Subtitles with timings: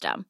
[0.00, 0.29] system.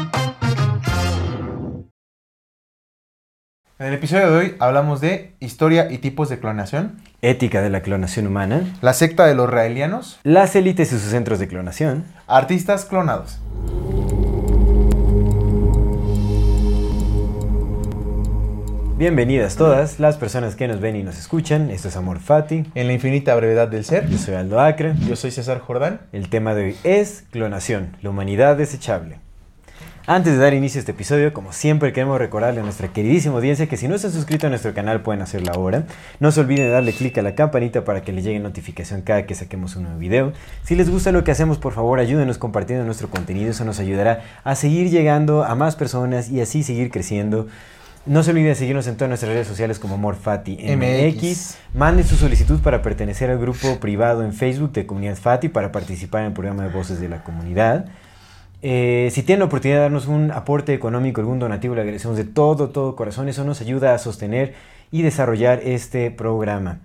[3.81, 7.81] En el episodio de hoy hablamos de historia y tipos de clonación, ética de la
[7.81, 12.85] clonación humana, la secta de los raelianos, las élites y sus centros de clonación, artistas
[12.85, 13.39] clonados.
[18.99, 21.71] Bienvenidas todas las personas que nos ven y nos escuchan.
[21.71, 22.65] Esto es Amor Fati.
[22.75, 24.07] En la infinita brevedad del ser.
[24.07, 24.93] Yo soy Aldo Acre.
[25.09, 26.01] Yo soy César Jordán.
[26.11, 29.17] El tema de hoy es clonación, la humanidad desechable.
[30.07, 33.67] Antes de dar inicio a este episodio, como siempre queremos recordarle a nuestra queridísima audiencia
[33.67, 35.83] que si no están suscritos a nuestro canal pueden hacerlo ahora.
[36.19, 39.27] No se olviden de darle clic a la campanita para que les llegue notificación cada
[39.27, 40.33] que saquemos un nuevo video.
[40.63, 44.23] Si les gusta lo que hacemos, por favor ayúdenos compartiendo nuestro contenido, eso nos ayudará
[44.43, 47.47] a seguir llegando a más personas y así seguir creciendo.
[48.07, 51.57] No se olviden de seguirnos en todas nuestras redes sociales como Morfati MX.
[51.75, 56.21] Manden su solicitud para pertenecer al grupo privado en Facebook de Comunidad Fati para participar
[56.21, 57.85] en el programa de Voces de la Comunidad.
[58.63, 62.25] Eh, si tienen la oportunidad de darnos un aporte económico, algún donativo, le agradecemos de
[62.25, 63.27] todo, todo corazón.
[63.27, 64.53] Eso nos ayuda a sostener
[64.91, 66.79] y desarrollar este programa.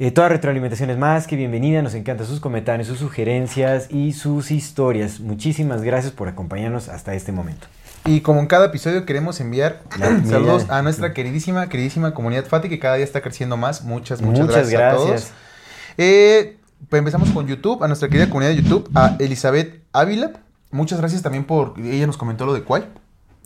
[0.00, 1.82] Eh, toda retroalimentación es más que bienvenida.
[1.82, 5.20] Nos encantan sus comentarios, sus sugerencias y sus historias.
[5.20, 7.66] Muchísimas gracias por acompañarnos hasta este momento.
[8.04, 9.82] Y como en cada episodio queremos enviar
[10.24, 13.84] saludos a nuestra queridísima, queridísima comunidad Fati que cada día está creciendo más.
[13.84, 15.30] Muchas, muchas, muchas gracias, a todos.
[15.98, 16.56] Eh,
[16.88, 20.30] pues empezamos con YouTube, a nuestra querida comunidad de YouTube, a Elizabeth Ávila.
[20.70, 21.74] Muchas gracias también por.
[21.78, 22.84] Ella nos comentó lo de Quay.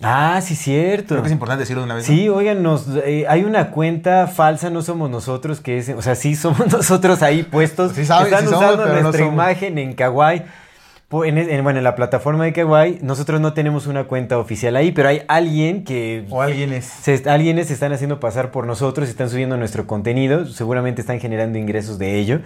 [0.03, 1.09] Ah, sí, cierto.
[1.09, 2.07] Creo que es importante decirlo de una vez.
[2.07, 6.17] Sí, oigan, nos, eh, hay una cuenta falsa, no somos nosotros, que es, o sea,
[6.17, 7.93] sí somos nosotros ahí puestos.
[7.93, 10.43] Sí sabes, Están usando nuestra imagen en Kawaii.
[11.25, 15.11] En, bueno, en la plataforma de Kawaii, nosotros no tenemos una cuenta oficial ahí, pero
[15.11, 16.25] hay alguien que...
[16.31, 16.87] O alguienes.
[16.87, 21.59] Se, alguienes se están haciendo pasar por nosotros, están subiendo nuestro contenido, seguramente están generando
[21.59, 22.41] ingresos de ello.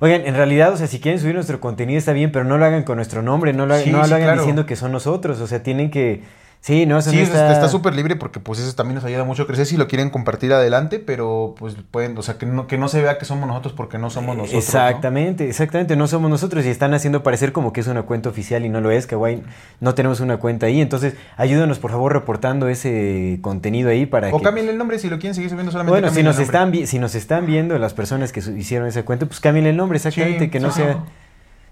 [0.00, 2.64] Oigan, en realidad, o sea, si quieren subir nuestro contenido está bien, pero no lo
[2.64, 5.62] hagan con nuestro nombre, no lo, no lo hagan diciendo que son nosotros, o sea,
[5.62, 6.22] tienen que
[6.60, 9.46] Sí, no, eso sí, está súper libre porque pues eso también nos ayuda mucho a
[9.46, 12.88] crecer si lo quieren compartir adelante, pero pues pueden, o sea, que no, que no
[12.88, 14.64] se vea que somos nosotros porque no somos nosotros.
[14.64, 18.64] Exactamente, exactamente, no somos nosotros y están haciendo parecer como que es una cuenta oficial
[18.64, 19.42] y no lo es, que guay,
[19.80, 24.38] no tenemos una cuenta ahí, entonces ayúdanos por favor reportando ese contenido ahí para o
[24.38, 24.44] que...
[24.44, 25.92] cambien el nombre si lo quieren seguir subiendo solamente.
[25.92, 29.40] Bueno, si nos, están, si nos están viendo las personas que hicieron esa cuenta, pues
[29.40, 31.04] cambien el nombre, exactamente, que no sea...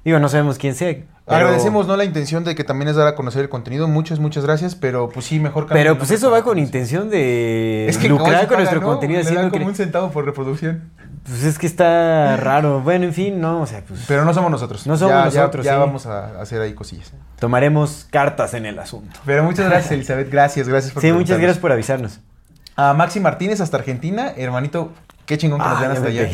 [0.07, 0.95] Digo, no sabemos quién sea.
[1.27, 1.97] Agradecemos, ¿no?
[1.97, 3.89] La intención de que también es dar a conocer el contenido.
[3.89, 7.99] Muchas, muchas gracias, pero pues sí, mejor Pero pues eso va con intención de es
[7.99, 9.21] que lucrar con nuestro contenido.
[9.25, 10.93] Le dan como un centavo por reproducción.
[11.25, 12.83] Pues es que está raro.
[12.83, 14.05] Bueno, en fin, no, o sea, pues...
[14.07, 14.87] Pero no somos nosotros.
[14.87, 17.13] No somos nosotros, Ya, vamos a hacer ahí cosillas.
[17.41, 19.19] Tomaremos cartas en el asunto.
[19.27, 20.31] Pero muchas gracias, Elizabeth.
[20.31, 22.21] Gracias, gracias por Sí, muchas gracias por avisarnos.
[22.77, 24.33] A Maxi Martínez hasta Argentina.
[24.37, 24.93] Hermanito,
[25.27, 26.29] Qué chingón que nos vean hasta allá.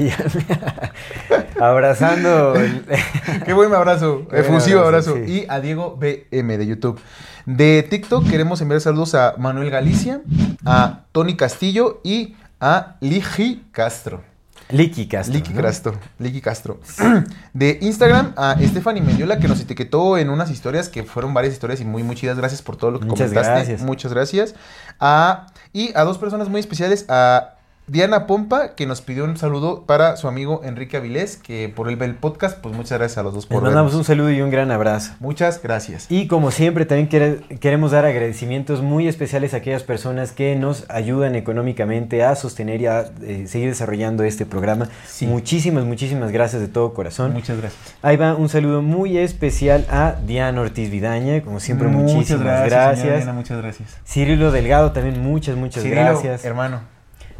[1.60, 2.54] Abrazando.
[3.46, 4.26] Qué buen abrazo.
[4.30, 5.16] Efusivo abrazo.
[5.16, 7.00] Y a Diego BM de YouTube.
[7.46, 10.20] De TikTok queremos enviar saludos a Manuel Galicia,
[10.66, 14.22] a Tony Castillo y a Ligi Castro.
[14.68, 15.34] Liki Castro.
[15.34, 15.94] Liki Castro.
[16.18, 16.80] Liki Castro.
[17.52, 21.80] De Instagram a Stephanie Mendiola que nos etiquetó en unas historias que fueron varias historias
[21.80, 22.36] y muy, muy chidas.
[22.36, 23.52] Gracias por todo lo que Muchas comentaste.
[23.52, 23.82] Gracias.
[23.82, 24.54] Muchas gracias.
[25.00, 27.56] A, y a dos personas muy especiales, a
[27.88, 32.00] Diana Pompa, que nos pidió un saludo para su amigo Enrique Avilés, que por el,
[32.00, 33.98] el podcast, pues muchas gracias a los dos Les por mandamos vernos.
[33.98, 35.14] un saludo y un gran abrazo.
[35.18, 36.06] Muchas gracias.
[36.08, 40.88] Y como siempre, también quere- queremos dar agradecimientos muy especiales a aquellas personas que nos
[40.90, 44.88] ayudan económicamente a sostener y a eh, seguir desarrollando este programa.
[45.06, 45.26] Sí.
[45.26, 47.32] Muchísimas, muchísimas gracias de todo corazón.
[47.32, 47.94] Muchas gracias.
[48.00, 52.98] Ahí va un saludo muy especial a Diana Ortiz Vidaña, como siempre, muchísimas gracias.
[53.00, 53.98] señora Diana, muchas gracias.
[54.06, 56.44] Cirilo Delgado también, muchas, muchas Cirilo, gracias.
[56.44, 56.91] hermano.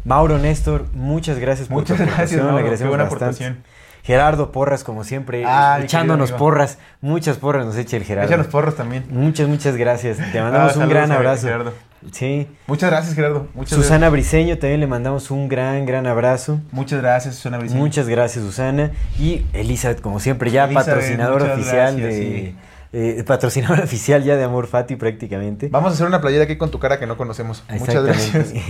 [0.05, 3.25] Mauro Néstor, muchas gracias por Muchas tu gracias, aportación, agradecemos buena bastante.
[3.25, 3.63] aportación.
[4.03, 6.77] Gerardo Porras, como siempre, Ah, echándonos porras.
[6.99, 8.27] Muchas porras nos echa el Gerardo.
[8.27, 9.05] Échanos porros también.
[9.09, 10.17] Muchas, muchas gracias.
[10.33, 11.47] Te mandamos Ah, un gran abrazo.
[11.47, 11.73] Gerardo.
[12.11, 12.49] Sí.
[12.67, 13.47] Muchas gracias, Gerardo.
[13.53, 16.59] Muchas Susana Briseño, también le mandamos un gran, gran abrazo.
[16.73, 17.79] Muchas gracias, Susana Briceño.
[17.79, 18.91] Muchas gracias, Susana.
[19.17, 22.21] Y Elizabeth, como siempre, ya Elizabeth, patrocinadora muchas oficial gracias, de.
[22.51, 22.55] sí.
[22.93, 25.67] Eh, patrocinadora oficial ya de Amor Fati prácticamente.
[25.69, 27.63] Vamos a hacer una playera aquí con tu cara que no conocemos.
[27.69, 28.53] Muchas gracias.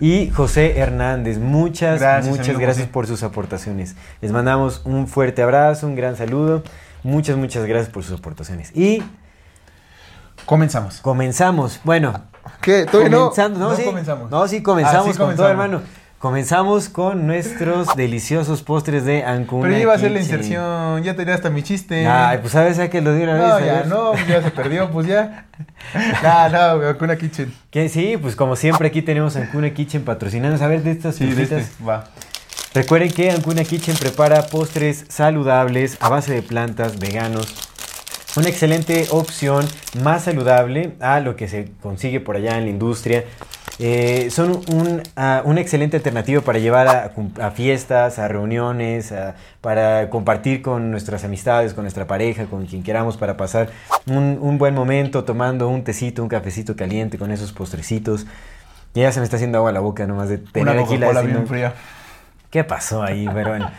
[0.00, 2.92] Y José Hernández, muchas, Gracias, muchas amigo gracias José.
[2.92, 3.96] por sus aportaciones.
[4.20, 6.62] Les mandamos un fuerte abrazo, un gran saludo.
[7.02, 8.70] Muchas, muchas gracias por sus aportaciones.
[8.76, 9.02] Y
[10.44, 11.00] Comenzamos.
[11.00, 11.80] comenzamos.
[11.84, 12.22] Bueno,
[12.60, 12.86] ¿Qué?
[12.86, 13.18] ¿Todavía no?
[13.30, 14.30] comenzando, no, No sí, comenzamos.
[14.30, 15.50] No, sí, comenzamos Ah, sí, con todo, comenzamos.
[15.50, 15.82] hermano.
[16.18, 19.62] Comenzamos con nuestros deliciosos postres de Ancuna.
[19.62, 22.08] Pero ya iba a hacer la inserción, ya tenía hasta mi chiste.
[22.08, 23.64] Ay, pues sabes a que lo di una no, vez.
[23.64, 25.46] ya no, ya se perdió, pues ya.
[26.24, 26.48] No,
[26.78, 27.54] no, Ancuna Kitchen.
[27.70, 30.62] Que sí, pues como siempre aquí tenemos Ancuna Kitchen patrocinando.
[30.64, 32.08] A ver, de estas Sí, de este, va.
[32.74, 37.54] Recuerden que Ancuna Kitchen prepara postres saludables a base de plantas, veganos.
[38.36, 39.64] Una excelente opción,
[40.02, 43.24] más saludable a lo que se consigue por allá en la industria.
[43.80, 47.12] Eh, son un, ah, una excelente alternativa para llevar a,
[47.46, 52.82] a fiestas, a reuniones, a- para compartir con nuestras amistades, con nuestra pareja, con quien
[52.82, 53.68] queramos, para pasar
[54.06, 58.26] un, un buen momento tomando un tecito, un cafecito caliente con esos postrecitos.
[58.94, 61.22] Y ya se me está haciendo agua la boca nomás de tener Una aquí la
[61.22, 61.72] bien.
[62.50, 63.28] ¿Qué pasó ahí?
[63.32, 63.70] Pero bueno.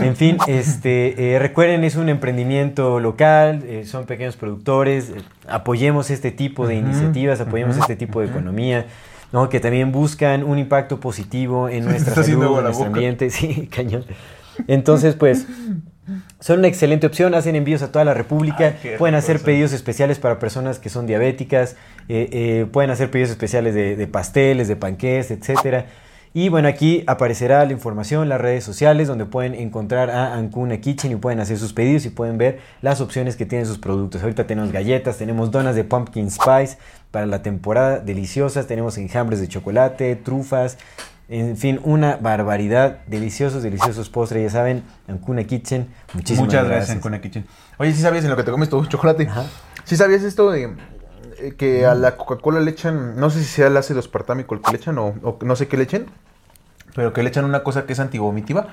[0.00, 6.10] En fin, este, eh, recuerden, es un emprendimiento local, eh, son pequeños productores, eh, apoyemos
[6.10, 8.84] este tipo de iniciativas, apoyemos este tipo de economía,
[9.32, 9.48] ¿no?
[9.48, 12.86] que también buscan un impacto positivo en nuestra está salud, en nuestro boca.
[12.86, 13.30] ambiente.
[13.30, 14.04] Sí, cañón.
[14.68, 15.46] Entonces, pues,
[16.40, 20.18] son una excelente opción, hacen envíos a toda la República, Ay, pueden hacer pedidos especiales
[20.18, 21.76] para personas que son diabéticas,
[22.08, 25.86] eh, eh, pueden hacer pedidos especiales de, de pasteles, de panqués, etcétera.
[26.34, 31.12] Y bueno, aquí aparecerá la información, las redes sociales, donde pueden encontrar a Ancuna Kitchen
[31.12, 34.22] y pueden hacer sus pedidos y pueden ver las opciones que tienen sus productos.
[34.22, 36.78] Ahorita tenemos galletas, tenemos donas de pumpkin spice
[37.10, 40.78] para la temporada, deliciosas, tenemos enjambres de chocolate, trufas,
[41.28, 46.76] en fin, una barbaridad, deliciosos, deliciosos postres, ya saben, Ancuna Kitchen, muchísimas Muchas gracias.
[46.76, 47.46] gracias, Ancuna Kitchen.
[47.78, 49.26] Oye, ¿sí sabías en lo que te comes tu chocolate?
[49.28, 49.44] Ajá.
[49.84, 50.74] ¿Sí sabías esto de
[51.58, 54.70] que a la Coca-Cola le echan, no sé si sea el ácido espartámico el que
[54.72, 56.06] le echan o, o no sé qué le echen,
[56.94, 58.68] pero que le echan una cosa que es antivomitiva,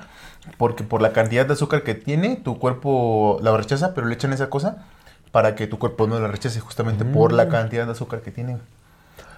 [0.58, 4.32] porque por la cantidad de azúcar que tiene, tu cuerpo la rechaza, pero le echan
[4.32, 4.84] esa cosa
[5.32, 7.50] para que tu cuerpo no la rechace justamente por la Mm.
[7.50, 8.58] cantidad de azúcar que tiene.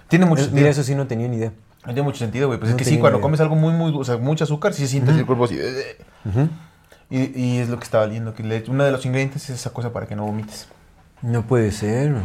[0.07, 0.59] Tiene mucho sentido.
[0.59, 1.51] Mira, eso sí no tenía ni idea.
[1.85, 2.59] Tiene mucho sentido, güey.
[2.59, 3.23] Pues No es que sí, cuando idea.
[3.23, 5.19] comes algo muy, muy, o sea, mucho azúcar, sí sientes Ujú.
[5.19, 5.59] el cuerpo así.
[7.09, 9.93] y es lo que estaba leyendo, que le- uno de los ingredientes es esa cosa
[9.93, 10.67] para que no vomites.
[11.21, 12.15] No puede ser.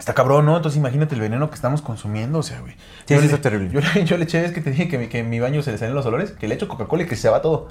[0.00, 0.56] Está cabrón, ¿no?
[0.56, 2.72] Entonces imagínate el veneno que estamos consumiendo, o sea, güey.
[3.04, 3.70] Sí, Yo sí, le- está terrible.
[3.70, 5.62] Yo, le- yo le eché, es que te dije que, mi- que en mi baño
[5.62, 7.68] se le salen los olores, que le echo Coca-Cola y que se va todo.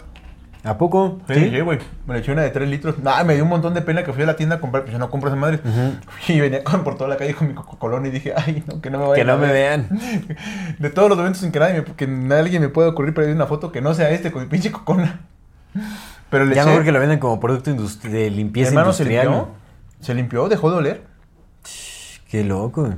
[0.63, 1.19] ¿A poco?
[1.29, 1.79] Sí, sí, güey.
[2.05, 2.99] Me le eché una de 3 litros.
[2.99, 4.91] Nah, me dio un montón de pena que fui a la tienda a comprar, pues
[4.93, 5.59] yo no compro esa madre.
[6.27, 8.89] Y venía con- por toda la calle con mi Coca-Cola y dije, ay, no, que
[8.89, 9.53] no me vayan Que no me ver".
[9.87, 9.99] vean.
[10.79, 13.47] De todos los eventos en que nadie me, que alguien me pueda ocurrir pedir una
[13.47, 15.21] foto que no sea este con mi pinche Coca-Cola.
[16.29, 16.69] Pero le Ya eché.
[16.71, 17.71] mejor que lo vendan como producto
[18.03, 19.27] de limpieza hermano se industrial.
[19.33, 19.55] limpió.
[20.01, 21.08] Se limpió, dejó de oler.
[22.29, 22.89] Qué loco.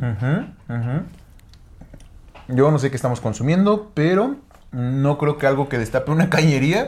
[2.49, 4.35] Yo no sé qué estamos consumiendo, pero
[4.71, 6.87] no creo que algo que destape una cañería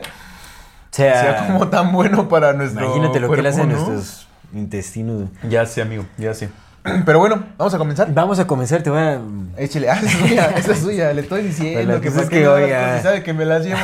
[0.90, 3.74] sea, sea como tan bueno para nuestro imagínate lo que le hacen ¿no?
[3.74, 5.30] nuestros intestinos.
[5.48, 6.50] Ya sé, amigo, ya sé.
[7.06, 8.12] Pero bueno, vamos a comenzar.
[8.12, 9.20] Vamos a comenzar, te voy a...
[9.56, 12.30] Échale, ah, esa es suya, esa es suya, le estoy diciendo Bueno, que pues es
[12.30, 13.80] que, cosas, sabe que me las llevo.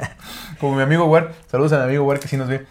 [0.60, 2.66] Como mi amigo War, saludos a mi amigo War que sí nos ve.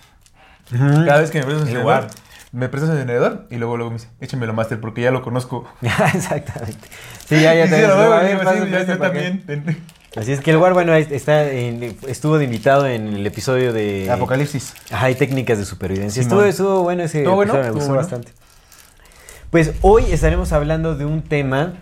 [0.69, 2.07] Cada vez que me tenedor, War.
[2.57, 5.65] Me prestas el tenedor y luego luego me dice, échamelo máster porque ya lo conozco.
[6.13, 6.87] Exactamente.
[7.27, 9.43] Sí, ya, ya Y lo sí, ya- este también.
[10.15, 14.09] Así es que el War, bueno, está en- estuvo de invitado en el episodio de...
[14.09, 14.73] Apocalipsis.
[14.91, 16.21] Ajá, y técnicas de supervivencia.
[16.21, 17.53] Estuvo, estuvo bueno ese ¿Estuvo bueno?
[17.53, 18.01] episodio, me gustó bueno.
[18.01, 18.31] bastante.
[19.51, 21.73] Pues hoy estaremos hablando de un tema,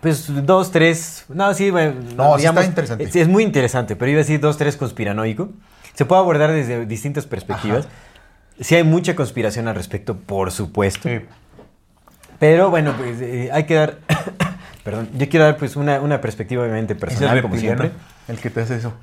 [0.00, 3.04] pues dos, tres, no, sí, bueno, No, sí está interesante.
[3.04, 5.50] Es, es muy interesante, pero iba a decir dos, tres conspiranoico.
[5.94, 7.86] Se puede abordar desde distintas perspectivas.
[8.62, 11.08] Sí hay mucha conspiración al respecto, por supuesto.
[11.08, 11.20] Sí.
[12.38, 13.98] Pero bueno, pues eh, hay que dar
[14.84, 17.90] perdón, yo quiero dar pues una, una perspectiva obviamente personal, como siempre.
[18.28, 18.94] El que te hace eso.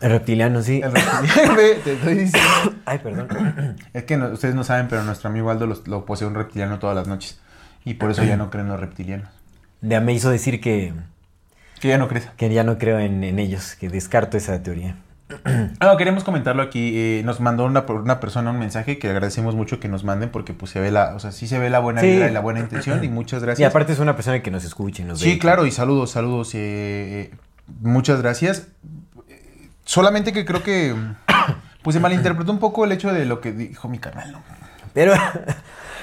[0.00, 0.80] El reptiliano, sí.
[0.82, 2.74] El reptiliano, te estoy diciendo.
[2.86, 3.76] Ay, perdón.
[3.92, 6.78] Es que no- ustedes no saben, pero nuestro amigo Aldo los- lo, posee un reptiliano
[6.78, 7.40] todas las noches.
[7.84, 9.28] Y por eso ya no creen los reptilianos.
[9.80, 10.92] Ya me hizo decir que,
[11.80, 12.26] Que ya no crees.
[12.36, 14.96] que ya no creo en, en ellos, que descarto esa teoría.
[15.80, 16.92] No, queremos comentarlo aquí.
[16.94, 20.52] eh, nos mandó una, una persona un mensaje que agradecemos mucho que nos manden porque
[20.54, 22.08] pues se ve la, o sea, sí se ve la buena Sí.
[22.10, 23.70] vibra y la buena intención y muchas Y gracias.
[23.70, 25.26] aparte es una persona que nos escucha y nos ve.
[25.30, 26.54] Sí, claro, y saludos, saludos.
[26.54, 27.34] eh, eh,
[27.80, 28.68] muchas gracias.
[29.84, 30.94] Solamente que creo que
[31.82, 34.42] pues se malinterpretó un poco el hecho de lo que dijo mi canal, ¿no?
[34.94, 35.14] Pero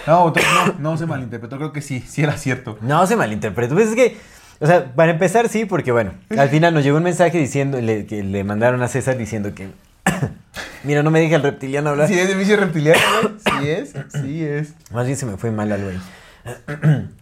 [0.07, 0.33] No, no,
[0.79, 2.77] no se malinterpretó, creo que sí, sí era cierto.
[2.81, 3.73] no se malinterpreta.
[3.73, 4.17] Pues es que,
[4.59, 8.05] o sea, para empezar sí, porque bueno, al final nos llegó un mensaje diciendo, le-
[8.05, 9.69] que le mandaron a César diciendo que,
[10.83, 12.07] mira, no me deja el reptiliano hablar.
[12.07, 13.33] Sí es de vicio reptiliano, güey.
[13.61, 14.73] Sí es, sí es.
[14.91, 15.97] Más bien se me fue mal al güey.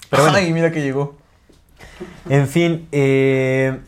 [0.09, 1.17] Pero bueno, Ay, mira que llegó.
[2.29, 3.79] en fin, eh,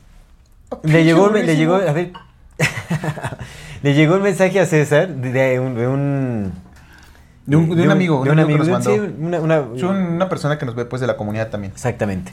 [0.83, 2.11] le llegó, le llegó, a ver,
[3.83, 6.51] le llegó un mensaje a César de, un, de un
[7.45, 9.13] De un, de un amigo, de un amigo que nos sí, mandó.
[9.19, 11.73] una- una- Es un- una persona que nos ve pues de la comunidad también.
[11.73, 12.31] Exactamente.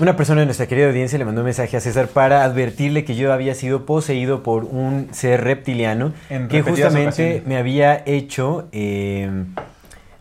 [0.00, 3.14] Una persona de nuestra querida audiencia le mandó un mensaje a César para advertirle que
[3.14, 7.46] yo había sido poseído por un ser reptiliano En que justamente ocasiones.
[7.46, 9.30] me había hecho eh,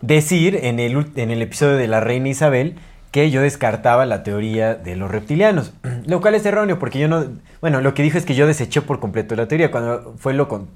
[0.02, 2.76] decir en el, en el episodio de la reina Isabel
[3.12, 5.72] que yo descartaba la teoría de los reptilianos,
[6.06, 7.26] lo cual es erróneo porque yo no,
[7.62, 10.50] bueno, lo que dijo es que yo deseché por completo la teoría, cuando fue lo
[10.50, 10.68] con,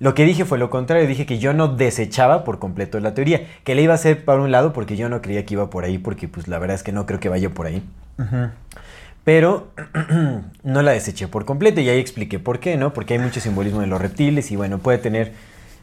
[0.00, 3.46] lo que dije fue lo contrario, dije que yo no desechaba por completo la teoría,
[3.64, 5.84] que le iba a hacer para un lado porque yo no creía que iba por
[5.84, 7.82] ahí, porque pues la verdad es que no creo que vaya por ahí.
[9.24, 9.68] Pero
[10.62, 12.92] no la deseché por completo y ahí expliqué por qué, ¿no?
[12.92, 15.32] Porque hay mucho simbolismo de los reptiles y bueno, puede tener,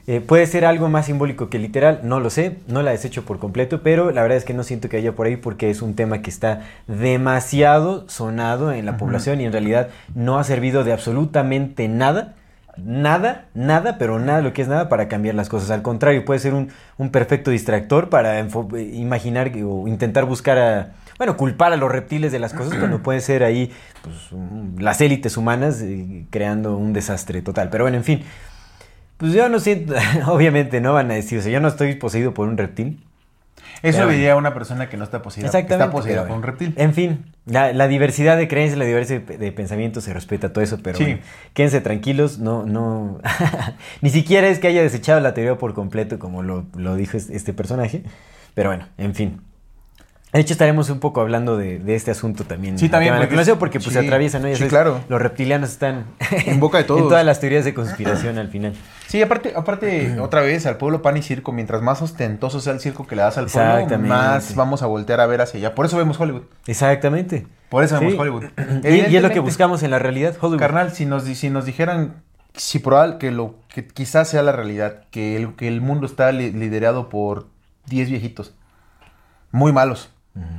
[0.07, 3.37] eh, puede ser algo más simbólico que literal, no lo sé, no la desecho por
[3.37, 5.93] completo, pero la verdad es que no siento que haya por ahí porque es un
[5.93, 10.93] tema que está demasiado sonado en la población y en realidad no ha servido de
[10.93, 12.35] absolutamente nada.
[12.77, 15.71] Nada, nada, pero nada, lo que es nada para cambiar las cosas.
[15.71, 21.37] Al contrario, puede ser un, un perfecto distractor para imaginar o intentar buscar a, bueno,
[21.37, 24.15] culpar a los reptiles de las cosas cuando puede ser ahí pues,
[24.77, 27.69] las élites humanas eh, creando un desastre total.
[27.69, 28.23] Pero bueno, en fin,
[29.17, 29.93] pues yo no siento,
[30.27, 33.03] obviamente no van a decir, o sea, yo no estoy poseído por un reptil.
[33.81, 35.51] Eso diría una persona que no está poseída.
[35.51, 35.59] que.
[35.59, 36.73] Está poseída por un reptil.
[36.77, 40.79] En fin, la, la diversidad de creencias, la diversidad de, pensamientos se respeta todo eso,
[40.81, 41.03] pero Sí.
[41.03, 41.19] bueno,
[41.53, 43.19] quédense tranquilos, no, no,
[44.01, 47.29] ni siquiera es que haya desechado la teoría por completo como lo, lo dijo es-
[47.29, 48.03] este personaje,
[48.55, 49.41] pero bueno, en fin.
[50.35, 52.77] De hecho, estaremos un poco hablando de, de este asunto también.
[52.77, 54.47] Sí, también, porque- clase, porque pues se atraviesan, ¿no?
[54.49, 54.99] Ya sí, sabes, claro.
[55.09, 56.05] Los reptilianos están
[56.45, 57.01] En boca de todos.
[57.01, 58.73] en todas las teorías de conspiración al final.
[59.07, 62.79] Sí, aparte, aparte otra vez, al pueblo pan y circo, mientras más ostentoso sea el
[62.79, 65.73] circo que le das al pueblo, más vamos a voltear a ver hacia allá.
[65.75, 66.43] Por eso vemos Hollywood.
[66.67, 67.47] Exactamente.
[67.69, 68.19] Por eso vemos Sí.
[68.19, 68.43] Hollywood.
[68.83, 70.59] Y, y es lo que buscamos en la realidad, Hollywood.
[70.59, 72.15] Carnal, si nos, si nos dijeran,
[72.53, 76.31] si probable que lo que quizás sea la realidad, que el, que el mundo está
[76.33, 77.47] li- liderado por
[77.87, 78.53] 10 viejitos,
[79.51, 80.11] muy malos,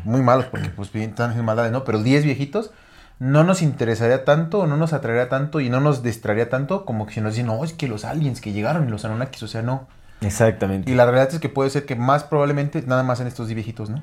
[0.04, 1.84] muy malos, porque pues bien tan maldades, ¿no?
[1.84, 2.70] Pero 10 viejitos,
[3.18, 7.14] no nos interesaría tanto, no nos atraería tanto y no nos distraería tanto como que
[7.14, 9.62] si nos dicen, no, es que los aliens que llegaron y los Anunnakis, o sea,
[9.62, 9.86] no.
[10.20, 10.90] Exactamente.
[10.90, 13.56] Y la realidad es que puede ser que más probablemente nada más en estos 10
[13.56, 14.02] viejitos, ¿no?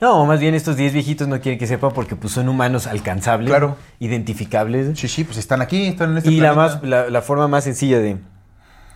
[0.00, 3.48] No, más bien estos 10 viejitos no quieren que sepan porque pues, son humanos alcanzables,
[3.48, 3.76] Claro.
[4.00, 4.98] identificables.
[4.98, 7.64] Sí, sí, pues están aquí, están en este y la, más, la, la forma más
[7.64, 8.18] sencilla de,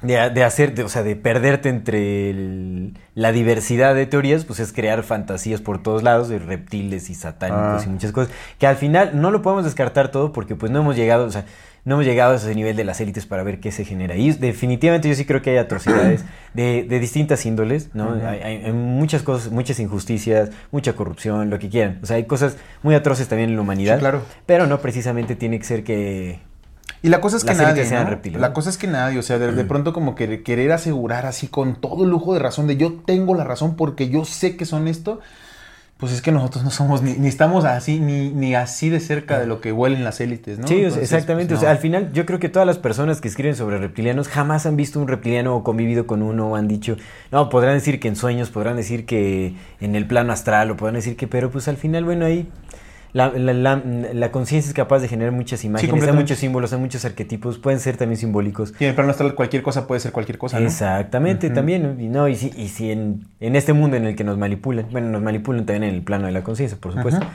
[0.07, 4.61] de, de hacer, de- o sea, de perderte entre el- la diversidad de teorías, pues
[4.61, 7.85] es crear fantasías por todos lados de reptiles y satánicos Ah.
[7.87, 10.97] y muchas cosas, que al final no lo podemos descartar todo porque pues no hemos
[10.97, 11.45] llegado, o sea,
[11.85, 14.17] no hemos llegado a ese nivel de las élites para ver qué se genera.
[14.17, 18.13] Y definitivamente yo sí creo que hay atrocidades de, de distintas índoles, ¿no?
[18.27, 22.01] Hay, hay- hay muchas cosas, muchas injusticias, mucha corrupción, lo que quieran.
[22.03, 23.95] O sea, hay cosas muy atroces también en la humanidad.
[23.97, 24.23] Sí, claro.
[24.47, 26.41] Pero no precisamente tiene que ser que
[27.03, 28.11] Y la cosa es que élites nadie, ¿no?
[28.11, 31.27] reptiles, La cosa es que nadie, o sea, de, de pronto como que querer asegurar
[31.27, 34.65] así con todo lujo de razón de yo tengo la razón porque yo sé que
[34.65, 35.21] son esto,
[35.99, 39.39] pues es que nosotros no somos ni, ni estamos así ni, ni así de cerca
[39.39, 40.67] de lo que huelen las élites, ¿no?
[40.67, 41.49] Sí, Entonces, exactamente.
[41.49, 41.73] pues, O sea, no.
[41.73, 45.01] al final yo creo que todas las personas que escriben sobre reptilianos jamás han visto
[45.01, 46.97] un reptiliano o convivido con uno o han dicho,
[47.33, 50.97] no, podrán decir que en sueños, podrán decir que en el plano astral o podrán
[50.97, 52.47] decir que, pero pues al final, bueno, ahí
[53.13, 53.83] la, la, la-
[54.13, 57.81] la conciencia es capaz de generar muchas imágenes, hay muchos símbolos, hay muchos arquetipos, pueden
[57.81, 58.75] ser también simbólicos.
[58.79, 60.67] Y en el plano astral cualquier cosa puede ser cualquier cosa, ¿no?
[60.67, 61.97] Exactamente, también.
[62.01, 64.87] Y, no, y si, y si en, en este mundo en el que nos manipulan,
[64.91, 67.27] bueno, nos manipulan también en el plano de la conciencia, por supuesto.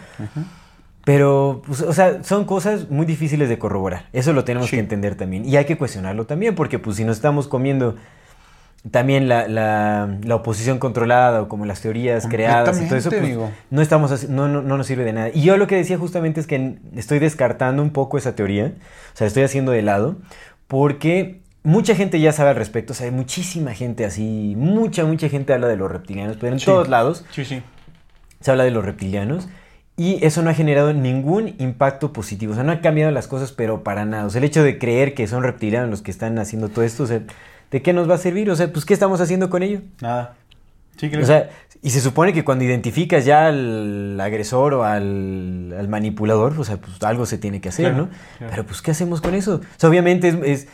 [1.03, 4.05] Pero, pues, o sea, son cosas muy difíciles de corroborar.
[4.13, 4.75] Eso lo tenemos Sí.
[4.75, 5.45] que entender también.
[5.45, 7.95] Y hay que cuestionarlo también, porque pues si nos estamos comiendo
[8.89, 13.37] también la, la, la, oposición controlada o como las teorías creadas y todo eso, pues,
[13.69, 15.29] no, estamos, no, no, no, nos sirve de nada.
[15.31, 18.73] Y yo lo que decía justamente es que estoy descartando un poco esa teoría,
[19.13, 20.17] o sea, estoy haciendo de lado,
[20.67, 25.29] porque mucha gente ya sabe al respecto, o sea, hay muchísima gente así, mucha, mucha
[25.29, 27.61] gente habla de los reptilianos, pero en todos lados sí, sí.
[28.39, 29.47] se habla de los reptilianos.
[29.97, 32.53] Y eso no ha generado ningún impacto positivo.
[32.53, 34.25] O sea, no ha cambiado las cosas, pero para nada.
[34.25, 37.03] O sea, el hecho de creer que son reptilianos los que están haciendo todo esto,
[37.03, 37.21] o sea,
[37.71, 38.49] ¿de qué nos va a servir?
[38.51, 39.81] O sea, pues, ¿qué estamos haciendo con ello?
[40.01, 40.35] Nada.
[40.97, 41.23] Sí, creo.
[41.23, 41.49] O sea,
[41.81, 47.01] y se supone que cuando identificas ya al agresor o al, manipulador, o sea, pues
[47.01, 48.09] algo se tiene que hacer, ¿no?
[48.39, 49.55] Pero pues, ¿qué hacemos con eso?
[49.55, 50.67] O sea, obviamente es,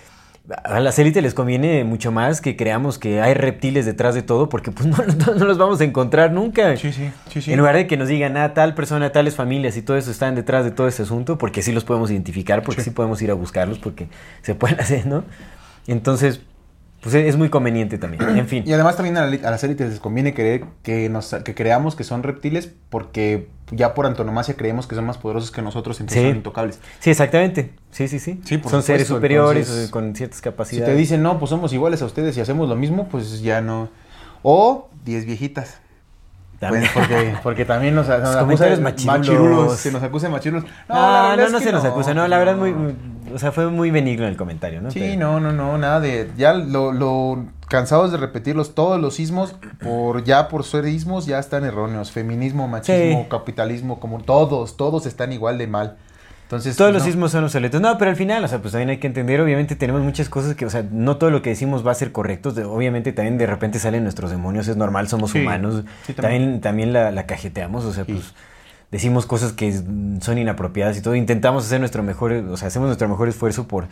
[0.63, 4.50] a las élites les conviene mucho más que creamos que hay reptiles detrás de todo,
[4.50, 4.88] porque pues
[5.27, 6.75] no, no, los vamos a encontrar nunca.
[6.77, 7.51] Sí, sí, sí, sí.
[7.51, 10.36] En lugar de que nos digan, ah, tal persona, tales familias y todo eso están
[10.36, 13.34] detrás de todo este asunto, porque sí los podemos identificar, porque sí podemos ir a
[13.34, 14.08] buscarlos, porque
[14.42, 15.24] se pueden hacer, ¿no?
[15.86, 16.42] Entonces,
[17.09, 18.37] pues es muy conveniente también.
[18.37, 18.63] En fin.
[18.65, 22.21] Y además también a, las élites les conviene creer que, nos, que creamos que son
[22.21, 26.81] reptiles porque ya por antonomasia creemos que son más poderosos que nosotros, entonces son intocables.
[26.99, 27.71] Sí, exactamente.
[27.91, 28.41] Sí, sí, sí.
[28.69, 30.89] son seres superiores con ciertas capacidades.
[30.89, 33.61] Si te dicen, no, pues somos iguales a ustedes y hacemos lo mismo, pues ya
[33.61, 33.89] no.
[34.43, 35.79] O 10 viejitas.
[36.59, 39.77] Pues porque, porque también nos, nos acusan machirulos.
[39.77, 40.65] Se nos acusa machirulos.
[40.89, 42.13] No, no, no, no se nos acusa.
[42.13, 42.73] No, la verdad, muy,
[43.33, 44.91] o sea, fue muy benigno el comentario, ¿no?
[44.91, 46.31] Sí, no, no, no, nada de.
[46.37, 51.37] Ya lo, lo cansados de repetirlos, todos los sismos, por ya por ser ismos, ya
[51.39, 52.11] están erróneos.
[52.11, 55.97] Feminismo, machismo, capitalismo, como todos, todos están igual de mal.
[56.48, 57.82] Entonces, Todos los sismos son obsoletos.
[57.82, 60.56] No, pero al final, o sea, pues también hay que entender, obviamente tenemos muchas cosas
[60.56, 62.54] que, o sea, no todo lo que decimos va a ser correcto.
[62.72, 65.84] Obviamente también de repente salen nuestros demonios, es normal, somos humanos.
[66.16, 68.34] también también, la, cajeteamos, o sea, pues
[68.92, 69.74] decimos cosas que
[70.22, 71.16] son inapropiadas y todo.
[71.16, 73.89] Intentamos hacer nuestro mejor, o sea, hacemos nuestro mejor esfuerzo por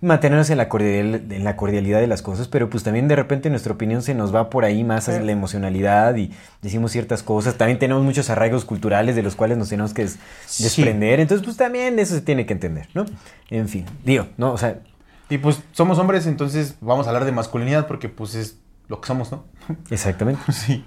[0.00, 3.72] mantenernos en la, en la cordialidad de las cosas, pero pues también de repente nuestra
[3.72, 7.56] opinión se nos va por ahí más a la emocionalidad y decimos ciertas cosas.
[7.56, 10.08] También tenemos muchos arraigos culturales de los cuales nos tenemos que
[10.58, 11.20] desprender.
[11.20, 13.06] Entonces, pues también eso se tiene que entender, ¿no?
[13.50, 14.52] En fin, digo, ¿no?
[14.52, 14.80] O sea...
[15.28, 19.08] Y pues somos hombres, entonces vamos a hablar de masculinidad porque pues es lo que
[19.08, 19.44] somos, ¿no?
[19.90, 20.52] Exactamente.
[20.52, 20.84] sí.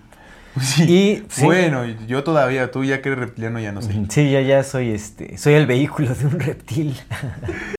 [0.60, 0.84] Sí.
[0.88, 3.94] Y, bueno, yo todavía, tú ya que eres reptiliano ya no sé.
[4.10, 6.98] Sí, ya, ya soy este, soy el vehículo de un reptil.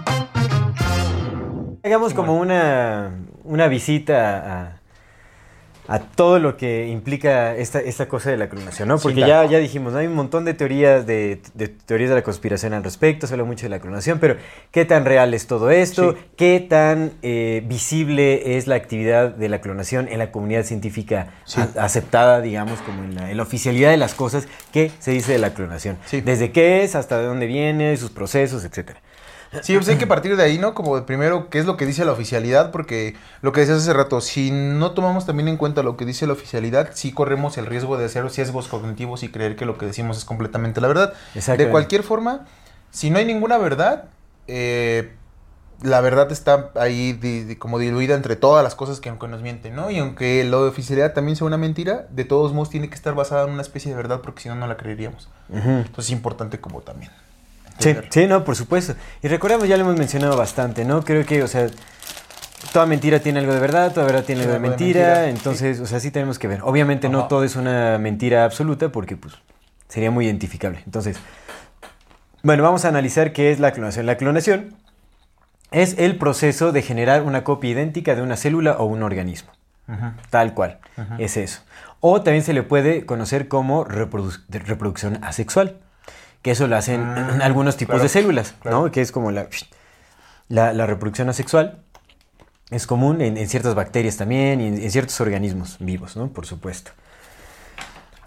[1.91, 3.11] Hagamos como una,
[3.43, 4.77] una visita
[5.89, 8.97] a, a, todo lo que implica esta, esta cosa de la clonación, ¿no?
[8.97, 12.71] Porque ya, ya dijimos, hay un montón de teorías de, de, teorías de la conspiración
[12.71, 14.37] al respecto, se habla mucho de la clonación, pero
[14.71, 16.15] ¿qué tan real es todo esto?
[16.37, 21.33] ¿Qué tan eh, visible es la actividad de la clonación en la comunidad científica
[21.75, 24.47] aceptada, digamos, como en la, en la, oficialidad de las cosas?
[24.71, 25.97] ¿Qué se dice de la clonación?
[26.09, 29.01] Desde qué es, hasta de dónde viene, sus procesos, etcétera.
[29.61, 30.73] Sí, pues hay que partir de ahí, ¿no?
[30.73, 32.71] Como de primero, ¿qué es lo que dice la oficialidad?
[32.71, 36.25] Porque lo que decías hace rato, si no tomamos también en cuenta lo que dice
[36.25, 39.85] la oficialidad, sí corremos el riesgo de hacer sesgos cognitivos y creer que lo que
[39.85, 41.13] decimos es completamente la verdad.
[41.57, 42.45] De cualquier forma,
[42.91, 44.05] si no hay ninguna verdad,
[44.47, 45.11] eh,
[45.81, 49.91] la verdad está ahí como diluida entre todas las cosas que aunque nos mienten, ¿no?
[49.91, 53.15] Y aunque lo de oficialidad también sea una mentira, de todos modos tiene que estar
[53.15, 55.29] basada en una especie de verdad porque si no, no la creeríamos.
[55.49, 57.11] Entonces es importante como también.
[57.79, 58.95] Sí, sí, no, por supuesto.
[59.23, 61.03] Y recordemos, ya lo hemos mencionado bastante, ¿no?
[61.03, 61.67] Creo que, o sea,
[62.73, 65.99] toda mentira tiene algo de verdad, toda verdad tiene algo de mentira, entonces, o sea,
[65.99, 66.61] sí tenemos que ver.
[66.63, 69.33] Obviamente no todo es una mentira absoluta porque, pues,
[69.87, 70.81] sería muy identificable.
[70.85, 71.17] Entonces,
[72.43, 74.05] bueno, vamos a analizar qué es la clonación.
[74.05, 74.75] La clonación
[75.71, 79.51] es el proceso de generar una copia idéntica de una célula o un organismo.
[80.29, 80.79] Tal cual,
[81.17, 81.61] es eso.
[81.99, 85.77] O también se le puede conocer como reproducción asexual
[86.41, 88.91] que eso lo hacen ah, algunos tipos de células, ¿no?
[88.91, 89.47] Que es como la,
[90.49, 91.79] la, reproducción asexual.
[92.69, 96.29] Es común en, ciertas bacterias también y en, ciertos organismos vivos, ¿no?
[96.29, 96.91] Por supuesto.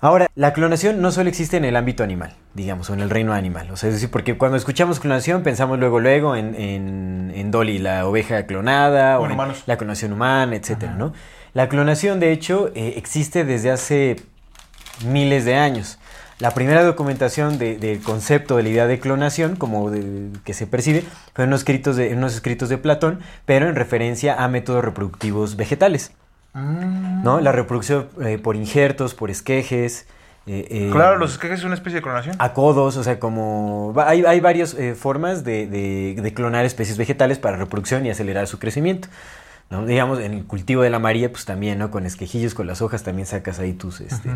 [0.00, 3.32] Ahora, la clonación no solo existe en el ámbito animal, digamos, o en el reino
[3.32, 3.70] animal.
[3.70, 8.06] O sea, es decir, porque cuando escuchamos clonación pensamos luego, luego en, en, Dolly, la
[8.06, 11.14] oveja clonada, o, en la clonación humana, etcétera, ¿no?
[11.54, 14.16] La clonación, de hecho, eh, existe desde hace
[15.06, 15.98] miles de años.
[16.40, 19.90] La primera documentación del concepto de la idea de clonación, como
[20.44, 24.42] que se percibe, fue en unos, escritos de, unos escritos de Platón, pero en referencia
[24.42, 26.12] a métodos reproductivos vegetales.
[26.54, 27.40] ¿no?
[27.40, 30.06] La reproducción eh, por injertos, por esquejes.
[30.46, 32.36] eh, eh, Claro, los esquejes es una especie de clonación.
[32.38, 33.92] a codos, o sea, como...
[34.04, 38.58] Hay, hay varias formas de, de- de clonar especies vegetales para reproducción y acelerar su
[38.58, 39.08] crecimiento.
[39.70, 39.86] ¿No?
[39.86, 41.90] Digamos, en el cultivo de la María, pues también, ¿no?
[41.90, 44.00] Con esquejillos, con las hojas, también sacas ahí tus...
[44.00, 44.30] Este,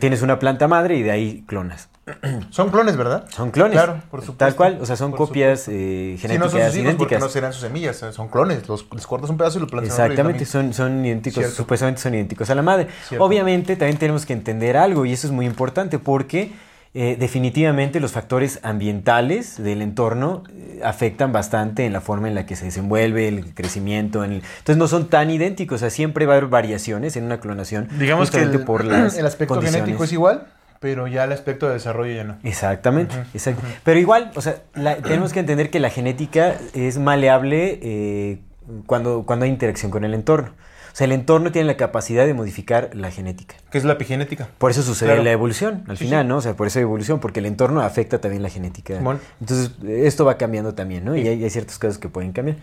[0.00, 1.88] Tienes una planta madre y de ahí clonas.
[2.50, 3.26] Son clones, ¿verdad?
[3.30, 3.72] Son clones.
[3.72, 4.34] Claro, por supuesto.
[4.34, 7.20] Tal cual, o sea, son Por copias eh, Si no son genéticas sus hijos, idénticas.
[7.20, 8.68] no serán sus semillas, son clones.
[8.68, 11.56] Los, les cortas un pedazo y lo plantas Exactamente, son, son idénticos, Cierto.
[11.56, 12.88] supuestamente son idénticos a la madre.
[13.08, 13.24] Cierto.
[13.24, 16.52] Obviamente también tenemos que entender algo y eso es muy importante porque
[16.98, 22.46] eh, definitivamente los factores ambientales del entorno eh, afectan bastante en la forma en la
[22.46, 24.24] que se desenvuelve el crecimiento.
[24.24, 27.24] en el- Entonces no son tan idénticos, o sea, siempre va a haber variaciones en
[27.24, 27.88] una clonación.
[27.98, 29.82] Digamos que el, por las el aspecto condiciones.
[29.84, 30.46] genético es igual,
[30.80, 32.36] pero ya el aspecto de desarrollo ya no.
[32.42, 33.62] Exactamente, exacto.
[33.84, 38.38] Pero igual, o sea, la- tenemos que entender que la genética es maleable eh,
[38.86, 40.50] cuando, cuando hay interacción con el entorno.
[40.96, 43.56] O sea, el entorno tiene la capacidad de modificar la genética.
[43.70, 44.48] ¿Qué es la epigenética?
[44.56, 45.24] Por eso sucede Claro.
[45.24, 46.28] la evolución, al Sí, final, sí.
[46.28, 46.36] ¿no?
[46.38, 48.96] O sea, por esa evolución, porque el entorno afecta también la genética.
[48.96, 49.20] Simón.
[49.38, 51.14] Entonces, esto va cambiando también, ¿no?
[51.14, 52.56] Y hay, hay ciertas cosas que pueden cambiar.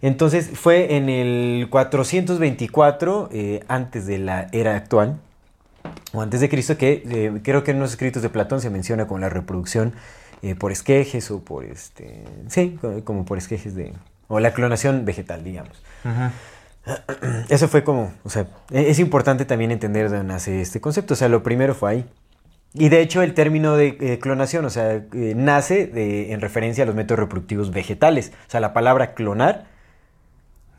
[0.00, 5.18] Entonces, fue en el 424, eh, antes de la era actual,
[6.14, 9.06] o antes de Cristo, que eh, creo que en los escritos de Platón se menciona
[9.06, 9.92] como la reproducción
[10.40, 13.92] eh, por esquejes o por, este, sí, co- como por esquejes de,
[14.28, 15.82] o la clonación vegetal, digamos.
[17.48, 21.14] Eso fue como, o sea, e- es importante también entender de dónde nace este concepto.
[21.14, 22.06] O sea, lo primero fue ahí.
[22.74, 26.84] Y de hecho el término de eh, clonación, o sea, eh, nace de- en referencia
[26.84, 28.32] a los métodos reproductivos vegetales.
[28.46, 29.64] O sea, la palabra clonar,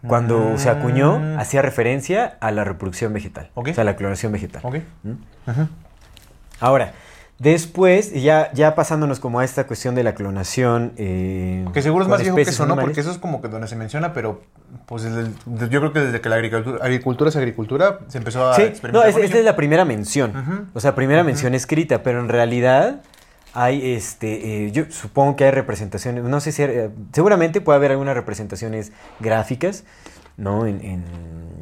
[0.07, 1.39] cuando se acuñó, Mm.
[1.39, 3.49] hacía referencia a la reproducción vegetal.
[3.55, 4.61] O sea, la clonación vegetal.
[4.63, 4.77] Ok.
[5.03, 5.11] ¿Mm?
[6.61, 6.93] Ahora,
[7.39, 10.91] después, ya, ya pasándonos como a esta cuestión de la clonación.
[10.97, 12.73] eh, Que seguro es más viejo que eso, ¿no?
[12.73, 12.89] animales.
[12.89, 14.41] Porque eso es como que donde se menciona, pero
[14.85, 18.49] pues desde el- yo creo que desde que la agricultura, agricultura es agricultura, se empezó
[18.49, 19.39] a Sí, experimentar no, es- con esta ello.
[19.41, 20.67] es la primera mención.
[20.73, 23.01] O sea, primera mención escrita, pero en realidad
[23.53, 27.91] hay, este, eh, yo supongo que hay representaciones, no sé si, eh, seguramente puede haber
[27.91, 29.85] algunas representaciones gráficas,
[30.37, 30.67] ¿no?
[30.67, 31.03] En, en,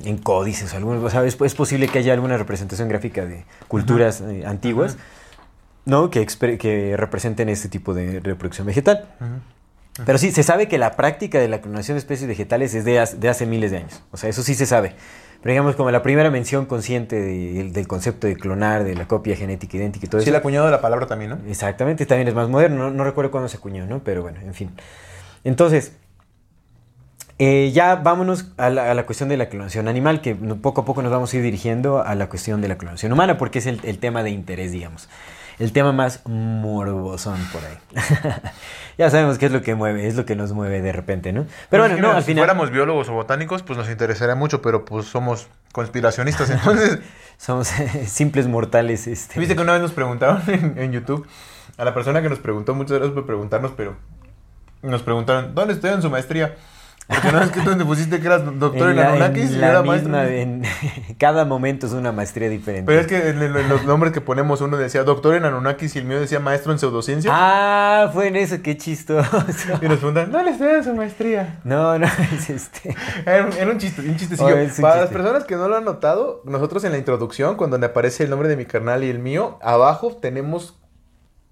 [0.04, 4.22] en códices, algunos, o sea, es, es posible que haya alguna representación gráfica de culturas
[4.22, 4.98] eh, antiguas,
[5.88, 6.10] ¿no?
[6.12, 9.08] Que, que representen este tipo de reproducción vegetal.
[10.06, 13.00] Pero sí, se sabe que la práctica de la clonación de especies vegetales es de,
[13.00, 14.04] hace- de hace miles de años.
[14.12, 14.94] O sea, eso sí se sabe.
[15.42, 19.36] Pero digamos, como la primera mención consciente de- del concepto de clonar, de la copia
[19.36, 20.30] genética idéntica y todo Sí, eso.
[20.32, 21.40] el acuñado de la palabra también, ¿no?
[21.50, 22.78] Exactamente, también es más moderno.
[22.78, 24.04] No, no recuerdo cuándo se acuñó, ¿no?
[24.04, 24.70] Pero bueno, en fin.
[25.44, 25.94] Entonces,
[27.40, 30.86] eh, ya vámonos a la, a la cuestión de la clonación animal, que poco a
[30.86, 33.68] poco nos vamos a ir dirigiendo a la cuestión de la clonación humana, porque es
[33.68, 35.08] el, el tema de interés, digamos.
[35.60, 37.78] El tema más morbosón por ahí.
[38.98, 41.48] ya sabemos qué es lo que mueve, es lo que nos mueve de repente, ¿no?
[41.70, 42.44] Pero bueno, no, al si final...
[42.44, 47.00] fuéramos biólogos o botánicos, pues nos interesaría mucho, pero pues somos conspiracionistas, entonces...
[47.38, 47.68] Somos
[48.08, 49.06] simples mortales.
[49.06, 51.28] Este, Viste que una vez nos preguntaron en, en YouTube,
[51.78, 53.96] a la persona que nos preguntó, muchas gracias por preguntarnos, pero
[54.82, 56.56] nos preguntaron, ¿dónde estudian su maestría?
[57.08, 59.64] Porque no es que tú donde pusiste que eras doctor en, la- Anunnakis y en
[59.64, 60.10] era maestro.
[60.12, 60.64] misma- en-
[61.18, 62.86] cada momento es una maestría diferente.
[62.86, 65.96] Pero es que en, en- en los nombres que ponemos uno decía doctor en Anunnakis
[65.96, 67.32] y el mío decía maestro en pseudociencia.
[67.34, 69.30] Ah, fue en eso, qué chistoso.
[69.82, 71.60] Y nos preguntan, ¿dónde estudian su maestría?
[71.64, 72.94] No, no, es este.
[73.26, 74.48] Era un, era un chiste, un chistecillo.
[74.48, 74.82] Oh, un Para chiste.
[74.82, 78.50] las personas que no lo han notado, nosotros en la introducción, cuando aparece el nombre
[78.50, 80.78] de mi carnal y el mío, abajo tenemos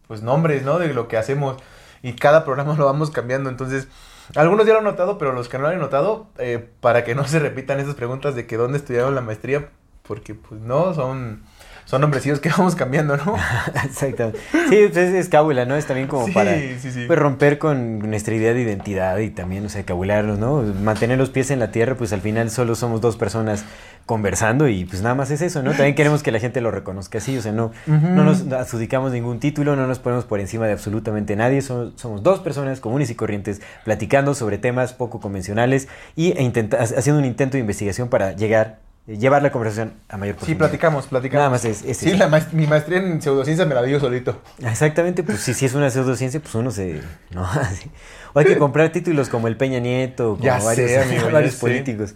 [0.07, 0.79] pues nombres, ¿no?
[0.79, 1.55] De lo que hacemos.
[2.03, 3.49] Y cada programa lo vamos cambiando.
[3.49, 3.87] Entonces,
[4.33, 7.15] algunos ya lo han notado, pero los que no lo han notado, eh, para que
[7.15, 9.69] no se repitan esas preguntas de que dónde estudiaron la maestría,
[10.03, 11.43] porque pues no, son,
[11.85, 13.35] son nombrecillos que vamos cambiando, ¿no?
[13.85, 14.39] Exactamente.
[14.69, 15.75] Sí, pues es, cábula, ¿no?
[15.75, 17.03] Es también como Sí, para sí, sí.
[17.07, 20.61] pues, romper con nuestra idea de identidad y también, o sea, cabularnos, ¿no?
[20.61, 23.63] Mantener los pies en la tierra, pues al final solo somos dos personas
[24.05, 25.71] conversando y pues nada más es eso, ¿no?
[25.71, 29.39] También queremos que la gente lo reconozca así, o sea, no, no nos adjudicamos ningún
[29.39, 33.15] título, no nos ponemos por encima de absolutamente nadie, so- somos dos personas comunes y
[33.15, 38.77] corrientes platicando sobre temas poco convencionales y e haciendo un intento de investigación para llegar,
[39.07, 41.39] llevar la conversación a mayor Sí, platicamos, platicamos.
[41.41, 43.99] Nada más es- es sí, la maest- mi maestría en pseudociencia me la di yo
[43.99, 44.41] solito.
[44.63, 47.01] Exactamente, pues si, si es una pseudociencia, pues uno se...
[47.31, 47.47] ¿no?
[48.33, 51.31] O hay que comprar títulos como el Peña Nieto, como Ya varios, sé, amigo, ya
[51.31, 51.59] varios sé.
[51.61, 52.15] políticos.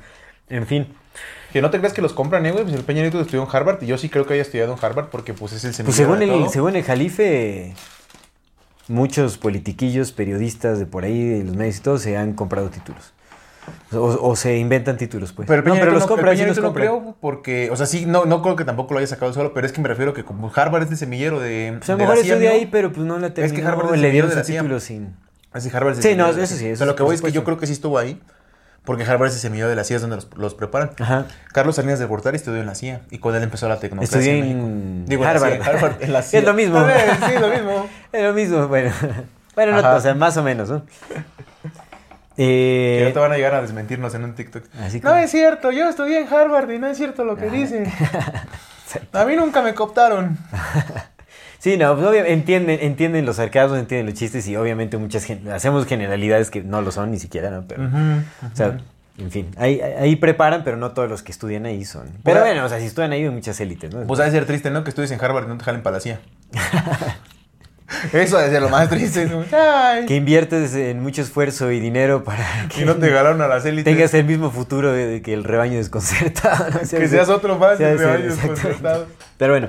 [0.49, 0.93] En fin.
[1.53, 2.63] Que no te creas que los compran, ¿eh, güey?
[2.65, 4.79] Pues el Peña Nieto estudió en Harvard y yo sí creo que haya estudiado en
[4.83, 6.49] Harvard porque pues es el Pues semillero según de el, todo.
[6.51, 7.73] según el Jalife,
[8.87, 13.13] muchos politiquillos, periodistas de por ahí, de los medios y todo, se han comprado títulos.
[13.93, 15.47] O, o se inventan títulos, pues.
[15.47, 16.87] Pero no, pero los no, Peña sí los no compran.
[16.87, 19.65] creo porque, o sea, sí, no, no creo que tampoco lo haya sacado solo, pero
[19.67, 21.75] es que me refiero que como Harvard es de semillero de...
[21.77, 22.55] Pues a lo de mejor estudia ¿no?
[22.55, 23.55] ahí, pero pues no la terminó.
[23.55, 24.61] que Harvard es le dieron de CIA.
[24.61, 25.15] título sin...
[25.53, 27.03] Es de Harvard es de Sí, no, de eso sí, eso O sea, lo que
[27.03, 28.21] voy es que yo creo que sí estuvo ahí,
[28.85, 30.91] Porque Harvard es el semillero de la CIA, es donde los, los preparan.
[30.99, 31.25] Ajá.
[31.51, 34.19] Carlos Salinas de Gortari estudió en la CIA y con él empezó la tecnología.
[34.19, 35.53] Estudié en Digo, en Harvard.
[35.53, 36.39] CIA, Harvard, en la CIA.
[36.41, 36.77] Es lo mismo.
[36.77, 37.87] A ver, sí, lo mismo.
[38.11, 38.91] Es lo mismo, bueno.
[39.55, 40.83] Bueno, no, o sea, más o menos, ¿no?
[42.39, 44.63] Que Eh, no te van a llegar a desmentirnos en un TikTok.
[44.81, 47.47] Así No como- es cierto, yo estudié en Harvard y no es cierto lo que
[47.47, 47.51] Ah.
[47.51, 47.83] dicen.
[49.13, 50.37] A mí nunca me cooptaron.
[51.61, 55.85] Sí, no, pues, entienden, entienden los sarcasmos, entienden los chistes y obviamente muchas gen- hacemos
[55.85, 57.65] generalidades que no lo son ni siquiera, ¿no?
[57.67, 58.77] Pero, o sea,
[59.17, 62.07] en fin, ahí, ahí preparan, pero no todos los que estudian ahí son.
[62.23, 64.07] Pero bueno, o sea, si estudian ahí hay muchas élites, ¿no?
[64.07, 64.85] Pues ha de ser triste, ¿no?
[64.85, 66.21] Que estudies en Harvard y no te jalen para la CIA.
[68.13, 69.29] Eso ser lo más triste.
[70.07, 73.65] que inviertes en mucho esfuerzo y dinero para que Y no te ganaron a las
[73.65, 73.93] élites.
[73.93, 76.69] tengas el mismo futuro de, que el rebaño desconcertado.
[76.69, 76.79] ¿no?
[76.83, 79.07] O sea, Que seas otro más del rebaño desconcertado.
[79.37, 79.67] Pero bueno,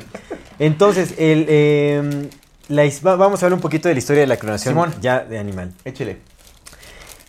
[0.58, 2.28] entonces, el, eh,
[2.68, 4.94] la vamos a hablar un poquito de la historia de la clonación Simón.
[5.00, 5.72] ya de animal.
[5.84, 6.18] Échele.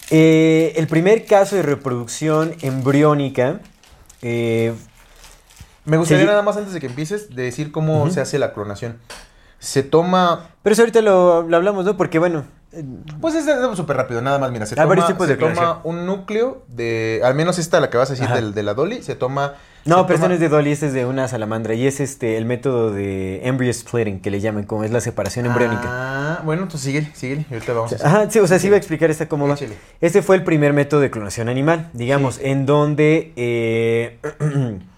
[0.09, 3.61] Eh, el primer caso de reproducción embriónica
[4.21, 4.73] eh,
[5.85, 8.97] Me gustaría nada más antes de que empieces de decir cómo se hace la clonación.
[9.61, 10.47] Se toma.
[10.63, 11.95] Pero eso ahorita lo, lo hablamos, ¿no?
[11.95, 12.43] Porque bueno,
[12.73, 12.83] eh,
[13.21, 13.45] Pues es
[13.77, 14.51] súper rápido, nada más.
[14.51, 15.65] Mira, se varios toma, tipos se de clonación.
[15.65, 17.21] toma un núcleo de.
[17.23, 19.53] Al menos esta, la que vas a decir del- de, la Dolly, se toma.
[19.85, 21.99] no, pero este toma- no es de Dolly, este es de una salamandra y es
[21.99, 25.83] este el método de embryo splitting que le llaman, como es la separación embriónica.
[25.85, 27.45] Ah, bueno, entonces síguele, síguele.
[27.49, 28.07] Y ahorita vamos a.
[28.07, 29.55] Ajá, sí, o sea, sí iba a explicar esta cómo va.
[29.99, 34.19] Este fue el primer método de clonación animal, digamos, en donde, eh,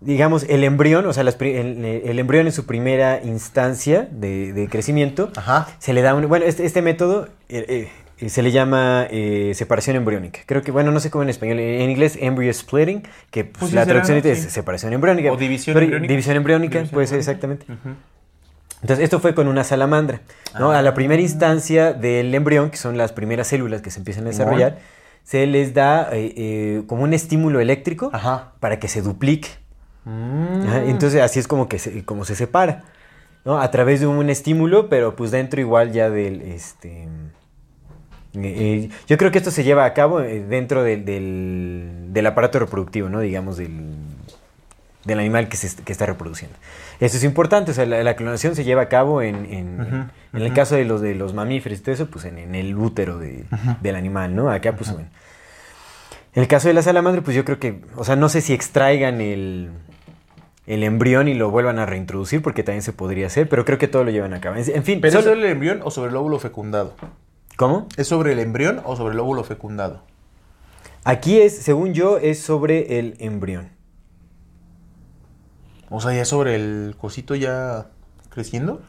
[0.00, 4.68] digamos, el embrión, o sea, las el, el embrión en su primera instancia de, de
[4.68, 5.68] crecimiento, Ajá.
[5.78, 6.26] se le da un...
[6.28, 10.40] Bueno, este, este método eh, eh, se le llama eh, separación embriónica.
[10.46, 13.72] Creo que, bueno, no sé cómo en español, en inglés embryo splitting, que pues, Pues
[13.74, 14.50] la será, traducción es Sí.
[14.50, 15.32] separación embriónica.
[15.32, 16.10] O división Pero- embriónica.
[16.12, 17.66] División embriónica, División puede ser exactamente.
[18.82, 20.22] Entonces, esto fue con una salamandra.
[20.58, 20.70] ¿no?
[20.72, 24.30] A la primera instancia del embrión, que son las primeras células que se empiezan a
[24.30, 24.78] desarrollar,
[25.24, 28.52] se les da eh, eh, como un estímulo eléctrico Ajá.
[28.60, 29.48] para que se duplique.
[30.10, 30.88] Mm.
[30.88, 32.82] Entonces, así es como, que se, como se separa.
[33.44, 33.58] ¿no?
[33.60, 36.42] A través de un estímulo, pero pues dentro igual ya del...
[36.42, 37.08] Este, eh,
[38.34, 42.58] eh, yo creo que esto se lleva a cabo eh, dentro del, del, del aparato
[42.58, 43.20] reproductivo, ¿no?
[43.20, 43.94] Digamos, del,
[45.04, 46.56] del animal que, se, que está reproduciendo.
[47.00, 50.52] Eso es importante, o sea, la, la clonación se lleva a cabo en, en el
[50.52, 53.46] caso de los, de los mamíferos y todo eso, pues en, en el útero de-
[53.80, 54.50] del animal, ¿no?
[54.50, 55.08] Acá, pues, bueno.
[56.34, 58.52] En el caso de la salamandra, pues yo creo que, o sea, no sé si
[58.52, 59.70] extraigan el,
[60.66, 63.88] el embrión y lo vuelvan a reintroducir, porque también se podría hacer, pero creo que
[63.88, 64.56] todo lo llevan a cabo.
[64.56, 66.94] En, fin, ¿Pero es sobre el embrión o sobre el óvulo fecundado?
[67.60, 67.88] ¿cómo?
[67.98, 70.02] ¿Es sobre el embrión o sobre el óvulo fecundado?
[71.04, 73.68] Aquí es, según yo, es sobre el embrión.
[75.90, 77.88] O sea, ya sobre el cosito ya
[78.30, 78.80] creciendo.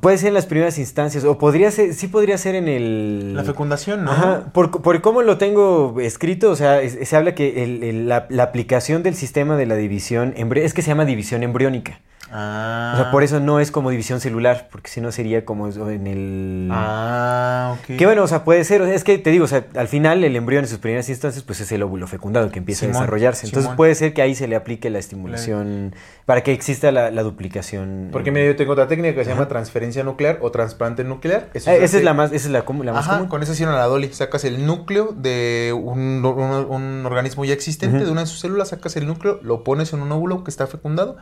[0.00, 3.34] Puede ser en las primeras instancias, o podría ser, sí podría ser en el...
[3.34, 4.10] La fecundación, ¿no?
[4.12, 8.08] Ajá, por, por cómo lo tengo escrito, o sea, es- se habla que el- el-
[8.08, 12.00] la, la aplicación del sistema de la división es que se llama división embriónica.
[12.32, 12.92] Ah.
[12.94, 16.06] O sea, por eso no es como división celular, porque si no sería como en
[16.06, 16.68] el...
[16.72, 17.96] Ah, ok.
[17.96, 19.88] Que bueno, o sea, puede ser, o sea, es que te digo, o sea, al
[19.88, 22.96] final el embrión en sus primeras instancias, pues es el óvulo fecundado que empieza Simón,
[22.96, 23.46] a desarrollarse.
[23.46, 23.76] Entonces Simón.
[23.76, 25.94] puede ser que ahí se le aplique la estimulación
[26.26, 28.08] para que exista la, la duplicación.
[28.12, 31.48] Porque mira, yo tengo otra técnica que se llama transferencia nuclear o trasplante nuclear.
[31.54, 32.62] Eso Eh, se esa hace- es la más, esa es la,
[32.92, 33.28] más Ajá, común.
[33.28, 34.12] con eso hicieron a la Dolly.
[34.12, 38.68] Sacas el núcleo de un, un- un organismo ya existente, de una de sus células,
[38.68, 41.16] sacas el núcleo, lo pones en un óvulo que está fecundado,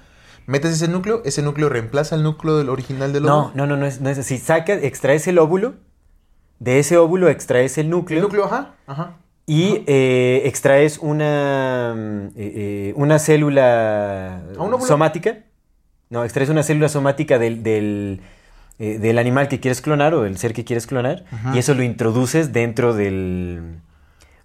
[0.48, 3.52] metes ese núcleo, ese núcleo reemplaza el núcleo del original del No, óvulo.
[3.54, 4.38] no, no, no es, no es así.
[4.38, 5.74] Sacas, extraes el óvulo,
[6.58, 9.12] de ese óvulo extraes el núcleo, El núcleo, ajá, ajá.
[9.46, 11.94] y eh, extraes una,
[12.34, 14.42] eh, eh, una célula
[14.86, 15.38] somática.
[16.10, 18.20] No, extraes una célula somática del, del,
[18.78, 21.54] eh, del animal que quieres clonar o del ser que quieres clonar, Ajá.
[21.54, 23.76] y eso lo introduces dentro del...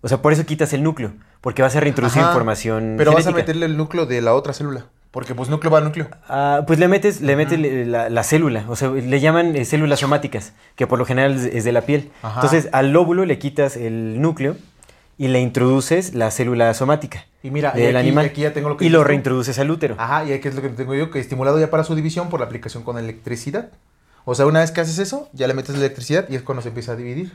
[0.01, 3.25] O sea, por eso quitas el núcleo, porque vas a reintroducir Ajá, información Pero vas
[3.25, 4.87] a meterle el núcleo de la otra célula.
[5.13, 6.07] Porque pues núcleo va al núcleo.
[6.27, 9.99] Ah, pues le metes, le metes la, la célula, o sea, le llaman eh, células
[9.99, 12.09] somáticas, que por lo general es, es de la piel.
[12.23, 12.39] Ajá.
[12.41, 14.57] Entonces, al lóbulo le quitas el núcleo
[15.19, 18.53] y le introduces la célula somática Y mira, y del aquí- animal y aquí ya
[18.53, 19.93] tengo lo que y lo reintroduces al útero.
[19.99, 22.39] Ajá, y aquí es lo que tengo yo, que estimulado ya para su división por
[22.39, 23.69] la aplicación con electricidad.
[24.25, 26.63] O sea, una vez que haces eso, ya le metes la electricidad y es cuando
[26.63, 27.33] se empieza a dividir.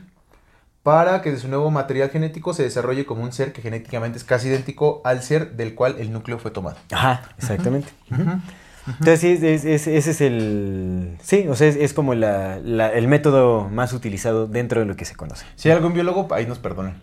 [0.83, 4.23] Para que de su nuevo material genético se desarrolle como un ser que genéticamente es
[4.23, 6.77] casi idéntico al ser del cual el núcleo fue tomado.
[6.91, 7.89] Ajá, exactamente.
[8.87, 11.17] Entonces, sí, es- es- ese es el...
[11.21, 14.95] Sí, o sea, es, es como la- la- el método más utilizado dentro de lo
[14.95, 15.45] que se conoce.
[15.57, 16.95] Si hay algún biólogo, ahí nos perdonen.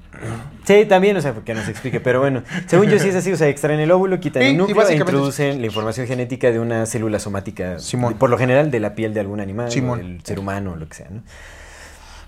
[0.65, 3.37] Sí, también, o sea, porque nos explique, pero bueno, según yo sí es así, o
[3.37, 6.87] sea, extraen el óvulo, quitan Sí, el núcleo e introducen la información genética de una
[6.87, 8.15] célula somática, Simón.
[8.15, 10.01] por lo general de la piel de algún animal, Simón.
[10.01, 11.23] o del ser humano, o lo que sea, ¿no?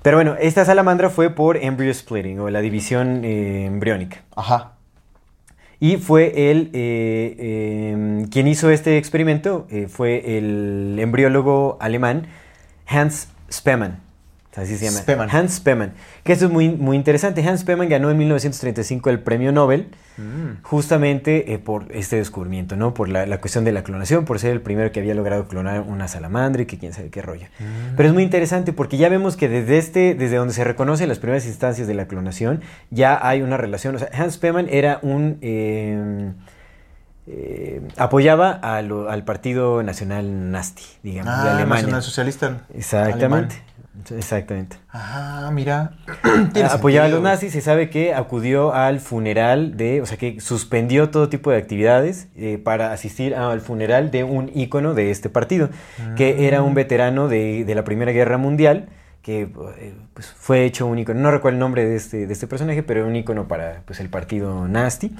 [0.02, 4.22] Pero bueno, esta salamandra fue por embryo splitting o la división eh, embriónica.
[4.36, 4.72] Ajá.
[5.80, 12.26] Y fue él eh, eh, quien hizo este experimento, eh, fue el embriólogo alemán
[12.86, 14.00] Hans Spemann.
[14.56, 15.28] Así se llama.
[15.30, 15.92] Hans Spemann.
[16.24, 17.46] Que esto es muy, muy interesante.
[17.46, 20.62] Hans Spemann ganó en 1935 el premio Nobel Mm.
[20.64, 22.92] justamente eh, por este descubrimiento, ¿no?
[22.92, 25.82] Por la, la cuestión de la clonación, por ser el primero que había logrado clonar
[25.82, 27.46] una salamandra y que quién sabe qué rollo.
[27.96, 31.20] Pero es muy interesante porque ya vemos que desde este, desde donde se reconocen las
[31.20, 33.94] primeras instancias de la clonación, ya hay una relación.
[33.94, 36.32] O sea, Hans Spemann era un eh,
[37.28, 41.82] eh, apoyaba al partido nacional nazi, digamos, de Ah, Alemania.
[41.82, 42.62] nacionalsocialista.
[42.74, 43.54] Exactamente.
[44.16, 44.76] Exactamente.
[44.92, 45.92] Ah, mira.
[46.70, 51.10] Apoyaba a los nazis, se sabe que acudió al funeral de, o sea, que suspendió
[51.10, 55.70] todo tipo de actividades eh, para asistir al funeral de un ícono de este partido,
[56.16, 58.88] que era un veterano de, de la Primera Guerra Mundial,
[59.22, 62.46] que eh, pues, fue hecho un ícono, no recuerdo el nombre de este, de este
[62.46, 65.14] personaje, pero era un ícono para pues, el partido nazi.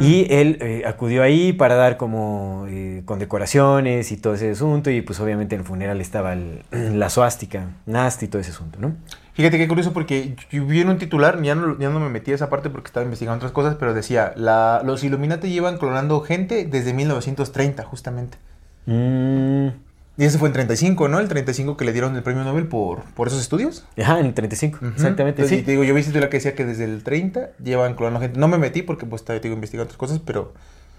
[0.00, 4.90] Y él eh, acudió ahí para dar como eh, condecoraciones y todo ese asunto.
[4.90, 6.62] Y pues obviamente en el funeral estaba el-
[6.98, 8.94] la suástica, nasty y todo ese asunto, ¿no?
[9.34, 12.30] Fíjate qué curioso porque yo vi en un titular, ya no, ya no me metí
[12.30, 16.20] a esa parte porque estaba investigando otras cosas, pero decía, la, los Illuminati llevan clonando
[16.20, 18.38] gente desde 1930, justamente.
[18.86, 19.68] Mm,
[20.16, 21.18] Y ese fue en 35, ¿no?
[21.18, 23.84] El 35 que le dieron el premio Nobel por, por esos estudios.
[24.00, 24.86] ajá, en el 35, Ujú.
[24.94, 25.42] exactamente.
[25.42, 25.64] Entonces, sí.
[25.64, 28.38] te digo, yo vi titular que decía que desde el 30 llevan clonando gente.
[28.38, 30.52] No me metí porque pues te digo, investigando otras cosas, pero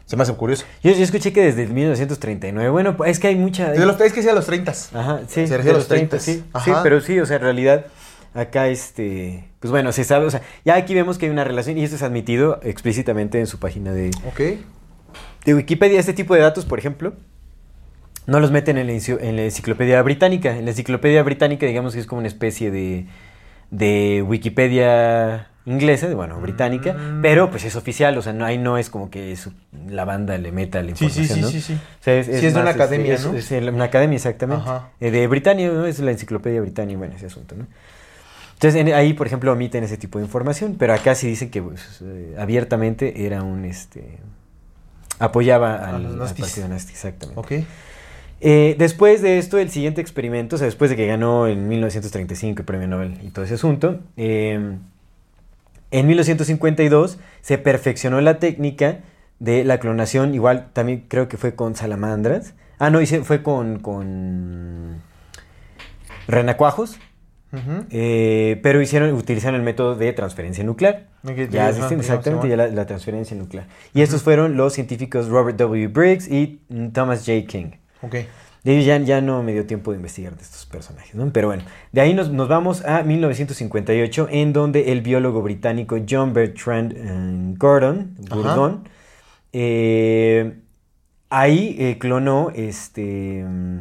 [0.06, 0.65] se me hace curioso.
[0.84, 3.71] Yo, yo escuché que desde el 1939, bueno, pues, es que hay mucha...
[3.71, 4.71] Desde los, es que sea los 30.
[4.93, 6.65] Ajá, sí, Se de los los 30, 30, sí, ajá.
[6.65, 7.86] sí, pero sí, o sea, en realidad
[8.34, 11.78] acá este, pues bueno, se sabe, o sea, ya aquí vemos que hay una relación
[11.78, 14.60] y esto es admitido explícitamente en su página de, Ok.
[15.45, 16.01] de Wikipedia.
[16.01, 17.13] Este tipo de datos, por ejemplo,
[18.27, 20.57] no los meten en la, en la enciclopedia británica.
[20.57, 23.05] En la enciclopedia británica, digamos que es como una especie de,
[23.71, 27.21] de Wikipedia inglesa, de, bueno, británica, Mm.
[27.23, 29.51] pero pues es oficial, o sea, no, ahí no es como que su-
[29.89, 31.47] la banda le meta la Sí, sí, información, sí, ¿no?
[31.49, 31.73] sí, sí.
[31.73, 33.33] O sea, es, Sí, es de una este, academia, es- ¿no?
[33.33, 34.63] es una academia, exactamente.
[34.99, 35.85] Eh, de Britania, ¿no?
[35.88, 37.65] Es la enciclopedia británica, bueno, ese asunto, ¿no?
[38.53, 41.63] Entonces, en- ahí, por ejemplo, omiten ese tipo de información, pero acá sí dicen que
[41.63, 44.19] pues, eh, abiertamente era un, este...
[45.17, 47.39] Apoyaba A al, los al partido nazi, exactamente.
[47.39, 47.51] Ok.
[48.41, 52.60] Eh, después de esto, el siguiente experimento, o sea, después de que ganó en 1935
[52.62, 54.78] el premio Nobel y todo ese asunto, eh,
[55.91, 59.00] en 1952 se perfeccionó la técnica
[59.39, 62.54] de la clonación, igual también creo que fue con salamandras.
[62.78, 65.02] Ah, no, hice- fue con, con
[66.28, 66.98] renacuajos,
[67.89, 71.08] eh, pero hicieron, utilizaron el método de transferencia nuclear.
[71.56, 73.67] Ya es distinto, exactamente, ya la, la transferencia nuclear.
[73.93, 75.88] Y estos fueron los científicos Robert W.
[75.88, 76.60] Briggs y
[76.93, 77.45] Thomas J.
[77.48, 77.71] King.
[78.01, 78.15] Ok.
[78.63, 81.31] De ahí ya, ya no me dio tiempo de investigar de estos personajes, ¿no?
[81.31, 86.34] Pero bueno, de ahí nos, nos vamos a 1958, en donde el biólogo británico John
[86.34, 88.15] Bertrand eh, Gordon,
[89.53, 90.58] eh,
[91.29, 93.79] ahí eh, clonó este, mm,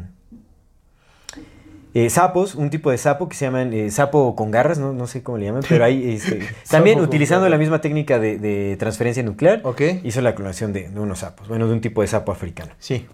[1.95, 5.07] eh, sapos, un tipo de sapo que se llaman eh, sapo con garras, no, no
[5.07, 9.23] sé cómo le llaman, pero ahí este, también utilizando la misma técnica de, de transferencia
[9.23, 9.63] nuclear,
[10.03, 12.73] hizo la clonación de, de unos sapos, bueno, de un tipo de sapo africano.
[12.79, 13.07] Sí.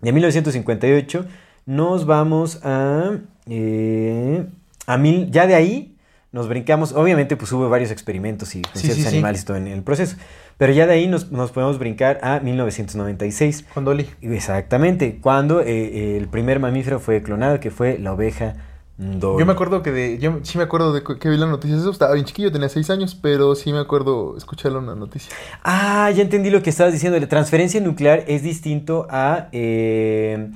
[0.00, 1.26] De 1958
[1.66, 3.18] nos vamos a...
[3.46, 4.46] eh,
[4.86, 5.94] a mil, ya de ahí
[6.32, 9.16] nos brincamos, obviamente pues hubo varios experimentos y con Sí, ciertos sí, sí.
[9.16, 10.16] animales y todo en el proceso,
[10.56, 13.64] pero ya de ahí nos, nos podemos brincar a 1996.
[13.74, 14.08] Con Dolly.
[14.22, 18.54] Exactamente, cuando eh, el primer mamífero fue clonado, que fue la oveja
[18.98, 20.18] Yo me acuerdo que de.
[20.18, 21.76] Yo sí me acuerdo de que vi la noticia.
[21.76, 25.32] Eso estaba bien chiquillo, tenía seis años, pero sí me acuerdo escucharlo en una noticia.
[25.62, 27.18] Ah, ya entendí lo que estabas diciendo.
[27.20, 29.48] La transferencia nuclear es distinto a...
[29.52, 30.50] eh,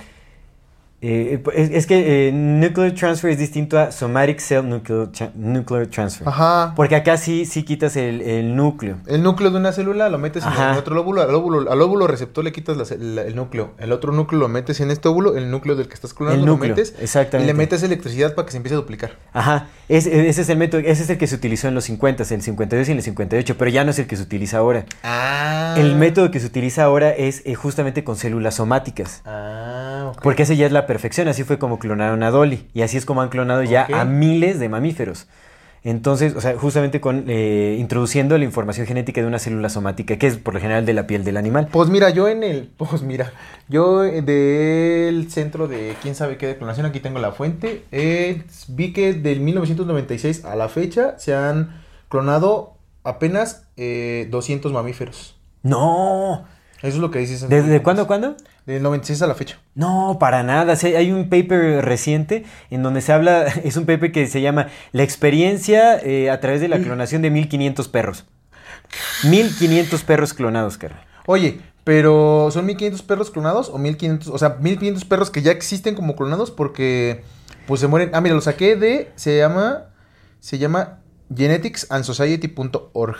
[1.05, 5.89] eh, es, es que eh, nuclear transfer es distinto a somatic cell nuclear, tra- nuclear
[5.89, 6.29] transfer.
[6.29, 6.73] Ajá.
[6.77, 8.99] Porque acá sí, sí quitas el, el núcleo.
[9.07, 11.71] El núcleo de una célula lo metes en el otro lóbulo al, óvulo.
[11.71, 13.73] al óvulo receptor le quitas la ce- la- el núcleo.
[13.79, 16.47] El otro núcleo lo metes en este óvulo, el núcleo del que estás clonando El
[16.47, 17.45] lo metes exactamente.
[17.45, 19.19] y le metes electricidad para que se empiece a duplicar.
[19.33, 22.23] Ajá, es- ese es el método, ese es el que se utilizó en los 50,
[22.33, 24.85] el 52 y el 58, pero ya no es el que se utiliza ahora.
[25.03, 25.75] Ah.
[25.79, 29.23] El método que se utiliza ahora es eh, justamente con células somáticas.
[29.25, 30.23] Ah, ok.
[30.23, 32.69] Porque ese ya es la perfección, así fue como clonaron a Dolly.
[32.75, 35.27] Y así es como han clonado ya a miles de mamíferos.
[35.85, 40.27] Entonces, o sea, justamente con eh, introduciendo la información genética de una célula somática, que
[40.27, 41.69] es por lo general de la piel del animal.
[41.73, 42.71] Pues mira, yo en el.
[42.77, 43.33] Pues mira,
[43.71, 47.85] yo del centro de quién sabe qué de clonación, aquí tengo la fuente.
[47.91, 55.37] eh, vi que del 1996 a la fecha se han clonado apenas eh, 200 mamíferos.
[55.63, 56.45] ¡No!
[56.83, 57.49] Eso es lo que dices.
[57.49, 58.37] ¿Desde cuándo cuándo?
[58.67, 59.59] Del 96 a la fecha.
[59.77, 60.75] No, para nada.
[60.75, 64.67] Sí, hay un paper reciente en donde se habla, es un paper que se llama
[64.91, 68.25] La experiencia eh, a través de la clonación de 1500 perros.
[69.25, 71.05] 1500 perros clonados, carnal.
[71.27, 74.29] Oye, pero ¿son 1500 perros clonados o 1500?
[74.29, 77.23] O sea, 1500 perros que ya existen como clonados porque
[77.67, 78.11] pues se mueren.
[78.13, 79.13] Ah, mira, lo saqué de.
[79.15, 79.85] Se llama.
[80.41, 80.99] Se llama
[81.35, 83.17] geneticsанdsociety.org.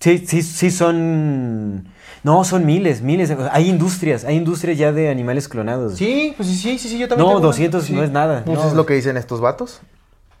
[0.00, 1.88] Sí, sí, sí son.
[2.26, 3.32] No, son miles, miles.
[3.52, 5.94] Hay industrias, hay industrias ya de animales clonados.
[5.94, 7.24] Sí, pues sí, sí, sí, yo también.
[7.24, 7.46] No, tengo una.
[7.46, 7.92] 200 Sí.
[7.92, 8.42] no es nada.
[8.44, 8.66] Pues no.
[8.66, 9.80] es lo que dicen estos vatos.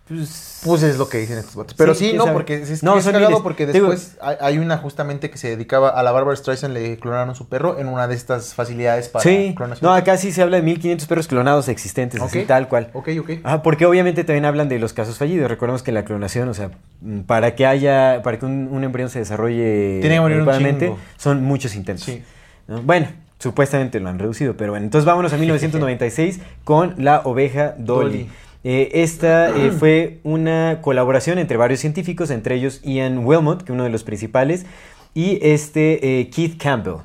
[0.08, 1.74] Pues, Pues es lo que dicen estos vatos.
[1.76, 2.34] Pero Sí, no, sabe.
[2.34, 5.48] porque es, es, No, es son cagado porque después hay, hay una justamente que se
[5.48, 9.24] dedicaba a la Barbara Streisand, le clonaron su perro en una de estas facilidades para
[9.24, 9.90] sí, clonación.
[9.90, 12.46] no, acá sí se habla de 1500 perros clonados existentes, así Ok.
[12.46, 12.90] tal cual.
[12.92, 13.30] Ok, ok.
[13.42, 15.50] Ah, porque obviamente también hablan de los casos fallidos.
[15.50, 19.10] Recordemos que la clonación, o sea, mm, para que haya, para que un, un embrión
[19.10, 22.04] se desarrolle Tiene que adecuadamente, son muchos intentos.
[22.04, 22.22] Sí.
[22.68, 22.80] ¿no?
[22.82, 23.08] Bueno,
[23.40, 24.84] supuestamente lo han reducido, pero bueno.
[24.84, 28.10] Entonces vámonos a 1996 con la oveja Dolly.
[28.10, 28.30] Dolly.
[28.68, 33.74] Eh, esta eh, fue una colaboración entre varios científicos, entre ellos Ian Wilmot, que es
[33.74, 34.66] uno de los principales,
[35.14, 36.96] y este eh, Keith Campbell.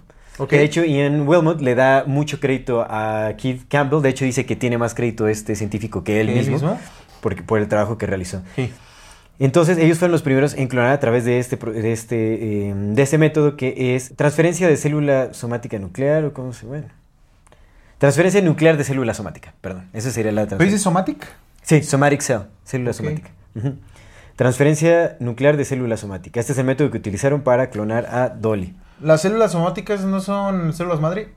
[0.50, 4.02] De hecho, Ian Wilmot le da mucho crédito a Keith Campbell.
[4.02, 6.80] De hecho, dice que tiene más crédito este científico que él ¿Que él mismo, mismo?
[7.22, 8.42] Porque, por el trabajo que realizó.
[8.56, 8.72] Sí.
[9.38, 13.02] Entonces, ellos fueron los primeros en clonar a través de este, de este, eh, de
[13.04, 16.88] este método que es transferencia de célula somática nuclear, o cómo se bueno.
[18.00, 19.90] Transferencia nuclear de célula somática, perdón.
[19.94, 20.78] Esa sería la ¿Pero transferencia.
[20.78, 21.28] dice somatic?
[21.62, 23.30] Sí, somatic cell, célula somática.
[24.36, 26.40] Transferencia nuclear de célula somática.
[26.40, 28.76] Este es el método que utilizaron para clonar a Dolly.
[29.02, 31.30] ¿Las células somáticas no son células madre?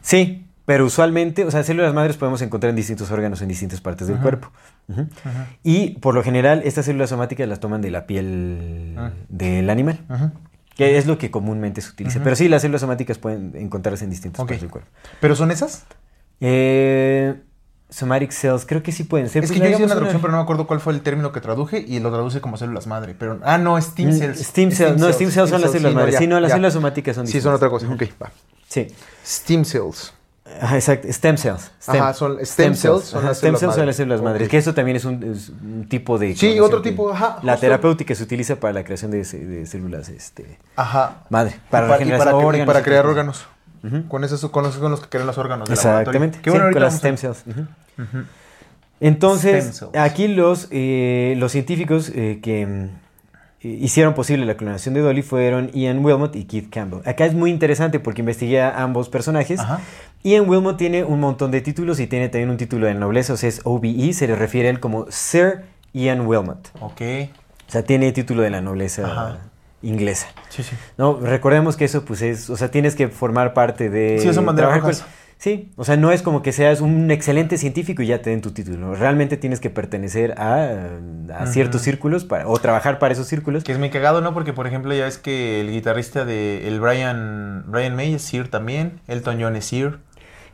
[0.00, 4.06] Sí, pero usualmente, o sea, células madres podemos encontrar en distintos órganos en distintas partes
[4.08, 4.22] del Ajá.
[4.22, 4.52] cuerpo.
[5.62, 9.10] Y por lo general, estas células somáticas las toman de la piel Ah.
[9.28, 10.32] del animal, Ajá.
[10.74, 12.20] que es lo que comúnmente se utiliza.
[12.24, 14.88] Pero sí, las células somáticas pueden encontrarse en distintas partes del cuerpo.
[15.20, 15.84] ¿Pero son esas?
[16.40, 17.34] Eh,
[17.96, 19.44] somatic cells, creo que sí pueden ser.
[19.44, 21.32] Es Pues que yo hice una traducción, pero no me acuerdo cuál fue el término
[21.32, 23.14] que traduje y lo traduce como células madre.
[23.18, 24.38] Pero, ah, no, Steam Mm, cells.
[24.40, 26.12] Steam cells, no, Steam cells son las células sí, madres.
[26.14, 27.44] ya, sí, no, las células somáticas son Sí, distintas.
[27.44, 27.86] son otra cosa.
[27.92, 28.30] Ok, va.
[28.68, 28.88] Sí.
[29.24, 30.12] Steam cells.
[30.60, 31.08] Ajá, exacto.
[31.12, 31.70] Stem cells.
[31.82, 33.86] Stem, Ajá, son- stem cells son Ajá, las stem cells son madres.
[33.86, 34.42] las células madres.
[34.46, 34.50] Ok.
[34.50, 36.36] Que eso también es un, es un tipo de.
[36.36, 40.58] Sí, otro tipo, ajá, La terapéutica se utiliza para la creación de, de células este,
[40.76, 41.22] Ajá.
[41.30, 41.58] madre.
[41.70, 42.66] Para para, de que- y órganos.
[42.66, 43.46] para crear órganos.
[44.08, 45.70] Con esos con esos son los que crean los órganos.
[45.70, 46.38] Exactamente.
[46.38, 46.42] laboratorio.
[46.42, 47.44] Qué sí, bueno, con las stem cells.
[49.00, 49.94] Entonces, cells.
[49.96, 52.84] aquí los, eh, los científicos eh, que mm,
[53.62, 57.00] eh, hicieron posible la clonación de Dolly fueron Ian Wilmot y Keith Campbell.
[57.06, 59.60] Acá es muy interesante porque investigué a ambos personajes.
[59.60, 59.80] Ajá.
[60.22, 63.36] Ian Wilmot tiene un montón de títulos y tiene también un título de nobleza, o
[63.36, 66.70] sea, es OBE, se le refiere a él como Sir Ian Wilmot.
[66.80, 67.02] Ok.
[67.68, 69.38] O sea, tiene título de la nobleza Ajá.
[69.82, 70.28] inglesa.
[70.48, 70.74] Sí, sí.
[70.96, 74.56] No, recordemos que eso pues es, o sea, tienes que formar parte de Sí, banderas
[74.56, 74.94] trabajar con-
[75.38, 78.40] Sí, o sea, no es como que seas un excelente científico y ya te den
[78.40, 78.94] tu título.
[78.94, 80.88] Realmente tienes que pertenecer a,
[81.46, 83.62] ciertos círculos para, o trabajar para esos círculos.
[83.62, 84.32] Que es muy cagado, ¿no?
[84.32, 88.48] Porque, por ejemplo, ya ves que el guitarrista de el Brian, Brian May es Sir
[88.48, 89.00] también.
[89.08, 89.98] Elton John es Sir.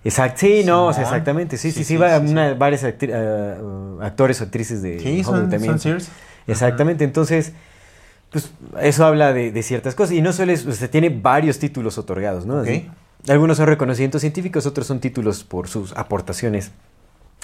[0.05, 1.57] Exacto, sí, no, o sea, exactamente.
[1.59, 2.33] Sí, sí, Sí, va sí, sí.
[2.33, 5.79] una- varios actri- ah, actores o actrices de Sí, son, también.
[5.79, 6.11] son Sirs.
[6.49, 7.53] Exactamente, entonces,
[8.33, 10.15] pues eso habla de, de ciertas cosas.
[10.17, 12.57] Y no solo es, o sea, tiene varios títulos otorgados, ¿no?
[12.63, 12.67] Ok.
[12.67, 12.91] Así.
[13.29, 16.73] Algunos son reconocimientos científicos, otros son títulos por sus aportaciones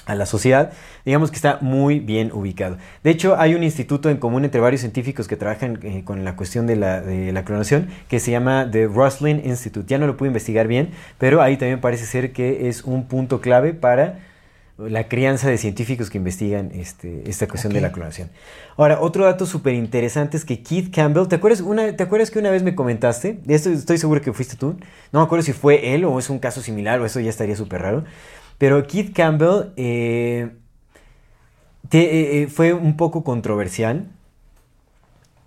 [0.05, 0.73] a la sociedad.
[1.05, 2.77] Digamos que está muy bien ubicado.
[3.03, 6.35] De hecho, hay un instituto en común entre varios científicos que trabajan eh, con la
[6.35, 9.87] cuestión de la, de la clonación que se llama The Roslin Institute.
[9.87, 13.39] Ya no lo pude investigar bien, pero ahí también parece ser que es un punto
[13.39, 14.19] clave para
[14.87, 18.29] la crianza de científicos que investigan este, esta cuestión de la clonación.
[18.77, 22.39] Ahora, otro dato súper interesante es que Keith Campbell, ¿te acuerdas, una, ¿te acuerdas que
[22.39, 23.39] una vez me comentaste?
[23.43, 24.77] De esto estoy seguro que fuiste tú.
[25.11, 27.55] No me acuerdo si fue él o es un caso similar o eso ya estaría
[27.55, 28.05] súper raro.
[28.57, 30.49] Pero Keith Campbell eh,
[31.89, 34.07] te- eh, eh, fue un poco controversial.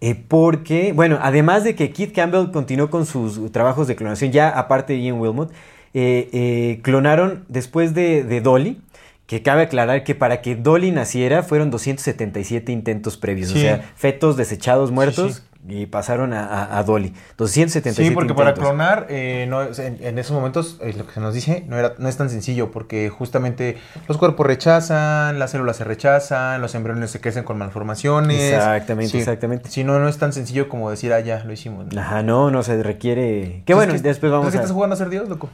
[0.00, 4.48] eh, porque, bueno, además de que Keith Campbell continuó con sus trabajos de clonación, ya
[4.48, 5.52] aparte de Ian Wilmot,
[6.82, 8.80] clonaron después de, de Dolly,
[9.32, 14.36] que cabe aclarar que para que Dolly naciera fueron 277 intentos previos, o sea, fetos
[14.36, 15.74] desechados muertos sí.
[15.74, 17.14] y pasaron a, a- a Dolly.
[17.38, 21.20] 277 Sí, porque para clonar, eh, no, en, en esos momentos, eh, lo que se
[21.20, 25.76] nos dice, no, era, no es tan sencillo, porque justamente los cuerpos rechazan, las células
[25.78, 28.38] se rechazan, los embriones se crecen con malformaciones.
[28.52, 29.18] Exactamente, Sí.
[29.20, 29.70] exactamente.
[29.70, 31.86] Si no, no es tan sencillo como decir, ah, ya, lo hicimos.
[31.90, 31.98] ¿no?
[31.98, 33.44] Ajá, no, no se requiere.
[33.44, 34.60] Entonces, bueno, ¿qué- después vamos ¿qué a.
[34.60, 35.48] estás jugando a ser Dios, loco?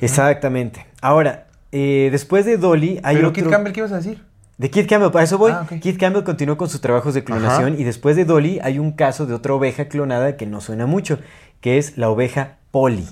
[0.00, 0.86] Exactamente.
[1.00, 3.42] Ahora, eh, después de Dolly hay Pero otro.
[3.42, 4.22] Kit Campbell, ¿qué ibas a decir?
[4.60, 5.52] De Keith Campbell, para eso voy.
[5.52, 5.66] Ah.
[5.80, 7.80] Keith Campbell continuó con sus trabajos de clonación Ajá.
[7.80, 11.18] y después de Dolly hay un caso de otra oveja clonada que no suena mucho,
[11.62, 13.08] que es la oveja Polly.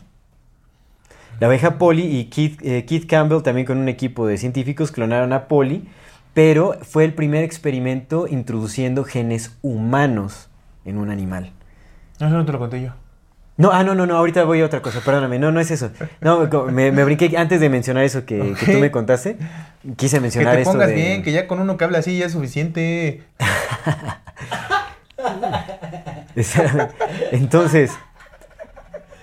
[1.40, 5.48] La abeja Polly y Keith, eh, Campbell, también con un equipo de científicos, clonaron a
[5.48, 5.88] Polly,
[6.34, 10.50] pero fue el primer experimento introduciendo genes humanos
[10.84, 11.52] en un animal.
[12.20, 12.90] No, eso no te lo conté yo.
[13.58, 15.90] No, ah, no, no, no, ahorita voy a otra cosa, perdóname, no, no es eso.
[16.20, 19.36] No, me, me brinqué antes de mencionar eso que, que tú me contaste.
[19.96, 22.16] Quise Que mencionar te esto pongas de- bien, que ya con uno que habla así
[22.16, 23.24] ya es suficiente.
[27.32, 27.92] Entonces,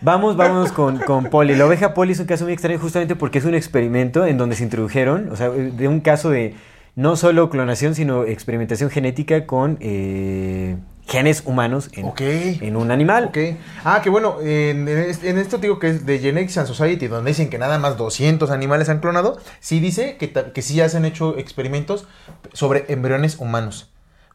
[0.01, 1.55] vamos, vamos con, con Polly.
[1.55, 4.55] La oveja Polly es un caso muy extraño justamente porque es un experimento en donde
[4.55, 6.55] se introdujeron, o sea, de un caso de
[6.95, 10.77] no solo clonación, sino experimentación genética con eh,
[11.07, 12.21] genes humanos en, Ok.
[12.21, 13.25] en un animal.
[13.25, 13.37] Ok.
[13.83, 17.07] Ah, que bueno, en, en es- en esto digo que es de Genetics and Society,
[17.07, 20.89] donde dicen que nada más 200 animales han clonado, sí dice que, que sí ya
[20.89, 22.07] se han hecho experimentos
[22.53, 23.91] sobre embriones humanos.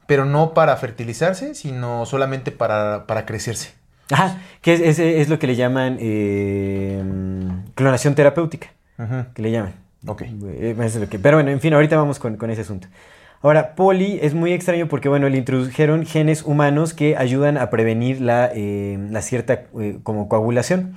[0.06, 3.72] Pero no para fertilizarse, sino solamente para, para crecerse.
[4.12, 7.02] Ajá, que es, es- es lo que le llaman eh,
[7.74, 8.68] clonación terapéutica,
[9.34, 9.74] que le llaman.
[10.06, 10.22] Ok.
[10.22, 10.74] Eh,
[11.22, 12.88] pero bueno, en fin, ahorita vamos con, con ese asunto.
[13.42, 18.20] Ahora, poli es muy extraño porque, bueno, le introdujeron genes humanos que ayudan a prevenir
[18.20, 20.94] la, eh, la cierta eh, como coagulación.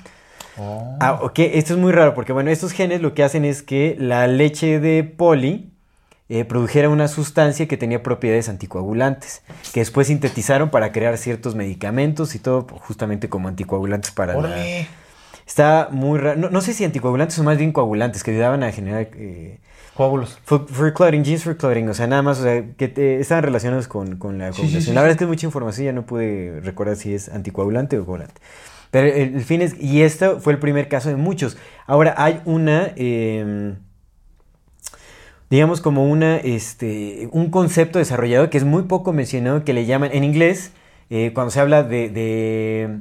[0.57, 0.97] Oh.
[0.99, 3.95] Ah, ok, esto es muy raro porque, bueno, estos genes lo que hacen es que
[3.97, 5.71] la leche de poli
[6.29, 9.41] eh, produjera una sustancia que tenía propiedades anticoagulantes,
[9.73, 14.55] que después sintetizaron para crear ciertos medicamentos y todo justamente como anticoagulantes para la.
[15.45, 16.39] Está muy raro.
[16.39, 19.59] No, no sé si anticoagulantes o más bien coagulantes que ayudaban a generar eh,
[19.95, 20.39] Coágulos.
[20.43, 21.87] for clotting, jeans for clotting.
[21.89, 24.61] O sea, nada más, o sea, que te- estaban relacionados con, con la Sí, sí,
[24.61, 24.81] coagulación.
[24.83, 27.97] sí, la verdad es que es mucha información, ya no pude recordar si es anticoagulante
[27.99, 28.41] o coagulante.
[28.89, 31.57] Pero el, el fin es, y este fue el primer caso de muchos.
[31.87, 33.73] Ahora hay una, eh,
[35.49, 40.09] digamos como una, este, un concepto desarrollado que es muy poco mencionado que le llaman,
[40.13, 40.71] en inglés,
[41.09, 42.97] eh, cuando se habla de, de-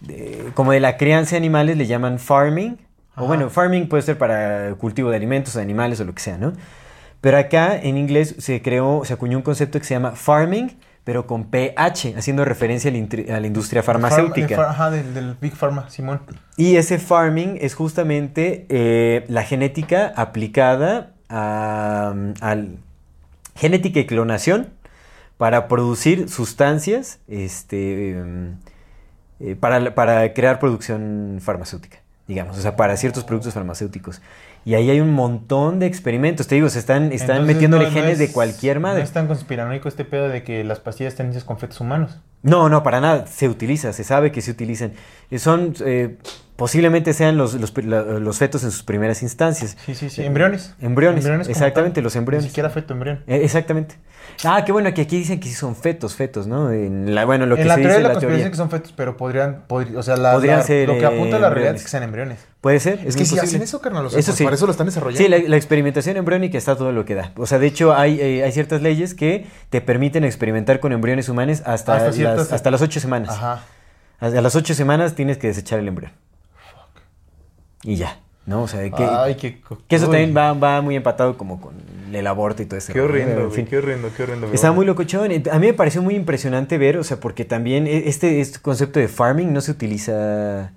[0.00, 2.76] de- como de la crianza de animales, le llaman farming.
[3.16, 6.38] O bueno, farming puede ser para cultivo de alimentos, de animales o lo que sea,
[6.38, 6.52] ¿no?
[7.20, 11.26] Pero acá en inglés se creó, se acuñó un concepto que se llama farming, pero
[11.26, 14.56] con PH, haciendo referencia a la, industria farmacéutica.
[14.56, 16.20] Farma- Ajá, del, del Big Pharma, Simón.
[16.56, 22.14] Y ese farming es justamente eh, la genética aplicada a,
[23.54, 24.68] genética y clonación
[25.36, 28.56] para producir sustancias este, em,
[29.40, 31.98] eh, para, para crear producción farmacéutica,
[32.28, 34.20] digamos, o sea, para ciertos productos farmacéuticos.
[34.64, 37.90] Y ahí hay un montón de experimentos, te digo, se están, están Entonces, metiéndole no-
[37.90, 38.98] no genes es- de cualquier madre.
[38.98, 42.18] No es tan conspiranoico este pedo de que las pastillas están hechas con fetos humanos.
[42.42, 43.26] No, no, para nada.
[43.26, 44.92] Se utiliza, se sabe que se utilizan.
[45.30, 46.16] Eh, Son, eh,
[46.56, 49.76] posiblemente sean los, los, los fetos en sus primeras instancias.
[49.86, 50.22] Sí, sí, sí.
[50.24, 50.74] Embriones.
[50.80, 52.44] Embriones, como exactamente, los embriones.
[52.44, 53.22] Ni siquiera feto embrión.
[53.26, 53.96] Eh, exactamente.
[54.44, 56.72] Ah, qué bueno que aquí dicen que sí son fetos, fetos, ¿no?
[56.72, 58.50] En la, bueno, lo que en la se teoría dice de la la teoría.
[58.50, 61.36] que son fetos, pero podrían, podri- o sea, la- Podrían la- ser, lo que apunta
[61.36, 61.80] a eh, la realidad embriones.
[61.80, 62.38] es que sean embriones.
[62.60, 64.44] Puede ser, es Es que si hacen eso, carnal, sea, Eso pues sí.
[64.44, 65.22] para eso lo están desarrollando.
[65.22, 67.32] Sí, la, la experimentación embriónica está todo lo que da.
[67.36, 71.28] O sea, de hecho, hay, eh, hay ciertas leyes que te permiten experimentar con embriones
[71.28, 73.30] humanos hasta, Hasta las, ciertas- hasta las ocho semanas.
[73.30, 73.62] Ajá.
[74.18, 76.10] A las ocho semanas tienes que desechar el embrión.
[77.86, 78.62] Y ya, ¿no?
[78.64, 79.60] O sea, que, Ay, qué...
[79.60, 81.74] co- que eso también va, va muy empatado como con
[82.12, 82.92] el aborto y todo eso.
[82.92, 84.46] Qué horrendo, güey, qué horrendo, qué horrendo.
[84.52, 85.30] Está muy locochón.
[85.50, 89.00] A mí me pareció muy impresionante ver, o sea, porque también e- este, este concepto
[89.00, 90.72] de farming no se utiliza,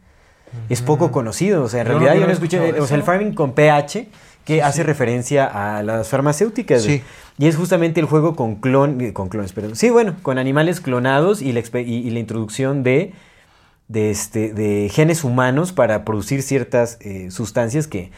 [0.70, 1.64] es poco conocido.
[1.64, 4.08] O sea, en no- realidad yo yo no escuché, o sea, el farming con pH,
[4.46, 6.82] que hace referencia a las farmacéuticas.
[6.82, 7.04] Sí.
[7.38, 9.76] Y es justamente el juego con clon, eh, con clones, perdón.
[9.76, 13.14] Sí, bueno, con animales clonados y la, y la introducción de,
[13.90, 18.12] de, este, de genes humanos para producir ciertas eh, sustancias que,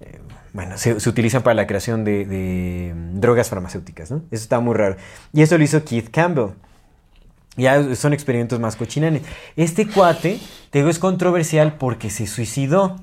[0.00, 0.20] eh,
[0.52, 4.18] bueno, se, utilizan para la creación de, mm, drogas farmacéuticas, ¿no?
[4.30, 4.96] Eso está muy raro.
[5.32, 6.50] Y eso lo hizo Keith Campbell.
[7.56, 9.22] Ya son experimentos más cochinanes.
[9.56, 10.38] Este cuate,
[10.70, 12.96] te digo, es controversial porque se suicidó.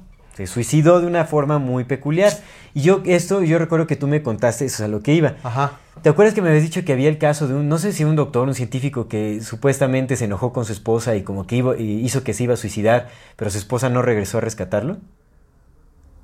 [0.48, 2.32] Se suicidó de una forma muy peculiar.
[2.74, 5.36] Y yo, esto, yo recuerdo que tú me contaste eso es a lo que iba.
[5.44, 5.80] Ajá.
[6.02, 8.04] ¿Te acuerdas que me habías dicho que había el caso de un, no sé si
[8.04, 11.78] un doctor, un científico que supuestamente se enojó con su esposa y como que iba,
[11.78, 14.98] y hizo que se iba a suicidar, pero su esposa no regresó a rescatarlo?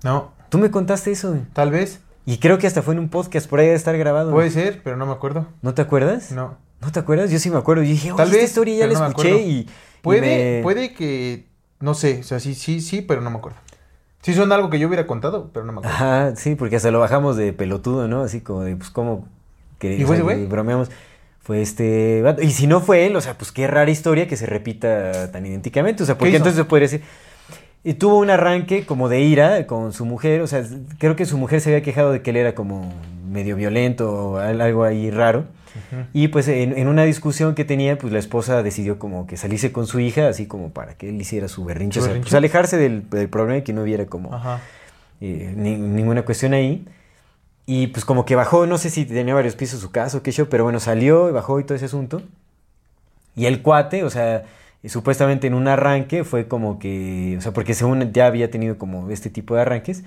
[0.04, 1.38] No, Tú me contaste eso.
[1.54, 2.00] tal vez.
[2.26, 4.32] Y creo que hasta fue en un podcast, por ahí debe estar grabado.
[4.32, 5.48] Puede ser, pero no me acuerdo.
[5.62, 6.32] ¿No te acuerdas?
[6.32, 6.58] No.
[6.82, 7.32] ¿No te acuerdas?
[7.32, 7.84] Yo sí me acuerdo.
[7.84, 9.70] Yo dije, Tal oye, esta vez, historia ya la no escuché y, y
[10.02, 11.48] Puede, me- puede que...
[11.80, 13.60] No sé, o sea, sí, sí, sí, pero no me acuerdo.
[14.28, 15.96] Sí son algo que yo hubiera contado, pero no me acuerdo.
[15.96, 18.24] Ajá, sí, porque hasta lo bajamos de pelotudo, ¿no?
[18.24, 19.26] Así como de, pues, ¿cómo?
[19.80, 20.04] Que,
[20.50, 20.92] bromeamos.
[21.40, 22.22] Fue este...
[22.42, 25.46] Y si no fue él, o sea, pues qué rara historia que se repita tan
[25.46, 26.04] idénticamente.
[26.04, 27.04] O sea, porque entonces se podría decir...
[27.86, 30.62] Y tuvo un arranque como de ira con su mujer, o sea,
[30.98, 32.92] creo que su mujer se había quejado de que él era como
[33.32, 35.46] medio violento o al- algo ahí raro.
[36.14, 39.72] Y pues en, en una discusión que tenía, pues la esposa decidió como que salirse
[39.72, 42.00] con su hija, así como para que él hiciera su berrinche.
[42.00, 42.26] ¿Su o sea, berrinche?
[42.30, 44.34] pues alejarse del, del problema y que no hubiera como
[45.22, 46.86] eh, ni- ninguna cuestión ahí.
[47.66, 50.32] Y pues como que bajó, no sé si tenía varios pisos su casa o qué
[50.32, 52.22] show, pero bueno, salió y bajó y todo ese asunto.
[53.36, 54.44] Y el cuate, o sea,
[54.84, 58.78] eh, supuestamente en un arranque fue como que, o sea, porque según ya había tenido
[58.78, 60.04] como este tipo de arranques,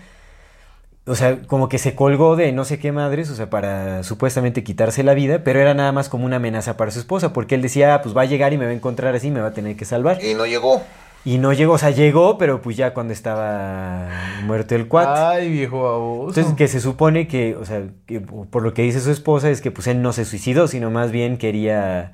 [1.07, 4.62] o sea, como que se colgó de no sé qué madres, o sea, para supuestamente
[4.62, 7.62] quitarse la vida, pero era nada más como una amenaza para su esposa, porque él
[7.62, 9.53] decía, ah, pues va a llegar y me va a encontrar así, me va a
[9.53, 10.22] tener que salvar.
[10.22, 10.82] Y no llegó.
[11.24, 14.09] Y no llegó, o sea, llegó, pero pues ya cuando estaba
[14.44, 15.20] muerto el cuate.
[15.20, 16.28] Ay, viejo baboso.
[16.30, 19.61] Entonces, que se supone que, o sea, que por lo que dice su esposa es
[19.61, 22.12] que pues él no se suicidó, sino más bien quería...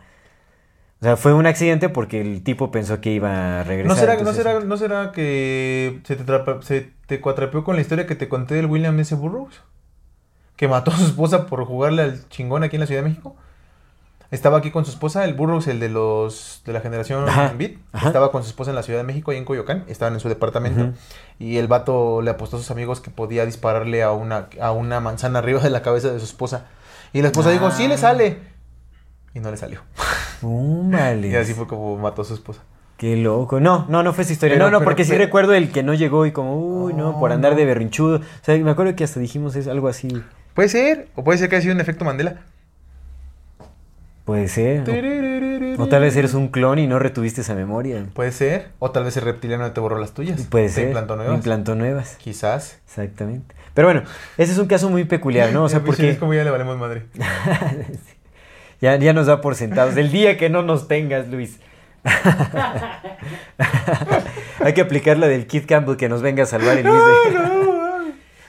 [1.01, 3.89] O sea, fue un accidente porque el tipo pensó que iba a regresar.
[3.89, 7.83] ¿No será, no, será, ¿No será que se te, trapa- se te cuatrapeó con la
[7.83, 9.15] historia que te conté del William S.
[9.15, 9.61] Burroughs?
[10.57, 13.37] Que mató a su esposa por jugarle al chingón aquí en la Ciudad de México.
[14.31, 17.73] Estaba aquí con su esposa, el Burroughs, el de los de la generación Ajá, Beat.
[17.93, 18.07] ajá.
[18.09, 19.85] Estaba con su esposa en la Ciudad de México, ahí en Coyoacán.
[19.89, 20.95] Estaban en su departamento.
[21.39, 24.99] Y el vato le apostó a sus amigos que podía dispararle a una, a una
[25.01, 26.65] manzana arriba de la cabeza de su esposa.
[27.13, 28.39] Y la esposa dijo, sí le sale.
[29.35, 29.81] Y no le salió.
[30.43, 31.29] Úmale.
[31.29, 32.63] Y así fue como mató a su esposa.
[32.97, 33.61] Qué loco.
[33.61, 34.55] No, no, no fue esa historia.
[34.55, 37.19] Pero- no, no, pero- porque sí recuerdo el que no llegó y como, uy, no,
[37.21, 37.59] por Oh, andar no.
[37.59, 38.17] de berrinchudo.
[38.19, 40.09] O sea, me acuerdo que hasta dijimos es algo así.
[40.55, 42.37] Puede ser, o puede ser que haya sido un efecto Mandela.
[44.25, 44.83] Puede ser.
[45.79, 48.07] O, o tal vez eres un clon y no retuviste esa memoria.
[48.15, 50.43] Puede ser, o tal vez el reptiliano te borró las tuyas.
[50.51, 50.85] Puede Te ser.
[50.87, 51.35] implantó nuevas.
[51.37, 52.17] Implantó nuevas.
[52.17, 52.81] Quizás.
[52.87, 53.55] Exactamente.
[53.75, 54.03] Pero bueno,
[54.39, 55.65] ese es un caso muy peculiar, ¿no?
[55.65, 56.11] O sea, porque...
[56.11, 57.05] Es como ya le valemos madre.
[58.81, 59.97] Ya, ya nos da por sentados.
[59.97, 61.61] El día que no nos tengas, Luis.
[64.61, 67.13] Hay que aplicar la del Kid Campbell que nos venga a salvar el Luis de...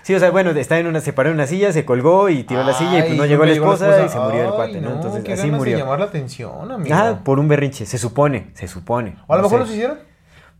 [0.03, 2.43] Sí, o sea, bueno, está en una, se paró en una silla, se colgó y
[2.43, 4.79] tiró la silla y pues no llegó la nunca esposa, y se murió el cuate,
[4.79, 4.93] ¿no?
[4.93, 5.77] Entonces qué así ganas de murió.
[5.79, 6.95] llamar la atención, amigo.
[6.95, 9.17] Ah, por un berrinche, se supone, se supone.
[9.27, 9.97] O a lo no mejor los hicieron.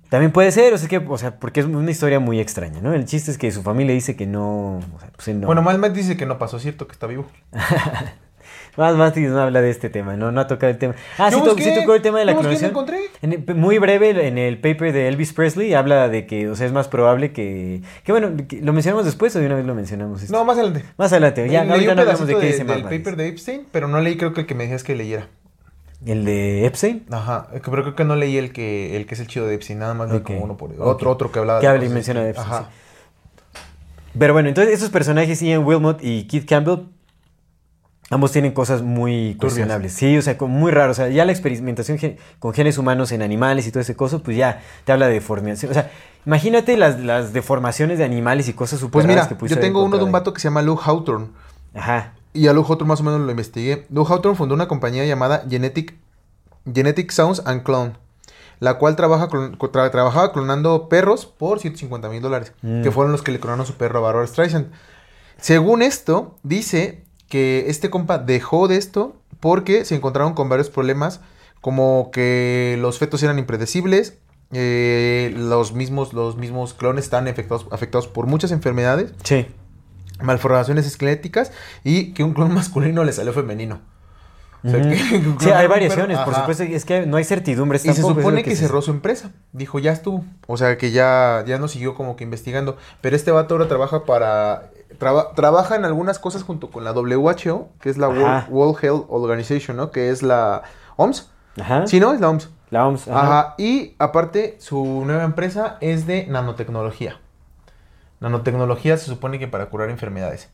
[0.09, 2.93] También puede ser, o sea, que, o sea, porque es una historia muy extraña, ¿no?
[2.93, 5.47] El chiste es que su familia dice que no, o sea, pues no.
[5.47, 7.25] Bueno, Malmet dice que no pasó, cierto, que está vivo.
[8.77, 10.93] Más Matis no habla de este tema, no, no ha tocado el tema.
[11.17, 12.61] Ah, sí, busqué, sí tocó el tema de la clonación.
[12.61, 12.99] lo encontré.
[13.21, 16.67] En el- muy breve, en el paper de Elvis Presley habla de que, o sea,
[16.67, 17.81] es más probable que...
[18.03, 20.21] Que bueno, que- ¿lo mencionamos después o de una vez lo mencionamos?
[20.21, 20.31] esto?
[20.37, 20.85] No, más adelante.
[20.97, 23.65] Más adelante, ya, Leí ahorita no hablamos de qué de- dice más paper de Epstein,
[23.71, 25.27] pero no leí creo que el que me decías que leyera.
[26.05, 27.05] ¿El de Epstein?
[27.09, 29.55] Ajá, eh, pero creo que no leí el que el que es el chido de
[29.55, 32.21] Epstein, nada más leí como uno por otro otro que hablaba Que habla y menciona
[32.23, 32.69] de Epstein, Ajá.
[34.17, 36.85] Pero bueno, entonces esos personajes, Ian Wilmot y Keith Campbell,
[38.09, 39.39] ambos tienen cosas muy Turbias.
[39.39, 39.93] cuestionables.
[39.93, 40.91] Sí, o sea, muy raro.
[40.91, 44.23] O sea, ya la experimentación gen- con genes humanos en animales y todo ese coso,
[44.23, 45.71] pues ya te habla de deformación.
[45.71, 45.91] O sea,
[46.25, 49.97] imagínate las, las deformaciones de animales y cosas súper Pues mira, que yo tengo uno
[49.97, 51.27] de un vato que se llama Lou Hawthorne.
[51.75, 52.13] Ajá.
[52.33, 53.85] Y a Lou Hawthorne más o menos lo investigué.
[53.89, 55.95] Lou Hawthorne fundó una compañía llamada Genetic,
[56.71, 57.93] Genetic Sounds and Clone,
[58.59, 62.83] la cual trabaja tra- trabajaba clonando perros por 150 mil dólares, Mm.
[62.83, 64.67] que fueron los que le clonaron su perro a Barbara Streisand.
[65.39, 71.19] Según esto, dice que este compa dejó de esto porque se encontraron con varios problemas,
[71.61, 74.17] como que los fetos eran impredecibles,
[74.53, 79.45] eh, los, mismos, los mismos clones están afectados, afectados por muchas enfermedades Sí.
[80.21, 81.51] malformaciones esqueléticas
[81.83, 83.81] y que un clon masculino le salió femenino.
[84.63, 84.89] O sea, Ujú.
[84.89, 84.97] que-
[85.37, 86.63] que Sí, hay variaciones, por supuesto.
[86.63, 89.31] Es que no hay certidumbres Y se tampoco, supone que, cerró su empresa.
[89.53, 90.25] Dijo, ya estuvo.
[90.47, 92.75] O sea, que ya, ya no siguió como que investigando.
[92.99, 94.71] Pero este vato ahora trabaja para...
[94.97, 98.07] traba- trabaja en algunas cosas junto con la WHO, que es la
[98.49, 99.91] World, Health Organization, ¿no?
[99.91, 100.63] Que es la
[100.95, 101.29] OMS.
[101.59, 101.87] Ajá.
[101.87, 102.13] Sí, ¿no?
[102.13, 102.49] Es la OMS.
[102.69, 103.07] La OMS.
[103.07, 103.21] Ajá.
[103.21, 103.55] Ajá.
[103.57, 107.19] Y aparte, su nueva empresa es de nanotecnología.
[108.19, 110.49] Nanotecnología se supone que para curar enfermedades.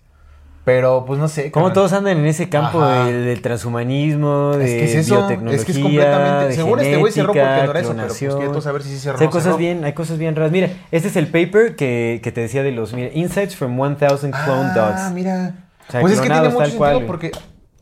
[0.66, 1.52] Pero, pues no sé.
[1.52, 5.60] Como todos andan en ese campo del, del transhumanismo, de Es que es eso, biotecnología,
[5.60, 6.46] es que es completamente.
[6.48, 8.90] de Según este güey cerró porque genética, no era eso, pero pues quieto saber si
[8.90, 9.18] sí cerró.
[9.26, 9.58] No cosas cerró.
[9.58, 10.52] bien, hay cosas bien raras.
[10.54, 13.98] Mira, este es el paper que, que te decía de los mira, Insights from 1000
[13.98, 15.14] Clone Ah, Dogs.
[15.14, 15.56] mira.
[15.90, 17.32] O sea, pues es que tiene mucho sentido cual, porque.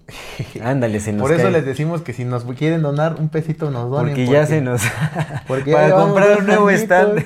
[0.64, 1.52] Ándale, se nos Por eso cae.
[1.52, 4.08] les decimos que si nos quieren donar un pesito nos donen.
[4.16, 4.82] Porque ya se nos...
[5.48, 7.24] porque para comprar un nuevo añitos, stand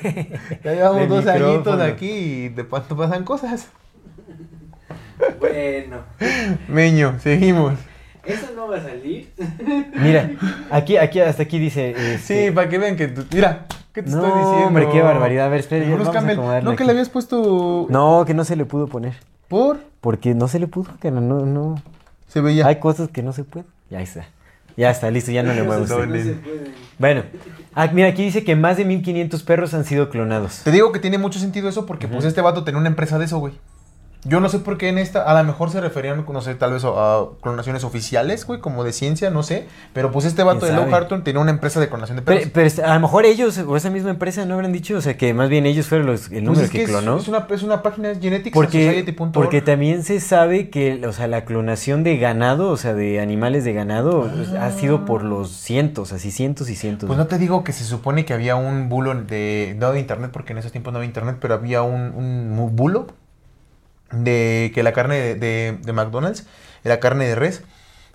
[0.62, 3.68] Ya llevamos dos añitos aquí y de pasan cosas.
[5.40, 5.98] Bueno,
[6.68, 7.74] Meño, seguimos.
[8.24, 9.30] eso no va a salir.
[9.94, 10.30] Mira,
[10.70, 11.90] aquí, aquí, hasta aquí dice...
[12.14, 13.24] este, Sí, para que vean que tú.
[13.32, 14.66] Mira, ¿qué te No, estoy diciendo?
[14.66, 15.46] hombre, qué barbaridad.
[15.46, 16.84] A ver, espera, vamos acomodarle No, que aquí.
[16.84, 17.86] le habías puesto.
[17.88, 19.14] No, que no se le pudo poner.
[19.48, 19.78] Por.
[20.00, 21.80] Porque no se le pudo, que no, no, no.
[22.28, 22.66] Se veía.
[22.66, 23.68] Hay cosas que no se pueden.
[23.90, 24.26] Ya está.
[24.76, 25.86] Ya está, listo, ya no le muevo.
[25.86, 26.06] No, usted.
[26.06, 26.30] No Listo.
[26.34, 26.74] se pueden.
[26.98, 27.22] Bueno,
[27.74, 30.60] ah, mira, aquí dice que más de 1500 perros han sido clonados.
[30.64, 33.24] Te digo que tiene mucho sentido eso porque, pues, este vato tenía una empresa de
[33.26, 33.54] eso, güey.
[34.28, 36.72] Yo no sé por qué en esta, a lo mejor se referían, no sé, tal
[36.72, 39.66] vez a, a clonaciones oficiales, güey, como de ciencia, no sé.
[39.92, 40.96] Pero pues este vato de ¿Quién Low sabe?
[40.96, 42.48] Harton tenía una empresa de clonación de perros.
[42.52, 45.16] Pero, pero a lo mejor ellos o esa misma empresa no habrán dicho, o sea,
[45.16, 47.18] que más bien ellos fueron los, el Pues número es que, es- clonó.
[47.18, 51.28] Es, una, es una página de genetics Porque, porque también se sabe que, o sea,
[51.28, 55.50] la clonación de ganado, o sea, de animales de ganado, pues, ha sido por los
[55.52, 57.06] cientos, así cientos y cientos.
[57.06, 60.30] Pues no te digo que se supone que había un bulo de, no de internet,
[60.32, 63.06] porque en esos tiempos no había internet, pero había un, un bulo
[64.24, 66.44] de que la carne de, de- de McDonald's
[66.84, 67.62] era carne de res,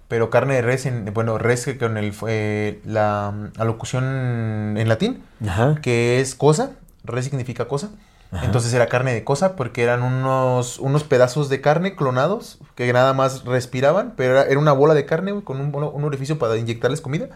[0.07, 5.23] pero carne de res, en, bueno, res que con el, eh, la alocución en latín,
[5.47, 5.75] Ajá.
[5.81, 6.71] que es cosa,
[7.03, 7.89] res significa cosa.
[8.33, 8.45] Ajá.
[8.45, 13.13] Entonces era carne de cosa porque eran unos, unos pedazos de carne clonados que nada
[13.13, 17.01] más respiraban, pero era, era una bola de carne con un, un orificio para inyectarles
[17.01, 17.27] comida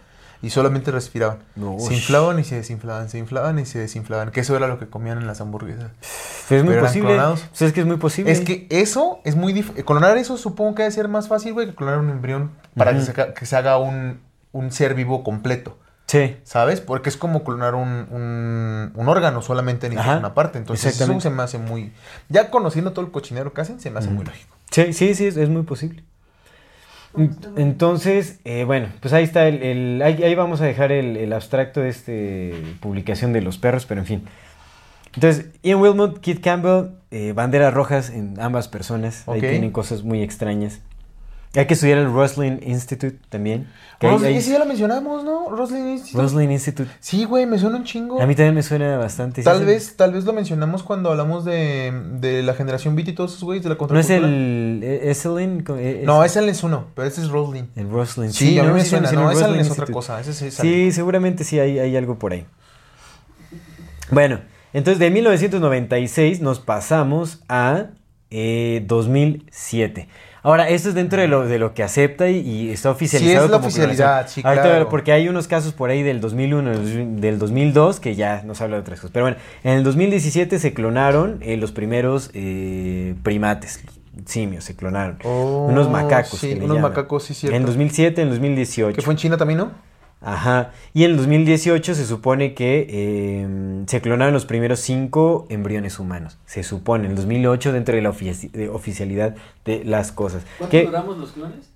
[0.41, 1.39] y solamente respiraban.
[1.55, 4.77] No, se inflaban y se desinflaban, se inflaban y se desinflaban, que eso era lo
[4.79, 5.91] que comían en las hamburguesas.
[6.49, 7.17] Es muy pero posible.
[7.59, 8.31] es que es muy posible.
[8.31, 9.83] Es que eso es muy difícil.
[9.85, 13.01] Clonar eso supongo que debe ser más fácil, güey, que clonar un embrión para que,
[13.01, 14.19] se, haga- que se haga un,
[14.51, 15.77] un ser vivo completo.
[16.07, 16.37] Sí.
[16.43, 16.81] ¿Sabes?
[16.81, 20.59] Porque es como clonar un, un, un órgano, solamente Ajá, una parte.
[20.59, 21.91] Entonces eso se me hace muy...
[22.29, 24.27] Ya conociendo todo el cochinero que hacen, se me hace muy Ujú.
[24.31, 24.55] lógico.
[24.69, 26.03] Sí, sí, sí, es, es muy posible.
[27.17, 31.17] En- Entonces, eh, bueno, pues ahí está el, el- ahí, ahí vamos a dejar el,
[31.17, 34.23] el abstracto de este publicación de los perros, pero en fin.
[35.13, 39.27] Entonces, Ian Wilmot, Kit Campbell, eh, banderas rojas en ambas personas.
[39.27, 40.81] Ahí tienen cosas muy extrañas.
[41.55, 43.67] Hay que estudiar el Roslin Institute también.
[44.01, 45.49] ahí- ese ya lo mencionamos, ¿no?
[45.49, 46.21] Roslin Institute.
[46.21, 46.89] Roslin Institute.
[46.99, 48.21] Sí, güey, me suena un chingo.
[48.21, 49.41] A mí también me suena bastante.
[49.41, 49.65] sí, Tal sí.
[49.65, 53.43] vez, tal vez lo mencionamos cuando hablamos de, de la generación Beat y todos esos
[53.45, 54.17] güeyes de la ¿No es contracultura.
[54.27, 55.63] el eh, Esselin?
[55.77, 57.69] Eh, es- No, ese es uno, pero ese es Roslin.
[57.75, 58.33] El Roslin.
[58.33, 58.73] Sí, a mí ¿no?
[58.75, 59.11] me Sí suena.
[59.13, 60.19] No, Roslin es otra cosa.
[60.19, 62.45] Ese sí, Sí, seguramente sí hay, hay algo por ahí.
[64.11, 64.39] Bueno,
[64.73, 67.87] entonces de 1996 nos pasamos a
[68.29, 70.07] eh, 2007.
[70.45, 73.39] Ahora, esto es dentro de lo, de lo que acepta y, y está oficializado.
[73.39, 74.89] Sí, es la como oficialidad, sí, Ahorita, claro.
[74.89, 76.71] Porque hay unos casos por ahí del 2001,
[77.19, 79.11] del 2002, que ya nos habla de otras cosas.
[79.11, 83.81] Pero bueno, en el 2017 se clonaron eh, los primeros eh, primates,
[84.25, 85.17] simios, se clonaron.
[85.23, 86.37] Oh, unos macacos.
[86.39, 86.91] Sí, que unos llaman.
[86.91, 87.57] macacos, sí, En cierto.
[87.57, 88.95] el 2007, en el 2018.
[88.95, 89.71] Que fue en China también, ¿no?
[90.25, 90.71] Ajá.
[90.93, 96.37] Y en el 2018 se supone que eh, se clonaron los primeros cinco embriones humanos.
[96.45, 100.43] Se supone, en el 2008 dentro de la ofici- de oficialidad de las cosas.
[100.57, 101.69] ¿Cuánto Que, duramos los clones?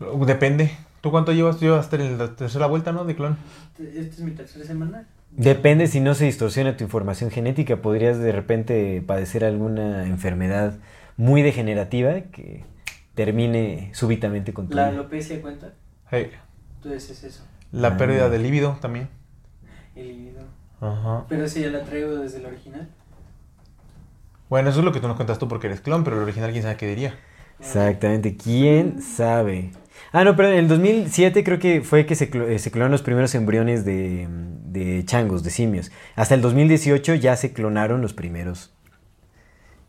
[0.00, 0.72] Uh, Depende.
[1.00, 1.56] ¿Tú cuánto llevas?
[1.58, 3.04] Tú llevas la tercera vuelta, ¿no?
[3.04, 3.36] De clon.
[3.78, 5.06] Esta es mi tercera semana.
[5.30, 10.74] depende si no se distorsiona tu información genética, podrías de repente padecer alguna enfermedad
[11.16, 12.64] muy degenerativa que
[13.14, 15.72] termine súbitamente con tu La alopecia cuenta.
[16.10, 16.30] Hey,
[16.76, 17.44] Entonces es eso.
[17.72, 17.96] La Ah.
[17.96, 19.08] pérdida de líbido también.
[19.96, 20.42] El libido.
[20.80, 21.24] Ajá.
[21.28, 22.88] Pero ese ya la traigo desde el original.
[24.48, 26.50] Bueno, eso es lo que tú nos contaste tú porque eres clon, pero el original
[26.50, 27.14] quién sabe qué diría.
[27.58, 29.70] Exactamente, ¿quién sabe?
[30.12, 33.02] Ah, no, pero en el 2007 creo que fue que se, eh, se clonaron los
[33.02, 35.90] primeros embriones de, de changos, de simios.
[36.16, 38.74] Hasta el 2018 ya se clonaron los primeros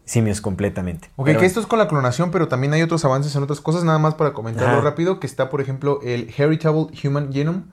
[0.05, 1.09] simios completamente.
[1.15, 3.61] Ok, Pero que esto es con la clonación, pero también hay otros avances en otras
[3.61, 4.81] cosas, nada más para comentarlo Ajá.
[4.81, 7.63] rápido, que está, por ejemplo, el Heritable Human Genome,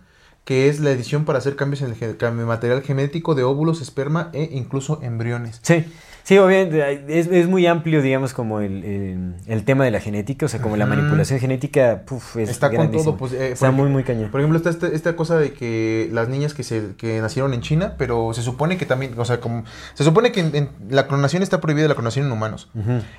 [0.45, 4.49] que es la edición para hacer cambios en el material genético de óvulos, esperma e
[4.53, 5.61] incluso embriones.
[5.62, 5.85] Sí,
[6.23, 10.47] sí, obviamente, es, es muy amplio, digamos, como el, el- el tema de la genética,
[10.47, 13.33] o sea, como la manipulación genética, puf, es Está con todo, pues...
[13.33, 14.31] eh, Está muy, muy cañón.
[14.31, 17.61] Por ejemplo, está esta, esta cosa de que las niñas que se que nacieron en
[17.61, 19.64] China, pero se supone que también, o sea, como
[19.95, 22.71] se supone que en- en- la clonación está prohibida, la clonación en humanos.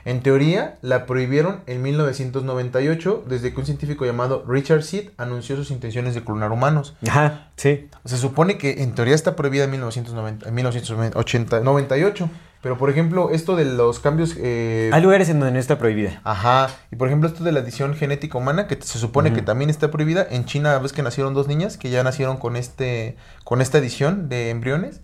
[0.05, 5.71] En teoría, la prohibieron en 1998, desde que un científico llamado Richard Seed anunció sus
[5.71, 6.95] intenciones de clonar humanos.
[7.07, 7.87] Ajá, sí.
[8.05, 12.29] Se supone que en teoría está prohibida en 1990, en 1980, 98,
[12.61, 14.35] pero por ejemplo, esto de los cambios...
[14.37, 16.21] eh, Hay lugares en donde no está prohibida.
[16.23, 19.69] Ajá, y por ejemplo esto de la edición genética humana, que se supone que también
[19.69, 20.25] está prohibida.
[20.29, 24.29] En China ves que nacieron dos niñas que ya nacieron con este con esta edición
[24.29, 25.01] de embriones.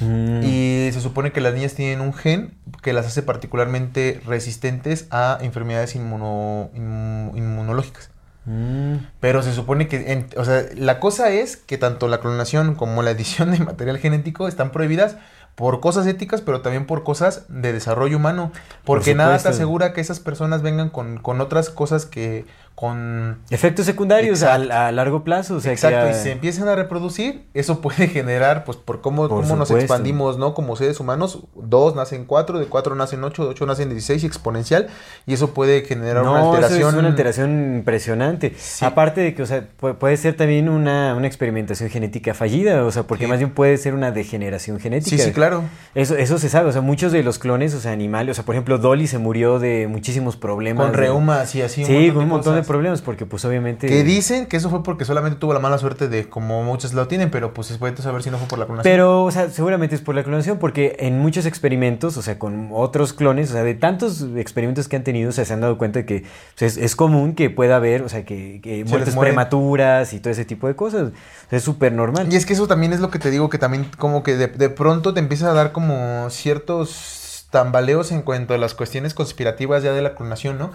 [0.00, 0.42] Mm.
[0.44, 5.38] Y se supone que las niñas tienen un gen que las hace particularmente resistentes a
[5.40, 8.10] enfermedades inmuno- inmu- inmunológicas.
[8.44, 8.94] Mm.
[9.18, 13.02] Pero se supone que, en- o sea, la cosa es que tanto la clonación como
[13.02, 15.16] la edición de material genético están prohibidas
[15.58, 18.52] por cosas éticas, pero también por cosas de desarrollo humano.
[18.84, 22.46] Porque nada te asegura que esas personas vengan con, con otras cosas que,
[22.78, 25.56] con Efectos secundarios a, a largo plazo.
[25.56, 29.26] O sea, Exacto, que, y se empiezan a reproducir, eso puede generar, pues por cómo,
[29.28, 30.54] Por cómo nos expandimos, ¿no?
[30.54, 34.86] Como seres humanos, dos nacen cuatro, de cuatro nacen ocho, de ocho nacen dieciséis, exponencial,
[35.26, 36.88] y eso puede generar una eso alteración.
[36.90, 38.54] es una alteración impresionante.
[38.56, 38.84] Sí.
[38.84, 42.92] Aparte de que, o sea, pu- puede ser también una, una experimentación genética fallida, o
[42.92, 43.28] sea, porque Sí.
[43.30, 45.16] más bien puede ser una degeneración genética.
[45.16, 45.64] Sí, sí, claro.
[45.96, 48.44] Eso, eso se sabe, o sea, muchos de los clones, o sea, animales, o sea,
[48.44, 50.84] por ejemplo, Dolly se murió de muchísimos problemas.
[50.86, 51.84] Con de- reumas y así.
[51.84, 52.67] Sí, un montón de cosas.
[52.68, 53.88] Problemas, porque pues obviamente...
[53.88, 57.08] Que dicen que eso fue porque solamente tuvo la mala suerte de como muchos lo
[57.08, 58.92] tienen, pero pues es bueno saber si no fue por la clonación.
[58.92, 62.68] Pero, o sea, seguramente es por la clonación, porque en muchos experimentos, o sea, con
[62.72, 65.78] otros clones, o sea, de tantos experimentos que han tenido, o sea, se han dado
[65.78, 66.24] cuenta que
[66.56, 70.44] pues, es, es común que pueda haber, o sea, que, muertes prematuras y todo ese
[70.44, 71.08] tipo de cosas.
[71.08, 72.32] O sea, es súper normal.
[72.32, 74.46] Y es que eso también es lo que te digo, que también como que de,
[74.46, 79.82] de pronto te empieza a dar como ciertos tambaleos en cuanto a las cuestiones conspirativas
[79.82, 80.70] ya de la clonación, ¿no?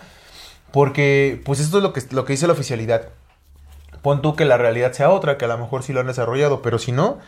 [0.73, 3.09] Porque pues esto es lo que, lo que dice la oficialidad.
[4.01, 6.63] Pon tú que la realidad sea otra, que a lo mejor sí lo han desarrollado,
[6.63, 7.19] pero si no,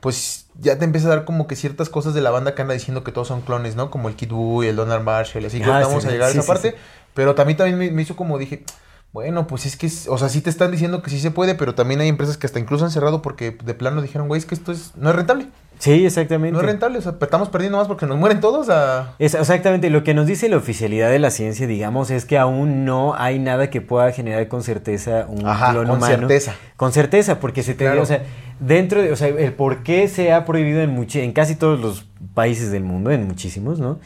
[0.00, 2.74] pues ya te empieza a dar como que ciertas cosas de la banda que anda
[2.74, 3.92] diciendo que todos son clones, ¿no?
[3.92, 6.12] Como el Kid Buu y el Donald Marshall, así que Ah, ahorita vamos sí, a
[6.12, 6.74] llegar a esa sí, parte.
[7.14, 8.64] Pero también, también me, me hizo como dije,
[9.12, 11.74] bueno, pues es que, o sea, sí te están diciendo que sí se puede, pero
[11.74, 14.54] también hay empresas que hasta incluso han cerrado porque de plano dijeron, güey, es que
[14.54, 15.46] esto es, no es rentable.
[15.80, 16.52] Sí, exactamente.
[16.52, 19.14] No es rentable, o sea, estamos perdiendo más porque nos mueren todos a...
[19.18, 22.84] Es exactamente lo que nos dice la oficialidad de la ciencia, digamos, es que aún
[22.84, 26.16] no hay nada que pueda generar con certeza un Ajá, clon con humano.
[26.18, 26.54] certeza.
[26.76, 28.02] Con certeza, porque se te Claro.
[28.02, 28.22] o sea,
[28.60, 31.80] dentro de, o sea, el por qué se ha prohibido en muchi- en casi todos
[31.80, 33.98] los países del mundo, en muchísimos, ¿no?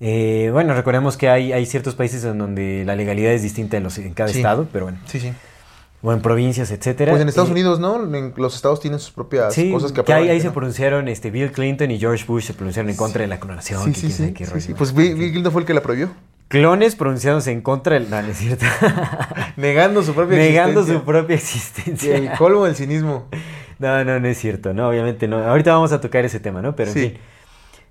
[0.00, 3.82] Eh, bueno, recordemos que hay, hay ciertos países en donde la legalidad es distinta en,
[3.82, 4.38] los, en cada Sí.
[4.38, 5.32] estado, pero bueno, Sí, sí.
[6.02, 7.10] o en provincias, etcétera.
[7.12, 8.04] Pues en Estados Eh, Unidos, ¿no?
[8.14, 11.30] En los estados tienen sus propias Sí, cosas que que ahí, ahí se pronunciaron este,
[11.32, 13.82] Bill Clinton y George Bush se pronunciaron en contra de la clonación.
[13.86, 14.76] Sí, que sí, sí, qué rollo.
[14.76, 16.10] Pues Bill, Bill Clinton fue el que la prohibió.
[16.46, 18.08] Clones pronunciados en contra del...
[18.08, 18.64] No, no es cierto.
[19.56, 21.04] Negando su propia Negando su existencia.
[21.04, 22.16] propia existencia.
[22.16, 23.26] El colmo del cinismo.
[23.78, 24.72] No, no, no es cierto.
[24.72, 25.38] No, obviamente no.
[25.38, 26.74] Ahorita vamos a tocar ese tema, ¿no?
[26.74, 26.98] Pero Sí.
[27.00, 27.20] en fin.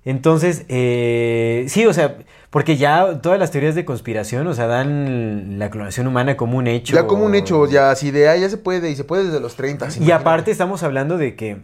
[0.04, 2.18] Entonces, eh, sí, o sea,
[2.50, 6.66] porque ya todas las teorías de conspiración, o sea, dan la clonación humana como un
[6.66, 6.94] hecho.
[6.94, 9.40] Ya como un hecho, ya si de ahí ya se puede, y se puede desde
[9.40, 9.84] los 30.
[9.84, 10.12] Y imagínate.
[10.12, 11.62] aparte estamos hablando de que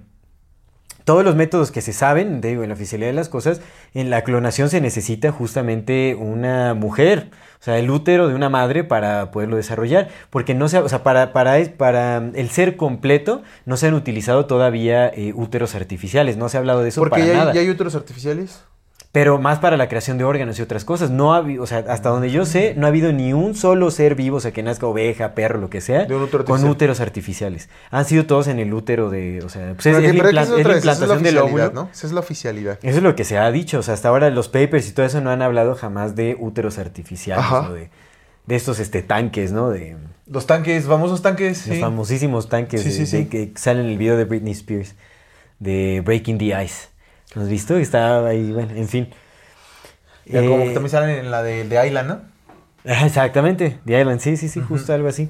[1.04, 3.60] todos los métodos que se saben, digo, en la oficialidad de las cosas,
[3.92, 7.28] en la clonación se necesita justamente una mujer,
[7.60, 10.88] o sea, el útero de una madre para poderlo desarrollar, porque no se, ha- o
[10.88, 16.48] sea, para, para, el ser completo no se han utilizado todavía eh, úteros artificiales, no
[16.48, 17.52] se ha hablado de eso Porque para ya, nada.
[17.54, 18.64] ya hay úteros artificiales.
[19.14, 21.08] Pero más para la creación de órganos y otras cosas.
[21.10, 23.92] No ha habido, o sea, hasta donde yo sé, no ha habido ni un solo
[23.92, 26.64] ser vivo, o sea, que nazca oveja, perro, lo que sea, De un útero con
[26.64, 27.68] úteros artificiales.
[27.92, 30.42] Han sido todos en el útero de, o sea, pues es, que- la es la
[30.42, 31.82] es la implantación del oficialidad, óvulo.
[31.84, 31.90] ¿no?
[31.92, 32.78] Esa es la oficialidad.
[32.82, 35.06] Eso es lo que se ha dicho, o sea, hasta ahora los papers y todo
[35.06, 37.70] eso no han hablado jamás de úteros artificiales Ajá.
[37.70, 37.90] o de,
[38.46, 39.70] de estos este, tanques, ¿no?
[39.70, 39.96] De
[40.26, 41.64] Los tanques, famosos tanques.
[41.68, 41.80] los sí.
[41.80, 43.28] famosísimos tanques Sí, de- sí, de sí.
[43.28, 44.96] que salen en el video de Britney Spears,
[45.60, 46.88] de Breaking the Ice.
[47.34, 47.76] ¿Lo has visto?
[47.76, 49.08] Está ahí, bueno, en fin.
[50.26, 52.20] Ya como Eh, que también salen en la de, de Island, ¿no?
[52.84, 55.28] Exactamente, The Island, sí, sí, sí, justo algo así.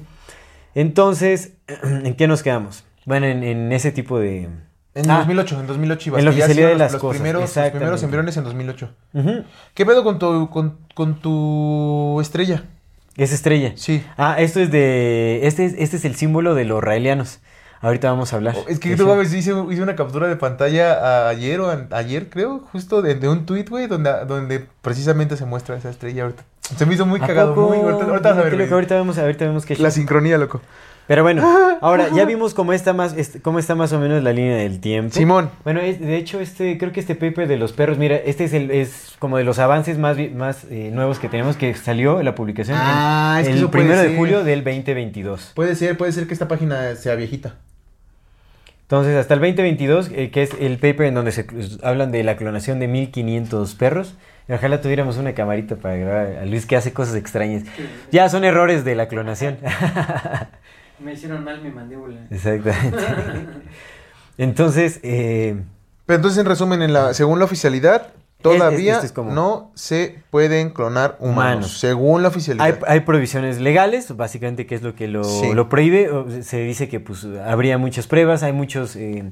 [0.73, 1.53] Entonces,
[1.83, 2.83] ¿en qué nos quedamos?
[3.05, 4.49] Bueno, en, en ese tipo de...
[4.95, 6.19] En Ah, 2008, en 2008 ibas.
[6.19, 8.89] en la oficialidad de las los cosas, Primeros, los primeros embriones en 2008.
[9.13, 9.43] Ujú,
[9.73, 12.63] ¿Qué pedo con tu, con, con tu estrella?
[13.17, 13.73] Es estrella.
[13.75, 14.03] Sí.
[14.17, 15.41] Ah, esto es de...
[15.47, 17.39] Este es, este es el símbolo de los raelianos.
[17.81, 18.55] Ahorita vamos a hablar.
[18.57, 19.05] Oh, Es que eso.
[19.07, 23.29] sabes, hice, hice una captura de pantalla ayer o an- ayer, creo, justo de, de
[23.29, 26.43] un tweet, güey, donde, donde precisamente se muestra esa estrella ahorita.
[26.77, 27.67] Se me hizo muy ¿A cagado, poco?
[27.75, 27.77] muy.
[27.77, 30.61] Ahorita, ahorita vas a ver, ahorita vemos, ahorita vemos qué La sincronía, loco.
[31.07, 34.55] Pero bueno, ahora ya vimos cómo está más, cómo está más o menos la línea
[34.57, 35.13] del tiempo.
[35.13, 35.51] Simón.
[35.63, 38.53] Bueno, es- de hecho, este, creo que este paper de los perros, mira, este es
[38.53, 42.25] el, es como de los avances más, más eh, nuevos que tenemos que salió en
[42.25, 45.51] la publicación Ah, en- es que el primero de julio del 2022.
[45.55, 47.55] Puede ser, puede ser que esta página sea viejita.
[48.83, 51.45] Entonces, hasta el 2022, eh, que es el paper en donde se
[51.81, 54.13] hablan de la clonación de 1500 perros.
[54.47, 57.63] Ojalá tuviéramos una camarita para grabar a Luis que hace cosas extrañas.
[58.11, 59.57] Ya son errores de la clonación.
[60.99, 62.27] Me hicieron mal mi mandíbula.
[62.29, 62.97] Exactamente.
[64.37, 65.55] Entonces, eh,
[66.05, 70.19] Pero entonces, en resumen, en la, según la oficialidad, todavía este es como- no se
[70.29, 71.35] pueden clonar humanos.
[71.35, 71.77] Humanos.
[71.79, 72.65] Según la oficialidad.
[72.65, 75.53] hay, hay provisiones legales, básicamente, que es lo que lo, Sí.
[75.53, 76.09] lo prohíbe.
[76.43, 79.31] Se dice que pues, habría muchas pruebas, hay muchos, eh,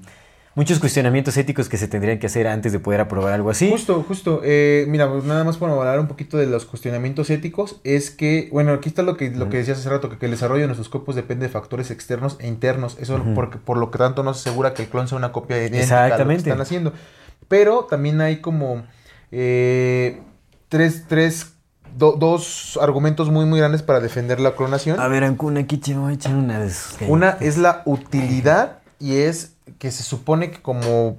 [0.55, 3.69] muchos cuestionamientos éticos que se tendrían que hacer antes de poder aprobar algo así.
[3.71, 4.41] Justo, justo.
[4.43, 8.49] Eh, mira, pues nada más para hablar un poquito de los cuestionamientos éticos, es que,
[8.51, 10.67] bueno, aquí está lo que, lo que decías hace rato, que, que el desarrollo de
[10.67, 12.97] nuestros cuerpos depende de factores externos e internos.
[12.99, 15.57] Eso porque, por lo que tanto no se asegura que el clon sea una copia
[15.57, 16.49] idéntica a lo que Exactamente.
[16.49, 16.93] están haciendo.
[17.47, 18.83] Pero también hay como
[19.31, 20.21] eh,
[20.69, 21.53] tres, tres
[21.97, 24.99] do- dos argumentos muy, muy grandes para defender la clonación.
[24.99, 26.95] A ver, Ancuna, aquí te voy a echar una de esos.
[27.07, 31.17] Una es la utilidad y es que se supone que como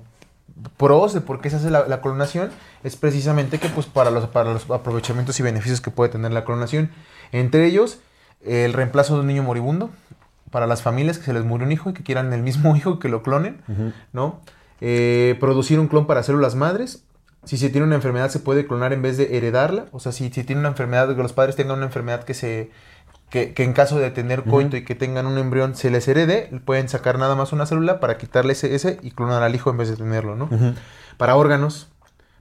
[0.79, 2.51] pros de por qué se hace la, la clonación
[2.83, 6.47] es precisamente que pues para los, para los aprovechamientos y beneficios que puede tener la
[6.47, 6.91] clonación.
[7.31, 7.99] Entre ellos,
[8.43, 9.91] el reemplazo de un niño moribundo
[10.51, 12.99] para las familias que se les murió un hijo y que quieran el mismo hijo
[12.99, 13.61] que lo clonen.
[14.15, 14.41] ¿no?
[14.81, 17.05] Eh, producir un clon para células madres.
[17.45, 19.89] Si se tiene una enfermedad se puede clonar en vez de heredarla.
[19.93, 22.71] O sea, si, si tiene una enfermedad, que los padres tengan una enfermedad que se...
[23.31, 26.51] Que, que en caso de tener coito y que tengan un embrión se les herede,
[26.65, 29.77] pueden sacar nada más una célula para quitarle ese, ese y clonar al hijo en
[29.77, 30.49] vez de tenerlo, ¿no?
[31.17, 31.89] Para órganos.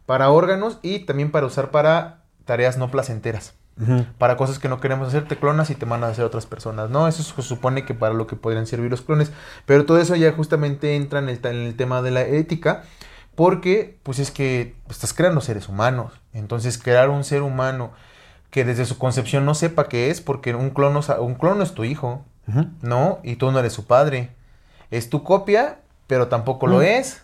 [0.06, 3.56] Para órganos y también para usar para tareas no placenteras.
[4.20, 6.92] Para cosas que no queremos hacer, te clonas y te mandan a hacer otras personas,
[6.92, 7.08] ¿no?
[7.08, 9.32] Eso se supone que para lo que podrían servir los clones.
[9.66, 12.84] Pero todo eso ya justamente entra en el, ta- en el tema de la ética,
[13.34, 16.14] porque pues es que estás creando seres humanos.
[16.34, 17.92] Entonces, crear un ser humano
[18.54, 21.84] que desde su concepción no sepa qué es, porque un clon un clon es tu
[21.84, 22.24] hijo.
[22.84, 23.20] ¿no?
[23.24, 24.30] Y tú no eres su padre.
[24.92, 27.24] Es tu copia, pero tampoco lo es.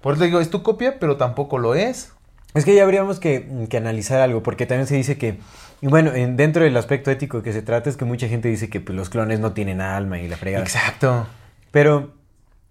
[0.00, 2.12] Por eso digo, es tu copia, pero tampoco lo es.
[2.54, 5.38] Es que ya habríamos que, que analizar algo, porque también se dice que,
[5.80, 8.68] y bueno, en- dentro del aspecto ético que se trata es que mucha gente dice
[8.70, 10.62] que pues, los clones no tienen alma y la fregada.
[10.64, 11.26] Exacto.
[11.72, 12.12] Pero,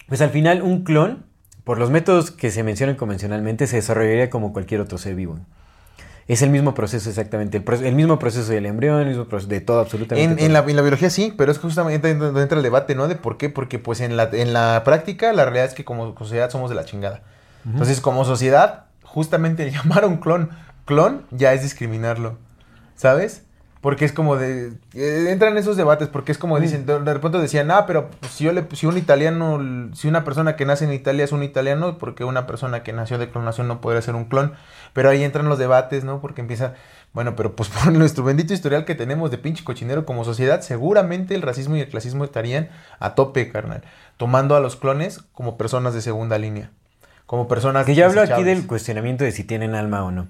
[0.07, 1.25] pues al final un clon,
[1.65, 5.39] por los métodos que se mencionan convencionalmente, se desarrollaría como cualquier otro ser vivo.
[6.29, 9.49] Es el mismo proceso exactamente, el, proce- el mismo proceso del embrión, el mismo proceso
[9.49, 10.31] de todo, absolutamente.
[10.31, 10.45] En, todo.
[10.45, 13.07] en la, en la biología sí, pero es justamente donde entra el debate, ¿no?
[13.07, 16.15] De por qué, porque pues en la, en la práctica la realidad es que como
[16.17, 17.21] sociedad somos de la chingada.
[17.65, 20.49] Entonces como sociedad, justamente llamar a un clon
[20.85, 22.37] clon ya es discriminarlo,
[22.95, 23.43] ¿sabes?
[23.81, 24.73] Porque es como de...
[24.93, 28.33] eh, entran esos debates porque es como dicen, de, de repente decían, ah, pero pues,
[28.33, 29.57] si, yo le, si un italiano,
[29.93, 33.17] si una persona que nace en Italia es un italiano, porque una persona que nació
[33.17, 34.53] de clonación no podría ser un clon?
[34.91, 36.19] Pero ahí entran los debates, ¿no?
[36.19, 36.73] Porque empieza,
[37.13, 41.33] bueno, pero pues por nuestro bendito historial que tenemos de pinche cochinero como sociedad, seguramente
[41.33, 42.69] el racismo y el clasismo estarían
[42.99, 43.83] a tope, carnal.
[44.17, 46.71] Tomando a los clones como personas de segunda línea.
[47.25, 50.27] Como personas Que yo hablo aquí del cuestionamiento de si tienen alma o no.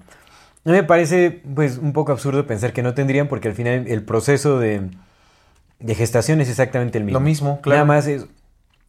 [0.64, 3.86] A mí me parece pues un poco absurdo pensar que no tendrían porque al final
[3.88, 4.90] el proceso de,
[5.78, 7.18] de gestación es exactamente el mismo.
[7.18, 7.84] Lo mismo, claro.
[7.84, 8.26] Nada más es...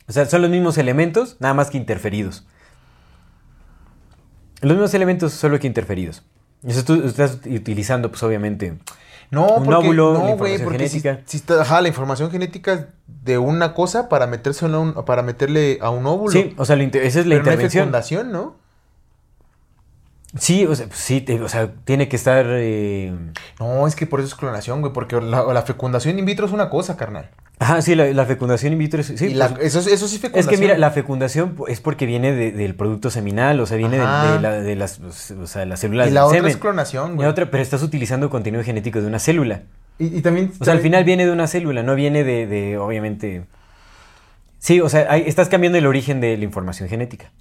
[0.07, 2.45] O sea, son los mismos elementos, nada más que interferidos.
[4.61, 6.23] Los mismos elementos, solo que interferidos.
[6.61, 8.77] Entonces tú estás utilizando pues obviamente...
[9.31, 11.21] No, un porque, óvulo, la no, güey, información porque genética.
[11.25, 15.79] si está- ajá, la información genética de una cosa para metérselo a un- para meterle
[15.81, 16.33] a un óvulo.
[16.33, 16.91] Sí, o sea, esa
[17.21, 17.83] es la Pero no hay intervención.
[17.83, 18.57] fecundación, ¿no?
[20.37, 22.45] Sí, o sea, pues, sí, te- o sea, tiene que estar...
[22.49, 23.13] eh,
[23.59, 26.51] No, es que por eso es clonación, güey, porque la, la fecundación in vitro es
[26.51, 27.29] una cosa, carnal.
[27.59, 29.07] Ajá, sí, la, la fecundación in vitro es...
[29.15, 30.55] Sí, y la- pues, eso, es- eso sí es Es fecundación.
[30.55, 34.03] que mira, la fecundación es porque viene de- del producto seminal, o sea, viene de,
[34.05, 36.51] de la- de las, o sea, las células Y la del otra semen.
[36.51, 37.25] es clonación, Y güey.
[37.25, 39.61] la otra, pero estás utilizando contenido genético de una célula.
[39.99, 40.51] Y, y también...
[40.59, 43.43] O sea, al final viene de una célula, no viene de, de, obviamente...
[44.59, 47.31] Sí, o sea, hay- estás cambiando el origen de la información genética.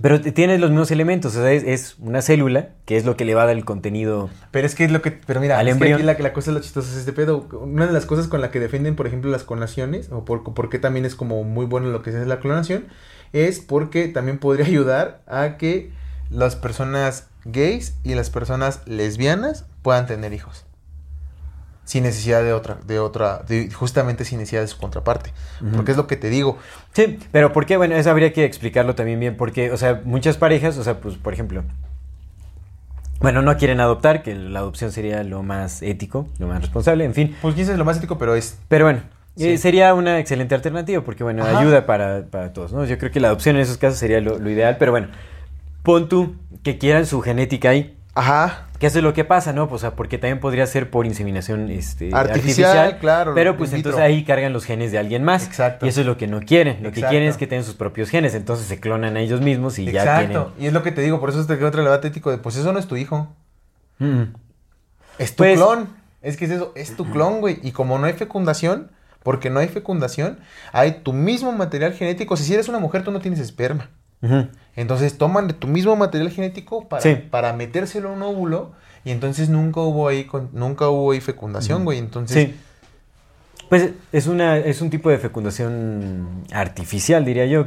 [0.00, 3.24] Pero tienes los mismos elementos, o sea, es, es una célula, que es lo que
[3.24, 4.28] le va a dar el contenido...
[4.50, 5.12] Pero es que es lo que.
[5.12, 5.94] Pero mira, Al es que embrión.
[5.94, 7.46] aquí la, la cosa es lo chistosa es este pedo.
[7.52, 10.80] Una de las cosas con la que defienden, por ejemplo, las clonaciones, o por, porque
[10.80, 12.86] también es como muy bueno lo que es la clonación,
[13.32, 15.92] es porque también podría ayudar a que
[16.28, 20.64] las personas gays y las personas lesbianas puedan tener hijos.
[21.84, 25.32] Sin necesidad de otra, de otra, de- justamente sin necesidad de su contraparte.
[25.74, 26.56] Porque es lo que te digo.
[26.92, 27.76] Sí, pero ¿por qué?
[27.76, 31.16] Bueno, eso habría que explicarlo también bien, porque, o sea, muchas parejas, o sea, pues,
[31.16, 31.62] por ejemplo,
[33.20, 37.14] bueno, no quieren adoptar, que la adopción sería lo más ético, lo más responsable, en
[37.14, 37.36] fin.
[37.40, 38.58] Pues quién sabe lo más ético, pero es.
[38.68, 39.02] Pero bueno,
[39.36, 39.48] Sí.
[39.50, 41.58] eh, sería una excelente alternativa, porque, bueno, Ajá.
[41.58, 42.84] ayuda para, para todos, ¿no?
[42.84, 45.08] Yo creo que la adopción en esos casos sería lo, lo ideal, pero bueno,
[45.82, 47.96] pon tú que quieran su genética ahí.
[48.14, 48.68] Ajá.
[48.78, 49.68] Que eso es lo que pasa, ¿no?
[49.68, 54.00] Pues, o sea, porque también podría ser por inseminación este, Artificial, claro, Pero pues entonces
[54.00, 55.46] ahí cargan los genes de alguien más.
[55.46, 55.86] Exacto.
[55.86, 56.82] Y eso es lo que no quieren.
[56.82, 58.34] Lo que quieren es que tengan sus propios genes.
[58.34, 60.52] Entonces se clonan a ellos mismos y ya Exacto.
[60.58, 62.56] Y es lo que te digo, por eso te queda otro debate ético de, pues
[62.56, 63.34] eso no es tu hijo.
[63.98, 64.22] tienen.
[64.22, 64.34] Mm.
[65.18, 65.88] Es tu Pues- clon.
[66.20, 67.58] Es que es eso, es tu clon, güey.
[67.62, 68.90] Y como no hay fecundación,
[69.22, 70.38] porque no hay fecundación,
[70.72, 72.34] hay tu mismo material genético.
[72.38, 73.90] Si eres una mujer, tú no tienes esperma.
[74.76, 77.14] Entonces toman de tu mismo material genético para, Sí.
[77.30, 78.72] para metérselo a un óvulo.
[79.04, 81.98] Y entonces nunca hubo ahí, nunca hubo ahí fecundación, güey.
[81.98, 82.54] Entonces, Sí.
[83.68, 87.66] Pues es, una, es un tipo de fecundación artificial, diría yo.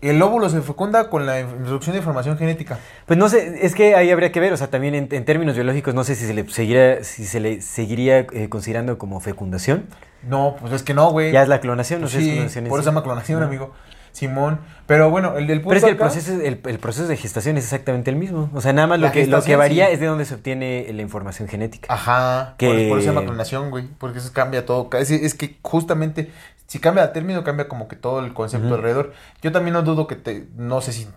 [0.00, 2.78] El óvulo se fecunda con la introducción de información genética.
[3.06, 5.54] Pues no sé, es que ahí habría que ver, o sea, también en, en términos
[5.54, 9.86] biológicos no sé si se le seguiría, si se le seguiría eh, considerando como fecundación.
[10.22, 11.32] No, pues es que no, güey.
[11.32, 13.42] Ya es la clonación, no sé si Sí, es clonación por eso se llama clonación,
[13.42, 13.72] amigo.
[14.10, 14.58] Simón.
[14.86, 17.56] Pero bueno, el del punto Pero es que el proceso, el, el proceso de gestación
[17.56, 18.50] es exactamente el mismo.
[18.52, 19.92] O sea, nada más lo que, lo que varía sí.
[19.92, 21.92] es de dónde se obtiene la información genética.
[21.92, 24.88] Ajá, Que- por, por eso se llama clonación, güey, porque eso cambia todo.
[24.98, 26.32] Es, es que justamente,
[26.68, 29.12] si cambia el término, cambia como que todo el concepto alrededor.
[29.42, 31.08] Yo también no dudo que te, no sé si,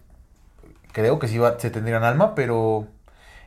[0.94, 2.88] creo que sí va, se tendrían alma, pero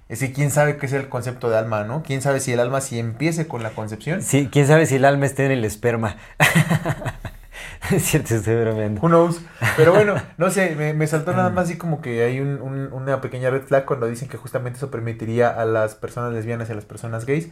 [0.09, 2.03] es que quién sabe qué es el concepto de alma, ¿no?
[2.03, 4.23] Quién sabe si el alma si empiece con la concepción.
[4.23, 6.17] Sí, quién sabe si el alma está en el esperma.
[7.91, 9.01] es cierto, estoy bromeando.
[9.01, 9.41] Who knows?
[9.77, 12.93] Pero bueno, no sé, me, me saltó nada más así como que hay un- un-
[12.93, 16.73] una pequeña red flag cuando dicen que justamente eso permitiría a las personas lesbianas y
[16.73, 17.49] a las personas gays.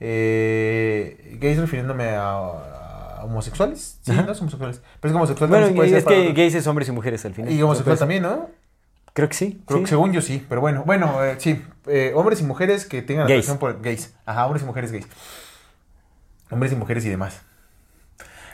[0.00, 2.93] eh, gays refiriéndome a, a
[3.24, 3.98] homosexuales.
[4.02, 4.22] Sí, Ajá.
[4.22, 4.80] no es homosexuales.
[5.00, 6.66] Pero es que homosexual Bueno, también se puede y ser es para que gays es
[6.66, 7.52] hombres y mujeres al final.
[7.52, 8.48] Y homosexual también, ¿no?
[9.12, 9.62] Creo que sí.
[9.66, 9.84] Creo sí.
[9.84, 13.26] que según yo sí, pero bueno, bueno, eh, sí, eh, hombres y mujeres que tengan
[13.26, 13.48] Gays.
[13.48, 14.14] atracción por gays.
[14.26, 15.06] Ajá, hombres y mujeres gays.
[16.50, 17.42] Hombres y mujeres y demás.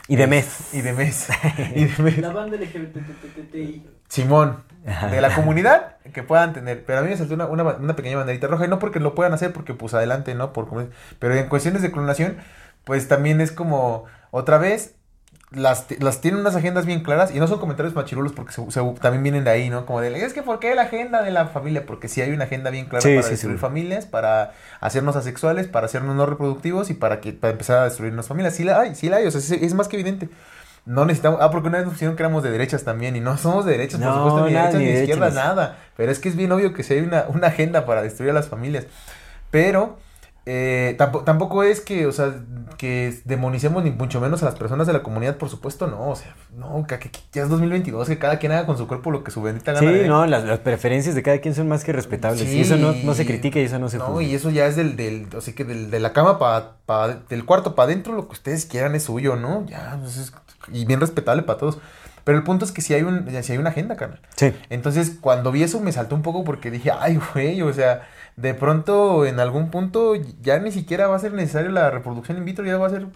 [0.07, 0.73] Y de mes.
[0.73, 1.29] Y demás.
[1.75, 2.17] y demás.
[2.17, 3.87] La banda LGBTTTI.
[4.07, 4.63] Simón,
[5.09, 6.83] de la comunidad que puedan tener.
[6.83, 9.15] Pero a mí me saltó una, una, una pequeña banderita roja, y no porque lo
[9.15, 10.51] puedan hacer, porque pues adelante, ¿no?
[10.51, 12.37] Por, pero en cuestiones de clonación,
[12.83, 14.95] pues también es como, otra vez,
[15.51, 18.81] las, las tienen unas agendas bien claras, y no son comentarios machirulos, porque se- se-
[19.01, 19.85] también vienen de ahí, ¿no?
[19.85, 21.85] Como de, es que ¿por qué la agenda de la familia?
[21.85, 25.67] Porque sí hay una agenda bien clara Sí, para sí, destruir familias, para hacernos asexuales,
[25.67, 28.55] para hacernos no reproductivos, y para, que, para empezar a destruirnos familias.
[28.55, 30.29] Sí la hay, sí la hay, o sea, es, es más que evidente.
[30.85, 31.39] No necesitamos.
[31.43, 33.15] Ah, porque una vez nos pusieron que éramos de derechas también.
[33.15, 34.97] Y no somos de derechas, por No, supuesto, ni de nada, derechas ni ni de
[34.97, 35.45] de izquierda, derechas.
[35.47, 35.77] nada.
[35.95, 38.33] Pero es que es bien obvio que si hay una, una agenda para destruir a
[38.33, 38.85] las familias.
[39.51, 39.99] Pero
[40.45, 42.33] eh, tampoco, tampoco es que, o sea,
[42.77, 46.09] que demonicemos ni mucho menos a las personas de la comunidad, por supuesto, no.
[46.09, 49.23] O sea, no, que, ya es 2022, que cada quien haga con su cuerpo lo
[49.23, 49.91] que su bendita gana.
[49.91, 52.41] Sí, no, las, las preferencias de cada quien son más que respetables.
[52.41, 52.57] Sí.
[52.57, 54.23] Y eso no, no se critica y eso no se No, juzga.
[54.23, 57.45] y eso ya es del, del o sea que del, de la cama para, del
[57.45, 59.65] cuarto para adentro, lo que ustedes quieran es suyo, ¿no?
[59.67, 60.33] Ya, pues es-
[60.71, 61.77] y bien respetable para todos.
[62.23, 64.19] Pero el punto es que si hay, un, si hay una agenda, carnal.
[64.35, 64.53] Sí.
[64.69, 68.07] Entonces, cuando vi eso me saltó un poco porque dije, ay, güey, o sea,
[68.41, 72.45] de pronto en algún punto ya ni siquiera va a ser necesaria la reproducción in
[72.45, 73.07] vitro, ya va a ser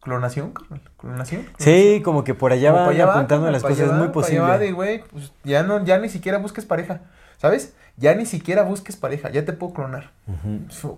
[0.00, 0.52] clonación.
[0.98, 1.46] Clonación.
[1.58, 4.42] Sí, como que por allá van allá apuntando las cosas, allá es muy pa' allá
[4.42, 5.04] va de, posible.
[5.10, 7.00] pues ya no, ya ni siquiera busques pareja,
[7.38, 7.74] ¿sabes?
[7.96, 10.10] Ya ni siquiera busques pareja, ya te puedo clonar.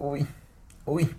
[0.00, 0.26] Uy,
[0.84, 1.10] uy.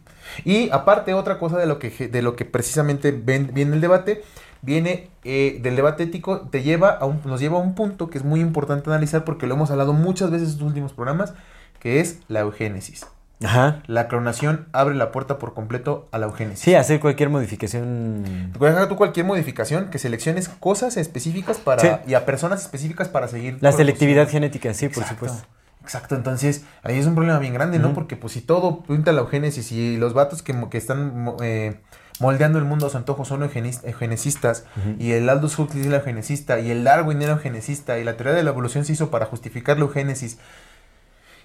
[0.46, 4.24] Y aparte, otra cosa de lo que, de lo que precisamente ven- viene el debate,
[4.62, 8.20] viene eh, del debate ético, te lleva a un, nos lleva a un punto que
[8.20, 11.34] es muy importante analizar porque lo hemos hablado muchas veces en estos últimos programas,
[11.82, 13.06] que es la eugénesis.
[13.44, 13.82] Ajá.
[13.88, 16.60] La clonación abre la puerta por completo a la eugénesis.
[16.64, 18.54] Sí, hacer cualquier modificación.
[18.60, 21.90] Deja tú cualquier modificación, que selecciones cosas específicas para Sí.
[22.12, 23.58] y a personas específicas para seguir.
[23.60, 25.48] La selectividad genética, sí, por Exacto, supuesto.
[25.82, 27.96] Exacto, entonces ahí es un problema bien grande, ¿no?
[27.96, 31.80] Porque pues si todo pinta la eugénesis y los vatos que, que están eh,
[32.20, 34.66] moldeando el mundo a su antojo son eugenesistas
[35.00, 38.34] y el Aldous Huxley es el eugenesista y el Darwin era eugenesista y la teoría
[38.36, 40.38] de la evolución se hizo para justificar la eugénesis.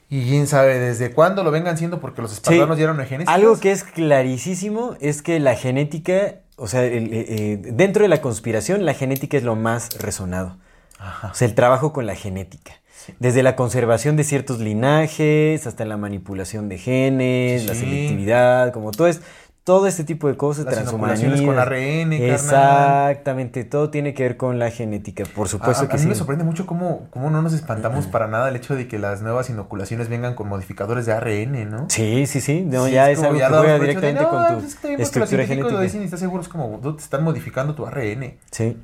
[0.09, 3.35] Y quién sabe desde cuándo lo vengan siendo porque los espartanos ya eran eugenesistas.
[3.35, 8.09] Algo que es clarísimo es que la genética, o sea, el- eh, eh, dentro de
[8.09, 10.59] la conspiración, la genética es lo más resonado.
[10.99, 11.29] Ajá.
[11.33, 12.73] O sea, el trabajo con la genética.
[13.21, 17.81] Desde la conservación de ciertos linajes hasta la manipulación de genes, la Sí.
[17.81, 19.21] selectividad, como todo es
[19.67, 21.45] todo este tipo de cosas, Las transhumanismo.
[21.49, 22.21] con ARN, carnal.
[22.23, 26.09] Exactamente, todo tiene que ver con la genética, por supuesto a, a que mí sí.
[26.09, 29.23] me sorprende mucho cómo, cómo no nos espantamos para nada el hecho de que las
[29.23, 31.87] nuevas inoculaciones vengan con modificadores de ARN, ¿no?
[31.91, 34.23] Sí, sí, sí, no, Sí, ya es, como algo ya que juega hecho de, directamente
[34.23, 35.81] "No, con tu es que estructura científicos lo genética.
[35.83, 38.35] dicen y estás seguro es como, "Dude, te están modificando tu ARN.
[38.53, 38.77] Sí.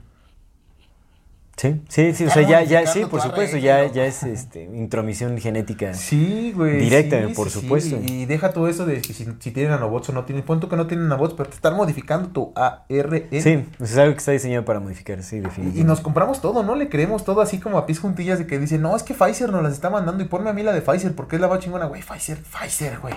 [1.57, 5.38] Sí, sí, sí, o sea, ya, ya, sí, por supuesto, ya, ya es este, intromisión
[5.38, 5.94] genética.
[5.94, 6.78] Sí, güey.
[6.78, 7.61] Directa, sí, por sí, sí.
[7.61, 7.96] supuesto.
[8.03, 10.44] Y deja todo eso de que si, si tienen nanobots o no tienen.
[10.44, 13.28] Punto que no tienen nanobots, pero te están modificando tu ARN.
[13.30, 15.80] Sí, o sea, es algo que está diseñado para modificar, sí, definitivamente.
[15.80, 16.74] y nos compramos todo, ¿no?
[16.74, 19.50] Le creemos todo así como a pies juntillas de que dicen, no, es que Pfizer
[19.50, 21.61] nos las está mandando y ponme a mí la de Pfizer porque es la más
[21.61, 22.03] chingona, güey.
[22.03, 23.14] Pfizer, Pfizer, güey.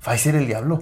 [0.00, 0.80] Pfizer el diablo.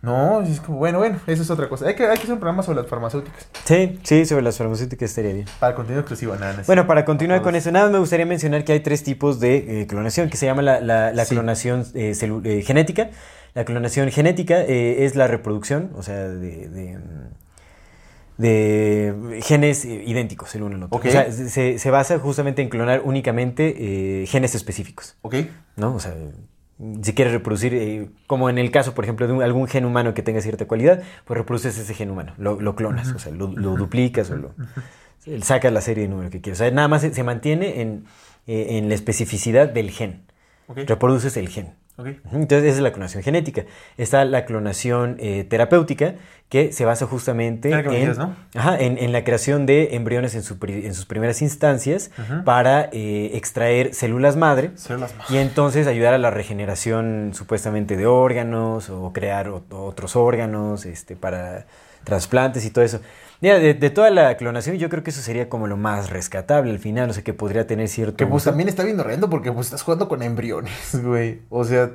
[0.00, 1.86] No, es como, bueno, bueno, eso es otra cosa.
[1.88, 3.48] Hay que, hay que hacer un programa sobre las farmacéuticas.
[3.64, 5.46] Sí, sí, sobre las farmacéuticas estaría bien.
[5.58, 6.52] Para contenido exclusivo, nada.
[6.56, 9.40] no Bueno, para continuar con eso, nada más me gustaría mencionar que hay tres tipos
[9.40, 11.34] de eh, clonación, que se llama la, la- la Sí.
[11.34, 12.12] clonación eh,
[12.44, 13.10] eh, genética.
[13.54, 17.28] La clonación genética eh, es la reproducción, o sea, de, de, mm,
[18.38, 20.96] de genes idénticos el uno al otro.
[20.96, 21.06] Ok.
[21.06, 25.34] O sea, se, se basa justamente en clonar únicamente eh, genes específicos, Ok.
[25.76, 25.94] ¿no?
[25.94, 26.14] O sea,
[27.02, 30.14] si quieres reproducir, eh, como en el caso, por ejemplo, de un- algún gen humano
[30.14, 33.48] que tenga cierta cualidad, pues reproduces ese gen humano, lo, lo clonas, o sea, lo,
[33.48, 34.54] lo duplicas o lo,
[35.42, 36.60] sacas la serie de número que quieres.
[36.60, 38.04] O sea, nada más se, se mantiene en,
[38.46, 40.22] eh, en la especificidad del gen.
[40.86, 41.74] Reproduces el gen.
[42.32, 43.64] Entonces, esa es la clonación genética.
[43.96, 46.14] Está la clonación eh, terapéutica,
[46.48, 48.34] que se basa justamente en, decías, ¿no?
[48.54, 52.10] ajá, en, en la creación de embriones en, su en sus primeras instancias
[52.44, 58.88] para eh, extraer células madre Células y entonces ayudar a la regeneración supuestamente de órganos
[58.88, 61.66] o crear ot- otros órganos este, para
[62.04, 63.00] trasplantes y todo eso.
[63.40, 66.70] Mira, de, de toda la clonación yo creo que eso sería como lo más rescatable
[66.70, 68.16] al final, o sea, que podría tener cierto...
[68.16, 71.40] Que pues también está bien horrendo porque pues estás jugando con embriones, güey.
[71.50, 71.90] O sea,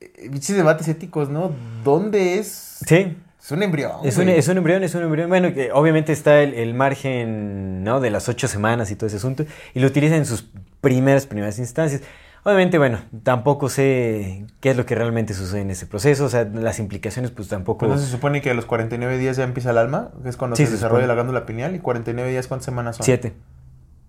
[0.00, 1.52] eh, pinches debates éticos, ¿no?
[1.84, 2.80] ¿Dónde es?
[2.86, 3.92] Sí, Es un embrión.
[4.04, 5.28] Es un, es un embrión, es un embrión.
[5.28, 8.00] Bueno, que obviamente está el, el margen ¿no?
[8.00, 9.44] de las ocho semanas y todo ese asunto.
[9.74, 10.48] Y lo utiliza en sus
[10.80, 12.00] primeras, primeras instancias.
[12.44, 16.24] Obviamente, bueno, tampoco sé qué es lo que realmente sucede en ese proceso.
[16.24, 17.86] O sea, las implicaciones, pues tampoco.
[17.86, 20.56] No se supone que a los 49 días ya empieza el alma, que es cuando
[20.56, 21.08] Sí, se, se desarrolla supone.
[21.08, 21.74] la glándula pineal.
[21.74, 23.04] ¿Y 49 días cuántas semanas son?
[23.04, 23.34] Siete.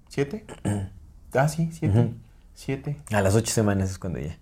[0.07, 0.45] ¿Siete?
[1.33, 1.99] ah, sí, siete.
[1.99, 2.13] Ujú.
[2.53, 2.95] Siete.
[3.11, 4.37] A las ocho semanas es cuando ya.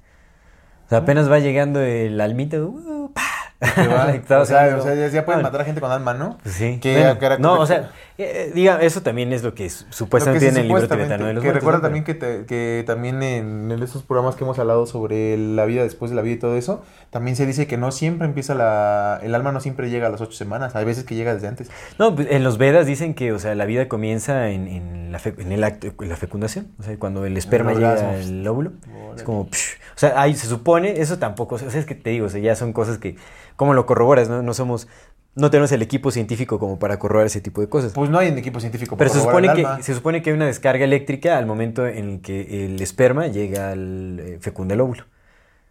[0.86, 2.58] O sea, apenas va llegando el almita.
[2.62, 3.22] uh, pa.
[4.30, 6.38] O sea, o sea, ya, pueden Bueno, matar a gente con alma, ¿no?
[6.44, 6.80] Pues sí.
[6.82, 10.56] Que- Bueno, que no, o sea, eh, diga, eso también es lo que supuestamente tiene
[10.56, 11.82] sí, el libro tibetano de los Que muertos, recuerda ¿no?
[11.84, 15.84] también que, te- que también en, en esos programas que hemos hablado sobre la vida
[15.84, 19.20] después de la vida y todo eso, también se dice que no siempre empieza la...
[19.24, 21.70] El alma no siempre llega a las ocho semanas, hay veces que llega desde antes.
[22.00, 25.20] No, pues, en los Vedas dicen que, o sea, la vida comienza en, en la,
[25.20, 28.48] fe- en el acto, en la fecundación, o sea, cuando el esperma El llega al
[28.48, 28.72] óvulo.
[29.16, 32.10] Es como, psh, o sea, ahí se supone, eso tampoco, o sea, es que te
[32.10, 33.16] digo, o sea, ya son cosas que,
[33.56, 34.30] ¿cómo lo corroboras?
[34.30, 34.88] No, no somos,
[35.36, 37.94] no tenemos el equipo científico como para corroborar ese tipo de cosas.
[37.94, 39.84] Pues no hay en equipo científico Pero para se corroborar supone, el que, alma.
[39.84, 43.72] se supone que hay una descarga eléctrica al momento en el que el esperma llega
[43.72, 45.06] al eh, fecunda el óvulo.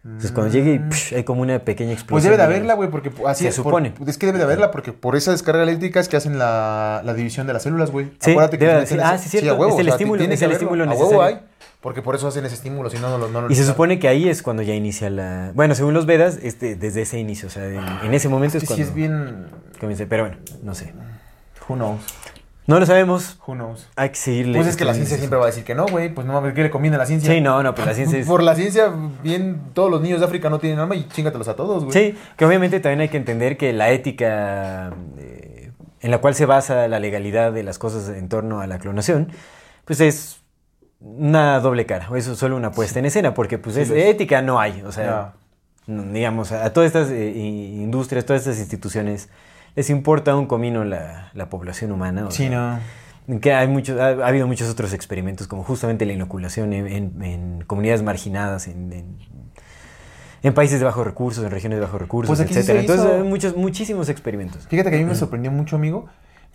[0.05, 2.13] Entonces, cuando llegue, psh, hay como una pequeña explosión.
[2.15, 3.93] Pues debe de haberla, güey, porque así Se es, por- supone.
[4.05, 7.13] es que debe de haberla porque por esa descarga eléctrica es que hacen la, la
[7.13, 8.11] división de las células, güey.
[8.19, 10.41] Sí, Acuérdate que debe necesario- ah, sí, cierto, huevo, es el o sea, estímulo, es
[10.41, 11.21] el estímulo A huevo necesario.
[11.37, 11.45] hay,
[11.79, 13.97] porque por eso hacen ese estímulo, si no, no lo no lo Y se supone
[13.97, 15.51] que ahí es cuando ya inicia la...
[15.55, 18.63] Bueno, según los Vedas, este, desde ese inicio, o sea, en, en ese momento Es
[18.63, 19.45] es, que sí cuando es bien...
[19.79, 20.05] comienza.
[20.09, 20.93] Pero bueno, no sé.
[21.69, 22.01] Who knows,
[22.65, 23.89] No lo sabemos, who knows.
[23.95, 24.57] hay que seguirle.
[24.57, 26.13] Pues es que la ciencia siempre va a decir que no, güey.
[26.13, 27.31] Pues no mames, ¿qué le conviene a la ciencia?
[27.31, 28.27] Sí, no, no, pues la ciencia es...
[28.33, 31.55] Por la ciencia, bien, todos los niños de África no tienen alma y chíngatelos a
[31.55, 31.93] todos, güey.
[31.93, 35.71] Sí, que obviamente también hay que entender que la ética eh,
[36.03, 39.31] en la cual se basa la legalidad de las cosas en torno a la clonación,
[39.85, 40.41] pues es
[40.99, 43.89] una doble cara, o eso es solo una puesta en escena, porque pues Sí es,
[43.89, 44.05] es.
[44.05, 45.33] ética no hay, o sea,
[45.85, 49.29] no, digamos, a todas estas eh, industrias, todas estas instituciones,
[49.75, 52.25] les importa un comino la, la población humana.
[52.27, 52.81] o Sí, sea,
[53.27, 53.39] no.
[53.39, 57.23] que hay muchos, ha, ha habido muchos otros experimentos, como justamente la inoculación en, en-
[57.23, 59.17] en comunidades marginadas, en, en-
[60.43, 62.81] en países de bajos recursos, en regiones de bajos recursos, Pues etcétera.
[62.83, 62.93] hizo.
[62.93, 64.67] Entonces, hay muchos, muchísimos experimentos.
[64.67, 66.07] Fíjate que a mí me sorprendió mucho, amigo,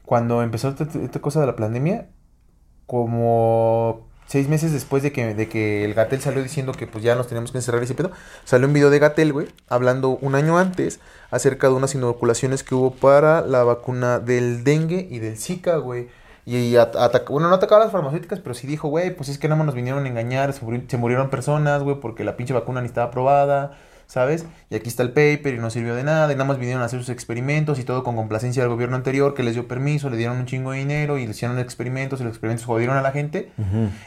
[0.04, 2.08] cuando empezó esta, esta cosa de la pandemia,
[2.86, 7.16] como seis meses después de que, de que el Gatel salió diciendo que pues ya
[7.16, 8.12] nos teníamos que encerrar ese pedo,
[8.44, 11.00] salió un video de Gatel, güey, hablando un año antes
[11.32, 16.08] acerca de unas inoculaciones que hubo para la vacuna del dengue y del Zika, güey.
[16.46, 19.36] Y at- ataca- bueno, no atacaba a las farmacéuticas, pero sí dijo, güey, pues es
[19.38, 22.36] que nada más nos vinieron a engañar, se, muri- se murieron personas, güey, porque la
[22.38, 23.76] pinche vacuna ni estaba aprobada,
[24.08, 24.46] ¿sabes?
[24.70, 26.86] Y aquí está el paper y no sirvió de nada, y nada más vinieron a
[26.86, 30.16] hacer sus experimentos y todo con complacencia del gobierno anterior que les dio permiso, le
[30.16, 33.12] dieron un chingo de dinero y le hicieron experimentos y los experimentos jodieron a la
[33.12, 33.52] gente.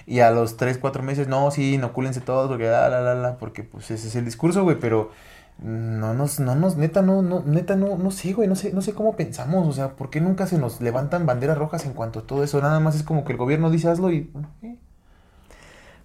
[0.07, 3.38] Y a los 3, 4 meses, no, sí, inocúlense todos, porque la, la, la, la,
[3.38, 5.11] porque pues ese es el discurso, güey, pero
[5.60, 8.82] no nos, no nos, neta, no, no, neta, no, no sé, güey, no sé, no
[8.82, 12.19] sé cómo pensamos, o sea, ¿por qué nunca se nos levantan banderas rojas en cuanto
[12.19, 12.60] a todo eso?
[12.60, 14.32] Nada más es como que el gobierno dice hazlo y...
[14.64, 14.78] eh.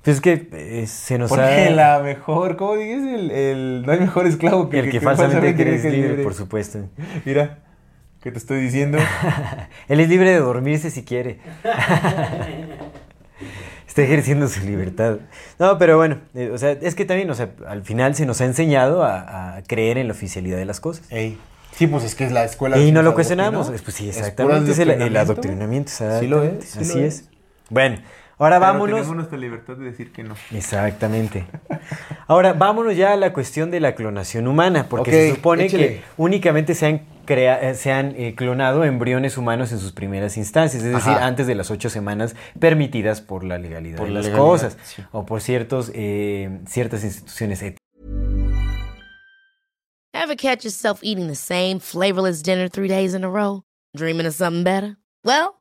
[0.07, 1.71] Pues es que eh, se nos Porque ha...
[1.71, 3.03] la mejor, ¿cómo dices?
[3.03, 6.79] El, el, no hay mejor esclavo que el que, falsamente cree es libre, por supuesto.
[7.25, 7.59] Mira,
[8.23, 8.99] que te estoy diciendo.
[9.89, 11.41] Él es libre de dormirse si quiere.
[13.89, 15.17] Está ejerciendo su libertad.
[15.59, 18.41] No, pero bueno, eh, o sea, es que también, o sea, al final se nos
[18.41, 21.11] ha enseñado a, a creer en la oficialidad de las cosas.
[21.11, 21.37] Ey.
[21.73, 22.79] Sí, pues es que es la escuela.
[22.79, 23.71] Y no lo cuestionamos.
[23.71, 24.71] Pues sí, exactamente.
[24.71, 25.91] Es el, el adoctrinamiento.
[26.21, 27.29] Sí lo es, sí Así lo es.
[27.71, 27.97] Bueno,
[28.39, 28.97] Ahora Pero vámonos.
[28.97, 30.35] Tenemos nuestra libertad de decir que no.
[30.53, 31.47] Exactamente.
[32.27, 35.87] Ahora, vámonos ya a la cuestión de la clonación humana, porque se supone échale.
[35.89, 40.37] que únicamente se han, crea- eh, se han eh, clonado embriones humanos en sus primeras
[40.37, 44.19] instancias, es decir, antes de las ocho semanas permitidas por la legalidad Por de la
[44.21, 45.03] las legalidad, cosas sí.
[45.13, 47.81] o por ciertos, eh, ciertas instituciones éticas.
[50.13, 53.63] Ever catch yourself eating the same flavorless dinner three days in a row?
[53.97, 54.97] Dreaming of something better?
[55.25, 55.61] Well,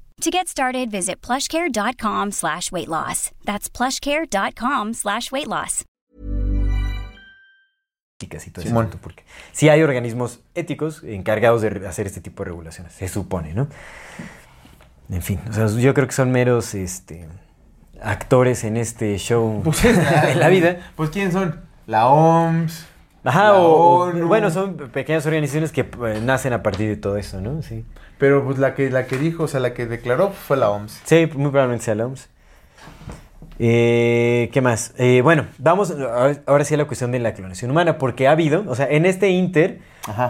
[0.21, 3.31] To get started, visit plushcare.com slash weight loss.
[3.43, 5.83] That's plushcare.com slash weight loss.
[8.59, 8.91] Simón.
[9.01, 13.67] porque sí hay organismos éticos encargados de hacer este tipo de regulaciones, se supone, ¿no?
[15.09, 17.27] En fin, o sea, yo creo que son meros este,
[17.99, 20.91] actores en este show Pues es en la vida.
[20.95, 21.61] Pues ¿quién son?
[21.87, 22.85] La OMS.
[23.23, 24.27] Ajá, la o, o- ONU.
[24.27, 27.63] bueno, son pequeñas organizaciones que pues, nacen a partir de todo eso, ¿no?
[27.63, 27.83] Sí.
[28.21, 31.01] Pero pues la que, la que dijo, o sea, la que declaró fue la OMS.
[31.05, 32.29] Sí, muy probablemente sea la OMS.
[33.57, 34.93] Eh, ¿Qué más?
[34.99, 35.91] Eh, bueno, vamos
[36.45, 39.07] ahora, sí a la cuestión de la clonación humana, porque ha habido, o sea, en
[39.07, 39.79] este inter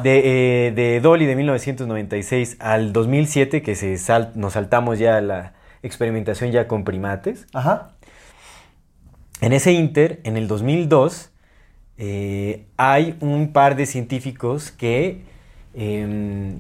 [0.04, 5.22] de, eh, de Dolly de 1996 al 2007, que se sal- nos saltamos ya a
[5.22, 5.54] la
[5.84, 7.90] experimentación ya con primates, Ajá.
[9.42, 11.30] en ese inter, en el 2002,
[11.98, 15.24] eh, hay un par de científicos que
[15.74, 16.56] em,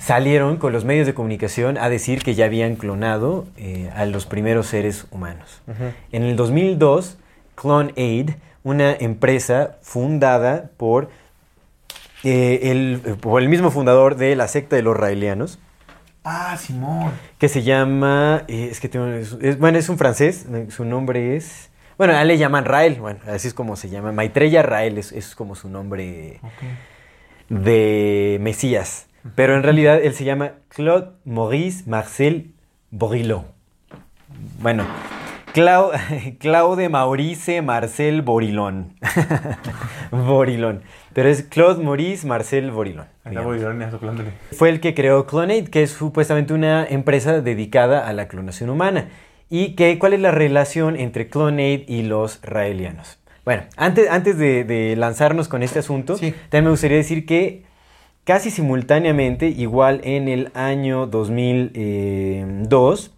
[0.00, 4.26] salieron con los medios de comunicación a decir que ya habían clonado eh, a los
[4.26, 5.60] primeros seres humanos.
[6.10, 7.18] En el 2002,
[7.54, 8.30] CloneAid,
[8.64, 11.10] una empresa fundada por,
[12.24, 15.58] eh, el, por el mismo fundador de la secta de los raelianos,
[16.24, 17.12] Ah, Simón.
[17.38, 21.36] que se llama, eh, es que tengo- es, es- bueno, es un francés, su nombre
[21.36, 24.98] es, bueno, a él le llaman Rael, bueno, así es como se llama, Maitreya Rael
[24.98, 26.38] es, es como su nombre
[27.48, 32.52] de Mesías, pero en realidad él se llama Claude Maurice Marcel
[32.90, 33.44] Borillo.
[34.60, 34.84] Bueno,
[35.54, 35.90] Clau-
[36.38, 38.94] Claude Maurice Marcel Borilón.
[40.10, 40.82] Borilón.
[41.12, 42.70] Pero es Claude Maurice Marcel
[43.90, 44.30] soplándole.
[44.52, 49.08] Fue el que creó Clonaid, que es supuestamente una empresa dedicada a la clonación humana.
[49.48, 53.18] ¿Y que, cuál es la relación entre Clonaid y los raelianos?
[53.44, 56.32] Bueno, antes, antes de, de lanzarnos con este asunto, Sí.
[56.50, 57.64] también me gustaría decir que
[58.24, 63.12] casi simultáneamente, igual en el año 2002,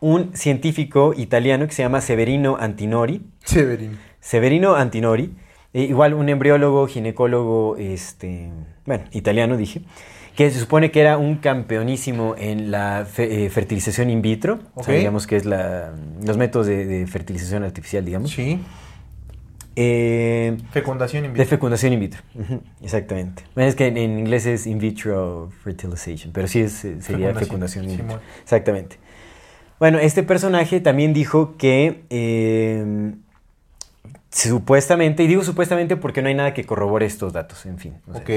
[0.00, 3.98] un científico italiano que se llama Severino Antinori, Severín.
[4.20, 5.34] Severino Antinori,
[5.74, 8.50] eh, igual un embriólogo, ginecólogo, este,
[8.86, 9.82] bueno, italiano dije,
[10.36, 14.82] que se supone que era un campeonísimo en la fe- eh, fertilización in vitro, o
[14.82, 15.92] sea, digamos que es la,
[16.24, 18.30] los métodos de, de fertilización artificial, digamos.
[18.30, 18.58] Sí.
[19.76, 21.48] Eh, Fecundación in de vitro.
[21.48, 22.22] fecundación in vitro,
[22.82, 23.44] exactamente.
[23.54, 27.28] Bueno, es que en, en inglés es in vitro fertilization, pero sí es, eh, sería
[27.34, 28.20] Fecundación, fecundación in vitro.
[28.42, 28.98] Exactamente.
[29.78, 33.14] Bueno, este personaje también dijo que eh,
[34.30, 37.94] supuestamente, y digo supuestamente porque no hay nada que corrobore estos datos, en fin.
[38.08, 38.30] o sea, Ok.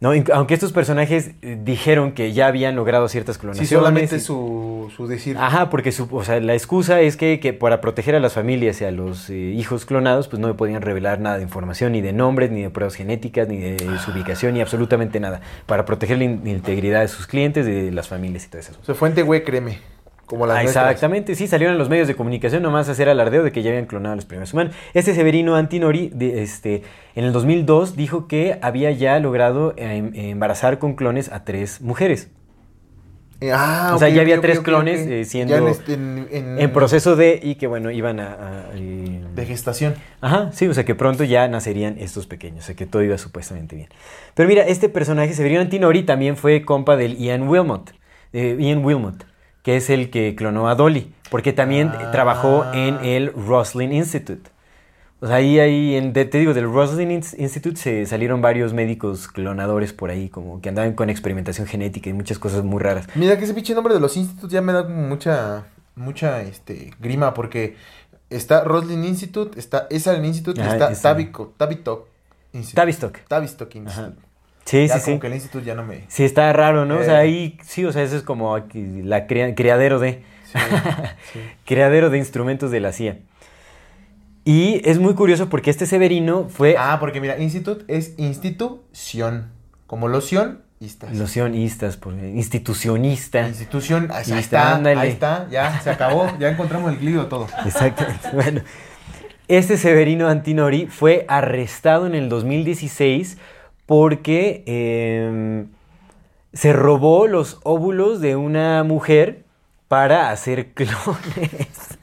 [0.00, 0.12] ¿No?
[0.34, 3.70] Aunque estos personajes eh, dijeron que ya habían logrado ciertas Sí, clonaciones.
[3.70, 5.36] solamente y- su, su decir.
[5.38, 8.80] Ajá, porque su- o sea, la excusa es que, que para proteger a las familias
[8.80, 12.00] y a los eh, hijos clonados, pues no me podían revelar nada de información, ni
[12.02, 15.40] de nombres, ni de pruebas genéticas, ni de su ubicación, ni absolutamente nada.
[15.66, 18.72] Para proteger la in- integridad de sus clientes, de las familias y todo eso.
[18.82, 19.78] O sea, fuente güey, créeme.
[20.26, 23.42] Como las Ah, exactamente, sí, salieron en los medios de comunicación nomás a hacer alardeo
[23.42, 24.74] de que ya habían clonado a los primeros humanos.
[24.94, 26.82] Este Severino Antinori, de- este,
[27.14, 32.30] en el 2002, dijo que había ya logrado em- embarazar con clones a tres mujeres.
[33.40, 36.58] Eh, ah, O sea, ya había tres clones, eh, siendo- Ya en, este- en- en-
[36.60, 38.32] En proceso de, y que bueno, iban a...
[38.32, 39.94] a, eh, De gestación.
[40.20, 43.18] Ajá, sí, o sea que pronto ya nacerían estos pequeños, o sea que todo iba
[43.18, 43.88] supuestamente bien.
[44.34, 47.92] Pero mira, este personaje, Severino Antinori, también fue compa del Ian Wilmot,
[48.32, 49.26] eh, Ian Wilmot,
[49.64, 52.12] que es el que clonó a Dolly, porque también Ah.
[52.12, 54.50] trabajó en el Roslin Institute.
[55.20, 59.26] O sea, ahí, ahí en, te digo, del Roslin Ins- Institute se salieron varios médicos
[59.26, 63.06] clonadores por ahí, como que andaban con experimentación genética y muchas cosas muy raras.
[63.14, 65.64] Mira que ese pinche nombre de los institutos ya me da mucha,
[65.96, 67.76] mucha, este, grima, porque
[68.28, 70.94] está Roslin Institute, está Esalen Institute, Ajá, está.
[71.14, 72.06] Tavico, Tavistock
[72.52, 72.76] Institute.
[72.82, 73.18] Tavistock.
[73.26, 74.12] Tavistock Ajá.
[74.64, 75.20] Sí, Ya sí, como sí.
[75.20, 76.04] que el instituto ya no me...
[76.08, 76.98] Sí, está raro, ¿no?
[76.98, 77.26] O sea, Eh.
[77.28, 80.22] ahí, sí, o sea, eso es como aquí la crea- criadero de...
[80.50, 80.58] Sí,
[81.32, 81.40] sí.
[81.66, 83.18] criadero de instrumentos de la CIA.
[84.44, 89.50] Y es muy curioso porque este Severino fue Ah, porque mira, Institute es institución,
[89.86, 91.16] como loción, istas.
[91.16, 93.48] locionistas, por- institucionista.
[93.48, 97.46] Institución, ahí está, ahí está, ya se acabó, ya encontramos el glío todo.
[97.64, 98.28] Exactamente.
[98.34, 98.60] Bueno,
[99.48, 103.38] este Severino Antinori fue arrestado en el 2016
[103.86, 105.66] porque em,
[106.52, 109.44] se robó los óvulos de una mujer
[109.88, 111.98] para hacer clones.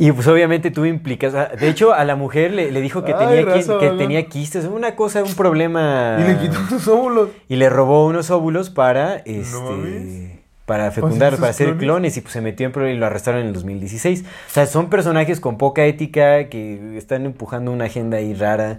[0.00, 1.58] Y pues obviamente tuvo implicaciones.
[1.58, 5.24] De hecho, a la mujer le, le dijo que, Ay, tenía, tenía quistes, una cosa,
[5.24, 6.18] un problema.
[6.20, 7.30] Y le quitó sus óvulos.
[7.48, 10.38] Y le robó unos óvulos para este
[10.68, 11.82] para fecundar, para hacer clones?
[11.82, 14.22] clones y pues se metió en problema y lo arrestaron en el 2016.
[14.22, 18.78] O sea, son personajes con poca ética que están empujando una agenda ahí rara.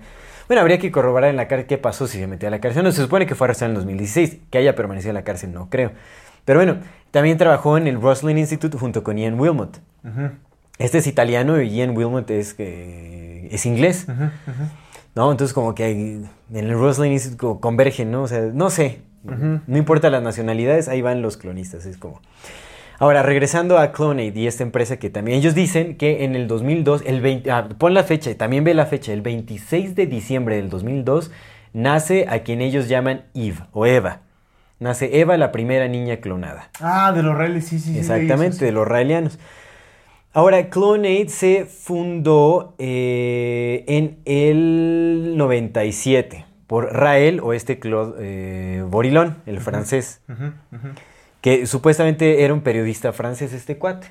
[0.49, 2.83] Bueno, habría que corroborar en la cárcel qué pasó si se metió a la cárcel.
[2.83, 4.37] No, se supone que fue arrestado en el 2016.
[4.49, 5.91] Que haya permanecido en la cárcel, no creo.
[6.43, 6.77] Pero bueno,
[7.11, 9.79] también trabajó en el Roslin Institute junto con Ian Wilmot.
[10.79, 14.07] Este es italiano y Ian Wilmot es, que es inglés.
[15.13, 15.31] ¿no?
[15.31, 18.23] Entonces como que en el Roslin Institute convergen, ¿no?
[18.23, 22.21] O sea, no sé, no importa las nacionalidades, ahí van los clonistas, es como...
[22.99, 27.03] Ahora, regresando a Clonade y esta empresa que también ellos dicen que en el 2002,
[27.05, 30.57] el 20, ah, pon la fecha, y también ve la fecha, el 26 de diciembre
[30.57, 31.31] del 2002,
[31.71, 34.19] nace a quien ellos llaman Eve o Eva.
[34.79, 36.71] Nace Eva, la primera niña clonada.
[36.81, 37.99] Ah, de los reales, sí, sí, sí.
[37.99, 39.39] Exactamente, de los raelianos.
[40.33, 49.37] Ahora, Clonade se fundó eh, en el 97 por Rael o este Claude eh, Borilón,
[49.45, 50.21] el francés,
[51.41, 54.07] que supuestamente era un periodista francés este cuate.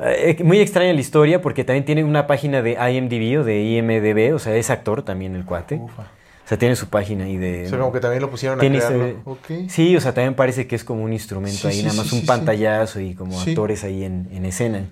[0.00, 4.34] Eh, muy extraña la historia porque también tiene una página de IMDb o de IMDB,
[4.34, 5.76] o sea, es actor también el cuate.
[5.76, 6.02] Ufa.
[6.02, 7.64] O sea, tiene su página ahí de...
[7.66, 9.38] O sea, como que también lo pusieron a crearlo.
[9.68, 12.08] Sí, o sea, también parece que es como un instrumento Sí, ahí, sí, nada más
[12.08, 14.84] sí, un pantallazo y como actores ahí en, en escena.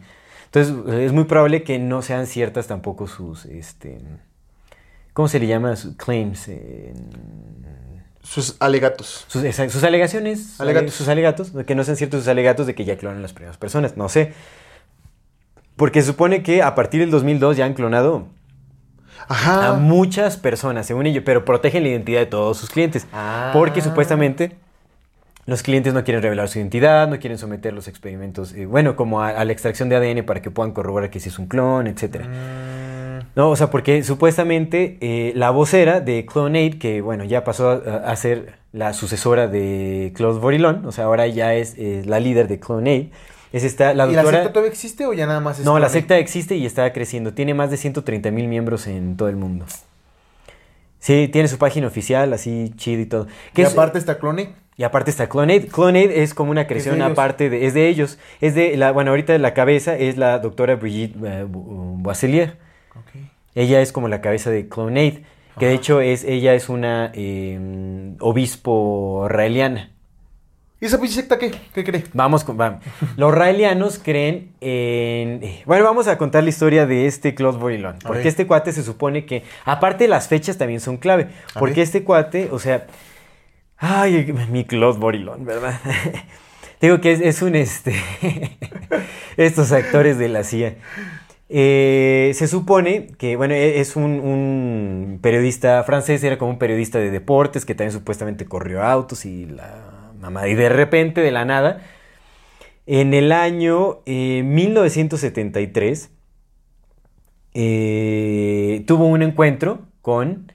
[0.47, 3.99] Entonces, es muy probable que no sean ciertas tampoco sus, este,
[5.13, 5.77] ¿cómo se le llama?
[5.77, 6.49] Sus claims.
[6.49, 6.95] eh,
[8.23, 9.25] Sus alegatos.
[9.29, 10.61] sus, esa- sus alegaciones.
[10.61, 10.95] Alegatos.
[10.95, 13.97] Sus alegatos, que no sean ciertos sus alegatos de que ya clonan las primeras personas,
[13.97, 14.33] no sé.
[15.77, 18.27] Porque se supone que a partir del 2002 ya han clonado
[19.29, 23.07] a muchas personas, según ello, pero protegen la identidad de todos sus clientes.
[23.53, 23.85] Porque Ah.
[23.85, 24.57] supuestamente
[25.47, 29.23] los clientes no quieren revelar su identidad, no quieren someter los experimentos, eh, bueno, como
[29.23, 31.89] a, a la extracción de ADN para que puedan corroborar que sí es un clon,
[31.89, 32.27] etcétera.
[32.27, 32.82] Mm,
[33.35, 37.75] No, o sea, porque supuestamente eh, la vocera de Clonade, que bueno, ya pasó a,
[38.11, 42.47] a ser la sucesora de Claude Borilón, o sea, ahora ya es eh, la líder
[42.49, 43.11] de Clonade,
[43.53, 44.39] es esta, la ¿Y la doctora...
[44.39, 45.93] secta todavía existe o ya nada más es No, la Clone?
[46.01, 47.33] secta existe y está creciendo.
[47.35, 49.67] Tiene más de 130 mil miembros en todo el mundo.
[50.99, 53.27] Sí, tiene su página oficial, así chido y todo.
[53.57, 54.55] Y es- aparte está Clone.
[54.77, 55.67] y aparte está Clonade.
[55.67, 58.19] Clonade es como una creación aparte de, es de ellos.
[58.41, 61.97] Es de la, bueno, ahorita la cabeza es la doctora Brigitte eh, Bo-
[62.95, 63.31] Boisselier.
[63.55, 65.25] Ella es como la cabeza de Clonade,
[65.59, 69.93] que de hecho es, ella es una eh, obispo raeliana.
[70.83, 71.53] ¿Y esa pinche secta qué?
[71.73, 72.03] ¿Qué cree?
[72.13, 72.83] Vamos con, vamos.
[73.17, 75.41] Los raelianos creen en...
[75.65, 77.99] Bueno, vamos a contar la historia de este Claude Borilón.
[78.05, 79.45] Porque este cuate se supone que...
[79.65, 81.29] Aparte las fechas también son clave.
[81.57, 82.89] Porque este cuate, o sea...
[83.77, 85.79] Ay, mi Claude Borilón, ¿verdad?
[86.81, 87.95] Digo que es, es un este...
[89.37, 90.75] estos actores de la CIA.
[91.55, 97.11] Eh, se supone que, bueno, e- es un, periodista francés, era como un periodista de
[97.11, 100.49] deportes que también supuestamente corrió autos y la mamá.
[100.49, 101.83] Y de repente, de la nada,
[102.87, 106.11] en el año eh, 1973,
[107.55, 110.51] eh, tuvo un encuentro con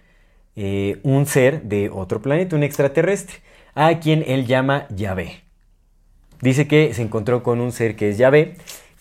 [0.55, 3.37] eh, un ser de otro planeta, un extraterrestre,
[3.75, 5.43] a quien él llama Yahvé.
[6.41, 8.55] Dice que se encontró con un ser que es Yahvé,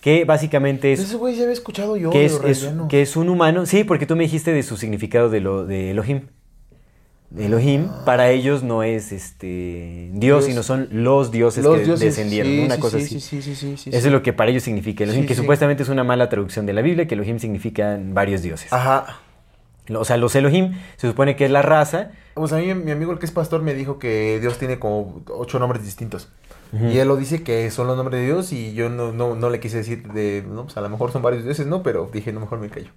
[0.07, 2.11] que básicamente es Ese güey ya había escuchado yo.
[2.11, 2.87] que de es, los es- raelianos.
[2.87, 3.65] que es un humano.
[3.65, 6.27] Sí, porque tú me dijiste de su significado de, lo, de Elohim.
[7.37, 10.45] Elohim para ellos no es este Dios, Dios.
[10.45, 13.19] sino son los dioses Los que dioses, descendieron, sí, una sí, cosa sí, así.
[13.19, 15.89] Sí, sí, sí, sí, Eso es lo que para ellos significa Elohim, que supuestamente es
[15.89, 18.71] una mala traducción de la Biblia, que Elohim significa varios dioses.
[18.71, 19.19] Ajá.
[19.93, 22.11] O sea, los Elohim se supone que es la raza.
[22.33, 25.21] Pues a mí mi amigo el que es pastor me dijo que Dios tiene como
[25.29, 26.29] ocho nombres distintos.
[26.73, 29.49] Y él lo dice que son los nombres de Dios y yo no, no, no
[29.49, 31.81] le quise decir de, no, pues a lo mejor son varios dioses, ¿no?
[31.83, 32.89] Pero dije, no, mejor me callo.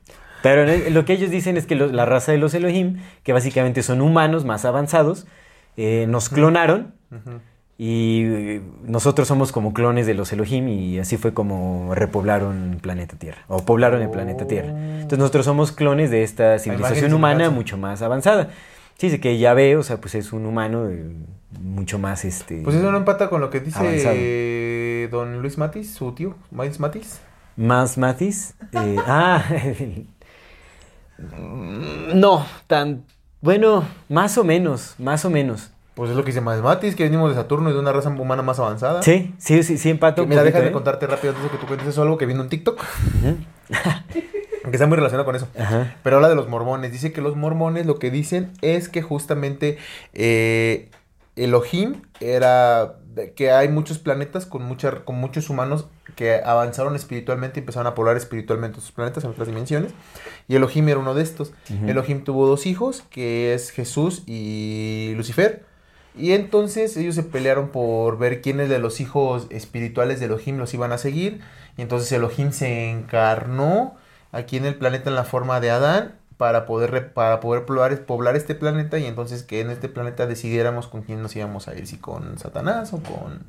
[0.43, 3.83] Pero lo que ellos dicen es que lo- la raza de los Elohim, que básicamente
[3.83, 5.27] son humanos más avanzados,
[5.77, 6.95] eh, nos clonaron
[7.79, 12.77] y eh, nosotros somos como clones de los Elohim y así fue como repoblaron el
[12.79, 14.69] planeta Tierra, o poblaron el planeta Tierra.
[14.69, 18.49] Entonces nosotros somos clones de esta civilización humana mucho más avanzada.
[19.01, 21.11] Sí, que ya ve, o sea, pues es un humano eh,
[21.59, 22.61] mucho más este...
[22.63, 24.15] Pues eso no empata con lo que dice Avanzado.
[25.11, 27.19] don Luis Matis, su tío, Miles Matis.
[27.57, 28.53] Más Matis.
[28.73, 29.43] eh, ah,
[32.13, 33.07] no, tan...
[33.41, 35.71] Bueno, más o menos, más o menos.
[35.95, 38.11] Pues es lo que dice Miles Matis, que venimos de Saturno y de una raza
[38.11, 39.03] humana más avanzada.
[39.03, 40.25] Sí, sí, sí, sí empato.
[40.25, 40.73] Que, mira, déjame ¿eh?
[40.73, 42.79] contarte rápido antes de que tú cuentes eso, algo que vino en TikTok,
[43.23, 43.37] Ujú.
[44.71, 45.49] que está muy relacionado con eso.
[45.59, 45.97] Ajá.
[46.03, 46.93] Pero habla de los mormones.
[46.93, 49.79] Dice que los mormones lo que dicen es que justamente
[50.13, 50.91] eh,
[51.37, 52.97] Elohim era
[53.35, 57.95] que hay muchos planetas con, mucha, con muchos humanos que avanzaron espiritualmente y empezaron a
[57.95, 59.93] poblar espiritualmente esos planetas en otras dimensiones.
[60.49, 61.53] Y Elohim era uno de estos.
[61.87, 65.65] Elohim tuvo dos hijos, que es Jesús y Lucifer.
[66.17, 70.75] Y entonces ellos se pelearon por ver quiénes de los hijos espirituales de Elohim los
[70.75, 71.41] iban a seguir.
[71.77, 73.97] Y entonces Elohim se encarnó
[74.33, 77.99] aquí en el planeta en la forma de Adán para poder, re- para poder poblar,
[78.07, 81.75] poblar este planeta y entonces que en este planeta decidiéramos con quién nos íbamos a
[81.75, 83.43] ir, si con Satanás o con,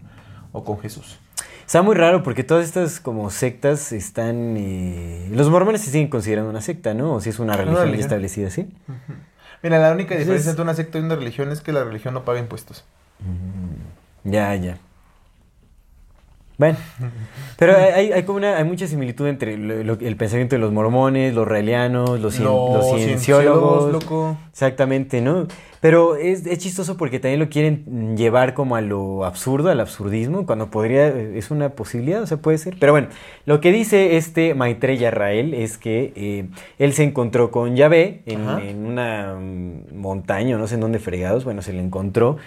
[0.52, 1.18] o con Jesús.
[1.66, 4.56] Está muy raro porque todas estas como sectas están...
[4.58, 7.14] eh, Los mormones se siguen considerando una secta, ¿no?
[7.14, 8.02] O si es una religión, religión.
[8.02, 8.70] establecida, ¿sí?
[9.64, 12.14] Mira, la única diferencia Entonces- entre una secta y una religión es que la religión
[12.14, 12.84] no paga impuestos.
[14.26, 14.78] Ya, ya.
[16.58, 16.78] Bueno,
[17.58, 21.34] pero hay, como una, hay mucha similitud entre lo- lo- el pensamiento de los mormones,
[21.34, 23.92] los raelianos, los, cien- los cienciólogos.
[23.92, 24.38] loco.
[24.52, 25.48] Exactamente, ¿no?
[25.80, 30.46] Pero es, es chistoso porque también lo quieren llevar como a lo absurdo, al absurdismo,
[30.46, 32.76] cuando podría, es una posibilidad, o sea, puede ser.
[32.80, 33.08] Pero bueno,
[33.48, 36.46] lo que dice este Maitreya Rael es que eh,
[36.78, 39.36] él se encontró con Yahvé en, en una
[39.92, 42.38] montaña, no sé en dónde fregados, bueno, se le encontró,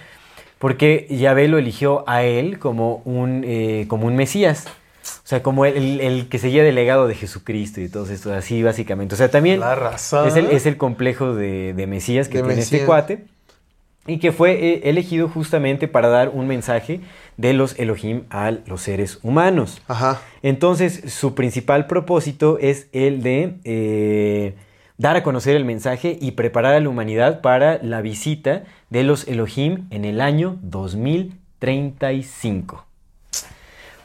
[0.59, 4.67] porque Yahvé lo eligió a él como un, eh, como un Mesías.
[5.07, 8.33] O sea, como el, el- el que seguía del legado de Jesucristo y todo esto,
[8.33, 9.15] así básicamente.
[9.15, 10.27] O sea, también La raza.
[10.27, 13.25] es el, es el complejo de, de Mesías que De tiene este cuate.
[14.07, 17.01] Y que fue eh, elegido justamente para dar un mensaje
[17.39, 19.81] de los Elohim a los seres humanos.
[19.89, 20.21] Ajá.
[20.43, 24.55] Entonces, su principal propósito es el de eh,
[24.99, 28.65] dar a conocer el mensaje y preparar a la humanidad para la visita
[28.95, 32.87] de los Elohim en el año 2035.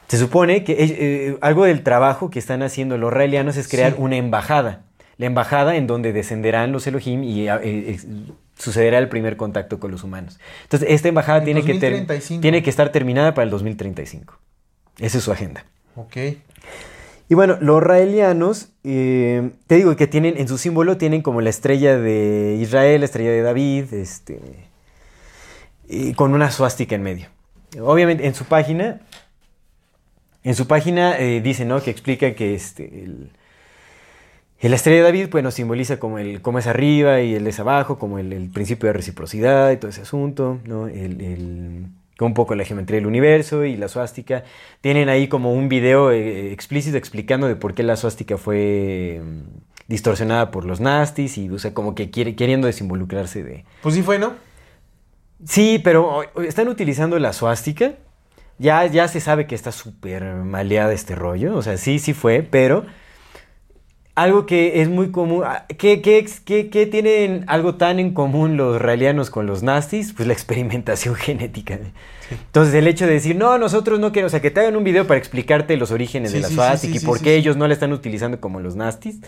[0.07, 3.97] Se supone que eh, algo del trabajo que están haciendo los raelianos es crear Sí.
[4.01, 4.81] una embajada.
[5.17, 7.99] La embajada en donde descenderán los Elohim y eh, eh,
[8.57, 10.39] sucederá el primer contacto con los humanos.
[10.63, 12.41] Entonces, esta embajada En tiene que, ter- 2035.
[12.41, 14.39] tiene que estar terminada para el 2035.
[14.97, 15.65] Esa es su agenda.
[15.95, 16.17] Ok.
[17.31, 21.51] Y bueno, los raelianos, eh, te digo que tienen, en su símbolo tienen como la
[21.51, 24.39] estrella de Israel, la estrella de David, este,
[25.89, 27.27] y con una suástica en medio.
[27.81, 29.01] Obviamente, en su página,
[30.43, 31.81] en su página eh, dice, ¿no?
[31.81, 33.31] Que explica que este, el,
[34.61, 37.59] la estrella de David, pues nos simboliza como el cómo es arriba y el es
[37.59, 40.87] abajo, como el, el principio de reciprocidad y todo ese asunto, ¿no?
[40.87, 41.85] El, el-
[42.21, 44.43] un poco la geometría del universo y la suástica.
[44.81, 49.39] Tienen ahí como un video eh, explícito explicando de por qué la suástica fue mm,
[49.87, 53.63] distorsionada por los nastis y, o como que quiere, queriendo desinvolucrarse de...
[53.81, 54.33] Pues sí fue, ¿no?
[55.45, 57.93] Sí, pero están utilizando la suástica.
[58.57, 61.55] Ya, ya se sabe que está súper maleada este rollo.
[61.55, 62.85] O sea, sí, sí fue, pero
[64.15, 65.43] algo que es muy común.
[65.45, 70.11] ah, ¿Qué, qué, qué- qué tienen algo tan en común los raelianos con los nastis?
[70.11, 71.79] Pues la experimentación genética.
[72.29, 74.83] Entonces, el hecho de decir, no, nosotros no queremos, o sea, que te hagan un
[74.83, 77.73] video para explicarte los orígenes Sí, de la sí, y por qué ellos no la
[77.73, 79.19] están utilizando como los nastis,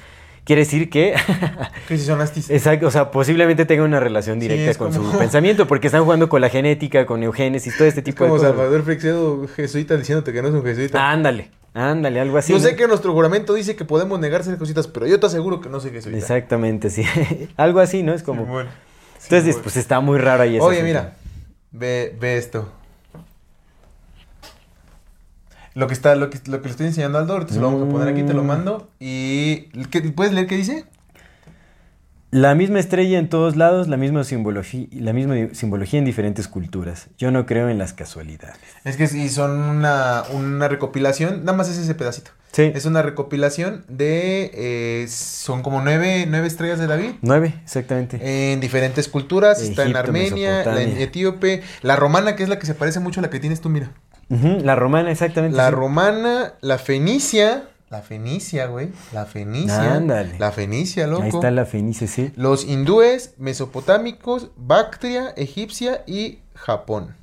[0.43, 1.15] quiere decir que.
[1.87, 2.49] Que si son astis.
[2.49, 6.29] Exacto, o sea, posiblemente tenga una relación directa con como- su pensamiento, porque están jugando
[6.29, 8.55] con la genética, con eugénesis, todo este Es tipo de como cosas.
[8.55, 11.11] Salvador Freixedo, jesuita, diciéndote que no es un jesuita.
[11.11, 12.53] Ándale, ándale, algo así.
[12.53, 15.59] yo sé que nuestro juramento dice que podemos negar ser jesuitas, pero yo te aseguro
[15.61, 16.17] que no soy jesuita.
[16.17, 17.03] Exactamente, sí.
[17.57, 18.13] algo así, ¿no?
[18.13, 18.45] Es como.
[18.45, 18.67] Simón.
[19.23, 21.13] Entonces, pues está muy raro ahí ese Oye, mira,
[21.71, 22.71] ve, ve esto.
[25.73, 27.67] Lo que está, lo que, lo que le estoy enseñando a Aldo, ahorita se lo
[27.71, 28.47] vamos a poner aquí, te lo Mm.
[28.47, 28.89] mando.
[28.99, 29.69] Y.
[29.89, 30.85] ¿qué- ¿Puedes leer qué dice?
[32.31, 37.07] La misma estrella en todos lados, la misma simbología, la misma simbología en diferentes culturas.
[37.17, 38.55] Yo no creo en las casualidades.
[38.85, 42.31] Es que sí, son una, una recopilación, nada más es ese pedacito.
[42.53, 42.71] Sí.
[42.73, 44.49] Es una recopilación de.
[44.53, 47.11] eh, son como nueve, nueve estrellas de David.
[47.21, 48.53] Nueve, exactamente.
[48.53, 50.97] En diferentes culturas, está en Egipto, Armenia, la en.
[51.01, 53.67] Etíope, la romana, que es la que se parece mucho a la que tienes tú,
[53.69, 53.91] mira.
[54.63, 55.57] La romana, exactamente.
[55.57, 55.75] La sí.
[55.75, 57.65] romana, la fenicia.
[57.89, 58.89] La fenicia, güey.
[59.11, 59.95] La fenicia.
[59.95, 60.39] Ándale.
[60.39, 61.23] La fenicia, loco.
[61.23, 62.31] Ahí está la fenicia, sí.
[62.37, 67.15] Los hindúes, mesopotámicos, Bactria, egipcia y Japón.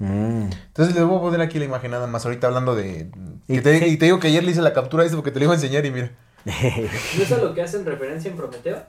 [0.00, 0.50] Mm.
[0.66, 2.24] Entonces les voy a poner aquí la imagen nada más.
[2.24, 3.10] Ahorita hablando de.
[3.46, 5.38] Y que te, y digo que ayer le hice la captura de esto porque te
[5.38, 6.10] lo iba a enseñar y mira.
[6.44, 8.82] ¿No es a lo que hacen referencia en Prometeo?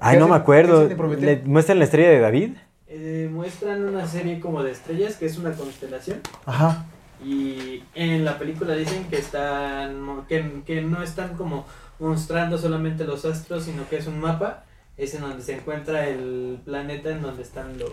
[0.00, 0.88] Ay, no hacen- me acuerdo.
[1.18, 2.50] ¿Le muestran la estrella de David?
[2.94, 6.20] Eh, muestran una serie como de estrellas, que es una constelación.
[6.44, 6.84] Ajá.
[7.24, 11.64] Y en la película dicen que están que, que no están como
[11.98, 14.64] mostrando solamente los astros, sino que es un mapa,
[14.98, 17.92] es en donde se encuentra el planeta en donde están los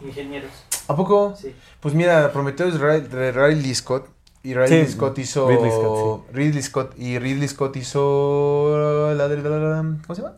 [0.00, 0.50] ingenieros.
[0.86, 1.34] ¿A poco?
[1.36, 1.52] Sí.
[1.80, 4.08] Pues mira, Prometeo es Ray- de Ridley Scott.
[4.44, 5.48] Y Ridley Sí, Scott hizo.
[5.48, 6.94] Ridley Scott, Ridley Scott.
[6.98, 9.14] Y Ridley Scott hizo.
[9.16, 9.36] La de.
[9.42, 10.36] la- la- la- ¿Cómo se llama?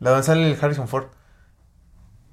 [0.00, 1.04] La donde sale el Harrison Ford.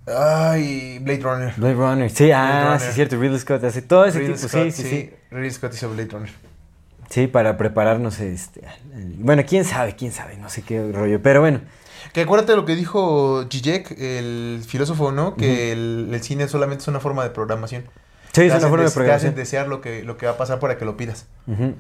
[0.08, 1.54] Ay, Blade Runner.
[1.58, 2.10] Blade Runner.
[2.12, 2.90] Sí, ah, Blade sí, Runner.
[2.90, 3.20] es cierto.
[3.20, 4.48] Ridley Scott hace todo ese Ridley tipo.
[4.48, 5.10] Scott, sí, sí, sí.
[5.32, 6.32] Ridley Scott hizo Blade Runner.
[7.10, 8.20] Sí, para prepararnos.
[8.20, 8.62] Este,
[9.18, 10.38] bueno, quién sabe, quién sabe.
[10.38, 11.22] No sé qué rollo.
[11.22, 11.62] Pero bueno.
[12.14, 15.36] Que acuérdate de lo que dijo Zizek, el filósofo, ¿no?
[15.36, 17.84] Que el, el cine solamente es una forma de programación.
[18.32, 19.36] Sí, es una forma de des- Te hacen programación.
[19.36, 21.26] desear lo que, lo que va a pasar para que lo pidas.
[21.48, 21.76] Ujú.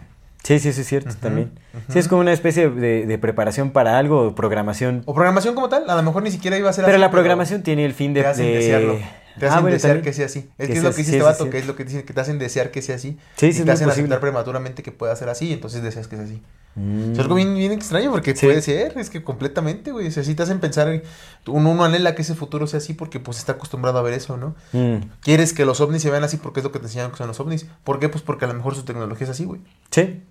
[0.45, 1.51] Sí, sí, sí, es cierto también.
[1.73, 1.91] ujú.
[1.93, 5.01] Sí, es como una especie de, de preparación para algo, o programación.
[5.05, 7.11] O programación como tal, a lo mejor ni siquiera iba a ser Pero así, la
[7.11, 8.21] programación tiene el fin de...
[8.21, 8.97] te hacen de- desearlo.
[9.39, 10.05] Te Ah, hacen bueno, desear también.
[10.05, 10.39] que sea así.
[10.39, 11.83] Es Que que es sea lo que dice sí, este vato, que es lo que
[11.83, 13.17] dicen, que te hacen desear que sea así.
[13.35, 14.03] Sí, y sí, es te hacen posible.
[14.05, 16.41] aceptar prematuramente que pueda ser así, entonces deseas que sea así.
[16.75, 17.11] Mm.
[17.11, 18.45] Es algo bien, bien extraño porque Sí.
[18.45, 20.07] puede ser, es que completamente, güey.
[20.07, 21.01] O sea, sí te hacen pensar,
[21.47, 24.37] uno, uno anhela que ese futuro sea así porque pues está acostumbrado a ver eso,
[24.37, 24.55] ¿no?
[24.71, 25.03] Mm.
[25.19, 27.27] Quieres que los ovnis se vean así porque es lo que te enseñaron que son
[27.27, 27.65] los ovnis.
[27.83, 28.07] ¿Por qué?
[28.07, 29.59] Pues porque a lo mejor su tecnología es así, güey.
[29.91, 30.23] Sí.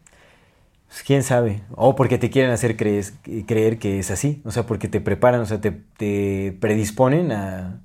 [0.94, 1.62] Pues, quién sabe.
[1.72, 3.14] O porque te quieren hacer crees-
[3.48, 4.42] creer que es así.
[4.44, 7.82] O sea, porque te preparan, o sea, te, te predisponen a,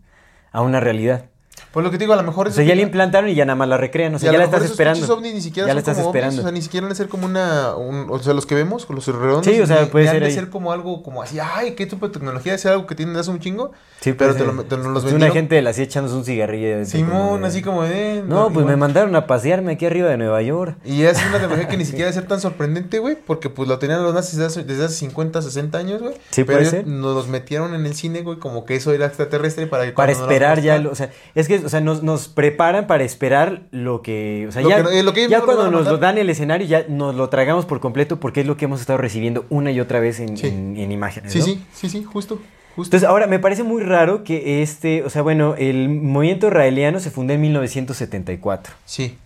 [0.52, 1.26] a una realidad.
[1.72, 3.46] Pues lo que te digo, a lo mejor O sea, ya la implantaron y ya
[3.46, 4.16] nada más la recrean.
[4.16, 5.00] O sea, a ya la estás esperando.
[5.00, 6.40] pinches ovnis ni siquiera ya la estás esperando.
[6.40, 8.88] o sea, ni siquiera han de ser como una, un- o sea, los que vemos,
[8.90, 12.08] los redondos, Sí, o sea, puede ser ser como algo como así, ay, qué tipo
[12.08, 13.72] de tecnología, es algo que tienen hace un chingo,
[14.02, 16.86] Sí, pero te, lo, te Una gente de la CIA echándose un cigarrillo.
[16.86, 18.24] Simón, así como de...
[18.26, 20.78] No, pues me mandaron a pasearme aquí arriba de Nueva York.
[20.86, 23.78] Y es una tecnología que ni siquiera debe ser tan sorprendente, güey, porque pues lo
[23.78, 26.14] tenían los nazis desde hace, desde hace 50, 60 años, güey.
[26.32, 26.88] Sí, pero puede ser.
[26.88, 30.62] nos los metieron en el cine, güey, como que eso era extraterrestre para Para esperar
[30.62, 34.52] ya, o sea, es que, o sea, nos, nos preparan para esperar lo que, o
[34.52, 36.30] sea, Lo ya, que- lo que ellos ya mismos nos cuando nos lo dan el
[36.30, 39.72] escenario ya nos lo tragamos por completo porque es lo que hemos estado recibiendo una
[39.72, 40.48] y otra vez en, Sí.
[40.48, 41.46] en- en imágenes, Sí, ¿no?
[41.46, 42.36] sí, sí, sí, justo,
[42.76, 42.96] justo.
[42.96, 47.12] Entonces, ahora, me parece muy raro que este, o sea, bueno, el movimiento israeliano se
[47.12, 48.74] fundó en 1974.
[48.86, 49.18] sí.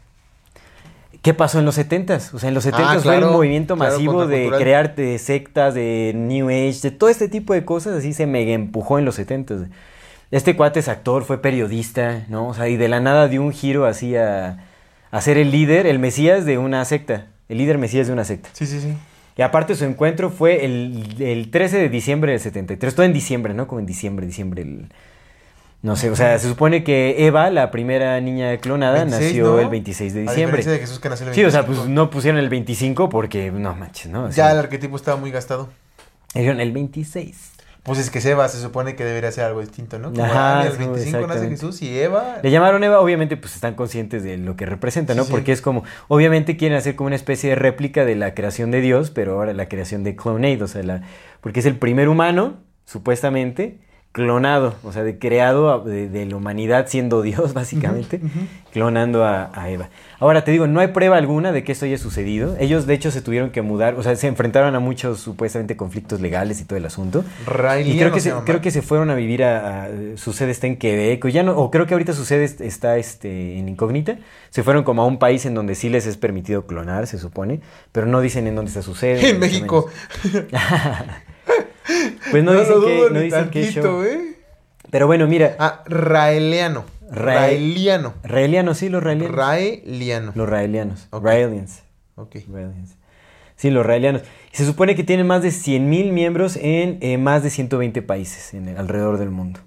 [1.21, 2.33] ¿Qué pasó en los 70s?
[2.33, 5.73] O sea, en los 70s Ah, fue el movimiento claro, masivo de crear de sectas,
[5.73, 9.17] de New Age, de todo este tipo de cosas, así se mega empujó en los
[9.17, 9.67] 70s.
[10.33, 12.47] Este cuate es actor, fue periodista, ¿no?
[12.47, 14.57] O sea, y de la nada dio un giro así a,
[15.11, 17.27] a ser el líder, el mesías de una secta.
[17.49, 18.49] El líder mesías de una secta.
[18.53, 18.93] Sí, sí, sí.
[19.37, 22.95] Y aparte su encuentro fue el, el 13 de diciembre del 73.
[22.95, 23.67] Todo en diciembre, ¿no?
[23.67, 24.63] Como en diciembre, diciembre.
[24.63, 24.89] el-
[25.83, 29.59] no sé, o sea, se supone que Eva, la primera niña clonada, 26, nació ¿no?
[29.59, 30.57] el 26 de A diciembre.
[30.57, 31.83] diferencia de Jesús que nació el Sí, o sea, 25.
[31.83, 34.23] pues no pusieron el 25 porque no manches, ¿no?
[34.25, 35.69] O Ya el arquetipo estaba muy gastado.
[36.33, 37.51] Dijeron el 26.
[37.83, 40.11] Pues es que Seba se supone que debería ser algo distinto, ¿no?
[40.11, 41.49] Como, Ajá, ah, el sí, 25 nace.
[41.49, 42.39] Jesús y Eva.
[42.41, 45.23] Le llamaron Eva, obviamente, pues están conscientes de lo que representa, ¿no?
[45.23, 45.31] Sí, sí.
[45.33, 48.79] Porque es como, obviamente quieren hacer como una especie de réplica de la creación de
[48.79, 51.01] Dios, pero ahora la creación de Clonade, o sea, la,
[51.41, 53.79] porque es el primer humano, supuestamente,
[54.13, 58.21] clonado, o sea, de creado de, de la humanidad siendo Dios, básicamente,
[58.71, 59.89] clonando a, a Eva.
[60.19, 62.55] Ahora te digo, no hay prueba alguna de que esto haya sucedido.
[62.59, 66.21] Ellos, de hecho, se tuvieron que mudar, o sea, se enfrentaron a muchos supuestamente conflictos
[66.21, 67.25] legales y todo el asunto.
[67.45, 70.51] Riley Y creo que, se creo que se fueron a vivir a, a- su sede
[70.51, 73.57] está en Quebec, o ya no, o creo que ahorita su sede est- está este,
[73.57, 74.17] en incógnita.
[74.51, 77.61] Se fueron como a un país en donde sí les es permitido clonar, se supone,
[77.91, 79.27] pero no dicen en dónde está su sede.
[79.31, 79.87] En México.
[82.31, 84.03] Pues no, lo dicen que, no dicen tantito, show.
[84.03, 84.35] ¿eh?
[84.89, 86.85] Pero bueno, mira, Ah, raeliano.
[87.09, 88.13] Ra- Raeliano.
[88.23, 89.35] raelianos, sí, los raelianos.
[89.35, 90.31] Raeliano.
[90.35, 91.07] Los raelianos.
[91.11, 91.23] Ok.
[91.25, 91.83] Raelians.
[92.15, 92.35] Ok.
[92.51, 92.95] Raelians.
[93.55, 94.23] Sí, los raelianos.
[94.51, 98.67] Se supone que tienen más de 100.000 miembros en eh, más de 120 países en
[98.69, 99.59] el- alrededor del mundo.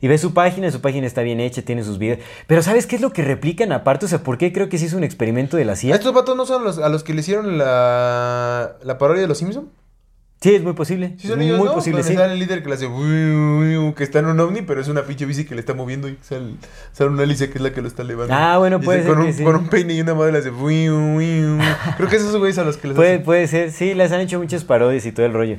[0.00, 2.18] Y ves su página, su página está bien hecha, tiene sus videos.
[2.48, 4.06] Pero ¿sabes qué es lo que replican aparte?
[4.06, 5.94] O sea, ¿por qué creo que se hizo un experimento de la CIA?
[5.94, 9.38] ¿Estos vatos no son los, a los que le hicieron la, la parodia de los
[9.38, 9.68] Simpsons?
[10.42, 11.14] Sí, es muy posible.
[11.18, 11.74] Sí, son ellos, muy ¿no?
[11.74, 12.18] posible, Donde sí.
[12.18, 12.86] sale el líder que le hace
[13.94, 16.18] que está en un ovni, pero es una pinche bici que le está moviendo y
[16.20, 16.54] sale,
[16.92, 18.44] sale una Alicia que es la que lo está levantando.
[18.44, 19.44] Ah, bueno, Y puede ser con que un, sí.
[19.44, 20.50] con un peine y una madre le hace.
[21.96, 23.22] Creo que esos güeyes a los que les Puede, hacen.
[23.24, 25.56] puede ser, sí, les han hecho muchas parodias y todo el rollo.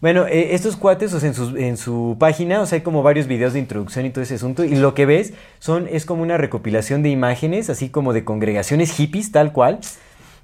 [0.00, 3.02] Bueno, eh, estos cuates, o sea, en su, en su página, o sea, hay como
[3.02, 6.22] varios videos de introducción y todo ese asunto, y lo que ves son, es como
[6.22, 9.78] una recopilación de imágenes, así como de congregaciones hippies, tal cual,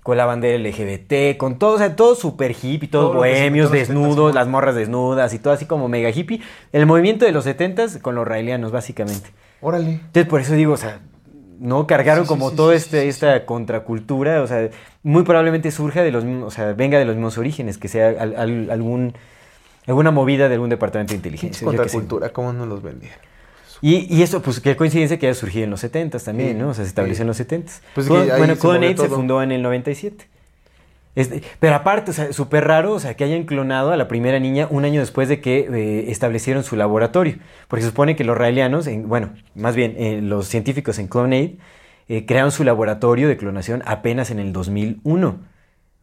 [0.02, 3.70] con la bandera LGBT, con todo, o sea, todo súper hippie, todos Todo se bohemios,
[3.70, 6.40] los desnudos, 70s, las morras desnudas y todo así como mega hippie.
[6.72, 9.30] El movimiento de los 70s con los raelianos, básicamente.
[9.60, 9.92] Órale.
[9.92, 10.98] Entonces, por eso digo, o sea,
[11.60, 14.68] no cargaron Sí, como sí, toda sí, este, esta contracultura, o sea,
[15.04, 18.08] muy probablemente surja de los mismos, o sea, venga de los mismos orígenes, que sea
[18.08, 19.14] al- al- algún,
[19.86, 21.64] alguna movida de algún departamento de inteligencia.
[21.64, 23.14] contracultura, ¿cómo no los vendían?
[23.82, 26.68] Y, y eso, pues, qué coincidencia que haya surgido en los 70s también, ¿no?
[26.68, 27.22] O sea, se estableció sí.
[27.22, 27.80] en los 70s.
[27.94, 30.28] Pues bueno, se Aid se fundó en el 97.
[31.14, 34.38] Este, pero aparte, o sea, súper raro, o sea, que hayan clonado a la primera
[34.38, 37.36] niña un año después de que eh, establecieron su laboratorio.
[37.68, 41.36] Porque se supone que los raelianos, en- bueno, más bien eh, los científicos en Clone
[41.36, 41.50] Aid,
[42.08, 45.38] eh, crearon su laboratorio de clonación apenas en el 2001.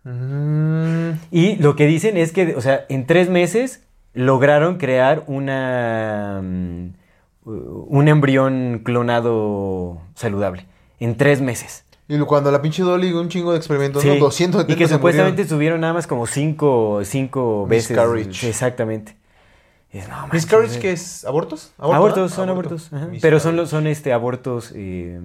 [0.04, 3.84] Mm, Y lo que dicen es que, o sea, en tres meses
[4.14, 6.90] lograron crear una mm,
[7.50, 10.66] un embrión clonado saludable.
[11.00, 11.86] En tres meses.
[12.08, 14.10] Y cuando la pinche Dolly un chingo de experimentos, Sí.
[14.10, 14.16] ¿no?
[14.18, 15.58] 200 y que se supuestamente murieron.
[15.58, 17.92] tuvieron nada más como cinco, cinco veces.
[17.92, 18.50] Miscarriage.
[18.50, 19.16] Exactamente.
[19.92, 20.80] Es, no, manches, ¿Miscarriage eh.
[20.82, 21.24] qué es?
[21.26, 21.72] ¿Abortos?
[21.78, 22.36] Abortos, ¿no?
[22.36, 22.70] son Aborto.
[22.76, 22.94] abortos.
[22.94, 23.08] ajá.
[23.22, 24.72] Pero son, los, son este, abortos.
[24.76, 25.20] eh,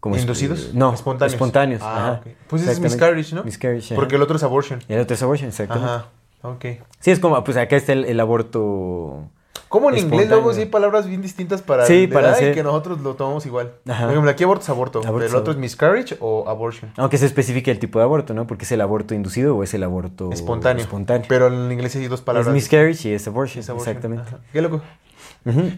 [0.00, 0.72] como es- ¿Inducidos?
[0.72, 1.34] No, Espontáneos.
[1.34, 1.82] espontáneos.
[1.84, 2.12] Ah, ajá.
[2.24, 2.26] ok.
[2.48, 3.44] Pues es miscarriage, ¿no?
[3.44, 3.94] Miscarriage.
[3.94, 4.80] Porque el otro es abortion.
[4.88, 5.90] Y el otro es abortion, exactamente.
[5.92, 6.06] Ajá.
[6.42, 6.64] Ok.
[7.00, 9.24] Sí, es como, pues acá está el, el aborto.
[9.70, 12.62] ¿Cómo en inglés luego sí hay palabras bien distintas para Sí, para edad y que
[12.64, 13.72] nosotros lo tomamos igual?
[13.88, 14.02] Ajá.
[14.02, 16.92] Por ejemplo, aquí aborto es aborto, Aborto pero el otro es miscarriage o abortion.
[16.96, 18.46] Aunque se especifique el tipo de aborto, ¿no?
[18.48, 20.82] Porque es el aborto inducido o es el aborto Espontáneo.
[20.82, 21.24] espontáneo.
[21.28, 22.48] Pero en inglés hay dos palabras.
[22.48, 23.88] es miscarriage y es abortion, Es abortion.
[23.96, 24.28] exactamente.
[24.28, 24.38] Ajá.
[24.52, 24.82] Qué loco.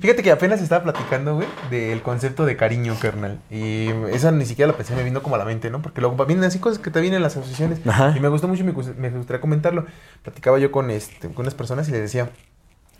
[0.01, 3.41] Fíjate que apenas estaba platicando, güey, del concepto de cariño, carnal.
[3.49, 5.81] Y esa ni siquiera la pensé, me vino como a la mente, ¿no?
[5.83, 7.79] Porque luego vienen así cosas que te vienen en las asociaciones.
[7.87, 8.13] Ajá.
[8.17, 9.85] Y me gustó mucho y me gustaría comentarlo.
[10.23, 12.31] Platicaba yo con, este, con unas personas y les decía,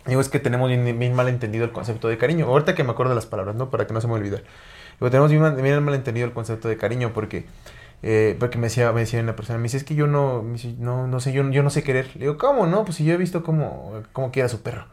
[0.05, 2.45] digo, es que tenemos bien, mal entendido el concepto de cariño.
[2.47, 3.69] Ahorita que me acuerdo de las palabras, ¿no?
[3.69, 4.43] Para que no se me olvide.
[4.99, 5.41] Digo, tenemos bien,
[5.83, 7.45] mal- entendido el concepto de cariño porque...
[8.03, 10.75] eh, porque me decía, me decía una persona, me dice, es que yo no, dice,
[10.79, 12.07] no, no sé, yo, no sé querer.
[12.15, 12.83] Le digo, ¿cómo no?
[12.85, 14.85] Pues si yo he visto cómo, cómo quiere su perro.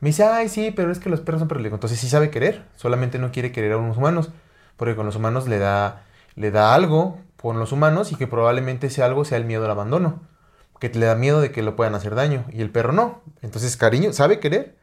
[0.00, 1.62] Me dice, ay, sí, pero es que los perros son perros.
[1.62, 4.30] Le digo, entonces sí sabe querer, solamente no quiere querer a unos humanos,
[4.76, 6.04] porque con los humanos le da,
[6.36, 9.70] le da algo con los humanos y que probablemente ese algo sea el miedo al
[9.70, 10.20] abandono,
[10.80, 13.22] que le da miedo de que lo puedan hacer daño y el perro no.
[13.42, 14.74] Entonces, cariño, sabe querer,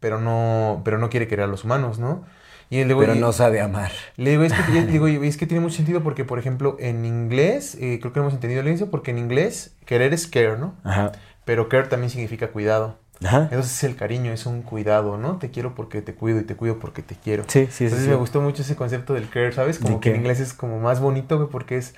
[0.00, 2.24] pero no, pero no quiere querer a los humanos, ¿no?
[2.70, 3.92] Y le digo, Pero y- no sabe amar.
[4.16, 6.76] le digo, es que, le digo, y es que tiene mucho sentido porque, por ejemplo,
[6.80, 10.58] en inglés, eh, creo que hemos entendido el inicio, porque en inglés querer es care,
[10.58, 10.74] ¿no?
[10.84, 11.12] Ajá.
[11.44, 12.98] Pero care también significa cuidado.
[13.24, 13.42] Ajá.
[13.44, 15.38] Entonces el cariño es un cuidado, ¿no?
[15.38, 17.44] Te quiero porque te cuido y te cuido porque te quiero.
[17.46, 17.84] Sí, sí, sí.
[17.84, 18.10] Entonces sí.
[18.10, 19.78] me gustó mucho ese concepto del care, ¿sabes?
[19.78, 21.94] Como que en inglés es como más bonito, porque es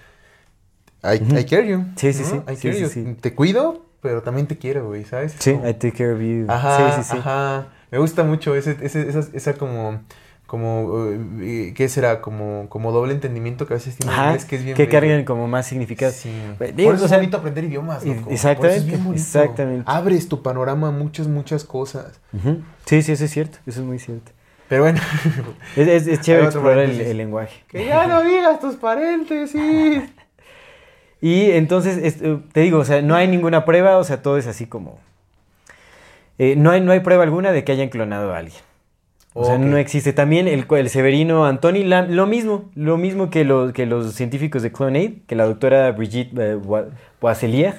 [1.15, 1.39] I.
[1.41, 1.85] I care you.
[1.97, 2.29] Sí, sí, ¿no?
[2.29, 2.89] sí, I sí, care sí, you.
[2.89, 3.17] sí.
[3.21, 5.35] Te cuido, pero también te quiero, güey, ¿sabes?
[5.35, 6.47] Es Sí, como- I take care of you.
[6.49, 7.19] Ajá, sí, sí, sí.
[7.19, 7.69] ajá.
[7.91, 10.01] Me gusta mucho ese, ese, esa, esa como,
[10.47, 11.07] como,
[11.41, 12.21] eh, ¿qué será?
[12.21, 14.93] Como, como doble entendimiento que a veces tiene Ajá, inglés, que es bien que bello.
[15.01, 16.13] cargan como más significado.
[16.13, 16.31] Sí.
[16.59, 18.23] Pues, Por digo, eso o es sea, bonito aprender idiomas, loco.
[18.23, 19.85] Por exactamente, eso es bien exactamente.
[19.87, 22.21] Abres tu panorama a muchas, muchas cosas.
[22.33, 22.61] Ujú.
[22.85, 23.59] Sí, sí, eso es cierto.
[23.67, 24.33] Eso es muy cierto.
[24.69, 25.01] Pero bueno.
[25.77, 27.63] Es, es, es chévere explorar el, el lenguaje.
[27.69, 30.03] que ya no digas tus paréntesis.
[31.27, 34.39] Y entonces, es- eh, te digo, o sea, no hay ninguna prueba, o sea, todo
[34.39, 34.99] es así como...
[36.39, 38.61] eh, no, hay, no hay prueba alguna de que hayan clonado a alguien.
[39.35, 40.13] O sea, no existe.
[40.13, 44.63] También el, el Severino Antoni, la- lo mismo, lo mismo que, los que los científicos
[44.63, 46.87] de CloneAid, que la doctora Brigitte eh, Bois-
[47.21, 47.75] Boisselier,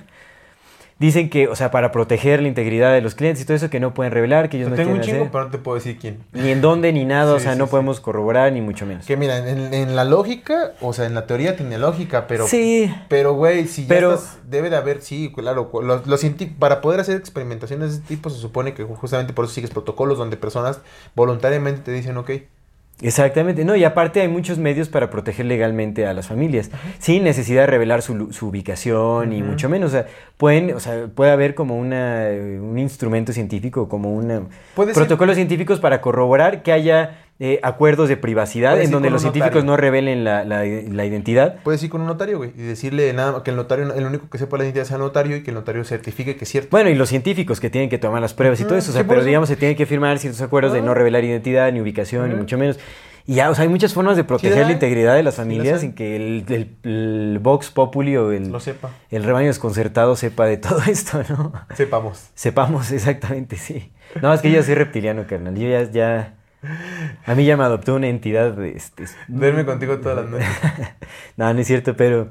[1.00, 3.80] dicen que, o sea, para proteger la integridad de los clientes y todo eso, que
[3.80, 5.98] no pueden revelar, que ellos no Tengo un chingo, hacer, pero no te puedo decir
[6.00, 6.24] quién.
[6.34, 7.72] ni en dónde ni nada, o sea, sí, no sí.
[7.72, 9.06] podemos corroborar ni mucho menos.
[9.06, 12.48] Que mira, en, en la lógica, o sea, en la teoría tiene lógica, pero...
[12.48, 16.02] sí, Pero, güey, si ya Pero- estás- debe de haber, sí, claro, los,
[16.58, 20.18] para poder hacer experimentaciones de ese tipo se supone que justamente por eso sigues protocolos
[20.18, 20.80] donde personas
[21.16, 22.32] voluntariamente te dicen, ok,
[23.02, 27.62] Exactamente, no, y aparte hay muchos medios para proteger legalmente a las familias, sin necesidad
[27.62, 30.08] de revelar su, ubicación y mucho menos, o sea,
[30.38, 34.48] pueden, o sea, puede haber como una, eh, un instrumento científico, como ser-
[34.96, 39.72] protocolos científicos para corroborar que haya eh, acuerdos de privacidad en donde los científicos notario.
[39.72, 41.58] no revelen la, la- la identidad.
[41.64, 44.38] puedes ir con un notario, güey, y decirle nada que el notario, el único que
[44.40, 46.70] sepa la identidad sea el notario y que el notario certifique que es cierto.
[46.72, 49.04] Bueno, y los científicos que tienen que tomar las pruebas y todo eso, o sea,
[49.04, 49.28] sí, pero eso.
[49.28, 52.58] digamos se tienen que firmar ciertos acuerdos de no revelar identidad, ni ubicación, ni mucho
[52.58, 52.80] menos.
[53.30, 55.74] Y ya, o sea, hay muchas formas de proteger la integridad de las Sí familias
[55.76, 55.80] hay.
[55.82, 58.92] sin que el, el- el Vox Populi o el, Lo sepa.
[59.12, 61.52] el rebaño desconcertado sepa de todo esto, ¿no?
[61.76, 62.30] Sepamos.
[62.36, 63.92] Sepamos exactamente, sí.
[64.22, 65.56] No, es que yo soy reptiliano, carnal.
[65.56, 66.34] Yo ya, ya...
[67.26, 68.72] A mí ya me adoptó una entidad de...
[68.72, 70.48] Este, Duerme contigo todas las noches.
[71.38, 72.30] no, no es cierto, pero...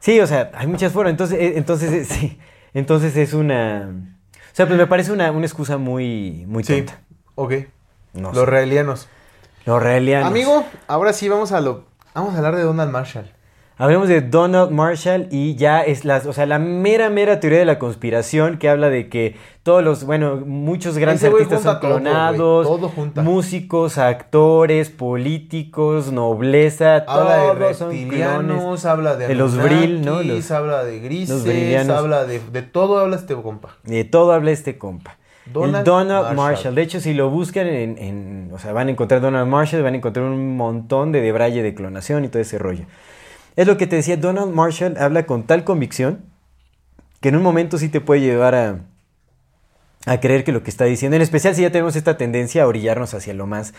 [0.00, 1.10] Sí, o sea, hay muchas formas.
[1.12, 2.38] Entonces, eh, entonces eh, sí.
[2.74, 3.88] Entonces es una...
[3.90, 7.00] O O sea, pues me parece una, una excusa muy, muy Sí, tonta.
[7.36, 7.52] ok.
[8.12, 8.46] No Los sé.
[8.46, 9.08] raelianos.
[9.66, 10.28] Los raelianos.
[10.28, 11.84] Amigo, ahora sí vamos a lo...
[12.14, 13.32] Vamos a hablar de Donald Marshall.
[13.76, 17.64] Hablemos de Donald Marshall y ya es la, o sea, la mera, mera teoría de
[17.64, 19.34] la conspiración que habla de que
[19.64, 22.92] todos los, bueno, muchos grandes artistas son clonados, todo
[23.24, 27.78] músicos, actores, políticos, nobleza, Habla de todos clones.
[27.80, 30.22] reptilianos, habla de, de los Vril, ¿no?
[30.22, 33.70] Los- habla de grises, habla de, de todo, habla este compa.
[33.82, 35.16] De todo habla este compa.
[35.52, 36.36] Donald el Donald Marshall.
[36.36, 36.74] Marshall.
[36.76, 39.94] De hecho, si lo buscan en, en- O sea, van a encontrar Donald Marshall, van
[39.94, 42.84] a encontrar un montón de debraye de clonación y todo ese rollo.
[43.56, 46.24] Es lo que te decía, Donald Marshall habla con tal convicción
[47.20, 48.80] que en un momento sí te puede llevar a,
[50.06, 52.66] a creer que lo que está diciendo, en especial si ya tenemos esta tendencia a
[52.66, 53.72] orillarnos hacia lo más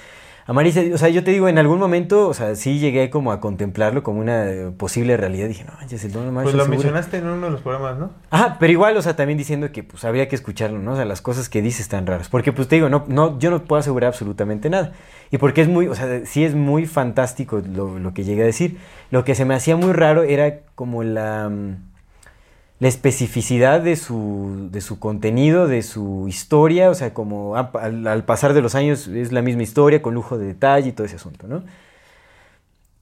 [0.46, 0.82] amarilla.
[0.94, 4.04] O sea, yo te digo, en algún momento, o sea, sí llegué como a contemplarlo
[4.04, 5.48] como una eh, posible realidad.
[5.48, 6.44] Dije, no manches, el Donald Marshall.
[6.44, 8.12] Pues lo seguro- mencionaste en uno de los programas, ¿no?
[8.30, 10.94] Ajá, pero igual, o sea, también diciendo que pues habría que escucharlo, ¿no?
[10.94, 12.30] O sea, las cosas que dice están raras.
[12.30, 14.94] Porque, pues te digo, no, no, yo no puedo asegurar absolutamente nada.
[15.32, 18.46] Y porque es muy, o sea, sí es muy fantástico lo, lo que llegué a
[18.46, 18.78] decir.
[19.12, 21.78] Lo que se me hacía muy raro era como la, mm,
[22.80, 26.90] la especificidad de su, de su contenido, de su historia.
[26.90, 30.14] O sea, como a- al, al pasar de los años es la misma historia, con
[30.14, 31.64] lujo de detalle y todo ese asunto, ¿no?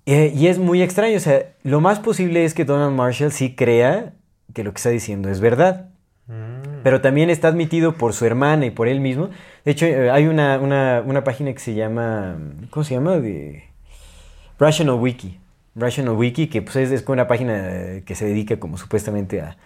[0.05, 3.55] Eh, y es muy extraño, o sea, lo más posible es que Donald Marshall sí
[3.55, 4.11] crea
[4.53, 5.89] que lo que está diciendo es verdad.
[6.83, 9.29] Pero también está admitido por su hermana y por él mismo.
[9.65, 12.37] De hecho, eh, hay una, una, una página que se llama,
[12.69, 13.17] ¿cómo se llama?
[13.19, 13.63] De
[14.59, 15.39] Rational Wiki.
[15.75, 19.57] Rational Wiki, que pues es, es una página eh, que se dedica como supuestamente a,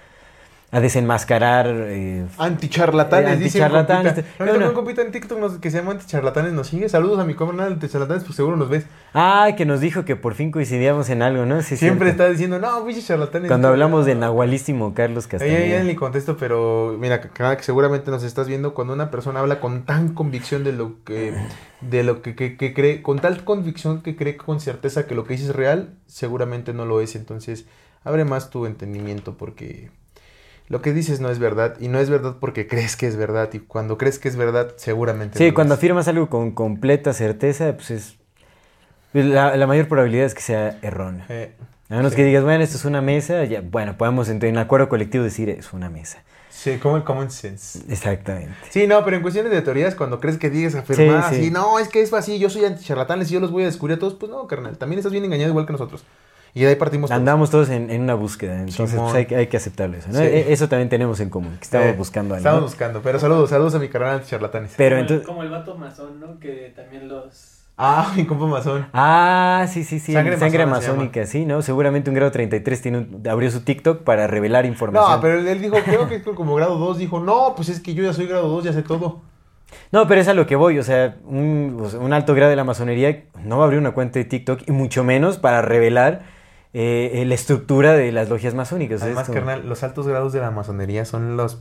[0.69, 1.67] a desenmascarar...
[1.69, 4.25] eh, Anticharlatanes, Eh, dice anticharlatanes.
[4.37, 4.51] Bueno.
[4.53, 6.89] Ahorita un compita en TikTok nos- que se llama Anticharlatanes nos sigue.
[6.89, 8.85] Saludos a mi canal Anticharlatanes, pues seguro nos ves.
[9.13, 11.61] Ah, que nos dijo que por fin coincidíamos en algo, ¿no?
[11.61, 12.23] Sí, Siempre cierto.
[12.23, 13.47] está diciendo, no, pinches charlatanes.
[13.47, 15.65] Cuando hablamos del nahualísimo Carlos Castañeda.
[15.67, 19.61] ya ni contesto, pero mira, que- que seguramente nos estás viendo cuando una persona habla
[19.61, 21.33] con tan convicción de lo que
[21.79, 25.23] de lo que, que- que cree, con tal convicción que cree con certeza que lo
[25.23, 27.15] que dice es real, seguramente no lo es.
[27.15, 27.65] Entonces,
[28.03, 29.91] abre más tu entendimiento porque
[30.67, 33.49] lo que dices no es verdad y no es verdad porque crees que es verdad
[33.53, 35.77] y cuando crees que es verdad, seguramente Sí, no cuando es.
[35.79, 38.17] afirmas algo con completa certeza, pues es...
[39.13, 41.25] La, la mayor probabilidad es que sea erróneo.
[41.29, 41.53] Eh,
[41.89, 42.17] A menos sí.
[42.17, 45.49] que digas, bueno, esto es una mesa, ya, bueno, podemos en, en acuerdo colectivo decir
[45.49, 46.23] es una mesa.
[46.49, 47.79] Sí, como el common sense.
[47.87, 48.53] Exactamente.
[48.69, 51.87] Sí, no, pero en cuestiones de teorías, cuando crees que digas afirmar Sí, no, es
[51.87, 54.29] que es así, yo soy anticharlatanes y yo los voy a descubrir a todos, pues
[54.31, 56.03] no, carnal, también estás bien engañado igual que nosotros.
[56.53, 57.11] Y de ahí partimos.
[57.11, 60.09] Andamos todos en, en una búsqueda, entonces pues, hay, que- hay que aceptarlo eso.
[60.11, 60.19] ¿no?
[60.19, 60.25] Sí.
[60.25, 62.39] E- Eso también tenemos en común, que estamos Eh, buscando algo.
[62.39, 62.65] Estamos ¿no?
[62.67, 64.73] buscando, pero saludos, saludos a mi canal anticharlatanes.
[64.75, 65.21] Pero como, entonces...
[65.21, 66.39] el, como el vato masón, ¿no?
[66.39, 67.53] Que también los...
[67.79, 68.87] Ah, mi compa masón.
[68.91, 71.61] Ah, sí, sí, sí, Sangre sangre, masónica, sí, ¿no?
[71.61, 75.11] Seguramente un grado 33 tiene un- abrió su TikTok para revelar información.
[75.11, 78.03] No, pero él, dijo, creo que como grado 2, dijo, no, pues es que yo
[78.03, 79.21] ya soy grado 2, ya sé todo.
[79.91, 82.49] No, pero es a lo que voy, o sea, un, o sea, un alto grado
[82.49, 85.61] de la masonería no va a abrir una cuenta de TikTok y mucho menos para
[85.61, 86.23] revelar
[86.79, 89.01] eh, la estructura de las logias masónicas.
[89.01, 91.59] Además, carnal, los altos grados de la masonería son los,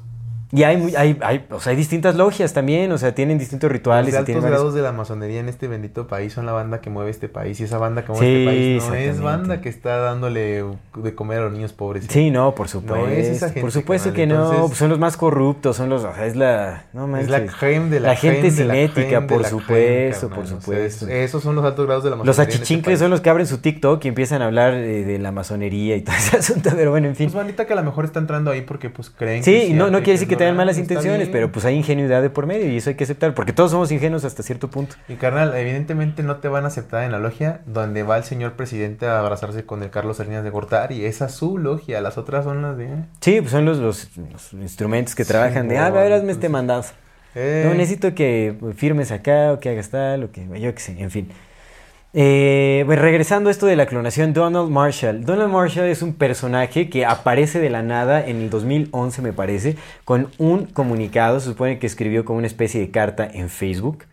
[0.52, 3.72] Y hay, hay, hay, o sea, hay distintas logias también, o sea, tienen distintos los
[3.72, 4.14] rituales.
[4.14, 6.88] y altos tienen grados de la masonería en este bendito país son la banda que
[6.88, 7.58] mueve este país.
[7.60, 10.64] Y esa banda que mueve Sí, este país no es banda que está dándole
[10.96, 12.06] de comer a los niños pobres.
[12.08, 13.06] Sí, no, por supuesto.
[13.08, 16.04] es esa gente, por supuesto que carnal, no, entonces- son los más corruptos, son los,
[16.04, 17.56] o sea, es la, no Es la manches.
[17.58, 21.06] creme de la, La gente cinética, por supuesto, por supuesto.
[21.08, 22.30] es- esos son los altos grados de la masonería.
[22.42, 22.98] Los este achichincles país.
[23.00, 26.02] son los que abren su TikTok y empiezan a hablar eh, de la masonería y
[26.02, 27.26] todo ese asunto, pero bueno, en fin.
[27.26, 29.86] Pues bandita que a lo mejor está entrando ahí porque pues creen Sí, que no,
[29.90, 31.32] no quiere decir es que normal, malas intenciones, bien.
[31.32, 33.90] pero pues hay ingenuidad de por medio y eso hay que aceptar, porque todos somos
[33.92, 34.96] ingenuos hasta cierto punto.
[35.08, 38.52] Y carnal, evidentemente no te van a aceptar en la logia donde va el señor
[38.54, 41.04] presidente a abrazarse con el Carlos Salinas de Gortari.
[41.04, 42.88] Esa es su logia, las otras son las de...
[43.20, 46.46] Sí, pues son los, los, los instrumentos que trabajan de, ah, a ver, hazme este
[46.46, 46.84] entonces- mandado.
[47.34, 50.96] Eh, No, necesito que firmes acá o que hagas tal o que yo qué sé,
[50.98, 51.28] en fin.
[52.18, 55.26] Eh, bueno, regresando a esto de la clonación, Donald Marshall.
[55.26, 59.76] Donald Marshall es un personaje que aparece de la nada en el 2011, me parece,
[60.06, 64.04] con un comunicado, se supone que escribió como una especie de carta en Facebook.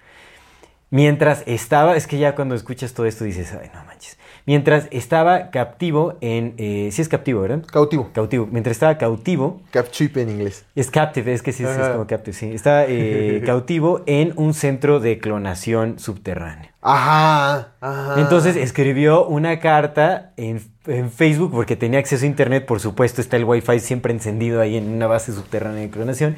[0.89, 4.17] Mientras estaba, es que ya cuando escuchas todo esto dices, ay, no manches.
[4.45, 7.63] Mientras estaba captivo en, eh, sí es captivo, ¿verdad?
[7.65, 8.09] Cautivo.
[8.11, 8.49] Cautivo.
[8.51, 10.65] Mientras estaba cautivo Capchip en inglés.
[10.75, 12.51] es captive, es que sí, sí, es como captive, sí.
[12.51, 16.72] Está eh, cautivo en un centro de clonación subterráneo.
[16.83, 18.15] Ajá, ajá.
[18.19, 23.37] Entonces escribió una carta en, en Facebook, porque tenía acceso a internet, por supuesto, está
[23.37, 26.35] el wifi siempre encendido ahí en una base subterránea de clonación,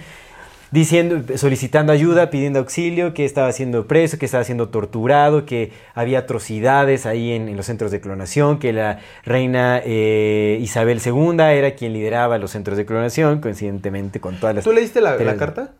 [0.69, 6.19] diciendo, solicitando ayuda, pidiendo auxilio, que estaba siendo preso, que estaba siendo torturado, que había
[6.19, 11.71] atrocidades ahí en, en los centros de clonación, que la reina eh, Isabel II era
[11.73, 14.63] quien lideraba los centros de clonación, coincidentemente con todas las...
[14.63, 15.71] ¿Tú leíste la, la carta?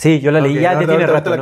[0.00, 1.32] Sí, yo la leí, ya, tiene rato,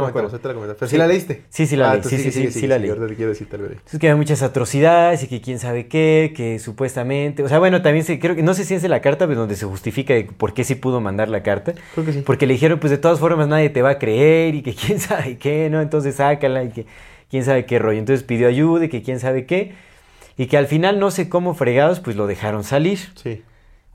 [0.86, 0.96] Sí.
[0.96, 1.42] la leíste.
[1.50, 2.90] Sí, sí la Ah, leí, sí, sí, sí, sí la leí.
[2.90, 3.72] Quiero decir, tal vez.
[3.72, 7.82] Entonces que hay muchas atrocidades y que quién sabe qué, que supuestamente, o sea, bueno,
[7.82, 10.24] también se, creo que, no sé si es la carta, pero donde se justifica de
[10.24, 11.74] por qué sí pudo mandar la carta.
[11.94, 12.22] Creo que sí.
[12.24, 15.00] Porque le dijeron, pues de todas formas nadie te va a creer y que quién
[15.00, 15.82] sabe qué, ¿no?
[15.82, 16.86] Entonces sácala y que
[17.30, 17.98] quién sabe qué rollo.
[17.98, 19.74] Entonces pidió ayuda y que quién sabe qué.
[20.38, 23.00] Y que al final, no sé cómo fregados, pues lo dejaron salir.
[23.16, 23.42] Sí.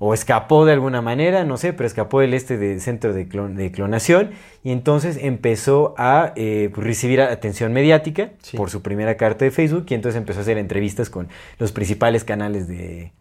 [0.04, 3.54] O escapó de alguna manera, no sé, pero escapó del este de centro de, clon-
[3.54, 4.32] de clonación.
[4.64, 8.58] Y entonces empezó a eh, pues, recibir atención mediática Sí.
[8.58, 9.86] por su primera carta de Facebook.
[9.90, 11.28] Y entonces empezó a hacer entrevistas con
[11.60, 13.12] los principales canales de,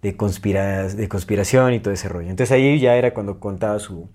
[0.00, 2.30] de, conspira- de conspiración y todo ese rollo.
[2.30, 4.08] Entonces ahí ya era cuando contaba su,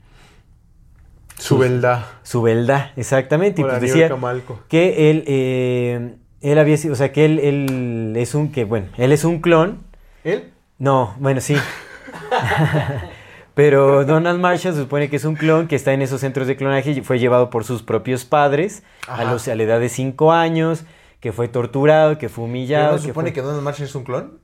[1.38, 2.06] Su verdad.
[2.24, 3.62] su verdad, exactamente.
[3.62, 4.60] Y pues decía Camalco.
[4.68, 8.88] que él, eh, él había sido, o sea, que él, él es un, que bueno,
[8.98, 9.84] él es un clon.
[10.24, 10.52] ¿Él?
[10.80, 11.56] No, bueno, sí.
[13.56, 16.56] Pero Donald Marshall se supone que es un clon que está en esos centros de
[16.56, 20.32] clonaje y fue llevado por sus propios padres a, los, a la edad de 5
[20.32, 20.86] años,
[21.20, 22.92] que fue torturado, que fue ¿Pero humillado.
[22.94, 24.40] ¿No se supone fue- que Donald Marshall es un clon?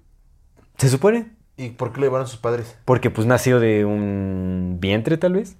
[0.77, 1.27] ¿Se supone?
[1.55, 2.75] ¿Y por qué lo llevaron sus padres?
[2.83, 5.55] Porque pues nació de un vientre tal vez.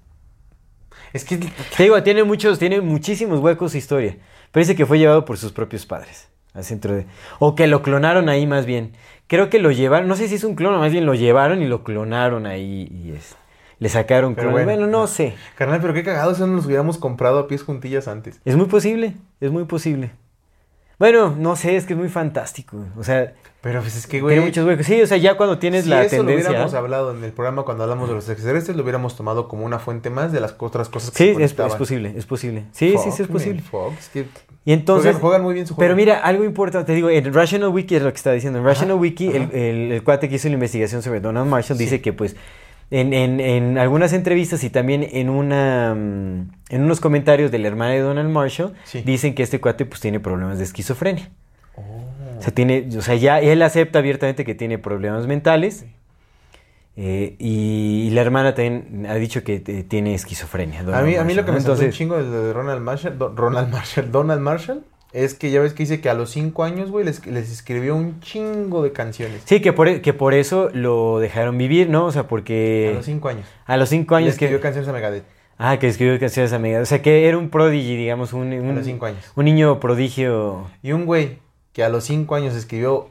[1.14, 4.18] Es que Te digo, tiene muchos, tiene muchísimos huecos su historia.
[4.52, 7.06] Pero dice que fue llevado por sus propios padres al centro de.
[7.38, 8.92] O que lo clonaron ahí más bien.
[9.28, 11.60] Creo que lo llevaron, no sé si es un clon o más bien lo llevaron
[11.62, 13.36] y lo clonaron ahí y es.
[13.78, 14.52] Le sacaron clon.
[14.52, 14.86] Bueno, bueno.
[14.86, 15.34] no sé.
[15.56, 18.40] Carnal, pero qué cagado si no nos hubiéramos comprado a pies juntillas antes.
[18.44, 20.12] Es muy posible, es muy posible.
[20.98, 22.78] Bueno, no sé, es que es muy fantástico.
[22.96, 24.36] O sea, Pero pues es que, güey.
[24.36, 24.86] tiene muchos huecos.
[24.86, 26.48] Sí, o sea, ya cuando tienes si la eso lo tendencia.
[26.48, 29.78] hubiéramos hablado en el programa cuando hablamos de los extraterrestres, lo hubiéramos tomado como una
[29.78, 32.64] fuente más de las otras cosas que Sí, se es, es posible, es posible.
[32.72, 33.62] Sí, sí, sí, es posible.
[33.70, 34.26] man, es que
[34.66, 35.12] Y entonces.
[35.12, 35.86] juegan, juegan muy bien su juego.
[35.86, 38.58] Pero mira, algo importante, te digo, en Rational Wiki es lo que está diciendo.
[38.58, 39.50] En Rational Wiki, el, ajá.
[39.54, 42.36] el- el cuate que hizo la investigación sobre Donald Marshall dice que, pues,
[42.90, 47.68] en, en- en algunas entrevistas y también en una mm, en unos comentarios de la
[47.68, 49.02] hermana de Donald Marshall, Sí.
[49.06, 51.30] dicen que este cuate, pues, tiene problemas de esquizofrenia.
[51.76, 51.80] Oh.
[52.38, 55.86] O sea, tiene, o sea, ya él acepta abiertamente que tiene problemas mentales.
[56.96, 60.80] Eh, y, la hermana también ha dicho que eh, tiene esquizofrenia.
[60.80, 61.64] A mí, a mí lo que me ¿no?
[61.64, 64.82] un Entonces, chingo de Ronald Marshall, Don- Ronald Marshall, Donald Marshall,
[65.12, 67.94] es que ya ves que dice que a los cinco años, güey, les, les escribió
[67.96, 69.42] un chingo de canciones.
[69.44, 72.06] Sí, que por, e- que por eso lo dejaron vivir, ¿no?
[72.06, 73.46] O sea, A porque los cinco años.
[73.66, 74.46] a los cinco Y le años que...
[74.46, 75.24] escribió canciones a Megadeth.
[75.58, 76.82] Ah, que escribió canciones a Megadeth.
[76.82, 79.24] O sea, que era un prodigy, digamos, un, A un, los cinco años.
[79.36, 80.66] un niño prodigio.
[80.82, 81.38] Y un güey
[81.72, 83.10] que a los cinco años escribió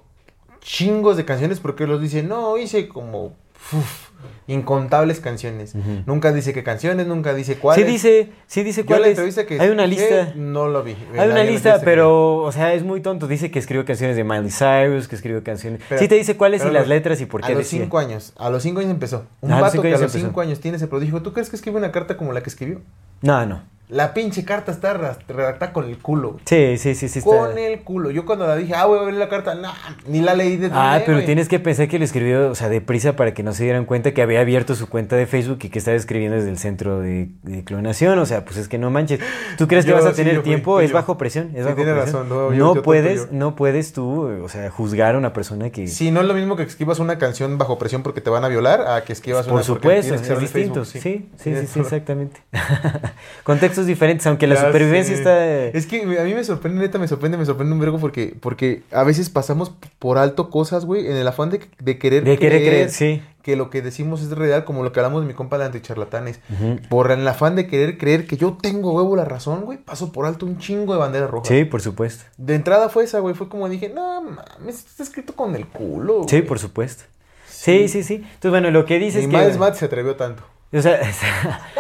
[0.62, 3.34] chingos de canciones porque los dice, no, hice como
[3.74, 4.10] uf,
[4.48, 5.74] incontables canciones.
[6.06, 7.88] Nunca dice qué canciones, nunca dice Sí cuáles.
[7.88, 9.12] dice, sí dice Yo cuál la es.
[9.12, 10.34] entrevista que Hay una lista.
[10.36, 10.96] No lo vi.
[11.18, 13.28] Hay una lista, que pero, o sea, es muy tonto.
[13.28, 15.82] Dice que escribió canciones de Miley Cyrus, que escribió canciones.
[15.90, 17.82] Pero- sí te dice cuáles y las los- letras y por A qué los decía.
[17.82, 18.34] cinco años.
[18.38, 19.26] A los cinco años empezó.
[19.42, 20.20] Un Ah, a los vato que a los empezó.
[20.20, 21.22] cinco años tiene ese prodigio.
[21.22, 22.82] ¿Tú crees que escribe una carta como la que escribió?
[23.22, 23.62] No, no.
[23.88, 26.32] La pinche carta está redactada con el culo.
[26.32, 26.44] güey.
[26.46, 27.20] Sí, sí, sí, sí.
[27.20, 27.30] Está...
[27.30, 28.10] Con el culo.
[28.10, 29.72] Yo cuando la dije, ah, voy a ver la carta, no,
[30.08, 31.26] ni la leí de Ah, pero güey.
[31.28, 34.12] tienes que pensar que lo escribió, o sea, deprisa para que no se dieran cuenta
[34.14, 37.30] que había abierto su cuenta de Facebook y que estaba escribiendo desde el centro de,
[37.44, 38.18] de clonación.
[38.18, 39.20] O sea, pues es que no manches.
[39.58, 40.78] ¿Tú crees que Yo, vas a sí, tener tiempo?
[40.78, 41.50] fui es bajo presión.
[41.54, 42.24] Es Sí, bajo tiene presión.
[42.24, 45.88] razón, no, yo- puedes, no puedes tú, o sea, juzgar a una persona que.
[45.88, 48.48] Sí, no es lo mismo que escribas una canción bajo presión porque te van a
[48.48, 50.84] violar a que escribas Por una porque supuesto, es distinto.
[50.86, 51.00] Facebook, Sí,
[51.38, 52.42] sí, sí, sí, exactamente.
[53.76, 55.20] Contextos diferentes, aunque la Ya supervivencia sé.
[55.22, 55.78] está.
[55.78, 58.84] Es que a mí me sorprende, neta, me sorprende, me sorprende un vergo porque, porque
[58.92, 62.62] a veces pasamos por alto cosas, güey, en el afán de, de querer De querer
[62.62, 63.22] creer, sí.
[63.42, 66.40] que lo que decimos es real, como lo que hablamos de mi compa de anticharlatanes.
[66.54, 66.80] Ujú.
[66.90, 70.26] Por el afán de querer creer que yo tengo huevo la razón, güey, paso por
[70.26, 71.48] alto un chingo de banderas rojas.
[71.48, 72.24] Sí, por supuesto.
[72.38, 76.24] De entrada fue esa, güey, fue como dije, no mames, está escrito con el culo.
[76.28, 76.48] Sí, güey".
[76.48, 77.04] por supuesto.
[77.50, 78.16] Sí, sí, sí.
[78.16, 79.38] Entonces, bueno, lo que dice Ni es que.
[79.38, 80.44] Miles Matt se atrevió tanto.
[80.80, 81.00] O sea,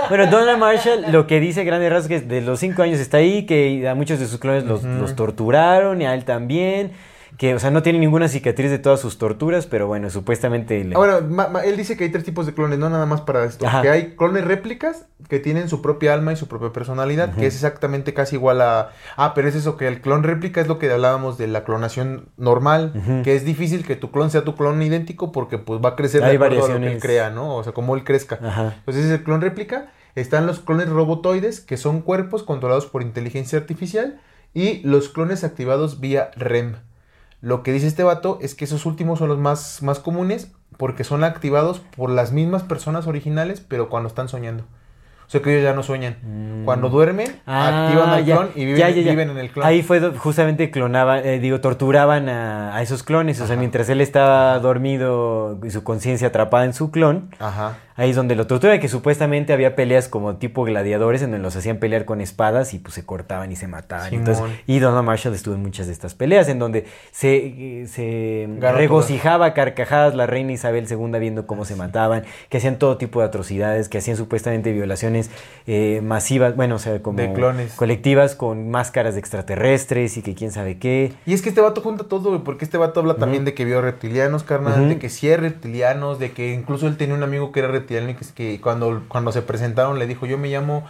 [0.07, 3.17] bueno, Donald Marshall lo que dice grandes rasgos es que de los cinco años está
[3.17, 6.91] ahí, que a muchos de sus clones los, los torturaron y a él también,
[7.37, 10.83] que, o sea, no tiene ninguna cicatriz de todas sus torturas, pero bueno, supuestamente...
[10.83, 13.05] le- Ah, bueno, ma- ma- él dice que hay tres tipos de clones, no nada
[13.05, 13.65] más para esto.
[13.67, 13.81] Ajá.
[13.81, 17.55] Que hay clones réplicas que tienen su propia alma y su propia personalidad, que es
[17.55, 18.89] exactamente casi igual a...
[19.17, 22.29] Ah, pero es eso, que el clon réplica es lo que hablábamos de la clonación
[22.37, 25.95] normal, que es difícil que tu clon sea tu clon idéntico porque pues va a
[25.95, 27.55] crecer de Hay acuerdo a lo que él crea, ¿no?
[27.55, 28.39] O sea, como él crezca.
[28.41, 28.75] Ajá.
[28.79, 29.87] Entonces es el clon réplica.
[30.15, 34.21] Están los clones robotoides, que son cuerpos controlados por inteligencia artificial,
[34.53, 36.75] y los clones activados vía REM.
[37.45, 41.03] Lo que dice este vato es que esos últimos son los más, más comunes porque
[41.03, 44.63] son activados por las mismas personas originales, pero cuando están soñando.
[45.27, 46.17] O sea que ellos ya no sueñan.
[46.23, 46.65] Mm.
[46.65, 49.11] Cuando duermen, Ah, activan al ya, clon y viven, ya, ya, ya.
[49.11, 49.63] viven en el clon.
[49.63, 53.39] Ahí fue justamente clonaban, eh, digo, torturaban a, a esos clones.
[53.41, 57.77] O sea, mientras él estaba dormido y su conciencia atrapada en su clon, Ajá.
[57.95, 61.55] Ahí es donde lo torturan, que supuestamente había peleas como tipo gladiadores en donde los
[61.55, 64.09] hacían pelear con espadas y pues se cortaban y se mataban.
[64.09, 64.27] Simón.
[64.27, 69.53] Entonces, y Donald Marshall estuvo en muchas de estas peleas en donde se, se regocijaba
[69.53, 73.87] carcajadas la reina Isabel II viendo cómo se mataban, que hacían todo tipo de atrocidades,
[73.87, 75.31] que hacían supuestamente violaciones
[75.65, 77.73] eh, masivas, bueno, o sea, como De clones.
[77.73, 81.13] colectivas con máscaras de extraterrestres y que quién sabe qué.
[81.25, 83.63] Y es que este vato junta todo, güey, porque este vato habla también de que
[83.63, 87.53] vio reptilianos, carnal, de que sí hay reptilianos, de que incluso él tenía un amigo
[87.53, 90.85] que era reptiliano y que, que cuando, cuando se presentaron le dijo, yo me llamo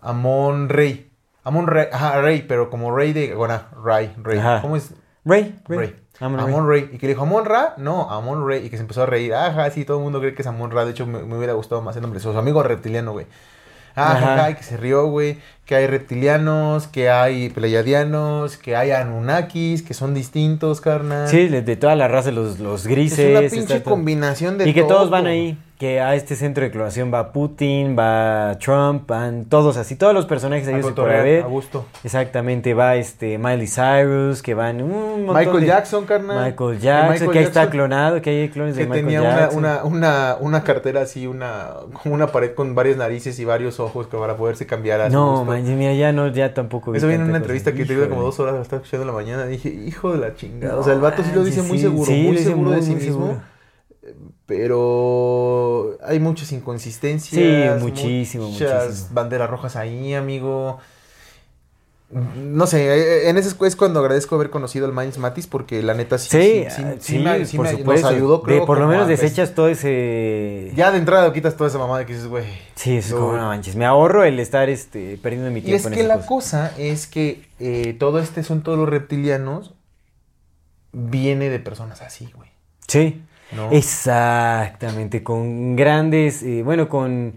[0.00, 1.10] Amon Rey.
[1.42, 4.38] Amon Rey, ajá, Rey, pero como Rey de, bueno, Ray, Rey.
[4.38, 4.62] Ajá.
[4.62, 4.94] ¿Cómo es?
[5.24, 5.78] Rey, Rey.
[5.78, 5.96] Rey.
[6.20, 6.54] Amon Rey.
[6.54, 6.90] Amon Rey.
[6.92, 8.66] Y que le dijo, Amon Ra, no, Amon Rey.
[8.66, 9.34] Y que se empezó a reír.
[9.34, 10.84] Ajá, sí, todo el mundo cree que es Amon Ra.
[10.84, 12.20] De hecho, me, me hubiera gustado más el nombre.
[12.20, 13.26] Su amigo reptiliano, güey.
[13.94, 14.34] Ajá.
[14.34, 15.38] ajá, y que se rió, güey.
[15.66, 21.28] Que hay reptilianos, que hay pleiadianos, que hay anunnakis, que son distintos, carnal.
[21.28, 23.18] Sí, de, toda la raza, los, los grises.
[23.18, 25.10] Es una pinche combinación de Y que todos todo.
[25.10, 29.96] van ahí, que a este centro de clonación va Putin, va Trump, van todos así,
[29.96, 31.42] todos los personajes ahí por haber.
[31.42, 31.84] a gusto.
[32.04, 36.44] Exactamente, va este Miley Cyrus, que van un montón Michael de- Jackson, carnal.
[36.44, 39.36] Michael Jackson, Michael que ahí está clonado, que hay clones Que de Michael tenía una,
[39.40, 39.58] Jackson.
[39.58, 41.70] una, una, una cartera así, una,
[42.04, 45.94] una pared con varias narices y varios ojos que para poderse cambiar a No, mira,
[45.94, 48.54] ya no, ya tampoco Eso viene en una entrevista que te dio como dos horas,
[48.54, 49.46] la estaba escuchando en la mañana.
[49.46, 50.74] Dije, hijo de la chingada.
[50.74, 52.82] No o sea, el vato sí lo dice muy seguro, sí, muy seguro muy, de
[52.82, 53.26] sí muy mismo.
[53.26, 53.42] seguro.
[54.46, 57.78] Pero hay muchas inconsistencias.
[57.80, 59.14] Sí, muchísimo, muchas muchísimo.
[59.14, 60.78] banderas rojas ahí, amigo.
[62.36, 65.94] No sé, eh, en ese es cuando agradezco haber conocido al Minds Matis porque la
[65.94, 67.24] neta sí, Sí, sí, ah, sí sí, me,
[67.56, 68.08] por me- nos supuesto.
[68.08, 68.66] ayudó, De- creo.
[68.66, 70.70] por lo menos desechas todo ese...
[70.76, 72.44] Ya de entrada quitas toda esa mamada que dices, güey.
[72.76, 75.86] Sí, es como, no manches, me ahorro el estar este, perdiendo mi Y tiempo es
[75.86, 79.74] en que la cosa es que eh, todo este asunto de los reptilianos
[80.92, 82.50] viene de personas así, güey.
[82.86, 83.22] Sí,
[83.56, 83.70] ¿no?
[83.72, 87.34] exactamente, con grandes, eh, bueno, con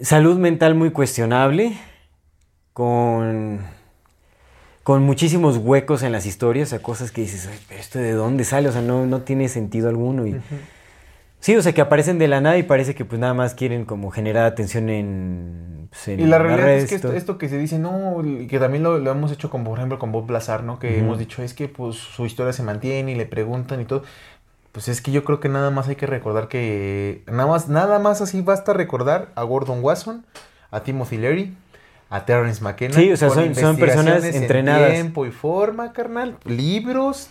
[0.00, 1.76] salud mental muy cuestionable,
[2.72, 3.60] con,
[4.82, 8.12] con muchísimos huecos en las historias, o sea, cosas que dices, "Ay, pero esto de
[8.12, 10.26] dónde sale, o sea, no, no tiene sentido alguno.
[10.26, 10.40] Y,
[11.42, 13.84] Sí, o sea, que aparecen de la nada y parece que pues nada más quieren
[13.84, 15.88] como generar atención en...
[15.90, 18.98] pues, en Y la realidad es que esto, que se dice, no, que también lo,
[18.98, 20.78] lo hemos hecho con, por ejemplo, con Bob Lazar, ¿no?
[20.78, 24.04] Que hemos dicho, es que pues su historia se mantiene y le preguntan y todo.
[24.70, 27.98] Pues es que yo creo que nada más hay que recordar que, nada más, nada
[27.98, 30.24] más así basta recordar a Gordon Wasson,
[30.70, 31.56] a Timothy Leary,
[32.14, 32.94] a Terrence McKenna.
[32.94, 34.92] Sí, o sea, son- son personas investigaciones en entrenadas.
[34.92, 36.36] tiempo y forma, carnal.
[36.44, 37.28] Libros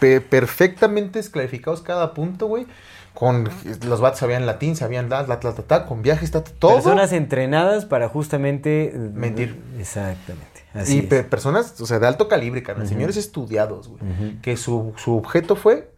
[0.00, 2.66] pe- perfectamente esclarificados cada punto, güey.
[3.14, 3.48] Con
[3.86, 6.74] los vatos sabían latín, sabían la, la, la, la, con viajes, ta, todo.
[6.74, 8.86] Personas entrenadas para justamente...
[8.94, 9.60] eh, Mentir.
[9.78, 10.46] Exactamente.
[10.74, 11.06] Así y es.
[11.06, 12.86] pe- personas, o sea, de alto calibre, carnal.
[12.88, 14.00] Señores estudiados, güey.
[14.42, 15.90] Que su, su objeto fue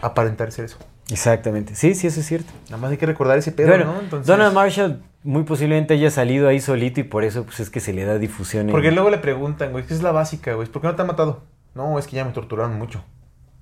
[0.00, 0.78] aparentar ser eso.
[1.12, 1.74] Exactamente.
[1.74, 2.52] Sí, sí, eso es cierto.
[2.66, 4.00] Nada más hay que recordar ese pedo, bueno, ¿no?
[4.00, 7.80] Entonces, Donald Marshall muy posiblemente haya salido ahí solito y por eso pues es que
[7.80, 8.66] se le da difusión.
[8.68, 10.66] en- Porque luego le preguntan, güey, ¿qué es la básica, güey?
[10.68, 11.42] ¿Por qué no te han matado?
[11.74, 13.04] No, es que ya me torturaron mucho.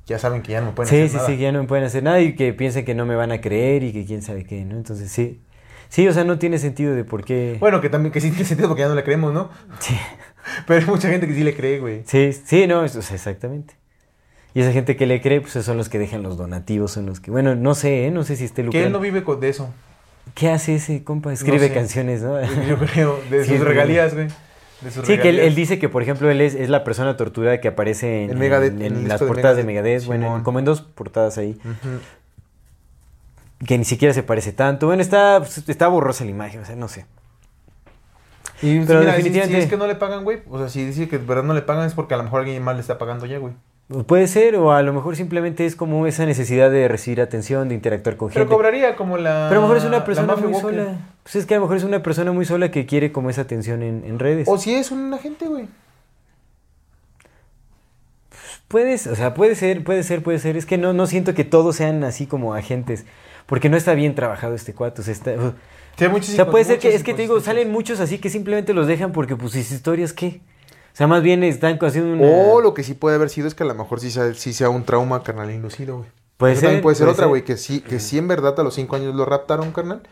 [0.07, 1.27] Ya saben que ya no me pueden Sí, hacer sí, nada.
[1.29, 3.31] sí, que ya no me pueden hacer nada y que piensen que no me van
[3.31, 4.77] a creer y que quién sabe qué, ¿no?
[4.77, 5.41] Entonces sí.
[5.89, 7.57] Sí, o sea, no tiene sentido de por qué...
[7.61, 9.51] Bueno, que también, que sí tiene sentido porque ya no le creemos, ¿no?
[9.81, 9.95] Sí,
[10.67, 12.03] Pero hay mucha gente que sí le cree, güey.
[12.07, 13.75] sí, sí, no, es- o sea, exactamente.
[14.55, 17.21] Y esa gente que le cree, pues son los que dejan los donativos, son los
[17.21, 17.31] que...
[17.31, 18.11] Bueno, no sé, ¿eh?
[18.11, 18.99] No sé si esté Que él lucrando.
[18.99, 19.73] no vive con- de eso.
[20.35, 21.33] ¿Qué hace ese compa?
[21.33, 21.73] Escribe sé.
[21.75, 22.41] canciones, ¿no?
[22.69, 24.29] Yo creo, de Sí, sus regalías, güey.
[24.81, 27.61] De sus Sí, que él, dice que, por ejemplo, él es, es la persona torturada
[27.61, 30.23] que aparece en, En Megadeth, en- en en el las de portadas de Megadeth, Megadeth,
[30.25, 31.57] bueno, como en dos portadas ahí,
[33.67, 34.87] que ni siquiera se parece tanto.
[34.87, 37.05] Bueno, está, pues, está borrosa la imagen, o sea, no sé.
[38.63, 40.85] Y Pero mira, si- definitivamente- Si, es que no le pagan, güey, o sea, si
[40.85, 42.81] dice que de verdad no le pagan es porque a lo mejor alguien más le
[42.81, 43.53] está pagando ya, güey.
[44.07, 47.75] Puede ser, o a lo mejor simplemente es como esa necesidad de recibir atención, de
[47.75, 48.55] interactuar con Pero gente.
[48.55, 49.47] cobraría como la.
[49.49, 50.61] Pero a lo mejor es una persona muy Walker.
[50.61, 50.99] sola.
[51.25, 53.41] Pues es que a lo mejor es una persona muy sola que quiere como esa
[53.43, 54.47] atención en, en redes.
[54.49, 55.67] O si es un agente, güey.
[58.69, 60.57] Puedes, o sea, puede ser, puede ser, puede ser.
[60.57, 63.05] Es que no, no siento que todos sean así como agentes.
[63.47, 65.01] Porque no está bien trabajado este cuate.
[65.01, 65.55] O sea, está- o
[65.97, 68.31] Sí, hay muchas sea, puede ser que, es que te digo, salen muchos así que
[68.31, 70.41] simplemente los dejan porque pues sus historias, ¿qué?
[70.93, 72.27] O sea, más bien están haciendo una...
[72.53, 74.53] O lo que sí puede haber sido es que a lo mejor sí sea, sí
[74.53, 76.09] sea un trauma carnal inducido, güey.
[76.37, 78.59] Puede Eso ser, también puede ser puede otra, güey, que sí, que sí en verdad
[78.59, 80.03] a los cinco años lo raptaron, carnal.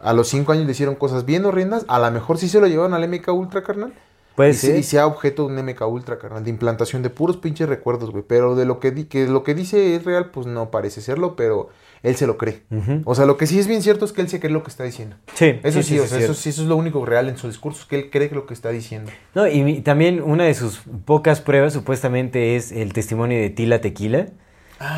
[0.00, 1.84] A los cinco años le hicieron cosas bien horrendas.
[1.88, 3.92] A lo mejor sí se lo llevaron al MK Ultra, carnal.
[4.34, 4.76] Puede y, se- ser.
[4.76, 8.24] y sea objeto de un MK Ultra, carnal, de implantación de puros pinches recuerdos, güey.
[8.26, 11.36] Pero de lo que, di- que lo que dice es real, pues no parece serlo,
[11.36, 11.68] pero
[12.02, 12.62] él se lo cree.
[13.04, 14.70] O sea, lo que sí es bien cierto es que él se cree lo que
[14.70, 15.16] está diciendo.
[15.34, 17.46] Sí, Eso sí, o sea, es eso sí, eso es lo único real en su
[17.46, 19.10] discurso, que él cree lo que está diciendo.
[19.34, 24.28] No, y también una de sus pocas pruebas supuestamente es el testimonio de Tila Tequila,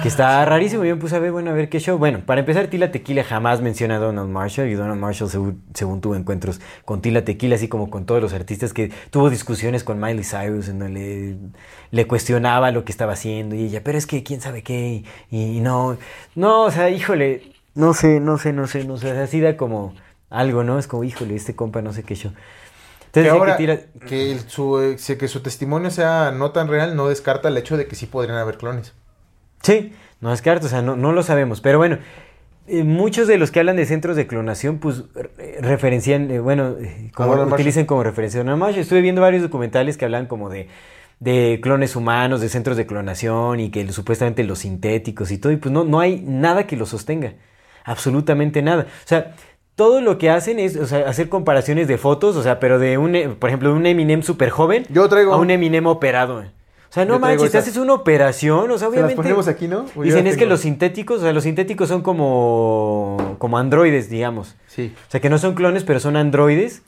[0.02, 0.84] que está rarísimo.
[0.84, 1.98] Yo me puse a ver, bueno, a ver qué show.
[1.98, 6.00] Bueno, para empezar, Tila Tequila jamás menciona a Donald Marshall y Donald Marshall, según, según
[6.00, 10.00] tuvo encuentros con Tila Tequila, así como con todos los artistas, que tuvo discusiones con
[10.00, 11.36] Miley Cyrus en donde le,
[11.90, 15.56] le cuestionaba lo que estaba haciendo y ella, pero es que quién sabe qué, y,
[15.56, 15.98] y no,
[16.36, 19.40] no, o sea, híjole, no sé, no sé, no sé, no sé, o sea, así
[19.40, 19.94] da como
[20.30, 20.78] algo, ¿no?
[20.78, 22.32] Es como, híjole, este compa no sé qué show.
[23.12, 26.68] Que Entonces, decía ahora que Tila- que, su, eh, que su testimonio sea no tan
[26.68, 28.94] real, no descarta el hecho de que sí podrían haber clones.
[29.62, 31.60] Sí, no descarto, o sea, no, no lo sabemos.
[31.60, 31.98] Pero bueno,
[32.68, 36.76] eh, muchos de los que hablan de centros de clonación, pues re- referencian, eh, bueno,
[36.80, 38.80] eh, como utilizan como referencia a Marshall.
[38.82, 40.68] Estuve viendo varios documentales que hablan como de,
[41.20, 45.56] de clones humanos, de centros de clonación y que supuestamente los sintéticos y todo, y
[45.56, 47.34] pues no, no hay nada que lo sostenga.
[47.84, 48.84] Absolutamente nada.
[49.04, 49.34] O sea,
[49.74, 52.98] todo lo que hacen es o sea, hacer comparaciones de fotos, o sea, pero de
[52.98, 56.44] un, por ejemplo, de un Eminem súper joven Yo traigo- a un Eminem operado.
[56.92, 57.62] O sea, no manches, esas.
[57.62, 59.16] haces una operación, o sea, Se las obviamente...
[59.16, 59.86] ponemos aquí, ¿no?
[59.96, 64.56] O Dicen, es que los sintéticos, o sea, los sintéticos son como, como androides, digamos.
[64.66, 64.92] Sí.
[65.08, 66.82] O sea, que no son clones, pero son androides.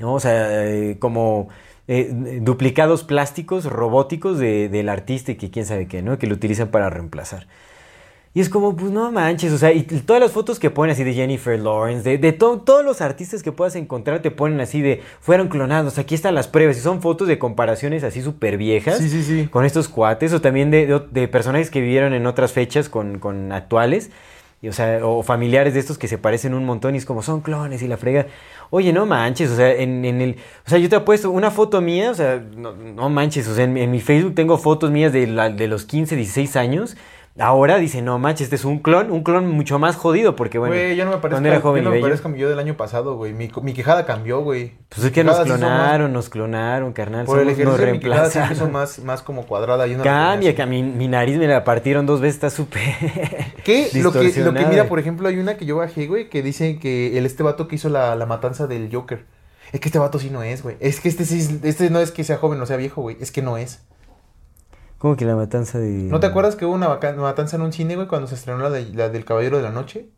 [0.00, 0.14] ¿no?
[0.14, 1.48] O sea, eh, como
[1.86, 2.10] eh,
[2.42, 6.18] duplicados plásticos, robóticos de- del artista y que quién sabe qué, ¿no?
[6.18, 7.46] Que lo utilizan para reemplazar.
[8.36, 11.04] Y es como, pues no manches, o sea, y todas las fotos que ponen así
[11.04, 14.82] de Jennifer Lawrence, de, de to- todos los artistas que puedas encontrar te ponen así
[14.82, 18.98] de, fueron clonados, aquí están las pruebas, y son fotos de comparaciones así súper viejas
[18.98, 19.48] Sí, sí, sí.
[19.50, 23.18] con estos cuates, o también de, de- de personajes que vivieron en otras fechas con,
[23.20, 24.10] con actuales,
[24.60, 27.22] y, o sea, o familiares de estos que se parecen un montón y es como,
[27.22, 28.26] son clones y la frega.
[28.68, 30.36] Oye, no manches, o sea, en, en el,
[30.66, 33.54] o sea, yo te he puesto una foto mía, o sea, no, no manches, o
[33.54, 36.56] sea, en, mi- en mi Facebook tengo fotos mías de, la- de los 15, 16
[36.56, 36.98] años.
[37.38, 40.74] Ahora dice, no manches, este es un clon, un clon mucho más jodido, porque bueno,
[40.74, 43.16] Güey, no me parezco, cuando era joven ya no me parezco yo del año pasado,
[43.16, 43.34] güey.
[43.34, 44.72] Mi, mi quejada cambió, güey.
[44.88, 48.30] Pues es que nos más- clonaron, nos clonaron, carnal, Por el ejercicio de mi quejada
[48.30, 48.52] sí reemplazaron.
[48.52, 49.86] hizo más, más como cuadrada.
[49.86, 52.80] y Cambia, que a mi, mi nariz me la partieron dos veces, está súper.
[53.64, 53.90] ¿Qué?
[54.02, 56.78] Lo que, lo que mira, por ejemplo, hay una que yo bajé, güey, que dice
[56.78, 59.24] que el este vato que hizo la, la matanza del Joker.
[59.72, 60.76] Es que este vato sí no es, güey.
[60.80, 63.18] Es que este sí, es- este no es que sea joven o sea viejo, güey.
[63.20, 63.82] Es que no es.
[64.98, 65.88] ¿Cómo que la matanza de.?
[65.88, 68.70] ¿No te acuerdas que hubo una matanza en un cine, güey, cuando se estrenó la,
[68.70, 70.08] de- la del Caballero de la Noche?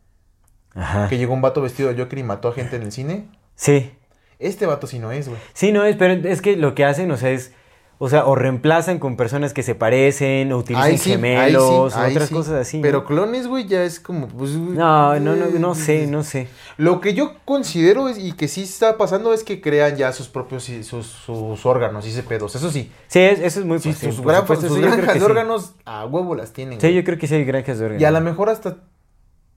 [0.73, 1.09] Ajá.
[1.09, 3.27] Que llegó un vato vestido de Joker y mató a gente en el cine.
[3.55, 3.91] Sí.
[4.37, 5.39] Este vato sí no es, güey.
[5.53, 7.53] Sí, no es, pero es que lo que hacen, o sea, es.
[8.01, 12.29] O sea, o reemplazan con personas que se parecen, o utilizan sí, gemelos, sí, otras
[12.29, 12.33] sí.
[12.33, 12.79] cosas así.
[12.81, 13.05] Pero ¿no?
[13.05, 14.29] clones, güey, ya es como.
[14.29, 16.47] Pues, No, no, no, no eh, sé, no sé.
[16.77, 20.29] Lo que yo considero es, y que sí está pasando es que crean ya sus
[20.29, 22.55] propios sus, sus órganos y ese pedos.
[22.55, 22.89] Eso sí.
[23.07, 24.13] Sí, es- eso es muy Sí, fácil.
[24.13, 26.79] sus, gran- supuesto, sus granjas de órganos a huevo las tienen.
[26.79, 26.95] Sí, güey.
[26.95, 28.01] yo creo que sí hay granjas de órganos.
[28.01, 28.77] Y a lo mejor hasta.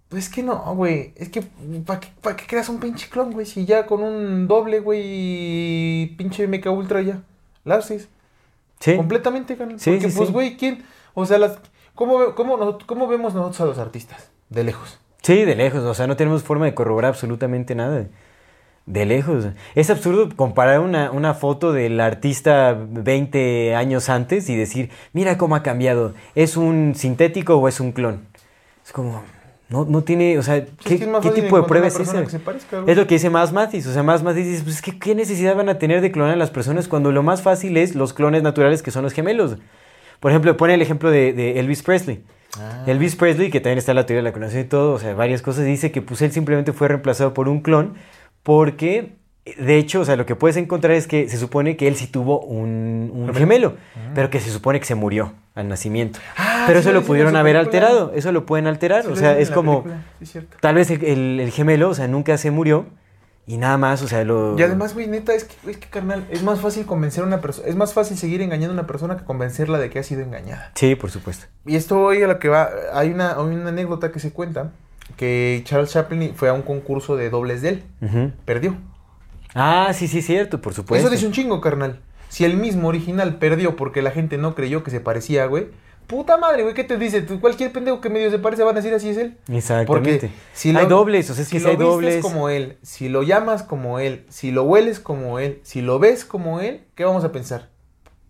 [0.09, 1.13] Pues es que no, güey.
[1.15, 1.43] Es que,
[1.87, 3.47] ¿para qué, pa' qué creas un pinche clon, güey?
[3.47, 7.23] Si ya con un doble, güey, pinche mecha ultra ya.
[7.65, 8.09] La haces.
[8.83, 8.97] Sí.
[8.97, 9.79] Completamente, carnal.
[9.79, 10.83] Sí, Porque, sí, pues, güey, ¿quién?
[11.15, 11.59] O sea, las.
[11.95, 14.31] ¿Cómo, cómo, ¿Cómo vemos nosotros a los artistas?
[14.49, 14.99] De lejos.
[15.23, 18.07] Sí, de lejos, o sea, no tenemos forma de corroborar absolutamente nada.
[18.87, 19.47] De lejos.
[19.77, 25.55] Es absurdo comparar una, una foto del artista 20 años antes y decir, mira cómo
[25.55, 28.27] ha cambiado, ¿es un sintético o es un clon?
[28.85, 29.23] Es como,
[29.73, 32.23] no, no tiene, o sea, ¿qué, qué tipo de encontrar prueba una es esa?
[32.87, 35.57] Es lo que dice Más Mathis, o sea, Más Mathis dice, pues, ¿qué, ¿qué necesidad
[35.57, 38.43] van a tener de clonar a las personas cuando lo más fácil es los clones
[38.43, 39.57] naturales que son los gemelos?
[40.21, 42.23] Por ejemplo, pone el ejemplo de, de Elvis Presley.
[42.61, 42.85] Ah.
[42.87, 45.15] Elvis Presley, que también está en la teoría de la clonación y todo, o sea,
[45.15, 47.95] varias cosas, dice que pues él simplemente fue reemplazado por un clon
[48.43, 51.97] porque, de hecho, o sea, lo que puedes encontrar es que se supone que él
[51.97, 53.75] sí tuvo un, un gemelo,
[54.15, 56.21] pero que se supone que se murió al nacimiento.
[56.37, 57.87] Ah, pero sí eso lo pudieron haber película.
[57.89, 59.85] alterado, eso lo pueden alterar, Sí, o sea, es como,
[60.61, 62.87] tal vez el, el- el gemelo, o sea, nunca se murió
[63.45, 64.57] y nada más, o sea, lo...
[64.57, 67.41] Y además, güey, neta, es que, es que, carnal, es más fácil convencer a una
[67.41, 70.23] persona, es más fácil seguir engañando a una persona que convencerla de que ha sido
[70.23, 70.71] engañada.
[70.77, 71.47] Sí, por supuesto.
[71.67, 74.71] Y esto hoy a lo que va, hay una, hay una anécdota que se cuenta,
[75.17, 77.83] que Charles Chaplin fue a un concurso de dobles de él,
[78.45, 78.77] perdió.
[79.55, 81.07] Ah, sí, sí, cierto, por supuesto.
[81.07, 82.01] Eso dice un chingo, carnal.
[82.29, 85.67] Si el mismo original perdió porque la gente no creyó que se parecía, güey,
[86.07, 87.21] puta madre, güey, ¿qué te dice?
[87.23, 89.37] Tú, cualquier pendejo que medio se parece van a decir así es él.
[89.51, 89.87] Exactamente.
[89.87, 92.23] Porque si hay lo- dobles, o sea, es si que si hay dobles...
[92.23, 96.25] como él, si lo llamas como él, si lo hueles como él, si lo ves
[96.25, 97.69] como él, ¿qué vamos a pensar?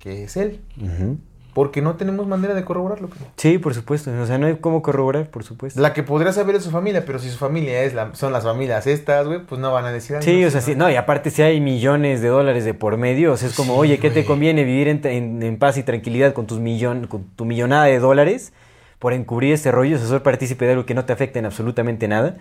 [0.01, 0.61] Que es él.
[0.81, 1.19] Ujú.
[1.55, 3.09] Porque no tenemos manera de corroborarlo.
[3.37, 4.11] Sí, por supuesto.
[4.23, 5.81] O sea, no hay cómo corroborar, por supuesto.
[5.81, 8.45] La que podría saber es su familia, pero si su familia es la, son las
[8.45, 10.17] familias estas, güey, pues no van a decir.
[10.17, 12.73] "Ay, Sí, no o sea, sí, no, y aparte si hay millones de dólares de
[12.73, 15.59] por medio, o sea, es como, Sí, oye, ¿qué te conviene vivir en, en- en
[15.59, 18.53] paz y tranquilidad con tus millón, con tu millonada de dólares
[18.99, 21.45] por encubrir este rollo, o sea, ser partícipe de algo que no te afecta en
[21.45, 22.37] absolutamente nada?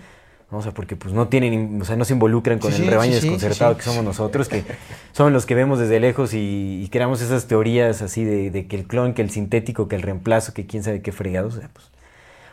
[0.52, 0.60] ¿No?
[0.60, 3.14] O sea, porque pues no tienen, o sea, no se involucran con Sí, el rebaño
[3.14, 4.64] sí, desconcertado sí, que somos nosotros, que
[5.11, 8.76] son los que vemos desde lejos y, y creamos esas teorías así de, de que
[8.76, 11.69] el clon, que el sintético, que el reemplazo, que quién sabe qué fregados, o sea,
[11.73, 11.90] pues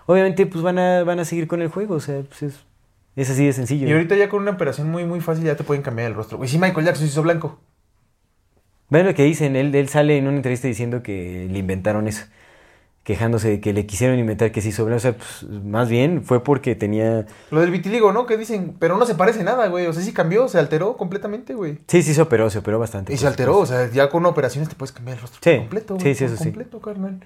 [0.07, 2.55] obviamente pues van a, van a seguir con el juego, o sea, pues es,
[3.17, 3.87] es así de sencillo.
[3.89, 6.39] Y ahorita ya con una operación muy, muy fácil ya te pueden cambiar el rostro.
[6.39, 7.59] Güey, sí, Michael Jackson se hizo blanco.
[8.91, 12.25] Ven lo que dicen, él, él sale en una entrevista diciendo que le inventaron eso,
[13.09, 14.99] quejándose de que le quisieron inventar que se hizo blanco.
[14.99, 17.25] O sea, pues, más bien fue porque tenía...
[17.51, 18.27] Lo del vitiligo, ¿no?
[18.27, 19.87] Que dicen, pero no se parece nada, güey.
[19.87, 21.79] O sea, sí cambió, se alteró completamente, güey.
[21.87, 23.15] Sí, sí se operó, se operó bastante.
[23.15, 25.57] Y se alteró, o sea, ya con una operación te puedes cambiar el rostro Sí,
[25.59, 26.15] completo, sí, güey.
[26.15, 26.45] sí, por eso sí.
[26.51, 27.25] completo, carnal.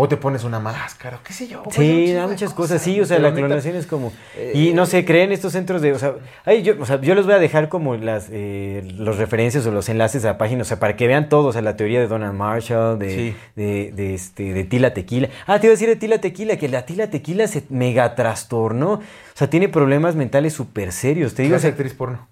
[0.00, 1.60] O te pones una máscara, o qué sé yo.
[1.72, 4.12] Sí, da muchas cosas, sí, o sea, la clonación es como...
[4.36, 5.92] eh, Y no sé, creen estos centros de...
[5.92, 6.14] O sea,
[6.44, 9.72] ay, yo, o sea, yo les voy a dejar como las eh, los referencias o
[9.72, 12.06] los enlaces a páginas, o sea, para que vean todo, o sea, la teoría de
[12.06, 13.36] Donald Marshall, de, Sí.
[13.56, 15.30] de, de, este, de Tila Tequila.
[15.48, 18.92] Ah, te iba a decir de Tila Tequila, que la Tila Tequila se mega trastornó,
[18.92, 19.02] o
[19.34, 22.28] sea, tiene problemas mentales súper serios, te digo, o Clase sea, actriz porno.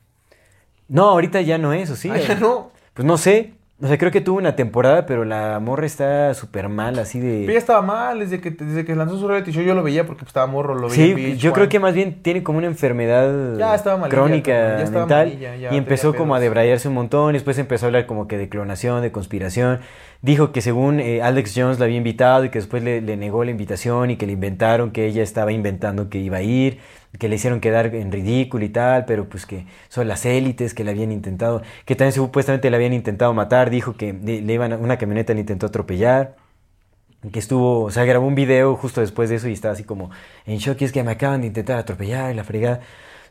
[0.87, 2.11] no, ahorita ya no es, ¿o sí?
[2.13, 2.71] Ah, ya no.
[2.95, 6.71] Pues no sé, o sea, creo que tuvo una temporada, pero la morra está súper
[6.71, 7.41] mal, así de...
[7.41, 9.63] Pero ya estaba mal desde que, desde que lanzó su reality show.
[9.63, 11.37] Yo lo veía porque pues, estaba morro, lo veía Sí, en VH1.
[11.37, 15.01] yo creo que más bien tiene como una enfermedad Ya estaba malilla, crónica ya estaba
[15.05, 18.07] mental malilla, ya y empezó como a debrayarse un montón y después empezó a hablar
[18.07, 19.81] como que de clonación, de conspiración.
[20.23, 23.45] Dijo que según eh, Alex Jones la había invitado y que después le, le negó
[23.45, 26.79] la invitación y que le inventaron que ella estaba inventando que iba a ir,
[27.19, 30.85] que le hicieron quedar en ridículo y tal, pero pues que son las élites que
[30.85, 34.77] le habían intentado, que también supuestamente le habían intentado matar, dijo que le, iban a-
[34.79, 36.37] una camioneta le intentó atropellar
[37.33, 40.11] que estuvo, o sea, grabó un video justo después de eso y estaba así como
[40.47, 42.81] en shock, es que me acaban de intentar atropellar y la fregada.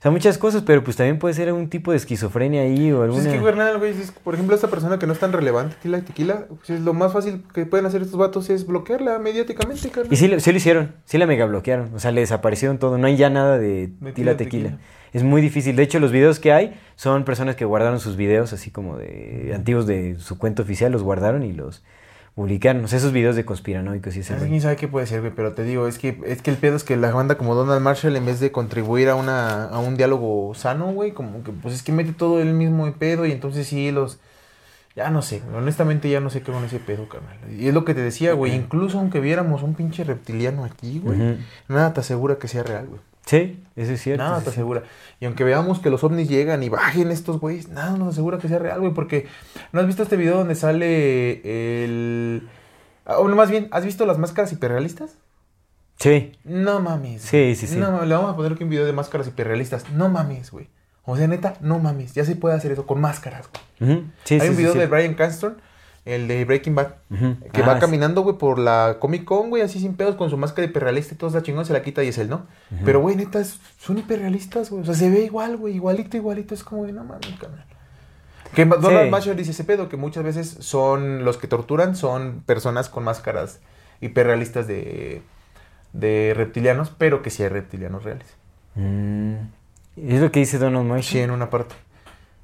[0.06, 3.10] Sea, muchas cosas, pero pues también puede ser un tipo de esquizofrenia ahí o Pues
[3.10, 3.27] alguna...
[3.32, 5.99] es que, carnal, güey, es- por ejemplo, esta persona que no es tan relevante, Tila
[6.02, 10.14] Tequila, pues, es lo más fácil que pueden hacer estos vatos es bloquearla mediáticamente, carnal.
[10.14, 12.99] Y sí, lo- sí lo hicieron, sí la mega bloquearon, o sea, le desaparecieron todo,
[12.99, 14.38] no hay ya nada de Tila tequila.
[14.38, 14.77] Tequila.
[15.11, 18.53] Es muy difícil, de hecho los videos que hay son personas que guardaron sus videos
[18.53, 21.84] así como de antiguos de su cuenta oficial, los guardaron y los
[22.88, 25.64] sea, esos videos de conspiranoicos y ese quién sabe qué puede ser, güey, pero te
[25.64, 28.26] digo, es que, es que el pedo es que la banda como Donald Marshall, en
[28.26, 31.94] vez de contribuir a una, a un diálogo sano, güey, como que, pues es que
[31.94, 34.20] mete todo el mismo pedo y entonces sí los...
[34.98, 37.38] Ya no sé, honestamente ya no sé qué con ese pedo, carnal.
[37.52, 41.38] Y es lo que te decía, güey, incluso aunque viéramos un pinche reptiliano aquí, güey,
[41.68, 43.02] nada te asegura que sea real, güey.
[43.26, 44.23] Sí, eso es cierto.
[44.23, 44.84] Nada te asegura.
[45.19, 48.47] Y aunque veamos que los ovnis llegan y bajen estos güeyes, nada nos asegura que
[48.47, 48.93] sea real, güey.
[48.93, 49.27] Porque
[49.72, 52.47] ¿no has visto este video donde sale el...
[53.06, 55.15] ah, O más bien, ¿has visto las máscaras hiperrealistas?
[55.97, 57.22] Sí, No mames.
[57.22, 57.77] Sí, sí, sí.
[57.77, 59.89] No, mames, le vamos a poner aquí un video de máscaras hiperrealistas.
[59.91, 60.68] No mames, güey.
[61.06, 62.14] O sea, neta, no mames.
[62.14, 63.47] Ya se puede hacer eso con máscaras,
[63.80, 63.91] güey.
[63.97, 64.03] Ujú.
[64.23, 64.80] Sí, Hay sí, un video sí.
[64.80, 65.57] de Brian Cranston,
[66.06, 66.94] el de Breaking Bad,
[67.52, 67.80] que Ah, va sí.
[67.82, 71.18] caminando, güey, por la Comic Con, güey, así sin pedos, con su máscara hiperrealista y
[71.18, 72.45] todo está chingón, se la quita y es él, ¿no?
[72.84, 73.44] Pero, güey, neta,
[73.80, 74.84] son hiperrealistas, güey.
[74.84, 76.53] O sea, se ve igual, güey, igualito, igualito.
[76.53, 77.65] Es como de, no mames, canal.
[78.53, 79.32] Que Donald Sí.
[79.32, 83.60] Dice ese pedo, que muchas veces son los que torturan, son personas con máscaras
[83.99, 85.23] hiperrealistas de,
[85.94, 88.27] de reptilianos, pero que sí hay reptilianos reales.
[88.76, 89.34] Mm,
[89.98, 91.03] Es lo que dice Donald Marshall.
[91.03, 91.76] Sí, en una parte.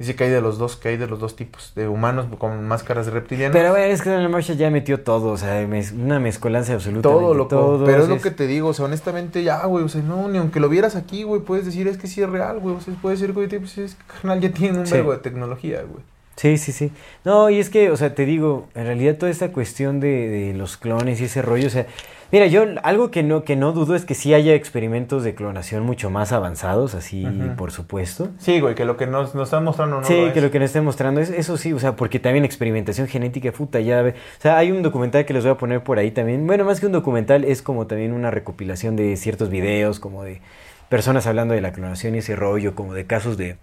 [0.01, 2.67] Dice que hay de los dos, que hay de los dos tipos, de humanos con
[2.67, 3.55] máscaras de reptilianos.
[3.55, 7.03] Pero bueno, es que Donald Marshall ya metió todo, o sea, mez- una mezcolanza absoluta.
[7.07, 7.49] todo, loco.
[7.49, 10.27] Todo, pero es lo que te digo, o sea, honestamente, ya, güey, o sea, no,
[10.27, 12.81] ni aunque lo vieras aquí, güey, puedes decir, es que sí es real, güey, o
[12.81, 14.93] sea, puede ser, güey, pues es que, carnal, ya tienen un Sí.
[14.93, 16.03] vergo de tecnología, güey.
[16.37, 16.91] Sí, sí, sí.
[17.23, 20.53] No, y es que, o sea, te digo, en realidad toda esta cuestión de, de
[20.53, 21.85] los clones y ese rollo, o sea,
[22.31, 25.83] mira, yo algo que no, que no dudo es que sí haya experimentos de clonación
[25.83, 27.25] mucho más avanzados, así,
[27.57, 28.29] por supuesto.
[28.37, 30.33] Sí, güey, que lo que nos, nos están mostrando no sí, lo es.
[30.33, 33.51] que lo que nos esté mostrando es eso sí, o sea, porque también experimentación genética,
[33.51, 34.11] puta, ya ve.
[34.11, 36.45] O sea, hay un documental que les voy a poner por ahí también.
[36.47, 40.41] Bueno, más que un documental, es como también una recopilación de ciertos videos, como de
[40.89, 43.57] personas hablando de la clonación y ese rollo, como de casos de.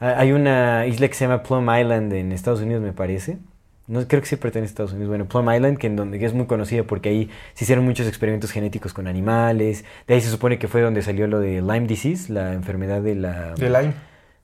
[0.00, 3.38] Ah, Hay una isla que se llama Plum Island en Estados Unidos, me parece.
[3.86, 5.08] No creo que sí pertenece a Estados Unidos.
[5.10, 8.06] Bueno, Plum Island, que en donde que es muy conocida porque ahí se hicieron muchos
[8.08, 9.84] experimentos genéticos con animales.
[10.06, 13.14] De ahí se supone que fue donde salió lo de Lyme disease, la enfermedad de
[13.14, 13.92] la De Lyme.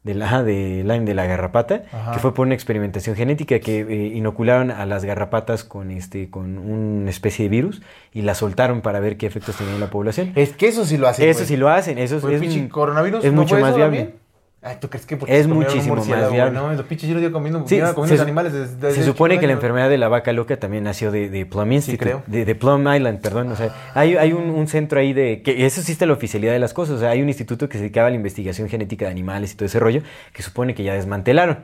[0.03, 2.13] de la, de Lyme, de la garrapata, Ajá.
[2.13, 6.59] que fue por una experimentación genética que eh, inocularon a las garrapatas con este con
[6.59, 7.81] una especie de virus
[8.13, 10.33] y la soltaron para ver qué efectos tenía en la población.
[10.37, 12.61] Es que eso sí lo hacen, eso sí lo hacen, eso es, Güey, es pinche
[12.61, 13.99] un- coronavirus, es ¿no mucho más viable.
[13.99, 14.20] también?
[14.63, 16.51] Ay, ¿tú crees que porque Es un muchísimo más viable.
[16.51, 19.47] No, los pinches yo lo comiendo, Sí, comiendo se- animales desde, desde Se supone que
[19.47, 22.23] la enfermedad de la vaca loca también nació de, de Plum Institute, creo.
[22.27, 23.51] De, de Plum Island, perdón.
[23.53, 25.41] O sea, hay, hay un, un centro ahí de...
[25.41, 26.97] que eso sí está la oficialidad de las cosas.
[26.97, 29.57] O sea, hay un instituto que se dedicaba a la investigación genética de animales y
[29.57, 30.03] todo ese rollo,
[30.35, 31.61] que supone que ya desmantelaron.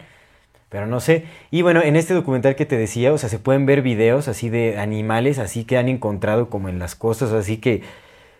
[0.70, 1.24] Pero no sé.
[1.50, 4.48] Y bueno, en este documental que te decía, o sea, se pueden ver videos así
[4.48, 7.82] de animales, así que han encontrado como en las costas, así que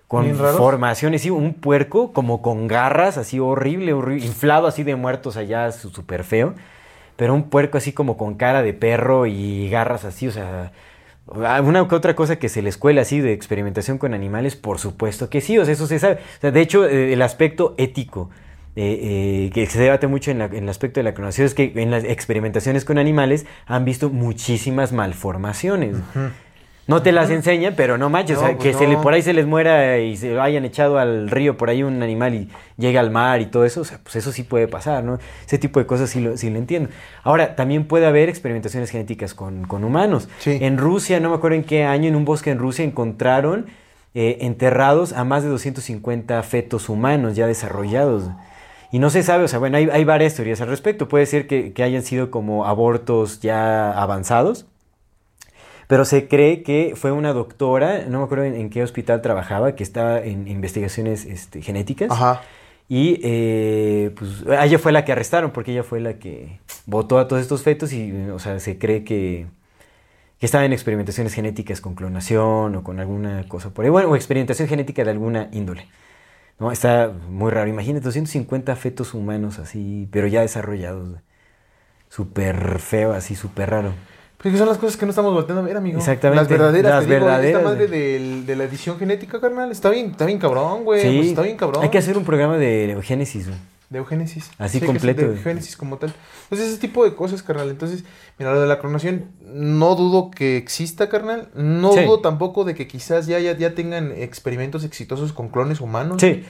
[0.09, 0.25] con
[0.59, 5.73] formaciones, sí, un puerco como con garras, así horrible, horrible, inflado así de muertos allá,
[5.73, 6.55] súper feo.
[7.17, 10.71] Pero un puerco así como con cara de perro y garras así, o sea,
[11.65, 15.29] una que otra cosa que se les cuela así de experimentación con animales, por supuesto
[15.29, 16.15] que sí, o sea, eso se sabe.
[16.15, 18.31] O sea, de hecho, eh, el aspecto ético
[18.77, 21.55] eh, eh, que se debate mucho en, la- en el aspecto de la clonación es
[21.55, 25.97] que en las experimentaciones con animales han visto muchísimas malformaciones.
[26.87, 29.13] No te las enseñan, pero no manches, No, o sea, pues que se le, por
[29.13, 32.35] ahí se les muera y se lo hayan echado al río por ahí un animal
[32.35, 35.19] y llega al mar y todo eso, o sea, pues eso sí puede pasar, ¿no?
[35.45, 36.91] Ese tipo de cosas sí lo, sí lo entiendo.
[37.25, 40.29] Ahora, también puede haber experimentaciones genéticas con, con humanos.
[40.39, 40.59] Sí.
[40.61, 43.67] En Rusia, no me acuerdo en qué año, en un bosque en Rusia encontraron
[44.15, 48.31] eh, enterrados a más de 250 fetos humanos ya desarrollados.
[48.93, 51.09] Y no se sabe, o sea, bueno, hay, hay varias teorías al respecto.
[51.09, 54.67] Puede ser que, que hayan sido como abortos ya avanzados.
[55.87, 59.75] Pero se cree que fue una doctora, no me acuerdo en, en qué hospital trabajaba,
[59.75, 62.11] que estaba en investigaciones este, genéticas.
[62.11, 62.43] Ajá.
[62.89, 67.27] Y eh, pues ella fue la que arrestaron, porque ella fue la que votó a
[67.27, 69.47] todos estos fetos y, o sea, se cree que,
[70.39, 73.91] que estaba en experimentaciones genéticas con clonación o con alguna cosa por ahí.
[73.91, 75.89] Bueno, o experimentación genética de alguna índole.
[76.61, 76.71] ¿no?
[76.71, 77.69] Está muy raro.
[77.69, 81.19] Imagínate, 250 fetos humanos así, pero ya desarrollados.
[82.09, 83.93] Súper feo, así, súper raro.
[84.39, 85.99] Pero que son las cosas que no estamos volteando a ver, amigo.
[85.99, 86.91] Exactamente, Las verdaderas.
[86.93, 90.85] las digo, verdaderas, Esta madre de la edición genética, carnal, está bien, está bien cabrón,
[90.85, 91.01] güey.
[91.03, 91.83] Sí, pues está bien cabrón.
[91.83, 93.47] Hay que hacer un programa de eugénesis.
[93.47, 93.59] güey.
[93.89, 94.51] De eugénesis.
[94.59, 96.13] Así Sí, completo, De eugénesis como tal.
[96.45, 97.71] Entonces, ese tipo de cosas, carnal.
[97.71, 98.03] Entonces,
[98.37, 101.49] mira, lo de la clonación, no dudo que exista, carnal.
[101.55, 102.03] No Sí.
[102.03, 106.21] dudo tampoco de que quizás ya, ya, ya tengan experimentos exitosos con clones humanos.
[106.21, 106.45] Sí.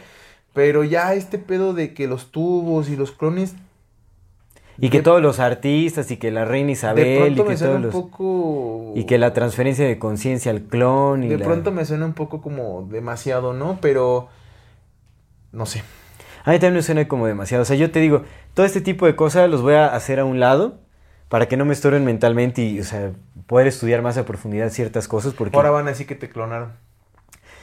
[0.54, 3.54] Pero ya este pedo de que los tubos y los clones.
[4.78, 7.82] Y que de- todos los artistas y que la reina Isabel y que todos un
[7.82, 7.92] los...
[7.92, 8.92] poco.
[8.94, 12.12] Y que la transferencia de conciencia al clon y De la- pronto me suena un
[12.14, 13.78] poco como demasiado, ¿no?
[13.80, 14.28] Pero.
[15.52, 15.82] No sé.
[16.44, 17.62] A mí también me suena como demasiado.
[17.62, 18.22] O sea, yo te digo,
[18.54, 20.78] todo este tipo de cosas los voy a hacer a un lado
[21.28, 23.10] para que no me estorben mentalmente y, o sea,
[23.46, 25.56] poder estudiar más a profundidad ciertas cosas porque...
[25.56, 26.72] Ahora van a decir que te clonaron.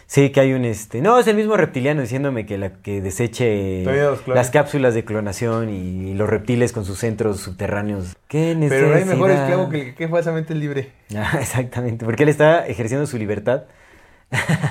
[0.05, 1.01] Sí, que hay un este.
[1.01, 3.84] No, es el mismo reptiliano diciéndome que la que deseche
[4.27, 8.15] las cápsulas de clonación y los reptiles con sus centros subterráneos.
[8.27, 9.49] ¿Qué Pero no hay mejor necesidad?
[9.49, 10.91] esclavo que el que falsamente libre.
[11.15, 13.63] Ah, exactamente, porque él está ejerciendo su libertad.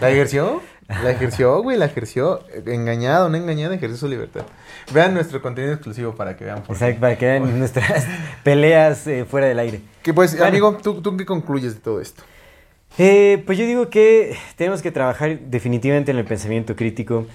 [0.01, 0.61] ¿La ejerció?
[0.89, 2.41] La ejerció, güey, la ejerció.
[2.67, 4.43] Engañado, no engañado, ejerció su libertad.
[4.93, 6.63] Vean nuestro contenido exclusivo para que vean.
[6.63, 6.85] por qué.
[6.85, 8.07] Exacto, para que vean nuestras
[8.43, 9.81] peleas eh, fuera del aire.
[10.03, 10.47] Que pues, Bueno.
[10.47, 12.25] amigo, ¿tú, ¿tú qué concluyes de todo esto?
[12.99, 17.27] Eh, pues yo digo que tenemos que trabajar definitivamente en el pensamiento crítico.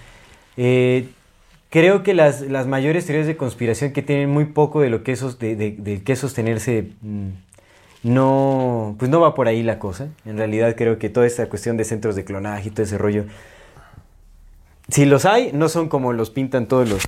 [0.56, 1.10] Eh,
[1.70, 5.12] creo que las, las mayores teorías de conspiración que tienen muy poco de lo que
[5.14, 7.28] esos, de, de- de qué sostenerse, mm,
[8.04, 10.10] no, pues no va por ahí la cosa.
[10.26, 13.26] En realidad creo que toda esta cuestión de centros de clonaje y todo ese rollo,
[14.90, 17.04] si los hay, no son como los pintan todos los,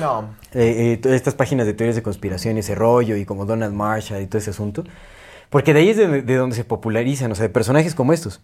[0.00, 0.30] No.
[0.54, 3.74] eh, eh, todas estas páginas de teorías de conspiración y ese rollo y como Donald
[3.74, 4.84] Marshall y todo ese asunto.
[5.50, 8.40] Porque de ahí es de, de donde se popularizan, o sea, de personajes como estos.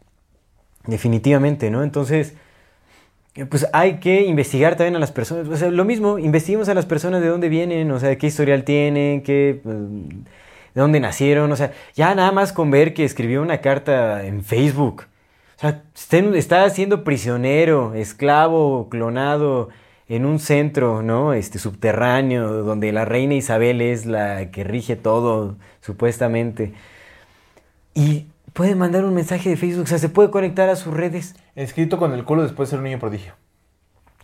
[0.86, 1.82] Definitivamente, ¿no?
[1.82, 2.34] Entonces,
[3.36, 5.48] eh, pues hay que investigar también a las personas.
[5.48, 8.64] O sea, lo mismo, investiguemos a las personas de dónde vienen, o sea, qué historial
[8.64, 10.08] tienen, qué, mm,
[10.74, 11.50] de dónde nacieron.
[11.52, 15.06] O sea, ya nada más con ver que escribió una carta en Facebook.
[15.56, 15.82] O sea,
[16.34, 19.70] está siendo prisionero, esclavo, clonado
[20.08, 21.32] en un centro, ¿no?
[21.32, 26.72] Este subterráneo, donde la reina Isabel es la que rige todo, supuestamente.
[27.94, 31.34] Y puede mandar un mensaje de Facebook, o sea, se puede conectar a sus redes.
[31.54, 33.34] Escrito con el culo después de ser un niño prodigio.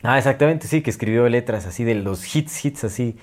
[0.02, 3.16] Ah, exactamente, sí, que escribió letras así de los hits, hits así.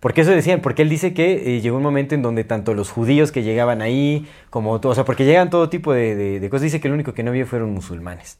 [0.00, 2.90] Porque eso decían, porque él dice que eh, llegó un momento en donde tanto los
[2.90, 6.50] judíos que llegaban ahí, como todo, o sea, porque llegan todo tipo de, de- de
[6.50, 6.62] cosas.
[6.62, 8.38] Dice que lo único que no vio fueron musulmanes.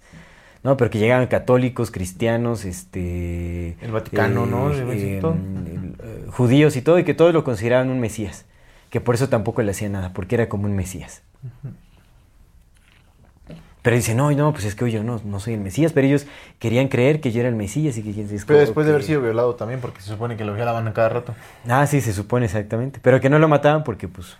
[0.65, 0.77] ¿no?
[0.77, 3.77] Pero que llegaban católicos, cristianos, este...
[3.81, 4.73] El Vaticano, ¿no?
[4.73, 8.45] Eh, el, eh, judíos y todo, y que todos lo consideraban un mesías.
[8.89, 11.23] Que por eso tampoco le hacía nada, porque era como un mesías.
[13.83, 16.27] Pero dice, no, no, pues es que yo no, no soy el mesías, pero ellos
[16.61, 18.13] querían creer que yo era el mesías y que...
[18.47, 21.09] Pero después de haber sido violado también, porque se supone que lo violaban a cada
[21.09, 21.35] rato.
[21.69, 23.01] Ah, sí, se supone exactamente.
[23.03, 24.37] Pero que no lo mataban porque, pues,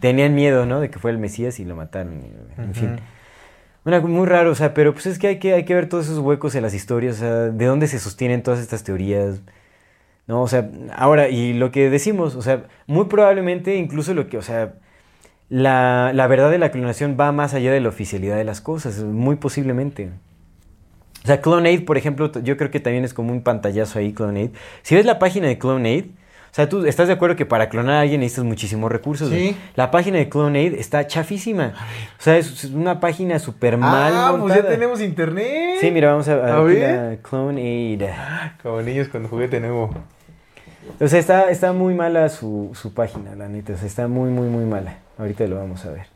[0.00, 0.80] tenían miedo, ¿no?
[0.80, 2.20] De que fuera el Mesías y lo mataron.
[2.20, 2.96] y- En fin.
[3.86, 6.06] Una, muy raro, o sea, pero pues es que hay, que hay que ver todos
[6.06, 9.40] esos huecos en las historias, o sea, de dónde se sostienen todas estas teorías.
[10.26, 10.42] ¿no?
[10.42, 14.42] O sea, ahora, y lo que decimos, o sea, muy probablemente incluso lo que, o
[14.42, 14.74] sea,
[15.48, 18.98] la, la verdad de la clonación va más allá de la oficialidad de las cosas,
[19.02, 20.10] muy posiblemente.
[21.22, 24.50] O sea, Clonaid, por ejemplo, yo creo que también es como un pantallazo ahí, Clonaid.
[24.82, 27.96] Si ves la página de Clonaid, o sea, tú estás de acuerdo que para clonar
[27.96, 29.28] a alguien necesitas muchísimos recursos.
[29.28, 29.56] Sí.
[29.74, 31.74] La página de Clonaid está chafísima.
[32.18, 34.62] O sea, es una página súper mal ah, pues montada.
[34.62, 35.78] ya tenemos internet.
[35.80, 37.10] Sí, mira, vamos a, A aquí ver.
[37.10, 38.02] la Clonaid.
[38.62, 39.90] Como niños con juguete nuevo.
[41.00, 43.74] O sea, está, está muy mala su, su página, la neta.
[43.74, 44.98] O sea, está muy, muy, muy mala.
[45.18, 46.06] Ahorita lo vamos a ver.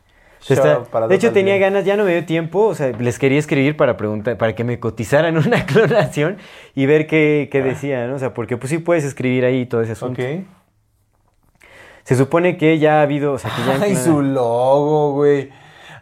[0.47, 2.65] Está- de hecho, tenía ganas, ya no me dio tiempo.
[2.65, 6.37] O sea, les quería escribir para preguntar, para que me cotizaran una clonación
[6.75, 8.15] y ver qué, qué decía, ¿no?
[8.15, 10.21] O sea, porque pues sí puedes escribir ahí todo ese asunto.
[10.21, 10.27] Ok.
[12.03, 15.49] Se supone que ya ha habido, o sea, que ya Ay, su logo, güey.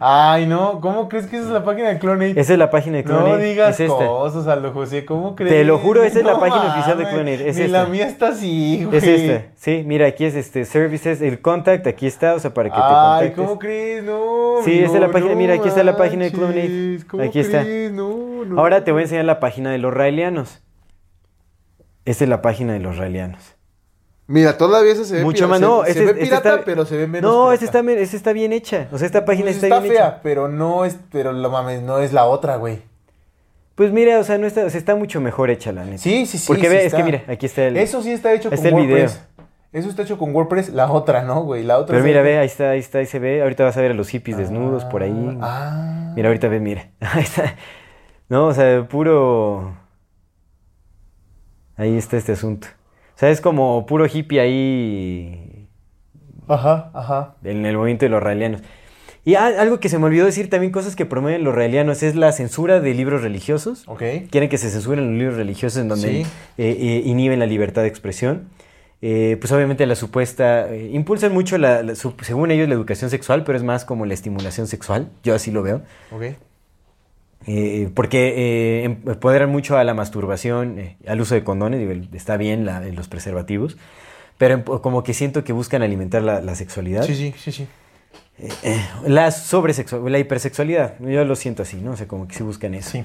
[0.02, 0.80] Ay, no.
[0.80, 2.40] ¿Cómo crees que esa es la página de Clonate?
[2.40, 3.44] Esa es la página de No Clonaid.
[3.50, 4.08] digas es esta.
[4.08, 5.04] cosas, Aldo José.
[5.04, 5.52] ¿Cómo crees?
[5.52, 7.78] Te lo juro, esa es la No página oficial de Clonate, es Ni esta.
[7.80, 8.98] la mía está así, güey.
[8.98, 9.48] Es esta.
[9.56, 12.82] Sí, mira, aquí es este Services, el contact, aquí está, o sea, para que te
[12.82, 13.36] Ay, contactes.
[13.36, 14.04] ¿cómo crees?
[14.06, 14.56] No.
[14.64, 17.00] Sí, esta es la página, no mira, aquí está la página de Clonate.
[17.10, 17.62] ¿cómo Aquí está.
[17.64, 17.92] crees?
[17.92, 18.58] No, no.
[18.60, 20.62] Ahora te voy a enseñar la página de los raelianos.
[22.06, 23.56] Esta es la página de los raelianos.
[24.32, 27.08] Mira, todavía ese se ve Mucho pirata, más, se- ve pirata, está- pero se ve
[27.08, 27.66] menos No, pirata.
[27.66, 28.88] esta está, está bien hecha.
[28.92, 30.20] O sea, esta página Pues está, está, bien fea, hecha.
[30.22, 32.84] pero no es, pero lo mames, no es la otra, güey.
[33.74, 35.98] Pues mira, o sea, no está, o sea, está mucho mejor hecha la neta.
[35.98, 36.46] Sí, sí, sí.
[36.46, 37.76] Porque sí ve, es que mira, aquí está el.
[37.78, 38.98] Eso sí está hecho con el video.
[38.98, 39.22] WordPress.
[39.72, 41.64] Eso está hecho con WordPress, la otra, ¿no, güey?
[41.64, 43.42] La otra Pero mira, ve, ahí está, ahí está, ahí se ve.
[43.42, 45.38] Ahorita vas a ver a los hippies desnudos por ahí.
[45.42, 46.12] Ah.
[46.16, 46.90] Mira, ahorita ve, mira.
[47.02, 47.56] Ahí está.
[48.30, 49.74] No, o sea, puro.
[51.78, 52.68] Ahí está este asunto.
[53.20, 55.68] Sea, es como puro hippie ahí
[56.48, 57.36] Ajá, ajá.
[57.44, 58.62] en el movimiento de los raelianos.
[59.26, 62.32] Y algo que se me olvidó decir también, cosas que promueven los raelianos, es la
[62.32, 63.84] censura de libros religiosos.
[63.88, 64.02] Ok.
[64.32, 66.22] Quieren que se censuren los libros religiosos en donde Sí.
[66.58, 68.48] eh, eh, inhiben la libertad de expresión.
[69.02, 70.68] Eh, pues obviamente la supuesta...
[70.74, 74.14] impulsan mucho, la, la- su- según ellos, la educación sexual, pero es más como la
[74.14, 75.10] estimulación sexual.
[75.24, 75.82] Yo así lo veo.
[76.12, 76.24] Ok.
[77.48, 78.28] Eh, porque
[78.82, 82.66] eh, em- empoderan mucho a la masturbación, eh, al uso de condones, digo, está bien
[82.66, 83.78] la- los preservativos,
[84.38, 87.04] pero em- como que siento que buscan alimentar la, la sexualidad.
[87.04, 87.68] Sí, sí, sí, sí.
[89.06, 91.92] La sobresexual, la hipersexualidad, yo lo siento así, ¿no?
[91.92, 92.92] O sea, como que sí buscan eso.
[92.92, 93.04] Sí.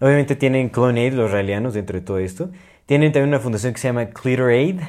[0.00, 2.50] Obviamente tienen Clonaid, los raelianos, dentro de todo esto.
[2.86, 4.80] Tienen también una fundación que se llama Clitoraid,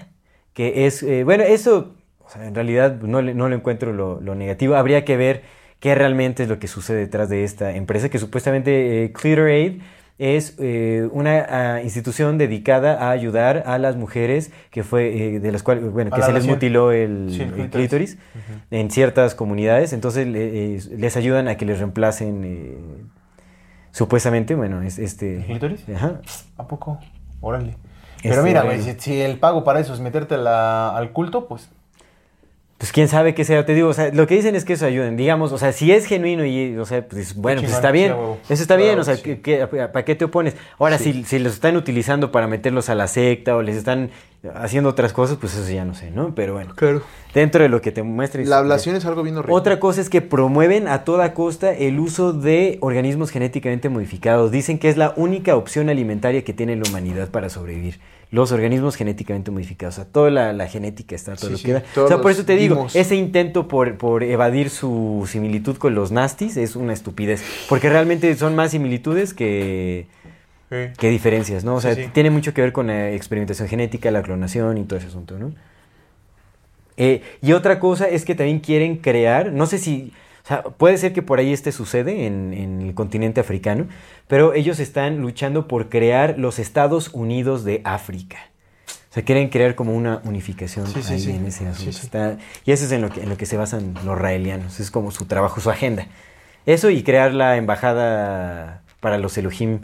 [0.53, 4.21] que es, eh, bueno, eso, o sea, en realidad no, le- no lo encuentro lo,
[4.21, 4.75] lo negativo.
[4.75, 5.41] Habría que ver
[5.79, 9.81] qué realmente es lo que sucede detrás de esta empresa, que supuestamente eh, Clitoraid
[10.19, 11.45] es eh, una
[11.75, 16.09] ah, institución dedicada a ayudar a las mujeres que fue eh, de las cuales bueno
[16.11, 18.17] A que se les mutiló el, Sí, el el clítoris.
[18.71, 22.77] en ciertas comunidades entonces le- eh, les ayudan a que les reemplacen eh,
[23.91, 25.85] supuestamente bueno es este ¿El clítoris?
[25.95, 26.21] Ajá.
[26.57, 26.99] ¿A poco?
[27.41, 27.77] Órale.
[28.17, 31.47] Este, Pero mira, güey, si, si el pago para eso es meterte la- al culto,
[31.47, 31.69] pues.
[32.77, 34.85] Pues quién sabe qué sea, te digo, o sea, lo que dicen es que eso
[34.85, 38.13] ayuden, digamos, o sea, si es genuino y, o sea, pues bueno, pues está bien,
[38.49, 39.17] eso está bien, o sea.
[39.19, 40.55] ¿qué- qué- ¿para qué te opones?
[40.77, 44.11] Ahora, si, si los están utilizando para meterlos a la secta o les están
[44.53, 46.35] haciendo otras cosas, pues eso ya no sé, ¿no?
[46.35, 47.01] Pero bueno, Claro.
[47.33, 48.45] dentro de lo que te muestre.
[48.45, 49.55] La ablación es algo bien horrible.
[49.55, 54.51] Otra cosa es que promueven a toda costa el uso de organismos genéticamente modificados.
[54.51, 57.99] Dicen que es la única opción alimentaria que tiene la humanidad para sobrevivir.
[58.29, 59.95] Los organismos genéticamente modificados.
[59.95, 61.83] O sea, toda la, la genética está, todo Sí, lo sí, que da.
[62.03, 62.95] O sea, por eso te digo, dimos.
[62.95, 67.41] ese intento por, por evadir su similitud con los nastis es una estupidez.
[67.69, 70.07] Porque realmente son más similitudes que,
[70.69, 70.75] Sí.
[70.97, 71.75] que diferencias, ¿no?
[71.75, 75.07] O sea, tiene mucho que ver con la experimentación genética, la clonación y todo ese
[75.07, 75.53] asunto, ¿no?
[76.97, 80.11] Eh, y otra cosa es que también quieren crear, no sé si,
[80.47, 83.85] o sea, puede ser que por ahí este sucede en, en el continente africano,
[84.29, 88.37] pero ellos están luchando por crear los Estados Unidos de África.
[89.09, 91.31] O sea, quieren crear como una unificación Sí, ahí sí.
[91.31, 91.91] en ese asunto.
[91.91, 91.99] sí.
[92.05, 94.89] Está- y eso es en lo, que, en lo que se basan los raelianos, es
[94.89, 96.07] como su trabajo, su agenda.
[96.65, 99.79] Eso y crear la embajada para los Elohim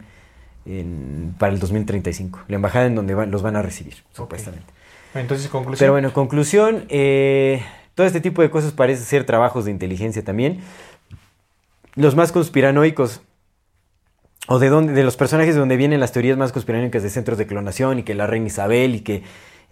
[0.64, 2.40] en- para el 2035.
[2.48, 4.66] La embajada en donde van- los van a recibir, supuestamente.
[5.14, 5.78] Entonces, conclusión.
[5.78, 7.62] Pero bueno, conclusión, eh,
[7.94, 10.60] todo este tipo de cosas parece ser trabajos de inteligencia también.
[11.94, 13.22] Los más conspiranoicos,
[14.48, 17.38] o de, donde, de los personajes de donde vienen las teorías más conspiranoicas de centros
[17.38, 19.22] de clonación y que la reina Isabel y que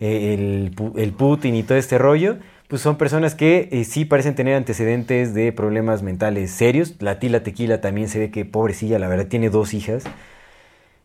[0.01, 2.39] eh, el, el Putin y todo este rollo,
[2.69, 6.95] pues son personas que eh, sí parecen tener antecedentes de problemas mentales serios.
[7.01, 10.05] La Tila Tequila también se ve que pobrecilla, la verdad, tiene dos hijas.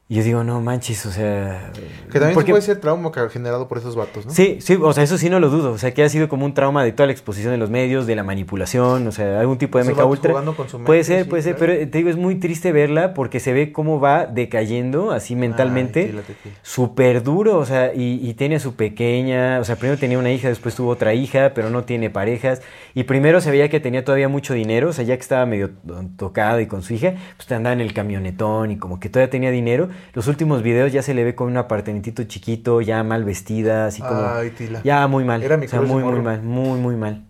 [0.10, 1.70] Y yo digo, no manches, o sea...
[2.10, 4.32] Que también porque- puede ser trauma generado por esos vatos, ¿no?
[4.32, 5.74] Sí, sí, o sea, eso sí no lo dudo.
[5.74, 8.08] O sea, que ha sido como un trauma de toda la exposición de los medios,
[8.08, 10.30] de la manipulación, o sea, algún tipo de vatos ultra.
[10.32, 12.72] jugando con su Puede mente, ser, sí, puede ser, pero te digo, es muy triste
[12.72, 16.14] verla porque se ve cómo va decayendo así mentalmente.
[16.62, 20.32] Súper duro, o sea, y, y tiene a su pequeña, o sea, primero tenía una
[20.32, 22.62] hija, después tuvo otra hija, pero no tiene parejas.
[22.94, 25.72] Y primero se veía que tenía todavía mucho dinero, o sea, ya que estaba medio
[26.16, 29.52] tocado y con su hija, pues andaba en el camionetón y como que todavía tenía
[29.52, 29.90] dinero.
[30.14, 34.02] Los últimos videos ya se le ve con un apartamentito chiquito, ya mal vestida, así
[34.02, 34.28] como...
[34.28, 34.82] Ay, Tila.
[34.84, 37.24] Ya muy mal, Era mi o sea, muy, muy mal, muy, muy mal.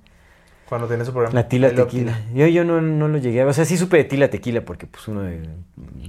[0.67, 1.33] Cuando tenía su programa.
[1.33, 2.19] La tila tequila.
[2.33, 3.47] Yo, yo no, no lo llegué a...
[3.47, 5.47] O sea, sí supe de tila tequila porque pues uno de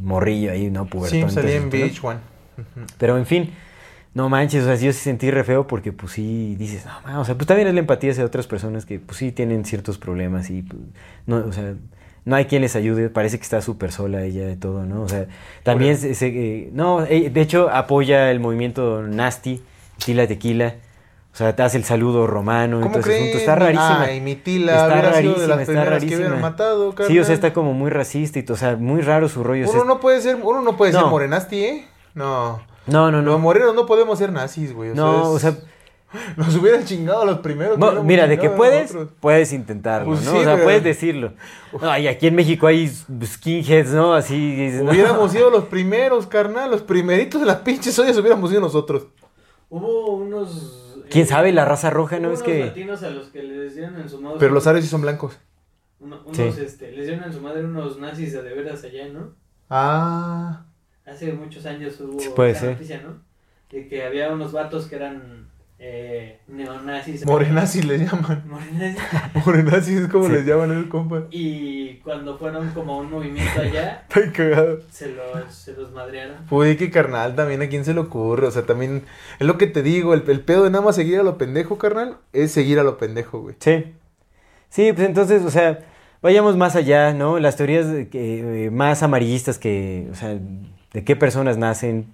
[0.01, 0.85] morrillo ahí, ¿no?
[0.85, 1.87] Sí, Pubertón, salía en entonces, ¿no?
[1.87, 2.21] Beach One.
[2.99, 3.53] Pero en fin,
[4.15, 7.21] no manches, o sea, yo sí sentí re feo porque pues sí dices, no, ma,
[7.21, 9.99] o sea, pues también es la empatía hacia otras personas que pues sí tienen ciertos
[9.99, 10.83] problemas y pues,
[11.27, 11.75] no, o sea,
[12.29, 15.03] no hay quien les ayude, parece que está súper sola ella de todo, ¿no?
[15.03, 15.27] O sea,
[15.63, 19.63] también se, se- eh, no, de hecho apoya el movimiento Nasty,
[20.05, 20.75] Tila Tequila,
[21.33, 23.23] o sea, te hace el saludo romano, ¿Cómo entonces crees?
[23.23, 24.03] asunto, está rarísima.
[24.03, 26.37] Ay, mi tila Está hubiera sido de rarísima, las está primeras que rarísima.
[26.41, 29.43] matado, Sí, o sea, está como muy racista y todo, o sea, muy raro su
[29.45, 29.65] rollo.
[29.65, 31.85] o sea, Uno no puede ser, uno no puede ser morenasti, ¿eh?
[32.15, 32.61] No.
[32.87, 33.39] no, no, Los no.
[33.39, 34.93] morenos no podemos ser nazis, güey.
[34.95, 35.55] No, o es- sea,
[36.37, 37.79] Nos hubieran chingado los primeros.
[37.79, 39.17] No, mira, de que puedes, nosotros.
[39.21, 40.33] puedes intentarlo, Pues ¿no?
[40.33, 41.35] sí, o sea, pero- puedes decirlo.
[41.81, 44.15] No, y aquí en México hay skinheads, ¿no?
[44.15, 44.91] Así no.
[44.91, 46.71] Hubiéramos sido los primeros, carnal.
[46.71, 49.07] Los primeritos de las pinches ollas hubiéramos sido nosotros.
[49.69, 51.05] Hubo unos.
[51.11, 51.53] ¿Quién eh, sabe?
[51.53, 52.29] La raza roja, ¿no?
[52.29, 52.65] hubo Es unos que...
[52.65, 54.37] latinos a los que les dieron en su madre.
[54.39, 55.39] Pero los árabes sí son blancos.
[56.01, 56.43] uno- unos, Sí.
[56.65, 59.35] este, les dieron en su madre unos nazis de veras allá, ¿no?
[59.69, 60.65] Ah.
[61.07, 62.73] Hace muchos años hubo Sí, puede ser.
[62.73, 63.17] noticia, ¿no?
[63.71, 65.48] De que había unos vatos que eran
[65.81, 67.25] eh, neonazis.
[67.25, 68.45] Morenazis les llaman.
[68.49, 69.03] Morenazis.
[69.47, 70.33] Morenazis es como Sí.
[70.33, 71.23] les llaman el compa.
[71.31, 74.81] Y cuando fueron como a un movimiento allá, Estoy cagado.
[74.91, 76.37] se los, se los madrearon.
[76.51, 78.47] Uy, qué carnal, también a quién se le ocurre.
[78.47, 79.05] O sea, también
[79.39, 80.15] es lo que te digo.
[80.15, 82.99] El, el pedo de nada más seguir a lo pendejo, carnal, es seguir a lo
[82.99, 83.55] pendejo, güey.
[83.61, 83.85] Sí.
[84.71, 85.79] Sí, pues entonces, o sea,
[86.21, 87.39] vayamos más allá, ¿no?
[87.39, 90.37] Las teorías de que, eh, más amarillistas que, o sea,
[90.93, 92.07] de qué personas nacen.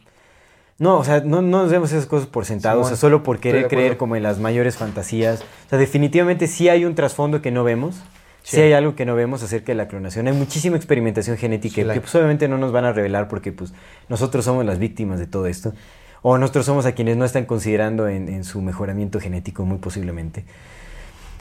[0.79, 3.39] No, o sea, no, no nos demos esas cosas por sentado, o sea, solo por
[3.39, 5.43] querer creer como en las mayores fantasías.
[5.67, 7.97] O sea, definitivamente sí hay un trasfondo que no vemos.
[8.43, 8.57] Sí.
[8.57, 8.61] Sí.
[8.61, 10.27] hay algo que no vemos acerca de la clonación.
[10.27, 13.73] Hay muchísima experimentación genética Sí, que pues, obviamente no nos van a revelar porque pues
[14.11, 15.73] nosotros somos las víctimas de todo esto.
[16.21, 20.45] O nosotros somos a quienes no están considerando en, en su mejoramiento genético muy posiblemente.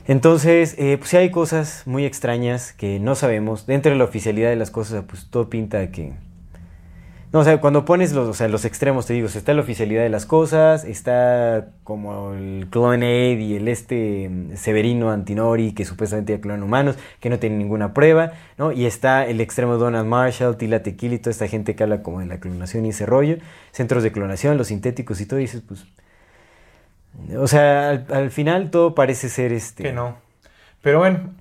[0.06, 3.66] Entonces, eh, pues sí hay cosas muy extrañas que no sabemos.
[3.66, 6.14] Dentro de la oficialidad de las cosas, pues todo pinta que...
[7.34, 9.56] No, o sea, cuando pones los, o sea, los extremos, te digo, o sea, está
[9.56, 15.74] la oficialidad de las cosas, está como el Clonade y el este mm, Severino Antinori,
[15.74, 18.72] que supuestamente ya clonan humanos, que no tienen ninguna prueba, ¿no?
[18.72, 22.20] Y está el extremo Donald Marshall, Tila Tequila y toda esta gente que habla como
[22.20, 23.38] de la clonación y ese rollo,
[23.72, 25.88] centros de clonación, los sintéticos y todo, y dices, pues...
[27.36, 29.82] O sea, al, al final todo parece ser este...
[29.82, 30.18] Que no.
[30.84, 31.32] Pero bueno,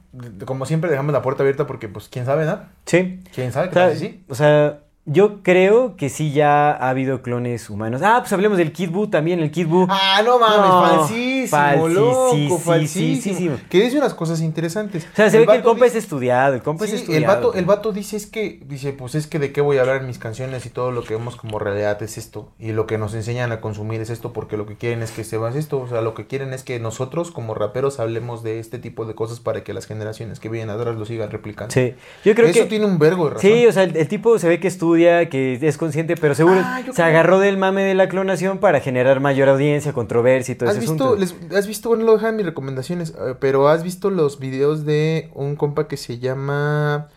[0.47, 2.61] como siempre dejamos la puerta abierta porque, pues, quién sabe, ¿no?
[2.87, 3.21] Sí.
[3.35, 3.69] ¿Quién sabe?
[3.69, 4.25] O ¿Qué sea, sí?
[4.29, 8.03] o sea, yo creo que sí ya ha habido clones humanos.
[8.05, 9.87] Ah, pues hablemos del Kid Buu también, el Kid Buu.
[9.91, 12.59] Ah, no mames, No, falsísimo, loco, falsísimo.
[12.59, 13.57] falsísimo.
[13.69, 15.05] Que dice unas cosas interesantes.
[15.13, 17.35] O sea, se ve que el compa es estudiado, el compa Sí, es el estudiado.
[17.35, 19.97] vato, el vato dice es que, dice, pues es que de qué voy a hablar
[20.03, 22.51] en mis canciones y todo lo que vemos como realidad es esto.
[22.61, 25.25] Y lo que nos enseñan a consumir es esto porque lo que quieren es que
[25.25, 25.81] se base esto.
[25.81, 29.17] O sea, lo que quieren es que nosotros como raperos hablemos de este tipo de
[29.17, 31.73] cosas para que las generaciones que vienen atrás lo sigan replicando.
[31.75, 32.67] Sí, yo creo Eso que...
[32.67, 33.51] tiene un vergo de razón.
[33.51, 36.61] Sí, o sea, el, el tipo se ve que estudia, que es consciente, pero seguro
[36.65, 40.55] Ah, se creo- agarró del mame de la clonación para generar mayor audiencia, controversia y
[40.57, 41.21] todo ¿Has ese visto, asunto.
[41.49, 44.85] les- has visto, bueno, no lo dejan mis recomendaciones, eh, pero has visto los videos
[44.85, 47.09] de un compa que se llama,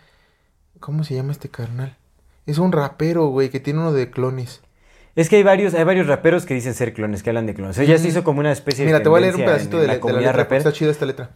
[0.80, 1.96] ¿cómo se llama este carnal?
[2.46, 4.60] Es un rapero, güey, que tiene uno de clones.
[5.16, 7.76] Es que hay varios, hay varios raperos que dicen ser clones, que hablan de clones.
[7.76, 9.40] O sea, ya se hizo como una especie Mira, de te voy a leer un
[9.44, 10.58] pedacito de la, de la letra, rapera.
[10.58, 11.30] está chida esta letra.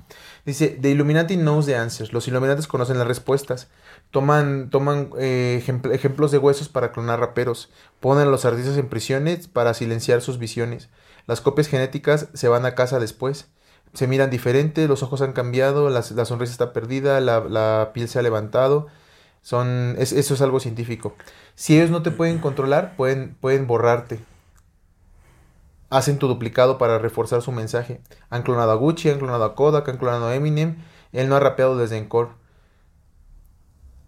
[0.44, 2.12] Dice, The Illuminati knows the answers.
[2.12, 3.68] Los Illuminatis conocen las respuestas.
[4.10, 7.70] Toman, toman eh, ejempl- ejemplos de huesos para clonar raperos.
[8.00, 10.90] Ponen a los artistas en prisiones para silenciar sus visiones.
[11.26, 13.48] Las copias genéticas se van a casa después.
[13.94, 18.08] Se miran diferente, los ojos han cambiado, las- la, sonrisa está perdida, la, la piel
[18.08, 18.88] se ha levantado.
[19.42, 21.14] Son, es- eso es algo científico.
[21.54, 24.20] Si ellos no te pueden controlar, pueden, pueden borrarte
[25.90, 28.00] hacen tu duplicado para reforzar su mensaje.
[28.30, 30.76] Han clonado a Gucci, han clonado a Kodak, han clonado a Eminem.
[31.12, 32.30] Él no ha rapeado desde Encore.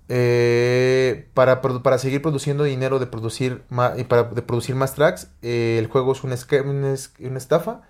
[0.09, 3.63] Eh, para, para seguir produciendo dinero de producir,
[3.97, 6.37] y para, de producir más tracks, eh, el juego es una,
[7.21, 7.83] una estafa.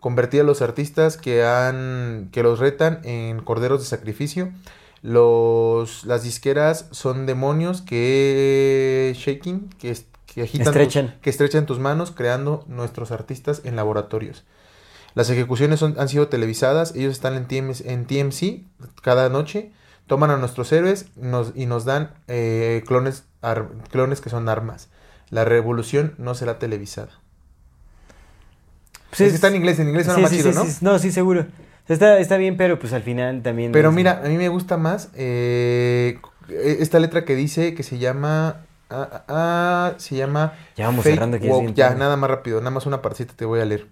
[0.00, 4.50] Convertir a los artistas que, han, que los retan en corderos de sacrificio.
[5.04, 11.06] Los, las disqueras son demonios que shaking, que, es- que agitan Estrechan.
[11.12, 14.44] tus- que estrechan tus manos, creando nuestros artistas en laboratorios.
[15.14, 18.64] Las ejecuciones son- han sido televisadas, ellos están en, TMS en TMC
[19.02, 19.72] cada noche,
[20.06, 24.88] toman a nuestros héroes nos- y nos dan eh, clones, ar- clones que son armas.
[25.28, 27.10] La revolución no será televisada.
[29.10, 30.64] Pues Es que está en inglés, en inglés suena sí, más sí, chido, ¿no?
[30.64, 31.46] sí, no, sí, seguro.
[31.88, 33.72] Está, está bien, pero pues al final también...
[33.72, 37.98] Pero es- mira, a mí me gusta más eh, esta letra que dice que se
[37.98, 38.62] llama.
[38.90, 40.54] ah, ah, ah, se llama.
[40.76, 43.60] Ya vamos Fake cerrando, que ya nada más rápido, nada más una partecita te voy
[43.60, 43.86] a leer.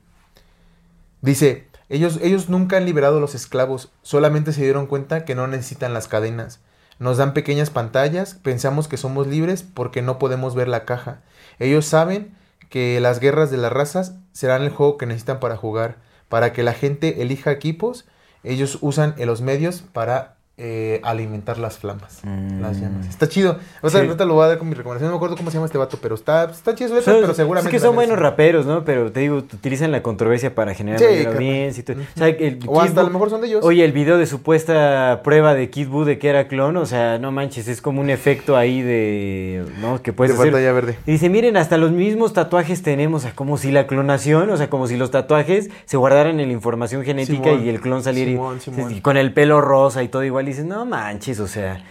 [1.21, 5.47] Dice: ellos, ellos nunca han liberado a los esclavos, solamente se dieron cuenta que no
[5.47, 6.61] necesitan las cadenas.
[6.99, 11.21] Nos dan pequeñas pantallas, pensamos que somos libres porque no podemos ver la caja.
[11.59, 12.35] Ellos saben
[12.71, 15.97] que las guerras de las razas serán el juego que necesitan para jugar.
[16.33, 18.07] Para que la gente elija equipos,
[18.43, 22.21] ellos usan los medios para eh, alimentar las flamas,
[22.61, 23.09] las llamas.
[23.09, 23.59] Está chido.
[23.81, 24.03] O sea, Mm.
[24.05, 24.09] Sí.
[24.09, 25.09] ahorita lo voy a dar con mi recomendación.
[25.09, 27.23] No me acuerdo cómo se llama este vato, pero está, está chido su letra, Son-
[27.23, 27.75] pero seguramente.
[27.77, 28.85] Es que son buenos raperos, ¿no?
[28.85, 31.97] Pero te digo, utilizan la controversia para generar Sí, audiencia y todo.
[32.01, 33.65] O sea, el O hasta a lo mejor son de ellos.
[33.65, 37.19] Oye, el video de supuesta prueba de Kid Buu de que era clon, o sea,
[37.19, 40.03] no manches, es como un efecto ahí de, ¿no?
[40.03, 40.53] Que de puedes hacer.
[40.53, 40.99] pantalla verde.
[41.07, 44.57] Y dice, miren, hasta los mismos tatuajes tenemos, o sea, como si la clonación, o
[44.57, 48.03] sea, como si los tatuajes se guardaran en la información genética Simón, y el clon
[48.03, 48.93] saliera y- Simón, Simón.
[48.95, 51.83] y con el pelo rosa y todo igual, y dices, no manches, o sea,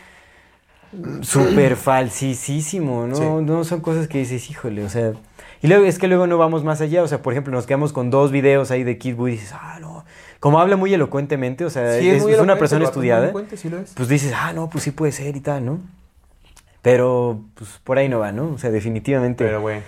[1.22, 3.16] súper falsísimo, ¿no?
[3.16, 3.24] Sí.
[3.46, 5.14] No son cosas que dices, híjole, o sea,
[5.62, 7.94] y luego es que luego no vamos más allá, o sea, por ejemplo, nos quedamos
[7.94, 10.04] con dos videos ahí de Kid Buu y dices, ah, no,
[10.40, 13.70] como habla muy elocuentemente, o sea, Sí, es, muy es una persona estudiada, elocuente, sí
[13.70, 13.94] lo es.
[13.94, 15.80] pues dices, ah, no, pues sí puede ser y tal, ¿no?
[16.82, 18.54] Pero, pues por ahí no va, ¿no?
[18.54, 19.46] O sea, definitivamente.
[19.46, 19.82] Pero bueno.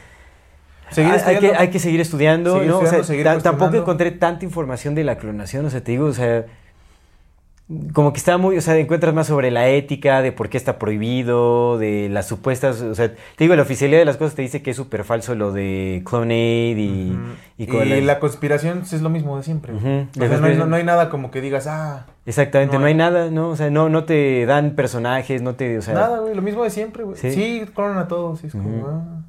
[0.92, 1.59] Seguir hay, que, estudiando.
[1.59, 2.77] hay que seguir estudiando, Seguir ¿no?
[2.77, 6.06] O sea, estudiando, seguir tampoco encontré tanta información de la clonación, o sea, te digo,
[6.06, 6.45] o sea,
[7.93, 10.77] como que está muy, o sea, encuentras más sobre la ética, de por qué está
[10.77, 14.61] prohibido, de las supuestas, o sea, te digo, la oficialidad de las cosas te dice
[14.61, 17.22] que es súper falso lo de Clonade y, Ujú.
[17.58, 17.95] y Y, con la...
[18.01, 19.74] la- conspiración es lo mismo de siempre.
[19.74, 20.08] Ujú.
[20.22, 22.85] O sea, no, hay, no- no hay nada como que digas, ah, Exactamente, no no,
[22.85, 23.50] hay hay- nada, ¿no?
[23.50, 25.93] O sea, no, no te dan personajes, no te, o sea...
[25.93, 27.17] nada, güey, lo mismo de siempre, güey.
[27.17, 27.32] Sí.
[27.32, 28.40] Sí, clonan a todos.
[28.40, 29.22] sí, es como, ah,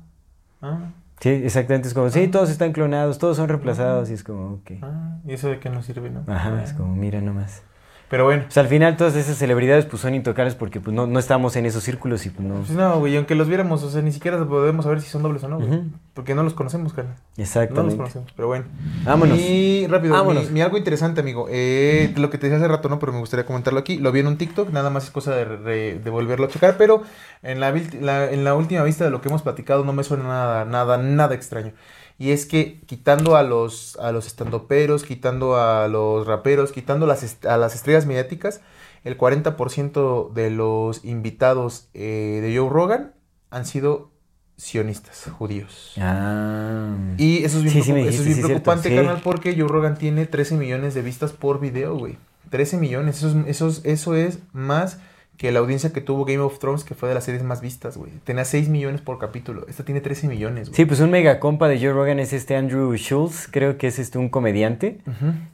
[0.62, 0.78] ah,
[1.20, 4.72] Sí, exactamente, es como, sí, todos están clonados, todos son reemplazados y es como, ok.
[4.82, 5.18] ah.
[5.26, 6.24] ¿Y eso de qué nos sirve, no?
[6.26, 6.62] Ajá, Ah.
[6.64, 7.62] es como, mira nomás.
[8.10, 8.44] Pero bueno.
[8.46, 11.56] O sea, al final todas esas celebridades pues son intocables porque pues no, no estamos
[11.56, 12.54] en esos círculos y pues no...
[12.56, 15.42] Pues no, güey, aunque los viéramos, o sea, ni siquiera podemos saber si son dobles
[15.44, 15.80] o no, güey.
[16.12, 17.14] Porque no los conocemos, carnal.
[17.16, 17.96] No los Exactamente.
[17.96, 18.66] conocemos, pero bueno.
[19.04, 19.38] Vámonos.
[19.38, 20.44] Y rápido, Vámonos.
[20.46, 21.46] Mi, mi algo interesante, amigo.
[21.50, 22.98] Eh, lo que te decía hace rato, ¿no?
[23.00, 23.96] Pero me gustaría comentarlo aquí.
[23.98, 26.76] Lo vi en un TikTok, nada más es cosa de, de volverlo a checar.
[26.76, 27.02] Pero
[27.42, 30.24] en la, la- en la última vista de lo que hemos platicado no me suena
[30.24, 31.72] nada, nada, nada extraño.
[32.18, 37.38] Y es que quitando a los, a los estandoperos, quitando a los raperos, quitando las,
[37.44, 38.60] a las estrellas mediáticas,
[39.02, 43.12] el 40% de los invitados eh, de Joe Rogan
[43.50, 44.10] han sido
[44.56, 45.92] sionistas, judíos.
[46.00, 46.94] Ah.
[47.18, 48.94] Y eso es bien, Sí, sí me preocup- eso es bien sí, preocupante, sí.
[48.94, 52.16] carnal, porque Joe Rogan tiene 13 millones de vistas por video, güey.
[52.50, 54.98] 13 millones, eso es, eso, es, eso es más
[55.36, 57.96] que la audiencia que tuvo Game of Thrones, que fue de las series más vistas,
[57.96, 58.12] güey.
[58.24, 59.66] Tenía 6 millones por capítulo.
[59.68, 60.76] Esta tiene 13 millones, güey.
[60.76, 63.98] Sí, pues un mega compa de Joe Rogan es este Andrew Schultz, creo que es
[63.98, 64.98] este un comediante,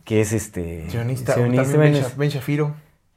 [0.05, 0.89] que es este...
[0.91, 2.75] Sionista, sionista, ben, es- Ben Shafiro.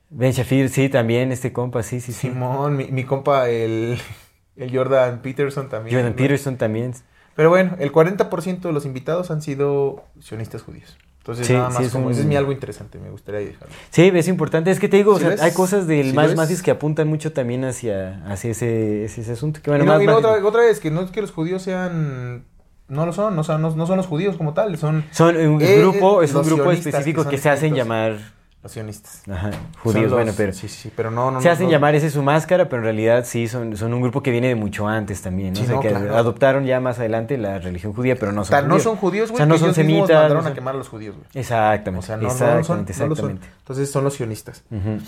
[0.10, 2.30] Ben Shafir, sí, también este compa, sí, sí, sí.
[2.30, 3.98] Simón, mi, mi compa, el,
[4.56, 5.96] el Jordan Peterson también.
[5.98, 6.14] Jordan.
[6.14, 6.94] Peterson también.
[7.36, 10.96] Pero bueno, el 40% de los invitados han sido sionistas judíos.
[11.24, 13.74] Entonces, Sí, nada sí, más es como, mi algo interesante, me gustaría dejarlo.
[13.92, 14.72] Sí, es importante.
[14.72, 17.08] Es que te digo, o ¿Sí sea, hay cosas del ¿Sí más más que apuntan
[17.08, 19.62] mucho también hacia, hacia ese, ese, ese asunto.
[19.64, 21.22] Que bueno, y no, más- y no, más- otra, otra vez, que no es que
[21.22, 22.44] los judíos sean...
[22.90, 25.62] No lo son, no, son- no, no son los judíos como tal, son Son un
[25.62, 27.78] Eh, grupo, eh, es un grupo específico que se hacen distintos.
[27.88, 28.18] llamar
[28.64, 29.22] los sionistas.
[29.30, 31.42] ajá, Son judíos, los- bueno, pero Sí, sí, pero no, no.
[31.42, 31.72] se no, hacen no.
[31.74, 34.56] llamar ese su máscara, pero en realidad sí son, son un grupo que viene de
[34.56, 35.58] mucho antes también, ¿no?
[35.58, 36.16] Sí, o sea, no, que claro.
[36.16, 38.84] adoptaron ya más adelante la religión judía, pero no son Tal, no judíos.
[38.84, 40.10] son judíos, güey, O sea, no son semitas.
[40.10, 41.28] mandaron no a son- quemar a los judíos, güey.
[41.34, 43.12] Exactamente, O sea, no, no lo son, exactamente, no son.
[43.12, 43.48] exactamente.
[43.60, 44.64] Entonces son los sionistas.
[44.72, 45.00] Ujú.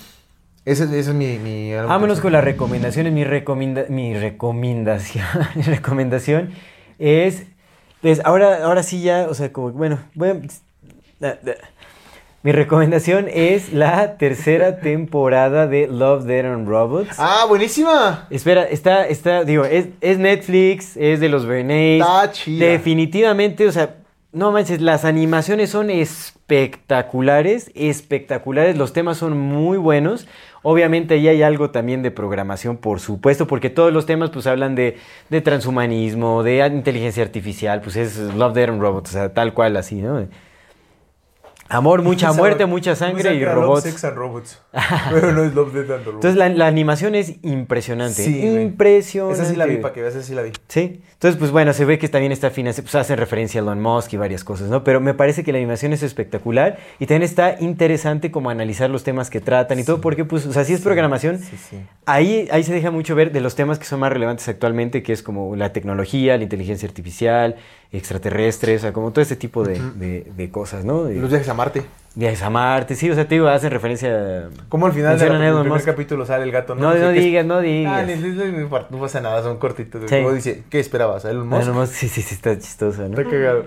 [0.65, 1.37] Ese, ese es mi...
[1.37, 3.13] mi Vámonos con las recomendaciones.
[3.13, 5.23] Mi, recomenda- mi recomendación,
[5.55, 6.49] mi recomendación
[6.99, 7.43] es,
[8.01, 9.99] pues ahora, ahora sí ya, o sea, como, bueno,
[11.19, 11.53] da- da.
[12.45, 17.15] Mi recomendación es la tercera temporada de Love, Dead and Robots.
[17.17, 18.27] ¡Ah, buenísima!
[18.29, 22.03] Espera, está, está, digo, es, es Netflix, es de los Bernays.
[22.03, 22.67] Está chida.
[22.67, 23.95] Definitivamente, o sea,
[24.31, 30.27] no manches, las animaciones son espectaculares, espectaculares, los temas son muy buenos.
[30.61, 34.75] Obviamente ahí hay algo también de programación, por supuesto, porque todos los temas pues hablan
[34.75, 34.97] de,
[35.31, 39.77] de transhumanismo, de inteligencia artificial, pues es Love, Dead and Robots, o sea, tal cual
[39.77, 40.27] así, ¿no?
[41.67, 43.83] Amor, mucha muerte, mucha sangre Mucha y love, robots.
[43.83, 44.61] Sex and robots.
[45.11, 46.25] Pero no es Love, Death and Robots.
[46.25, 48.23] Entonces la, la animación es impresionante.
[48.23, 49.41] Sí, impresionante.
[49.41, 50.51] Esa sí la vi, para que veas, esa sí la vi.
[50.67, 53.81] Sí, entonces pues bueno, se ve que también está financiado, pues hacen referencia a Elon
[53.81, 54.83] Musk y varias cosas, ¿no?
[54.83, 59.03] Pero me parece que la animación es espectacular y también está interesante como analizar los
[59.03, 61.77] temas que tratan y todo, porque pues, o sea, es programación, Sí, sí.
[62.05, 65.13] ahí, ahí se deja mucho ver de los temas que son más relevantes actualmente, que
[65.13, 67.55] es como la tecnología, la inteligencia artificial,
[67.91, 71.03] extraterrestres, o sea, como todo este tipo de, de- de cosas, ¿no?
[71.05, 71.83] De- Los viajes a Marte.
[72.15, 74.49] viajes a Marte, sí, o sea, te digo, hacen referencia...
[74.69, 76.81] Como al final del a Elon primer capítulo sale el gato, ¿no?
[76.81, 78.07] No, no es- digas, no Ah, digas.
[78.07, 78.15] ni-
[78.89, 80.03] no pasa nada, son cortitos.
[80.09, 80.15] Sí.
[80.15, 81.25] Luego dice, ¿qué esperabas?
[81.25, 81.63] ¿A Elon Musk?
[81.63, 83.17] Elon Musk, sí, sí, sí, está chistoso, ¿no?
[83.19, 83.65] Está cagado.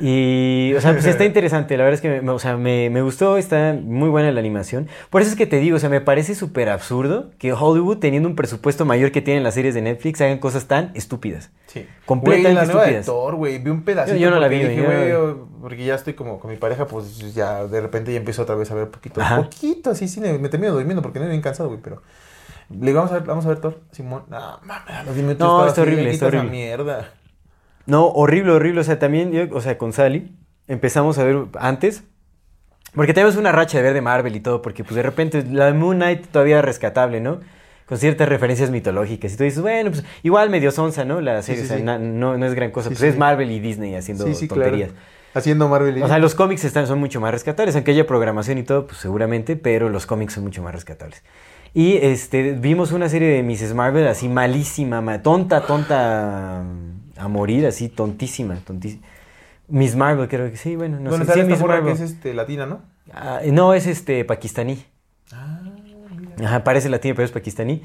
[0.00, 1.76] Y, o sea, pues está interesante.
[1.76, 4.88] La verdad es que, me, o sea, me, me gustó, está muy buena la animación.
[5.10, 8.28] Por eso es que te digo, o sea, me parece súper absurdo que Hollywood, teniendo
[8.28, 11.50] un presupuesto mayor que tienen las series de Netflix, hagan cosas tan estúpidas.
[11.66, 11.86] Sí.
[12.04, 13.06] Completamente Güey, la nueva de estúpidas.
[13.06, 13.58] Thor, güey.
[13.58, 14.16] Vi un pedacito.
[14.16, 17.34] Yo- yo no la vi, dije, yo- porque ya estoy como con mi pareja, pues
[17.34, 19.20] ya de repente ya empiezo otra vez a ver poquito.
[19.20, 19.36] Ajá.
[19.42, 22.02] Poquito, así, sí, me termino durmiendo porque no bien cansado, güey, pero...
[22.68, 24.24] Le digo, vamos a ver, vamos a ver Thor, Simón.
[24.28, 26.50] No, mames, los 10 minutos No, está horrible, está horrible.
[26.50, 27.10] mierda.
[27.86, 28.80] No, horrible, horrible.
[28.80, 30.32] O sea, también, yo, o sea, con Sally
[30.68, 32.02] empezamos a ver antes.
[32.94, 35.66] Porque tenemos una racha de ver de Marvel y todo, porque pues de repente la
[35.66, 37.40] de Moon Knight todavía rescatable, ¿no?
[37.84, 39.34] Con ciertas referencias mitológicas.
[39.34, 41.20] Y tú dices, bueno, pues igual medio sonsa, ¿no?
[41.20, 41.82] La serie, sí, o sea, sí.
[41.82, 42.88] na- no, no es gran cosa.
[42.88, 44.90] Pues es Marvel y Disney haciendo tonterías.
[44.90, 45.06] claro.
[45.34, 45.98] Haciendo Marvel.
[45.98, 48.86] y- O sea, los cómics están, son mucho más rescatables, aunque haya programación y todo,
[48.86, 51.22] pues seguramente, pero los cómics son mucho más rescatables.
[51.74, 53.74] Y este, vimos una serie de Mrs.
[53.74, 56.62] Marvel así malísima, ma- tonta, tonta
[57.18, 59.02] a morir, así tontísima, tontísima.
[59.68, 61.34] Miss Marvel, creo que sí, bueno, no Donde sé.
[61.34, 61.94] Sí, Miss morra que Marvel.
[61.94, 62.80] es este, latina, ¿no?
[63.12, 64.84] Ah, no, es este pakistaní.
[65.32, 65.60] Ah,
[66.44, 67.82] Ajá, parece latina, pero es pakistaní.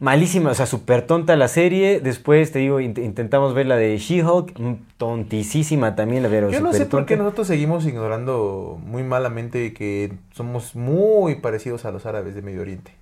[0.00, 2.00] Malísima, o sea, súper tonta la serie.
[2.00, 6.50] Después, te digo, int- intentamos ver la de She-Hulk, mm, tontísima también, la verdad.
[6.50, 11.92] Yo no sé por qué nosotros seguimos ignorando muy malamente que somos muy parecidos a
[11.92, 12.92] los árabes de Medio Oriente.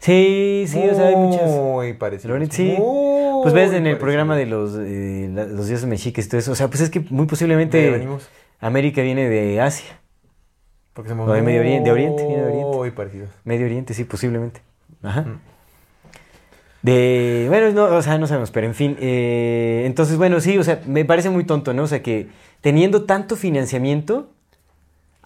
[0.00, 1.50] Sí, sí, o sea, hay muchas...
[1.50, 2.32] Muy parecidos.
[2.32, 2.74] Lorent, sí.
[2.78, 6.52] muy Pues ves en el programa de los, eh, los dioses mexicas y todo eso.
[6.52, 8.06] O sea, pues es que muy posiblemente.
[8.60, 10.00] América viene de Asia.
[10.92, 12.76] Porque somos O de Medio Oriente, de Oriente, viene de Oriente.
[12.76, 13.30] Muy parecidos.
[13.44, 14.62] Medio Oriente, sí, posiblemente.
[15.02, 15.22] Ajá.
[15.22, 15.40] Mm.
[16.82, 18.96] De, bueno, no, o sea, no sabemos, pero en fin.
[19.00, 21.82] eh, entonces, bueno, sí, o sea, me parece muy tonto, ¿no?
[21.82, 22.28] O sea, que
[22.60, 24.30] teniendo tanto financiamiento,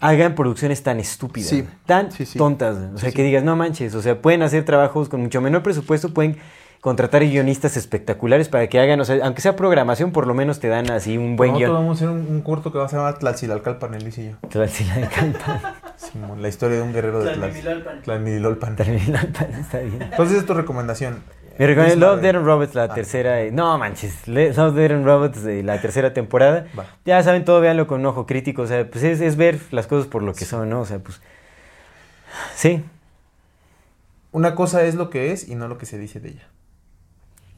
[0.01, 2.37] hagan producciones tan estúpidas, Sí, tan sí, sí.
[2.37, 2.75] tontas.
[2.93, 3.27] O sea, Sí, que sí.
[3.27, 6.37] digas, no manches, o sea, pueden hacer trabajos con mucho menor presupuesto, pueden
[6.81, 10.67] contratar guionistas espectaculares para que hagan, o sea, aunque sea programación, por lo menos te
[10.67, 11.81] dan así un buen Nosotros guion.
[11.83, 14.31] vamos a hacer un, un corto que va a llamar Tlaxilalcalpan, él y yo.
[15.97, 18.01] Simón, la historia de un guerrero de Tlax- Tlalmilolpan.
[18.01, 18.75] Tlalmilolpan.
[18.75, 20.01] Tlalpan, está bien.
[20.01, 21.19] Entonces es tu recomendación.
[21.59, 22.21] Me Love.
[22.21, 22.93] Dead and Robots, la Ah.
[22.93, 23.43] tercera.
[23.51, 26.65] No manches, Love, Dead and Robots, eh, la tercera temporada.
[26.77, 26.85] Va.
[27.05, 28.63] Ya saben todo, véanlo con un ojo crítico.
[28.63, 30.81] O sea, pues es, es ver las cosas por lo que son, ¿no?
[30.81, 31.21] O sea, pues.
[32.55, 32.83] Sí,
[34.31, 36.47] Una cosa es lo que es y no lo que se dice de ella.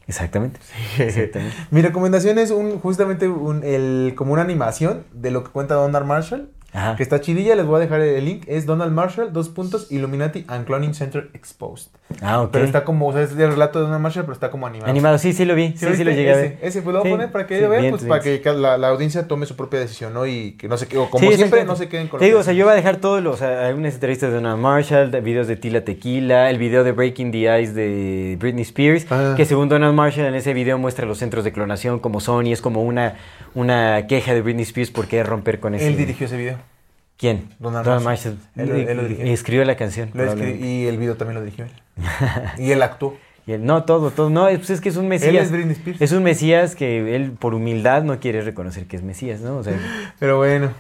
[0.07, 0.59] exactamente.
[0.97, 1.55] Exactamente.
[1.72, 6.05] Mi recomendación es un, justamente un, el, como una animación de lo que cuenta Donald
[6.07, 6.49] Marshall.
[6.74, 6.95] Ajá.
[6.95, 8.43] Que está chidilla, les voy a dejar el link.
[8.48, 11.92] Es Donald Marshall, dos puntos, Illuminati and Cloning Center Exposed.
[12.22, 12.50] Ah, ok.
[12.52, 14.90] Pero está como, o sea, es el relato de Donald Marshall, pero está como animado.
[14.90, 15.74] Animado, sí, sí lo vi.
[15.77, 16.58] Sí, sí, lo llegué a ese, ver.
[16.61, 18.10] Ese, pues lo voy a poner para que vean, pues bien.
[18.10, 20.26] para que la, la audiencia tome su propia decisión, ¿no?
[20.26, 22.53] Y que no se o como siempre, no se queden con Te digo, o sea,
[22.53, 25.48] yo voy a dejar todos los, o sea, algunas entrevistas de Donald Marshall, de videos
[25.48, 29.34] de Tila Tequila, el video de Breaking the Ice de Britney Spears, Ah.
[29.38, 32.61] que según Donald Marshall en ese video muestra los centros de clonación como Sony, es
[32.61, 33.16] como una,
[33.56, 35.88] una queja de Britney Spears por querer romper con ese.
[35.88, 36.57] Él dirigió ese video.
[37.17, 37.49] ¿Quién?
[37.59, 38.38] Donald Marshall.
[38.56, 39.25] Él lo- él lo dirigió.
[39.25, 40.09] Y escribió la canción.
[40.14, 40.67] Lo escri- probablemente.
[40.67, 41.72] y el video también lo dirigió él.
[42.57, 43.17] y él actuó.
[43.45, 44.30] Y él, no, todo, todo.
[44.30, 45.30] No, pues es que es un Mesías.
[45.30, 46.01] Él es Britney Spears.
[46.01, 49.57] Es un Mesías que él, por humildad, no quiere reconocer que es Mesías, ¿no?
[49.57, 49.73] O sea,
[50.19, 50.72] Pero bueno.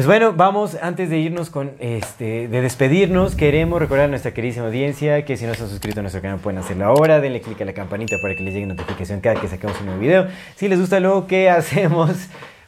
[0.00, 4.64] Pues bueno, vamos, antes de irnos con, este, de despedirnos, queremos recordar a nuestra queridísima
[4.64, 7.60] audiencia que si no se han suscrito a nuestro canal pueden hacerlo ahora, denle click
[7.60, 10.26] a la campanita para que les llegue notificación cada que saquemos un nuevo video.
[10.56, 12.12] Si les gusta lo que hacemos,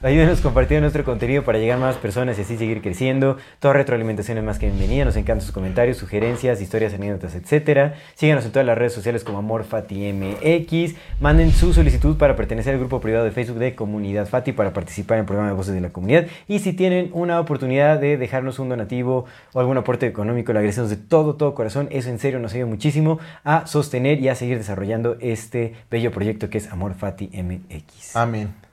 [0.03, 3.37] ayúdenos compartiendo nuestro contenido para llegar a más personas y así seguir creciendo.
[3.61, 7.95] Toda retroalimentación es más que bienvenida, nos encantan sus comentarios, sugerencias, historias, anécdotas, etcétera.
[8.15, 10.95] Síganos en todas las redes sociales como AmorFatiMX.
[11.21, 15.19] Manden su solicitud para pertenecer al grupo privado de Facebook de Comunidad Fati para participar
[15.19, 16.27] en el programa de Voces de la Comunidad.
[16.49, 20.91] Y si tienen una oportunidad de dejarnos un donativo o algún aporte económico, le agradecemos
[20.91, 21.89] de todo, todo corazón.
[21.91, 26.51] Eso en serio nos ayuda muchísimo a sostener y a seguir desarrollando este bello proyecto
[26.51, 28.17] que es Amor Fati MX.
[28.17, 28.72] Amén.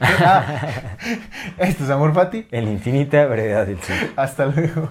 [0.00, 0.70] Ah,
[1.58, 2.46] esto es Amor Fati.
[2.50, 3.96] En infinita brevedad del sur.
[4.16, 4.90] Hasta luego.